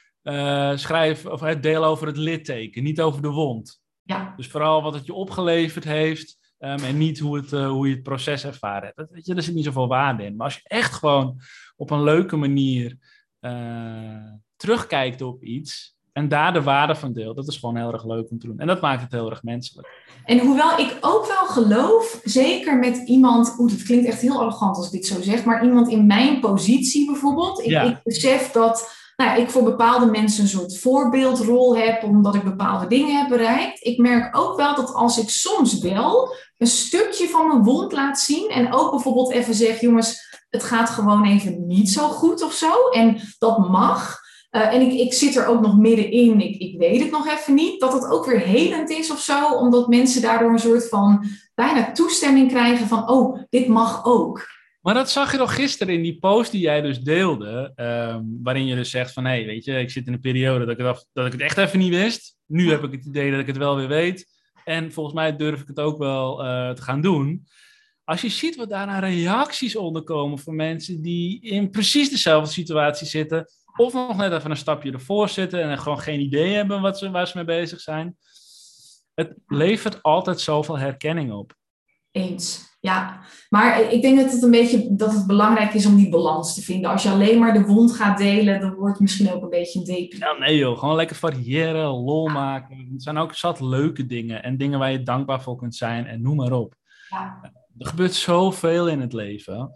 schrijf 0.75 1.25
of 1.25 1.41
deel 1.41 1.83
over 1.83 2.07
het 2.07 2.17
litteken, 2.17 2.83
niet 2.83 3.01
over 3.01 3.21
de 3.21 3.29
wond. 3.29 3.81
Ja. 4.03 4.33
Dus 4.35 4.47
vooral 4.47 4.81
wat 4.81 4.93
het 4.93 5.05
je 5.05 5.13
opgeleverd 5.13 5.83
heeft. 5.83 6.39
Um, 6.59 6.83
en 6.83 6.97
niet 6.97 7.19
hoe, 7.19 7.37
het, 7.37 7.51
hoe 7.51 7.87
je 7.87 7.93
het 7.93 8.03
proces 8.03 8.43
ervaren 8.43 8.83
hebt. 8.83 8.97
Dat, 8.97 9.09
weet 9.11 9.25
je, 9.25 9.35
er 9.35 9.43
zit 9.43 9.55
niet 9.55 9.65
zoveel 9.65 9.87
waarde 9.87 10.23
in. 10.23 10.35
Maar 10.35 10.45
als 10.45 10.55
je 10.55 10.61
echt 10.63 10.93
gewoon 10.93 11.41
op 11.81 11.91
een 11.91 12.03
leuke 12.03 12.35
manier 12.35 12.97
uh, 13.41 13.51
terugkijkt 14.55 15.21
op 15.21 15.43
iets, 15.43 15.95
En 16.13 16.27
daar 16.27 16.53
de 16.53 16.61
waarde 16.61 16.95
van 16.95 17.13
deel. 17.13 17.33
Dat 17.33 17.47
is 17.47 17.57
gewoon 17.57 17.77
heel 17.77 17.93
erg 17.93 18.05
leuk 18.05 18.29
om 18.29 18.39
te 18.39 18.47
doen. 18.47 18.59
En 18.59 18.67
dat 18.67 18.81
maakt 18.81 19.01
het 19.01 19.11
heel 19.11 19.29
erg 19.29 19.43
menselijk. 19.43 19.87
En 20.25 20.39
hoewel 20.39 20.79
ik 20.79 20.97
ook 21.01 21.25
wel 21.27 21.45
geloof, 21.45 22.21
zeker 22.23 22.77
met 22.77 22.97
iemand, 22.97 23.55
oeh, 23.59 23.71
het 23.71 23.83
klinkt 23.83 24.07
echt 24.07 24.21
heel 24.21 24.39
arrogant 24.39 24.77
als 24.77 24.85
ik 24.85 24.91
dit 24.91 25.05
zo 25.05 25.21
zeg, 25.21 25.45
maar 25.45 25.63
iemand 25.63 25.89
in 25.89 26.05
mijn 26.05 26.39
positie 26.39 27.05
bijvoorbeeld. 27.05 27.59
Ik, 27.59 27.81
ik 27.81 28.03
besef 28.03 28.51
dat 28.51 28.99
nou, 29.15 29.41
ik 29.41 29.49
voor 29.49 29.63
bepaalde 29.63 30.05
mensen 30.05 30.43
een 30.43 30.49
soort 30.49 30.77
voorbeeldrol 30.77 31.77
heb, 31.77 32.03
omdat 32.03 32.35
ik 32.35 32.43
bepaalde 32.43 32.87
dingen 32.87 33.17
heb 33.17 33.29
bereikt. 33.29 33.85
Ik 33.85 33.97
merk 33.97 34.37
ook 34.37 34.57
wel 34.57 34.75
dat 34.75 34.93
als 34.93 35.17
ik 35.17 35.29
soms 35.29 35.79
wel 35.79 36.35
een 36.57 36.67
stukje 36.67 37.27
van 37.27 37.47
mijn 37.47 37.63
wond 37.63 37.91
laat 37.91 38.19
zien 38.19 38.49
en 38.49 38.73
ook 38.73 38.91
bijvoorbeeld 38.91 39.31
even 39.31 39.53
zeg, 39.53 39.81
jongens, 39.81 40.30
het 40.51 40.63
gaat 40.63 40.89
gewoon 40.89 41.25
even 41.25 41.67
niet 41.67 41.89
zo 41.89 42.07
goed 42.07 42.43
of 42.43 42.53
zo. 42.53 42.89
En 42.89 43.17
dat 43.39 43.69
mag. 43.69 44.19
Uh, 44.51 44.73
en 44.73 44.81
ik, 44.81 44.93
ik 44.93 45.13
zit 45.13 45.35
er 45.35 45.45
ook 45.45 45.61
nog 45.61 45.77
middenin, 45.77 46.41
ik, 46.41 46.59
ik 46.59 46.77
weet 46.77 47.01
het 47.01 47.11
nog 47.11 47.27
even 47.27 47.53
niet, 47.53 47.79
dat 47.79 47.93
het 47.93 48.05
ook 48.05 48.25
weer 48.25 48.39
helend 48.39 48.89
is 48.89 49.11
of 49.11 49.19
zo, 49.19 49.53
omdat 49.53 49.87
mensen 49.87 50.21
daardoor 50.21 50.51
een 50.51 50.59
soort 50.59 50.89
van 50.89 51.25
bijna 51.55 51.91
toestemming 51.91 52.49
krijgen 52.49 52.87
van, 52.87 53.09
oh, 53.09 53.41
dit 53.49 53.67
mag 53.67 54.05
ook. 54.05 54.47
Maar 54.81 54.93
dat 54.93 55.09
zag 55.09 55.31
je 55.31 55.37
toch 55.37 55.55
gisteren 55.55 55.93
in 55.93 56.01
die 56.01 56.19
post 56.19 56.51
die 56.51 56.61
jij 56.61 56.81
dus 56.81 56.99
deelde, 56.99 57.73
um, 57.75 58.39
waarin 58.43 58.65
je 58.65 58.75
dus 58.75 58.89
zegt 58.89 59.13
van, 59.13 59.25
hé, 59.25 59.31
hey, 59.31 59.45
weet 59.45 59.65
je, 59.65 59.79
ik 59.79 59.89
zit 59.89 60.07
in 60.07 60.13
een 60.13 60.19
periode 60.19 60.65
dat 60.65 60.79
ik, 60.79 60.85
het, 60.85 61.07
dat 61.13 61.25
ik 61.25 61.31
het 61.31 61.41
echt 61.41 61.57
even 61.57 61.79
niet 61.79 61.93
wist. 61.93 62.35
Nu 62.45 62.69
heb 62.69 62.83
ik 62.83 62.91
het 62.91 63.05
idee 63.05 63.31
dat 63.31 63.39
ik 63.39 63.47
het 63.47 63.57
wel 63.57 63.75
weer 63.75 63.87
weet. 63.87 64.25
En 64.63 64.91
volgens 64.91 65.15
mij 65.15 65.35
durf 65.35 65.61
ik 65.61 65.67
het 65.67 65.79
ook 65.79 65.97
wel 65.97 66.45
uh, 66.45 66.69
te 66.69 66.81
gaan 66.81 67.01
doen. 67.01 67.47
Als 68.11 68.21
je 68.21 68.29
ziet 68.29 68.55
wat 68.55 68.69
daar 68.69 68.85
naar 68.85 69.09
reacties 69.09 69.75
onderkomen 69.75 70.39
van 70.39 70.55
mensen 70.55 71.01
die 71.01 71.41
in 71.41 71.69
precies 71.69 72.09
dezelfde 72.09 72.51
situatie 72.51 73.07
zitten, 73.07 73.45
of 73.75 73.93
nog 73.93 74.17
net 74.17 74.31
even 74.31 74.51
een 74.51 74.57
stapje 74.57 74.91
ervoor 74.91 75.29
zitten 75.29 75.61
en 75.61 75.79
gewoon 75.79 75.99
geen 75.99 76.19
idee 76.19 76.53
hebben 76.53 76.81
wat 76.81 76.97
ze, 76.97 77.11
waar 77.11 77.27
ze 77.27 77.37
mee 77.37 77.45
bezig 77.45 77.79
zijn. 77.79 78.17
Het 79.13 79.33
levert 79.47 80.03
altijd 80.03 80.39
zoveel 80.39 80.77
herkenning 80.77 81.31
op. 81.31 81.53
Eens. 82.11 82.77
Ja, 82.79 83.21
maar 83.49 83.91
ik 83.91 84.01
denk 84.01 84.19
dat 84.19 84.31
het 84.31 84.43
een 84.43 84.51
beetje 84.51 84.95
dat 84.95 85.13
het 85.13 85.27
belangrijk 85.27 85.73
is 85.73 85.85
om 85.85 85.95
die 85.95 86.09
balans 86.09 86.53
te 86.53 86.61
vinden. 86.61 86.91
Als 86.91 87.03
je 87.03 87.09
alleen 87.09 87.39
maar 87.39 87.53
de 87.53 87.65
wond 87.65 87.93
gaat 87.93 88.17
delen, 88.17 88.59
dan 88.59 88.73
wordt 88.73 88.93
het 88.93 89.01
misschien 89.01 89.31
ook 89.31 89.43
een 89.43 89.49
beetje 89.49 89.79
een 89.79 89.85
depri. 89.85 90.17
Ja, 90.17 90.37
nee 90.37 90.57
joh, 90.57 90.77
gewoon 90.77 90.95
lekker 90.95 91.15
variëren, 91.15 91.85
lol 91.85 92.27
maken. 92.27 92.89
Het 92.91 93.03
zijn 93.03 93.17
ook 93.17 93.33
zat 93.33 93.59
leuke 93.59 94.05
dingen 94.05 94.43
en 94.43 94.57
dingen 94.57 94.79
waar 94.79 94.91
je 94.91 95.03
dankbaar 95.03 95.41
voor 95.41 95.55
kunt 95.55 95.75
zijn 95.75 96.05
en 96.05 96.21
noem 96.21 96.35
maar 96.35 96.51
op. 96.51 96.75
Ja. 97.09 97.59
Er 97.81 97.87
gebeurt 97.87 98.13
zoveel 98.13 98.87
in 98.87 99.01
het 99.01 99.13
leven. 99.13 99.71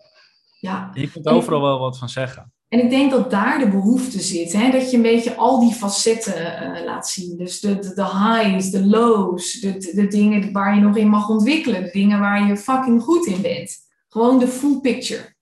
Ja. 0.60 0.90
Je 0.94 1.12
kunt 1.12 1.28
overal 1.28 1.62
wel 1.62 1.80
wat 1.80 1.98
van 1.98 2.10
zeggen. 2.10 2.54
En 2.68 2.84
ik 2.84 2.90
denk 2.90 3.12
dat 3.12 3.32
daar 3.32 3.60
de 3.60 3.70
behoefte 3.70 4.20
zit. 4.20 4.54
Hè? 4.54 4.72
Dat 4.72 4.92
je 4.92 4.98
een 4.98 5.04
beetje 5.04 5.36
al 5.36 5.60
die 5.60 5.74
facetten 5.74 6.74
uh, 6.78 6.84
laat 6.86 7.08
zien. 7.08 7.38
Dus 7.38 7.60
de, 7.60 7.80
de, 7.80 7.94
de 7.94 8.06
highs, 8.06 8.72
de 8.72 8.86
lows, 8.86 9.60
de, 9.60 9.92
de 9.96 10.08
dingen 10.08 10.52
waar 10.52 10.76
je 10.76 10.82
nog 10.82 10.98
in 10.98 11.08
mag 11.08 11.30
ontwikkelen. 11.30 11.84
De 11.84 11.92
dingen 11.92 12.20
waar 12.20 12.48
je 12.48 12.58
fucking 12.58 13.02
goed 13.02 13.26
in 13.26 13.42
bent. 13.42 13.78
Gewoon 14.08 14.40
de 14.40 14.48
full 14.48 14.80
picture. 14.80 15.36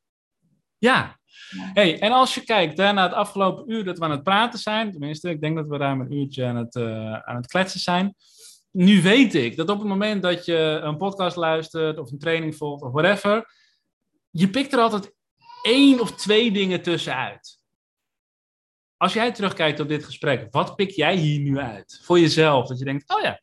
Ja. 0.78 1.20
Hey, 1.74 2.00
en 2.00 2.12
als 2.12 2.36
je 2.36 2.44
kijkt 2.44 2.78
hè, 2.78 2.94
naar 2.94 3.04
het 3.10 3.18
afgelopen 3.18 3.72
uur 3.72 3.84
dat 3.84 3.98
we 3.98 4.04
aan 4.04 4.12
het 4.12 4.24
praten 4.24 4.60
zijn. 4.60 4.92
Tenminste, 4.92 5.30
ik 5.30 5.42
denk 5.42 5.56
dat 5.56 5.68
we 5.68 5.78
daar 5.78 6.00
een 6.00 6.14
uurtje 6.14 6.46
aan 6.46 6.56
het, 6.56 6.76
uh, 6.76 7.14
aan 7.14 7.36
het 7.36 7.48
kletsen 7.48 7.80
zijn. 7.80 8.16
Nu 8.74 9.02
weet 9.02 9.36
ik 9.36 9.56
dat 9.56 9.70
op 9.70 9.80
het 9.80 9.88
moment 9.88 10.22
dat 10.22 10.46
je 10.46 10.80
een 10.84 10.98
podcast 10.98 11.36
luistert 11.36 11.98
of 11.98 12.12
een 12.12 12.20
training 12.20 12.56
volgt 12.56 12.84
of 12.84 12.92
whatever. 12.92 13.54
Je 14.30 14.50
pikt 14.50 14.74
er 14.74 14.80
altijd 14.80 15.14
één 15.62 16.00
of 16.00 16.16
twee 16.16 16.52
dingen 16.52 16.82
tussenuit. 16.82 17.58
Als 18.98 19.14
jij 19.14 19.32
terugkijkt 19.32 19.80
op 19.80 19.88
dit 19.88 20.04
gesprek, 20.04 20.48
wat 20.52 20.76
pik 20.76 20.90
jij 20.90 21.16
hier 21.16 21.40
nu 21.40 21.60
uit? 21.60 22.02
Voor 22.04 22.20
jezelf, 22.20 22.68
dat 22.68 22.80
je 22.80 22.86
denkt, 22.86 23.14
oh 23.16 23.22
ja. 23.22 23.42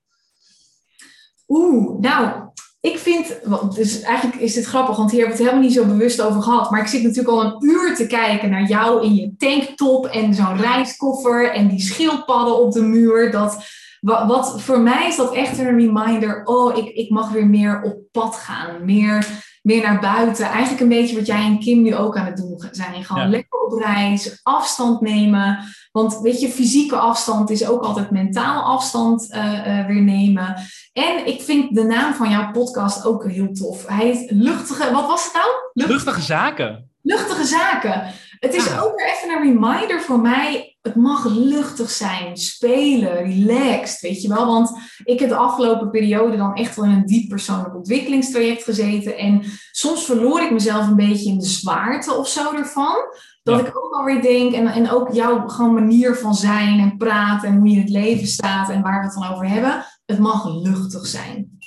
Oeh, 1.48 2.00
nou, 2.00 2.50
ik 2.80 2.98
vind, 2.98 3.40
dus 3.74 4.00
eigenlijk 4.00 4.40
is 4.40 4.54
dit 4.54 4.64
grappig, 4.64 4.96
want 4.96 5.10
hier 5.10 5.20
hebben 5.20 5.38
we 5.38 5.42
het 5.42 5.52
helemaal 5.52 5.70
niet 5.70 5.78
zo 5.78 5.96
bewust 5.96 6.20
over 6.20 6.42
gehad. 6.42 6.70
Maar 6.70 6.80
ik 6.80 6.86
zit 6.86 7.02
natuurlijk 7.02 7.28
al 7.28 7.44
een 7.44 7.56
uur 7.60 7.94
te 7.96 8.06
kijken 8.06 8.50
naar 8.50 8.68
jou 8.68 9.04
in 9.04 9.14
je 9.14 9.36
tanktop 9.36 10.06
en 10.06 10.34
zo'n 10.34 10.56
reiskoffer 10.56 11.52
en 11.52 11.68
die 11.68 11.80
schildpadden 11.80 12.58
op 12.58 12.72
de 12.72 12.82
muur. 12.82 13.30
Dat, 13.30 13.64
wat, 14.00 14.26
wat, 14.26 14.62
voor 14.62 14.80
mij 14.80 15.08
is 15.08 15.16
dat 15.16 15.34
echt 15.34 15.58
een 15.58 15.76
reminder, 15.76 16.44
oh, 16.44 16.76
ik, 16.76 16.88
ik 16.88 17.10
mag 17.10 17.30
weer 17.30 17.46
meer 17.46 17.82
op 17.82 17.98
pad 18.12 18.36
gaan. 18.36 18.84
Meer 18.84 19.48
meer 19.62 19.82
naar 19.82 20.00
buiten. 20.00 20.46
Eigenlijk 20.46 20.80
een 20.80 20.88
beetje 20.88 21.16
wat 21.16 21.26
jij 21.26 21.44
en 21.44 21.58
Kim 21.58 21.82
nu 21.82 21.94
ook 21.94 22.16
aan 22.16 22.26
het 22.26 22.36
doen 22.36 22.62
zijn. 22.70 23.04
Gewoon 23.04 23.30
lekker 23.30 23.60
op 23.60 23.78
reis, 23.78 24.40
afstand 24.42 25.00
nemen. 25.00 25.58
Want 25.92 26.20
weet 26.20 26.40
je, 26.40 26.48
fysieke 26.48 26.96
afstand 26.96 27.50
is 27.50 27.68
ook 27.68 27.82
altijd 27.82 28.10
mentale 28.10 28.62
afstand 28.62 29.34
uh, 29.34 29.86
weer 29.86 30.02
nemen. 30.02 30.56
En 30.92 31.26
ik 31.26 31.42
vind 31.42 31.74
de 31.74 31.82
naam 31.82 32.14
van 32.14 32.30
jouw 32.30 32.50
podcast 32.50 33.06
ook 33.06 33.30
heel 33.30 33.52
tof. 33.52 33.86
Hij 33.86 34.06
heet 34.06 34.30
Luchtige, 34.30 34.92
wat 34.92 35.06
was 35.06 35.24
het 35.24 35.32
nou? 35.32 35.88
Luchtige 35.88 36.20
Zaken. 36.20 36.89
Luchtige 37.10 37.44
Zaken. 37.44 38.12
Het 38.38 38.54
is 38.54 38.78
ook 38.78 38.96
weer 38.96 39.06
even 39.06 39.30
een 39.30 39.42
reminder 39.42 40.00
voor 40.00 40.20
mij. 40.20 40.76
Het 40.82 40.94
mag 40.94 41.24
luchtig 41.24 41.90
zijn, 41.90 42.36
spelen, 42.36 43.12
relaxed, 43.12 44.00
weet 44.00 44.22
je 44.22 44.28
wel. 44.28 44.46
Want 44.46 44.78
ik 45.04 45.20
heb 45.20 45.28
de 45.28 45.36
afgelopen 45.36 45.90
periode 45.90 46.36
dan 46.36 46.54
echt 46.54 46.76
wel 46.76 46.84
in 46.84 46.90
een 46.90 47.06
diep 47.06 47.28
persoonlijk 47.28 47.74
ontwikkelingstraject 47.74 48.64
gezeten. 48.64 49.16
En 49.16 49.42
soms 49.72 50.04
verloor 50.04 50.40
ik 50.40 50.50
mezelf 50.50 50.86
een 50.86 50.96
beetje 50.96 51.30
in 51.30 51.38
de 51.38 51.46
zwaarte 51.46 52.14
of 52.14 52.28
zo 52.28 52.52
ervan. 52.52 52.96
Dat 53.42 53.60
ik 53.60 53.78
ook 53.78 53.92
alweer 53.92 54.22
denk, 54.22 54.52
en, 54.52 54.66
en 54.66 54.90
ook 54.90 55.12
jouw 55.12 55.48
gewoon 55.48 55.74
manier 55.74 56.14
van 56.14 56.34
zijn 56.34 56.80
en 56.80 56.96
praten 56.96 57.48
en 57.48 57.56
hoe 57.56 57.68
je 57.68 57.74
in 57.74 57.80
het 57.80 57.90
leven 57.90 58.26
staat 58.26 58.70
en 58.70 58.82
waar 58.82 59.00
we 59.00 59.06
het 59.06 59.14
dan 59.14 59.32
over 59.32 59.48
hebben. 59.48 59.84
Het 60.06 60.18
mag 60.18 60.48
luchtig 60.62 61.06
zijn. 61.06 61.58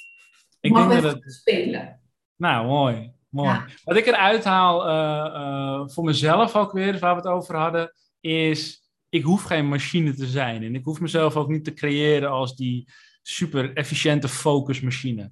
Ik 0.59 0.71
mag 0.71 0.89
denk 0.89 1.01
dat 1.01 1.13
het... 1.13 1.33
spelen. 1.33 1.99
Nou, 2.35 2.67
mooi. 2.67 3.12
Mooi. 3.33 3.59
Wat 3.83 3.97
ik 3.97 4.05
eruit 4.05 4.43
haal 4.43 4.87
uh, 4.87 5.33
uh, 5.33 5.87
voor 5.87 6.03
mezelf 6.03 6.55
ook 6.55 6.71
weer, 6.71 6.99
waar 6.99 7.15
we 7.15 7.21
het 7.21 7.29
over 7.29 7.55
hadden, 7.55 7.93
is 8.19 8.89
ik 9.09 9.23
hoef 9.23 9.43
geen 9.43 9.67
machine 9.67 10.13
te 10.13 10.25
zijn. 10.25 10.63
En 10.63 10.75
ik 10.75 10.83
hoef 10.83 10.99
mezelf 10.99 11.35
ook 11.35 11.49
niet 11.49 11.63
te 11.63 11.73
creëren 11.73 12.29
als 12.29 12.55
die 12.55 12.89
super 13.21 13.73
efficiënte 13.73 14.27
focusmachine. 14.27 15.31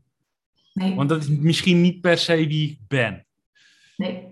Nee. 0.74 0.96
Want 0.96 1.10
dat 1.10 1.22
is 1.22 1.30
misschien 1.30 1.82
niet 1.82 2.02
per 2.02 2.18
se 2.18 2.48
wie 2.48 2.70
ik 2.70 2.80
ben. 2.88 3.26
Nee. 3.98 4.28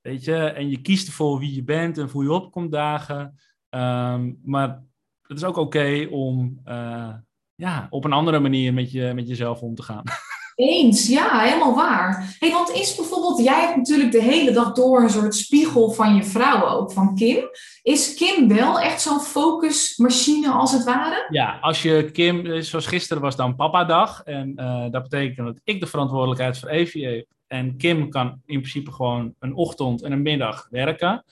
Weet 0.00 0.24
je, 0.24 0.36
en 0.36 0.68
je 0.68 0.80
kiest 0.80 1.06
ervoor 1.06 1.38
wie 1.38 1.54
je 1.54 1.64
bent 1.64 1.98
en 1.98 2.08
hoe 2.08 2.24
je 2.24 2.32
opkomt 2.32 2.72
dagen. 2.72 3.40
Um, 3.70 4.40
maar 4.44 4.82
het 5.22 5.36
is 5.36 5.44
ook 5.44 5.56
oké 5.56 6.08
om 6.10 6.60
uh, 6.64 7.14
ja, 7.54 7.86
op 7.90 8.04
een 8.04 8.12
andere 8.12 8.38
manier 8.38 8.74
met, 8.74 8.92
je, 8.92 9.12
met 9.14 9.28
jezelf 9.28 9.60
om 9.60 9.74
te 9.74 9.82
gaan. 9.82 10.02
Eens, 10.54 11.06
ja, 11.06 11.40
helemaal 11.40 11.74
waar. 11.74 12.36
Hey, 12.38 12.50
want 12.50 12.70
is 12.70 12.94
bijvoorbeeld, 12.94 13.44
jij 13.44 13.60
hebt 13.60 13.76
natuurlijk 13.76 14.12
de 14.12 14.22
hele 14.22 14.50
dag 14.50 14.72
door 14.72 15.02
een 15.02 15.10
soort 15.10 15.34
spiegel 15.34 15.90
van 15.90 16.14
je 16.14 16.24
vrouw 16.24 16.68
ook, 16.68 16.92
van 16.92 17.14
Kim. 17.14 17.48
Is 17.82 18.14
Kim 18.14 18.48
wel 18.48 18.80
echt 18.80 19.00
zo'n 19.00 19.20
focusmachine 19.20 20.50
als 20.50 20.72
het 20.72 20.84
ware? 20.84 21.26
Ja, 21.28 21.58
als 21.60 21.82
je 21.82 22.10
Kim, 22.12 22.46
eh, 22.46 22.60
zoals 22.60 22.86
gisteren 22.86 23.22
was 23.22 23.36
dan 23.36 23.56
papa-dag. 23.56 24.22
En 24.22 24.52
uh, 24.56 24.90
dat 24.90 25.02
betekent 25.02 25.46
dat 25.46 25.60
ik 25.64 25.80
de 25.80 25.86
verantwoordelijkheid 25.86 26.58
voor 26.58 26.68
Evie 26.68 27.06
heb. 27.06 27.26
En 27.46 27.76
Kim 27.76 28.10
kan 28.10 28.28
in 28.44 28.60
principe 28.60 28.92
gewoon 28.92 29.34
een 29.38 29.54
ochtend 29.54 30.02
en 30.02 30.12
een 30.12 30.22
middag 30.22 30.66
werken. 30.70 31.24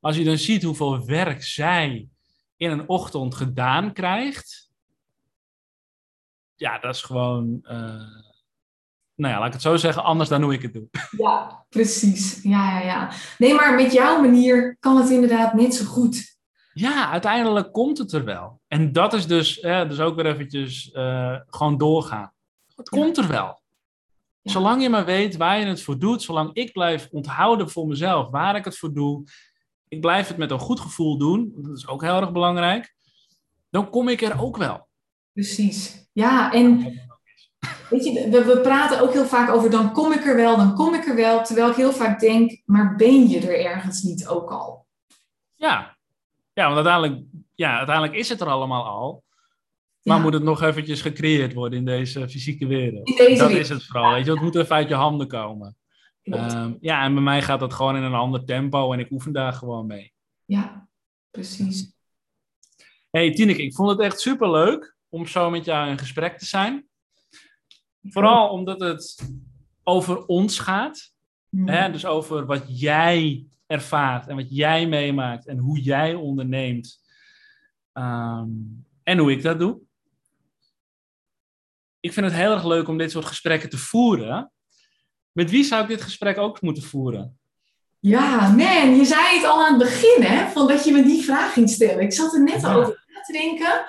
Als 0.00 0.16
je 0.16 0.24
dan 0.24 0.38
ziet 0.38 0.62
hoeveel 0.62 1.06
werk 1.06 1.44
zij 1.44 2.08
in 2.56 2.70
een 2.70 2.88
ochtend 2.88 3.34
gedaan 3.34 3.92
krijgt. 3.92 4.70
Ja, 6.56 6.78
dat 6.78 6.94
is 6.94 7.02
gewoon. 7.02 7.60
Uh, 7.62 8.26
nou 9.18 9.32
ja, 9.32 9.38
laat 9.38 9.46
ik 9.46 9.52
het 9.52 9.62
zo 9.62 9.76
zeggen, 9.76 10.04
anders 10.04 10.28
dan 10.28 10.42
hoe 10.42 10.52
ik 10.52 10.62
het 10.62 10.72
doe. 10.72 10.88
Ja, 11.24 11.64
precies. 11.68 12.42
Ja, 12.42 12.78
ja, 12.78 12.86
ja. 12.86 13.10
Nee, 13.38 13.54
maar 13.54 13.74
met 13.74 13.92
jouw 13.92 14.20
manier 14.20 14.76
kan 14.80 14.96
het 14.96 15.10
inderdaad 15.10 15.54
net 15.54 15.74
zo 15.74 15.84
goed. 15.84 16.36
Ja, 16.72 17.10
uiteindelijk 17.10 17.72
komt 17.72 17.98
het 17.98 18.12
er 18.12 18.24
wel. 18.24 18.60
En 18.66 18.92
dat 18.92 19.12
is 19.12 19.26
dus, 19.26 19.60
dus 19.60 20.00
ook 20.00 20.16
weer 20.16 20.26
eventjes 20.26 20.90
uh, 20.92 21.36
gewoon 21.46 21.78
doorgaan. 21.78 22.32
Het 22.74 22.88
komt 22.88 23.16
er 23.16 23.28
wel. 23.28 23.60
Zolang 24.42 24.82
je 24.82 24.88
maar 24.88 25.04
weet 25.04 25.36
waar 25.36 25.58
je 25.58 25.66
het 25.66 25.82
voor 25.82 25.98
doet, 25.98 26.22
zolang 26.22 26.50
ik 26.52 26.72
blijf 26.72 27.08
onthouden 27.10 27.70
voor 27.70 27.86
mezelf 27.86 28.30
waar 28.30 28.56
ik 28.56 28.64
het 28.64 28.78
voor 28.78 28.92
doe, 28.92 29.24
ik 29.88 30.00
blijf 30.00 30.28
het 30.28 30.36
met 30.36 30.50
een 30.50 30.58
goed 30.58 30.80
gevoel 30.80 31.18
doen, 31.18 31.52
dat 31.56 31.76
is 31.76 31.88
ook 31.88 32.02
heel 32.02 32.20
erg 32.20 32.32
belangrijk, 32.32 32.94
dan 33.70 33.90
kom 33.90 34.08
ik 34.08 34.22
er 34.22 34.40
ook 34.40 34.56
wel. 34.56 34.88
Precies. 35.32 36.08
Ja, 36.12 36.52
en 36.52 36.98
weet 37.90 38.04
je, 38.04 38.28
we, 38.30 38.44
we 38.44 38.60
praten 38.60 39.00
ook 39.00 39.12
heel 39.12 39.26
vaak 39.26 39.50
over 39.50 39.70
dan 39.70 39.92
kom 39.92 40.12
ik 40.12 40.26
er 40.26 40.36
wel, 40.36 40.56
dan 40.56 40.74
kom 40.74 40.94
ik 40.94 41.06
er 41.06 41.14
wel, 41.14 41.44
terwijl 41.44 41.70
ik 41.70 41.76
heel 41.76 41.92
vaak 41.92 42.20
denk, 42.20 42.62
maar 42.64 42.96
ben 42.96 43.28
je 43.28 43.40
er 43.40 43.64
ergens 43.64 44.02
niet 44.02 44.26
ook 44.26 44.50
al? 44.50 44.86
Ja, 45.54 45.96
ja 46.52 46.64
want 46.64 46.74
uiteindelijk, 46.74 47.26
ja, 47.54 47.76
uiteindelijk 47.76 48.16
is 48.16 48.28
het 48.28 48.40
er 48.40 48.48
allemaal 48.48 48.84
al. 48.84 49.26
Maar 50.02 50.20
moet 50.20 50.32
het 50.32 50.42
nog 50.42 50.62
eventjes 50.62 51.00
gecreëerd 51.00 51.54
worden 51.54 51.78
in 51.78 51.84
deze 51.84 52.28
fysieke 52.28 52.66
wereld? 52.66 53.06
dat 53.38 53.50
is 53.50 53.68
het 53.68 53.84
vooral. 53.84 54.12
Weet 54.12 54.24
je, 54.24 54.30
het 54.30 54.40
moet 54.40 54.56
even 54.56 54.76
uit 54.76 54.88
je 54.88 54.94
handen 54.94 55.28
komen. 55.28 55.76
Um, 56.22 56.76
ja, 56.80 57.02
en 57.02 57.14
bij 57.14 57.22
mij 57.22 57.42
gaat 57.42 57.60
dat 57.60 57.74
gewoon 57.74 57.96
in 57.96 58.02
een 58.02 58.14
ander 58.14 58.44
tempo 58.44 58.92
en 58.92 58.98
ik 58.98 59.10
oefen 59.10 59.32
daar 59.32 59.52
gewoon 59.52 59.86
mee. 59.86 60.12
Ja, 60.44 60.88
precies. 61.30 61.92
Hey 63.10 63.32
Tineke, 63.32 63.62
ik 63.62 63.74
vond 63.74 63.90
het 63.90 64.00
echt 64.00 64.20
super 64.20 64.50
leuk 64.50 64.96
om 65.08 65.26
zo 65.26 65.50
met 65.50 65.64
jou 65.64 65.90
in 65.90 65.98
gesprek 65.98 66.38
te 66.38 66.44
zijn. 66.44 66.87
Vooral 68.02 68.48
omdat 68.48 68.80
het 68.80 69.28
over 69.84 70.26
ons 70.26 70.58
gaat. 70.58 71.12
Hmm. 71.48 71.68
Hè? 71.68 71.90
Dus 71.90 72.06
over 72.06 72.46
wat 72.46 72.80
jij 72.80 73.46
ervaart 73.66 74.26
en 74.26 74.36
wat 74.36 74.46
jij 74.48 74.86
meemaakt 74.86 75.46
en 75.46 75.58
hoe 75.58 75.80
jij 75.80 76.14
onderneemt. 76.14 77.00
Ehm, 77.92 78.48
en 79.02 79.18
hoe 79.18 79.30
ik 79.30 79.42
dat 79.42 79.58
doe. 79.58 79.80
Ik 82.00 82.12
vind 82.12 82.26
het 82.26 82.34
heel 82.34 82.52
erg 82.52 82.64
leuk 82.64 82.88
om 82.88 82.98
dit 82.98 83.10
soort 83.10 83.24
gesprekken 83.24 83.68
te 83.70 83.78
voeren. 83.78 84.52
Met 85.32 85.50
wie 85.50 85.64
zou 85.64 85.82
ik 85.82 85.88
dit 85.88 86.02
gesprek 86.02 86.38
ook 86.38 86.60
moeten 86.60 86.82
voeren? 86.82 87.38
Ja, 88.00 88.50
man, 88.50 88.96
je 88.96 89.04
zei 89.04 89.36
het 89.36 89.44
al 89.44 89.66
aan 89.66 89.78
het 89.78 89.82
begin, 89.82 90.22
hè? 90.22 90.48
Van 90.50 90.68
dat 90.68 90.84
je 90.84 90.92
me 90.92 91.02
die 91.02 91.22
vraag 91.22 91.52
ging 91.52 91.70
stellen. 91.70 92.00
Ik 92.04 92.12
zat 92.12 92.34
er 92.34 92.42
net 92.42 92.60
Ja. 92.60 92.74
over 92.74 93.04
na 93.06 93.20
te 93.20 93.32
denken. 93.32 93.84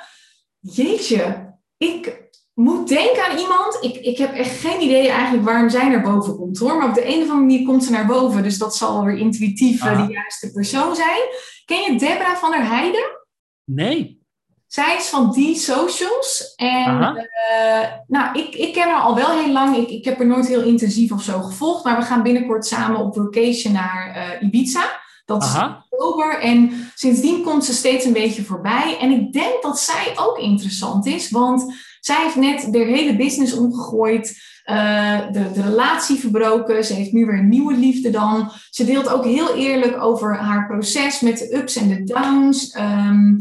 Jeetje, 0.60 1.54
ik 1.78 2.29
moet 2.60 2.88
denken 2.88 3.26
aan 3.26 3.38
iemand. 3.38 3.78
Ik, 3.82 3.96
ik 3.96 4.18
heb 4.18 4.34
echt 4.34 4.60
geen 4.60 4.82
idee 4.82 5.10
eigenlijk 5.10 5.46
waarom 5.46 5.70
zij 5.70 5.90
naar 5.90 6.02
boven 6.02 6.36
komt, 6.36 6.58
hoor. 6.58 6.78
Maar 6.78 6.88
op 6.88 6.94
de 6.94 7.06
een 7.06 7.22
of 7.22 7.30
andere 7.30 7.40
manier 7.40 7.66
komt 7.66 7.84
ze 7.84 7.92
naar 7.92 8.06
boven. 8.06 8.44
Dus 8.44 8.58
dat 8.58 8.76
zal 8.76 9.04
weer 9.04 9.18
intuïtief 9.18 9.86
eh, 9.86 10.08
de 10.08 10.14
juiste 10.14 10.52
persoon 10.52 10.96
zijn. 10.96 11.22
Ken 11.66 11.94
je 11.94 12.00
Debra 12.00 12.36
van 12.38 12.52
der 12.52 12.68
Heijden? 12.68 13.20
Nee. 13.64 14.24
Zij 14.68 14.96
is 14.96 15.08
van 15.08 15.32
Die 15.32 15.56
Socials. 15.56 16.54
En 16.56 17.16
eh, 17.16 17.88
nou, 18.08 18.40
ik, 18.40 18.56
ik 18.56 18.74
ken 18.74 18.90
haar 18.90 19.02
al 19.02 19.16
wel 19.16 19.40
heel 19.40 19.52
lang. 19.52 19.78
Ik, 19.78 19.90
ik 19.90 20.06
heb 20.06 20.18
haar 20.18 20.28
nooit 20.28 20.48
heel 20.48 20.62
intensief 20.62 21.12
of 21.12 21.24
zo 21.24 21.42
gevolgd. 21.42 21.84
Maar 21.84 21.98
we 21.98 22.06
gaan 22.06 22.24
binnenkort 22.24 22.66
samen 22.66 23.00
op 23.00 23.16
vacation 23.16 23.74
naar 23.74 24.16
eh, 24.16 24.48
Ibiza. 24.48 25.02
Dat 25.26 25.44
is 25.44 25.54
in 25.54 25.60
Aha. 25.60 25.86
oktober. 25.90 26.40
En 26.40 26.72
sindsdien 26.96 27.44
komt 27.44 27.66
ze 27.66 27.74
steeds 27.74 28.06
een 28.06 28.14
beetje 28.14 28.44
voorbij. 28.44 28.98
En 29.00 29.12
ik 29.12 29.34
denk 29.34 29.62
dat 29.62 29.80
zij 29.80 30.14
ook 30.16 30.38
interessant 30.38 31.06
is. 31.06 31.30
Want 31.30 31.74
zij 32.00 32.24
heeft 32.24 32.36
net 32.36 32.74
haar 32.74 32.80
hele 32.86 33.16
business 33.16 33.54
omgegooid. 33.54 34.48
eh, 34.64 35.32
de, 35.32 35.52
de 35.52 35.62
relatie 35.62 36.16
verbroken. 36.20 36.86
Ze 36.86 36.94
heeft 36.94 37.12
nu 37.12 37.26
weer 37.26 37.38
een 37.38 37.50
nieuwe 37.50 37.74
liefde 37.74 38.10
dan. 38.10 38.52
Ze 38.70 38.86
deelt 38.86 39.10
ook 39.10 39.24
heel 39.26 39.56
eerlijk 39.56 40.02
over 40.02 40.36
haar 40.38 40.68
proces 40.68 41.22
met 41.22 41.38
de 41.38 41.56
ups 41.56 41.76
en 41.76 41.88
de 41.88 42.04
downs. 42.04 42.72
Ehm, 42.72 43.36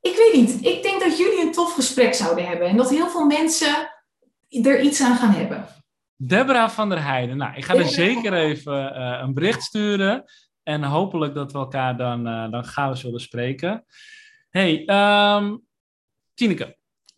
ik 0.00 0.16
weet 0.16 0.32
niet. 0.34 0.64
Ik 0.66 0.82
denk 0.82 1.00
dat 1.00 1.18
jullie 1.18 1.40
een 1.46 1.52
tof 1.52 1.74
gesprek 1.74 2.14
zouden 2.14 2.46
hebben. 2.46 2.68
En 2.68 2.76
dat 2.76 2.90
heel 2.90 3.08
veel 3.08 3.26
mensen 3.26 3.90
er 4.62 4.80
iets 4.80 5.00
aan 5.02 5.16
gaan 5.16 5.30
hebben. 5.32 5.66
Deborah 6.16 6.68
van 6.70 6.88
der 6.88 7.02
Heijden. 7.04 7.36
Nou, 7.36 7.56
ik 7.56 7.64
ga 7.64 7.74
er 7.74 7.80
Ja. 7.80 7.86
zeker 7.88 8.32
even 8.34 8.94
eh, 8.94 9.20
een 9.22 9.34
bericht 9.34 9.62
sturen. 9.62 10.24
En 10.62 10.82
hopelijk 10.82 11.34
dat 11.34 11.52
we 11.52 11.58
elkaar 11.58 11.96
dan, 11.96 12.26
eh, 12.26 12.50
dan 12.50 12.64
gauw 12.64 12.94
zullen 12.94 13.20
spreken. 13.20 13.84
hey, 14.50 14.82
ehm 14.86 15.56
Tineke. 16.34 16.76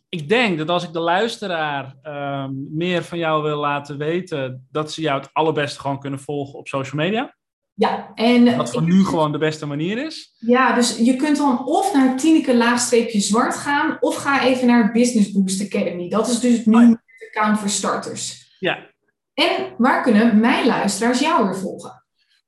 Ik 0.09 0.29
denk 0.29 0.59
dat 0.59 0.69
als 0.69 0.85
ik 0.85 0.93
de 0.93 0.99
luisteraar 1.01 1.95
ehm, 2.03 2.51
meer 2.77 3.03
van 3.05 3.19
jou 3.19 3.43
wil 3.43 3.57
laten 3.59 3.99
weten, 3.99 4.67
dat 4.71 4.93
ze 4.93 5.01
jou 5.01 5.21
het 5.21 5.31
allerbeste 5.33 5.81
gewoon 5.81 6.01
kunnen 6.01 6.21
volgen 6.21 6.59
op 6.59 6.69
social 6.69 7.03
media. 7.03 7.37
Ja, 7.75 8.11
en 8.15 8.57
Wat 8.57 8.71
voor 8.71 8.83
ik- 8.83 8.89
nu 8.89 9.05
gewoon 9.05 9.33
de 9.33 9.39
beste 9.39 9.67
manier 9.67 10.07
is. 10.07 10.35
Ja, 10.39 10.75
dus 10.75 10.97
je 10.99 11.17
kunt 11.17 11.37
dan 11.37 11.67
of 11.67 11.95
naar 11.95 12.17
Tineke 12.17 12.57
laagstreepje 12.57 13.21
zwart 13.21 13.55
gaan, 13.57 13.97
of 14.01 14.17
ga 14.17 14.45
even 14.45 14.67
naar 14.67 14.93
Business 14.93 15.33
Boost 15.33 15.63
Academy. 15.75 16.09
Dat 16.09 16.29
is 16.29 16.41
dus 16.41 16.65
nu 16.65 16.75
Oh 16.75 16.81
ja. 16.83 16.89
het 16.89 17.31
account 17.35 17.59
voor 17.59 17.69
starters. 17.69 18.47
Ja, 18.59 18.79
En 19.35 19.75
waar 19.79 20.03
kunnen 20.03 20.41
mijn 20.41 20.67
luisteraars 20.67 21.21
jou 21.21 21.45
weer 21.45 21.57
volgen? 21.57 21.98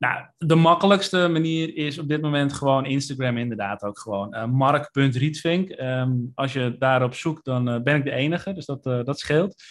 Nou, 0.00 0.24
de 0.38 0.54
makkelijkste 0.54 1.28
manier 1.28 1.76
is 1.76 1.98
op 1.98 2.08
dit 2.08 2.20
moment 2.20 2.52
gewoon 2.52 2.86
Instagram 2.86 3.36
inderdaad 3.36 3.82
ook 3.82 3.98
gewoon. 3.98 4.34
eh 4.34 4.44
mark.rietvink. 4.44 5.68
Ehm, 5.68 6.12
als 6.34 6.52
je 6.52 6.76
daarop 6.78 7.14
zoekt, 7.14 7.44
dan 7.44 7.68
eh, 7.68 7.82
ben 7.82 7.96
ik 7.96 8.04
de 8.04 8.10
enige, 8.10 8.52
dus 8.52 8.66
dat, 8.66 8.86
eh, 8.86 9.04
dat 9.04 9.18
scheelt. 9.18 9.62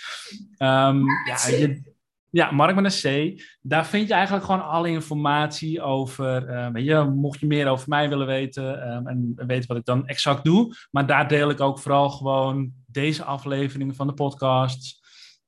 Ehm, 0.58 1.02
ja, 1.28 1.48
je, 1.48 1.82
ja, 2.30 2.52
Mark 2.52 2.76
met 2.76 3.04
een 3.04 3.34
C. 3.36 3.42
Daar 3.62 3.86
vind 3.86 4.08
je 4.08 4.14
eigenlijk 4.14 4.46
gewoon 4.46 4.66
alle 4.66 4.90
informatie 4.90 5.82
over. 5.82 6.48
eh, 6.48 6.72
weet 6.72 6.86
je, 6.86 7.12
mocht 7.16 7.40
je 7.40 7.48
meer 7.48 7.68
over 7.68 7.90
mij 7.90 8.10
willen 8.10 8.28
weten 8.28 8.82
ehm, 8.84 9.08
en 9.08 9.34
weten 9.36 9.68
wat 9.68 9.78
ik 9.78 9.86
dan 9.86 10.08
exact 10.08 10.44
doe. 10.44 10.76
Maar 10.92 11.06
daar 11.06 11.28
deel 11.28 11.50
ik 11.50 11.60
ook 11.60 11.80
vooral 11.80 12.10
gewoon 12.10 12.72
deze 12.88 13.24
afleveringen 13.24 13.96
van 13.96 14.08
de 14.08 14.14
podcast. 14.14 14.99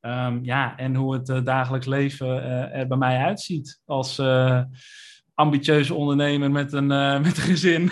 Ehm, 0.02 0.40
ja, 0.42 0.78
en 0.78 0.96
hoe 0.96 1.14
het 1.14 1.30
eh, 1.30 1.44
dagelijks 1.44 1.86
leven 1.86 2.44
eh, 2.44 2.80
er 2.80 2.88
bij 2.88 2.98
mij 2.98 3.18
uitziet 3.18 3.80
als 3.86 4.20
eh, 4.20 4.62
ambitieuze 5.34 5.94
ondernemer 5.94 6.52
met 6.52 6.74
een, 6.74 6.88
met 7.22 7.38
een 7.38 7.44
gezin. 7.44 7.92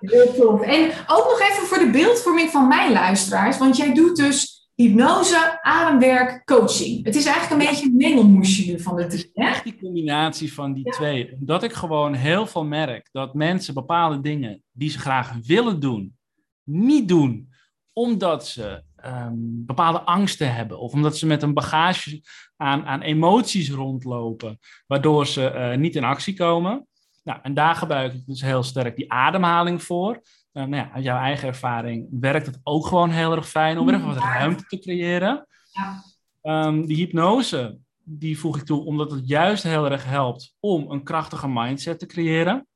Heel 0.00 0.34
tof. 0.34 0.60
En 0.60 0.90
ook 1.06 1.24
nog 1.24 1.40
even 1.50 1.66
voor 1.66 1.78
de 1.78 1.90
beeldvorming 1.90 2.50
van 2.50 2.68
mijn 2.68 2.92
luisteraars, 2.92 3.58
want 3.58 3.76
jij 3.76 3.94
doet 3.94 4.16
dus 4.16 4.56
hypnose, 4.74 5.58
ademwerk, 5.62 6.44
coaching. 6.44 7.04
Het 7.04 7.14
is 7.14 7.26
eigenlijk 7.26 7.62
een 7.62 7.68
beetje 7.68 7.86
een 7.86 7.96
mengelmoesje 7.96 8.70
nu 8.70 8.80
van 8.80 8.96
de 8.96 9.06
drie, 9.06 9.30
hè? 9.34 9.48
Echt 9.48 9.64
die 9.64 9.78
combinatie 9.80 10.52
van 10.54 10.72
die 10.72 10.84
Ja. 10.84 10.90
twee. 10.92 11.32
Omdat 11.40 11.62
ik 11.62 11.72
gewoon 11.72 12.14
heel 12.14 12.46
veel 12.46 12.64
merk 12.64 13.08
dat 13.12 13.34
mensen 13.34 13.74
bepaalde 13.74 14.20
dingen 14.20 14.62
die 14.72 14.90
ze 14.90 14.98
graag 14.98 15.32
willen 15.42 15.80
doen, 15.80 16.16
niet 16.64 17.08
doen. 17.08 17.48
Omdat 17.92 18.46
ze 18.46 18.82
ehm, 19.06 19.34
bepaalde 19.38 20.00
angsten 20.00 20.54
hebben. 20.54 20.78
Of 20.78 20.92
omdat 20.92 21.16
ze 21.16 21.26
met 21.26 21.42
een 21.42 21.54
bagage 21.54 22.22
aan, 22.56 22.86
aan 22.86 23.00
emoties 23.00 23.70
rondlopen. 23.70 24.58
Waardoor 24.86 25.26
ze 25.26 25.50
eh, 25.50 25.78
niet 25.78 25.96
in 25.96 26.04
actie 26.04 26.34
komen. 26.34 26.86
Nou, 27.24 27.38
en 27.42 27.54
daar 27.54 27.74
gebruik 27.74 28.12
ik 28.12 28.26
dus 28.26 28.40
heel 28.40 28.62
sterk 28.62 28.96
die 28.96 29.12
ademhaling 29.12 29.82
voor. 29.82 30.22
Eh, 30.52 30.62
nou 30.62 30.76
ja, 30.76 30.90
uit 30.92 31.04
jouw 31.04 31.18
eigen 31.18 31.48
ervaring 31.48 32.06
werkt 32.10 32.46
het 32.46 32.60
ook 32.62 32.86
gewoon 32.86 33.10
heel 33.10 33.36
erg 33.36 33.48
fijn 33.48 33.78
om 33.78 33.88
er 33.88 33.94
even 33.94 34.06
wat 34.06 34.16
ruimte 34.16 34.64
te 34.64 34.78
creëren. 34.78 35.46
Ja. 35.70 36.02
Ehm, 36.42 36.82
die 36.82 36.96
hypnose, 36.96 37.78
die 38.02 38.38
voeg 38.38 38.56
ik 38.56 38.64
toe 38.64 38.84
omdat 38.84 39.10
het 39.10 39.28
juist 39.28 39.62
heel 39.62 39.90
erg 39.90 40.04
helpt 40.04 40.54
om 40.60 40.90
een 40.90 41.02
krachtige 41.02 41.48
mindset 41.48 41.98
te 41.98 42.06
creëren. 42.06 42.66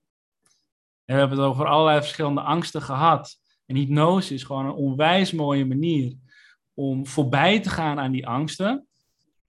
En 1.05 1.15
we 1.15 1.21
hebben 1.21 1.39
het 1.39 1.47
over 1.47 1.67
allerlei 1.67 2.01
verschillende 2.01 2.41
angsten 2.41 2.83
gehad. 2.83 3.40
En 3.71 3.77
hypnose 3.77 4.35
is 4.35 4.43
gewoon 4.43 4.67
een 4.67 4.73
onwijs 4.73 5.33
mooie 5.33 5.65
manier 5.65 6.17
om 6.75 7.07
voorbij 7.07 7.61
te 7.61 7.71
gaan 7.71 7.99
aan 7.99 8.13
die 8.13 8.27
angsten. 8.27 8.87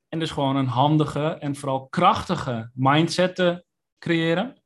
En 0.10 0.20
dus 0.20 0.32
gewoon 0.32 0.56
een 0.56 0.68
handige 0.68 1.28
en 1.28 1.56
vooral 1.56 1.88
krachtige 1.88 2.72
mindset 2.74 3.36
te 3.36 3.66
creëren. 4.00 4.62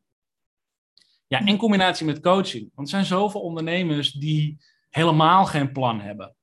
Ja, 1.28 1.45
in 1.45 1.58
combinatie 1.58 2.06
met 2.06 2.20
coaching. 2.20 2.72
Want 2.76 2.88
er 2.88 2.93
zijn 2.93 3.06
zoveel 3.06 3.41
ondernemers 3.41 4.12
die 4.12 4.58
helemaal 4.89 5.45
geen 5.45 5.72
plan 5.72 6.02
hebben. 6.02 6.36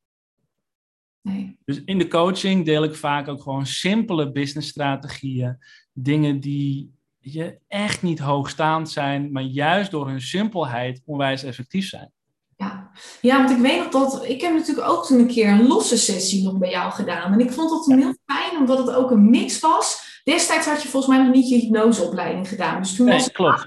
Nee. 1.20 1.58
Dus 1.64 1.84
in 1.84 1.98
de 1.98 2.08
coaching 2.08 2.64
deel 2.64 2.84
ik 2.84 2.94
vaak 2.94 3.28
ook 3.28 3.42
gewoon 3.42 3.66
simpele 3.66 4.32
businessstrategieën. 4.32 5.58
Dingen 5.92 6.40
die 6.40 6.92
je 7.18 7.58
echt 7.66 8.02
niet 8.02 8.18
hoogstaand 8.18 8.90
zijn, 8.90 9.32
maar 9.32 9.42
juist 9.42 9.90
door 9.90 10.08
hun 10.08 10.20
simpelheid 10.20 11.02
onwijs 11.04 11.42
effectief 11.42 11.88
zijn. 11.88 12.13
Ja. 12.56 12.90
ja, 13.20 13.36
want 13.36 13.50
ik 13.50 13.56
weet 13.56 13.78
nog 13.78 13.88
dat... 13.88 14.24
Ik 14.24 14.40
heb 14.40 14.52
natuurlijk 14.52 14.88
ook 14.88 15.06
toen 15.06 15.18
een 15.18 15.26
keer 15.26 15.48
een 15.48 15.66
losse 15.66 15.96
sessie 15.98 16.44
nog 16.44 16.58
bij 16.58 16.70
jou 16.70 16.92
gedaan. 16.92 17.32
En 17.32 17.40
ik 17.40 17.52
vond 17.52 17.70
dat 17.70 17.84
toen 17.84 17.98
heel 17.98 18.14
fijn, 18.26 18.58
omdat 18.58 18.78
het 18.78 18.90
ook 18.90 19.10
een 19.10 19.30
mix 19.30 19.60
was. 19.60 20.20
Destijds 20.24 20.66
had 20.66 20.82
je 20.82 20.88
volgens 20.88 21.16
mij 21.16 21.24
nog 21.24 21.34
niet 21.34 21.48
je 21.48 21.56
hypnoseopleiding 21.56 22.48
gedaan. 22.48 22.82
Dus 22.82 22.96
toen 22.96 23.06
Nee, 23.06 23.14
was 23.14 23.24
het 23.24 23.32
klopt. 23.32 23.66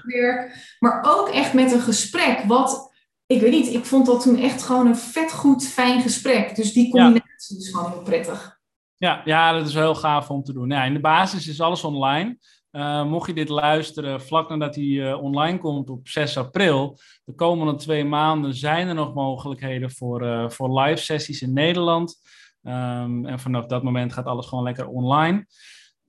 maar 0.78 1.04
ook 1.08 1.28
echt 1.28 1.52
met 1.52 1.72
een 1.72 1.80
gesprek. 1.80 2.42
Wat, 2.46 2.92
ik 3.26 3.40
weet 3.40 3.50
niet, 3.50 3.72
ik 3.74 3.84
vond 3.84 4.06
dat 4.06 4.22
toen 4.22 4.38
echt 4.38 4.62
gewoon 4.62 4.86
een 4.86 4.96
vet 4.96 5.32
goed, 5.32 5.66
fijn 5.66 6.00
gesprek. 6.02 6.56
Dus 6.56 6.72
die 6.72 6.90
combinatie 6.90 7.58
is 7.58 7.68
gewoon 7.68 7.90
heel 7.90 8.02
prettig. 8.02 8.56
Ja, 8.96 9.20
ja, 9.24 9.52
dat 9.52 9.66
is 9.66 9.74
heel 9.74 9.94
gaaf 9.94 10.30
om 10.30 10.42
te 10.42 10.52
doen. 10.52 10.70
Ja, 10.70 10.84
in 10.84 10.94
de 10.94 11.00
basis 11.00 11.46
is 11.46 11.60
alles 11.60 11.84
online. 11.84 12.38
Eh, 12.70 13.04
mocht 13.04 13.26
je 13.26 13.34
dit 13.34 13.48
luisteren 13.48 14.22
vlak 14.22 14.48
nadat 14.48 14.74
hij 14.74 15.10
eh, 15.10 15.22
online 15.22 15.58
komt 15.58 15.90
op 15.90 16.08
6 16.08 16.36
april, 16.36 16.98
de 17.24 17.34
komende 17.34 17.74
twee 17.74 18.04
maanden 18.04 18.54
zijn 18.54 18.88
er 18.88 18.94
nog 18.94 19.14
mogelijkheden 19.14 19.90
voor, 19.90 20.22
eh, 20.22 20.48
voor 20.48 20.80
live 20.80 21.02
sessies 21.02 21.42
in 21.42 21.52
Nederland. 21.52 22.20
Ehm, 22.62 23.26
en 23.26 23.38
vanaf 23.38 23.66
dat 23.66 23.82
moment 23.82 24.12
gaat 24.12 24.26
alles 24.26 24.46
gewoon 24.46 24.64
lekker 24.64 24.86
online. 24.88 25.46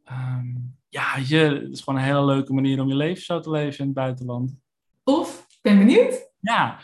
Ehm, 0.04 0.46
ja, 0.90 1.18
je, 1.28 1.38
het 1.38 1.72
is 1.72 1.82
gewoon 1.82 2.00
een 2.00 2.06
hele 2.06 2.26
leuke 2.26 2.54
manier 2.54 2.82
om 2.82 2.88
je 2.88 2.96
leven 2.96 3.24
zo 3.24 3.40
te 3.40 3.52
leven 3.52 3.80
in 3.80 3.86
het 3.86 3.96
buitenland. 3.96 4.56
Of, 5.04 5.46
ben 5.62 5.78
benieuwd. 5.78 6.32
Ja, 6.40 6.80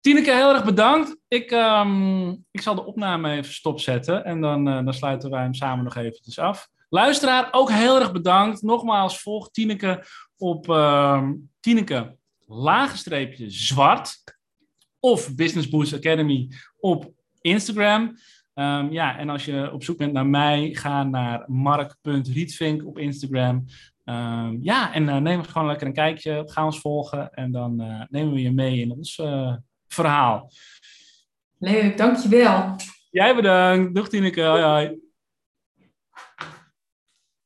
Tineke, 0.00 0.34
heel 0.34 0.54
erg 0.54 0.64
bedankt. 0.64 1.16
Ik, 1.28 1.50
ehm, 1.50 2.30
ik 2.30 2.60
zal 2.60 2.74
de 2.74 2.84
opname 2.84 3.30
even 3.30 3.52
stopzetten 3.52 4.24
en 4.24 4.40
dan, 4.40 4.64
dan 4.64 4.94
sluiten 4.94 5.30
wij 5.30 5.42
hem 5.42 5.54
samen 5.54 5.84
nog 5.84 5.96
eventjes 5.96 6.38
af. 6.38 6.68
Luisteraar, 6.92 7.48
ook 7.50 7.70
heel 7.70 8.00
erg 8.00 8.12
bedankt. 8.12 8.62
Nogmaals, 8.62 9.20
volg 9.20 9.50
Tineke 9.50 10.04
op 10.36 10.68
ehm 10.68 11.32
Tineke 11.60 12.16
laagstreepje 12.46 13.50
zwart 13.50 14.22
of 15.00 15.34
Business 15.34 15.68
Boost 15.68 15.94
Academy 15.94 16.48
op 16.78 17.12
Instagram. 17.40 18.16
Ehm, 18.54 18.92
ja, 18.92 19.18
en 19.18 19.28
als 19.28 19.44
je 19.44 19.70
op 19.72 19.84
zoek 19.84 19.98
bent 19.98 20.12
naar 20.12 20.26
mij, 20.26 20.74
ga 20.74 21.04
naar 21.04 21.44
mark.rietvink 21.46 22.86
op 22.86 22.98
Instagram. 22.98 23.64
Ehm, 24.04 24.56
ja, 24.60 24.94
en 24.94 25.08
eh, 25.08 25.16
neem 25.16 25.42
gewoon 25.42 25.68
lekker 25.68 25.86
een 25.86 25.92
kijkje. 25.92 26.42
Ga 26.46 26.64
ons 26.64 26.80
volgen 26.80 27.30
en 27.30 27.52
dan 27.52 27.80
eh, 27.80 28.02
nemen 28.08 28.34
we 28.34 28.40
je 28.40 28.52
mee 28.52 28.80
in 28.80 28.92
ons, 28.92 29.18
eh, 29.18 29.54
verhaal. 29.88 30.50
Leuk, 31.58 31.96
dankjewel. 31.96 32.76
Jij 33.10 33.34
bedankt. 33.34 33.94
Doeg 33.94 34.08
Tineke. 34.08 34.42
Hoi 34.42 34.62
hoi. 34.62 35.09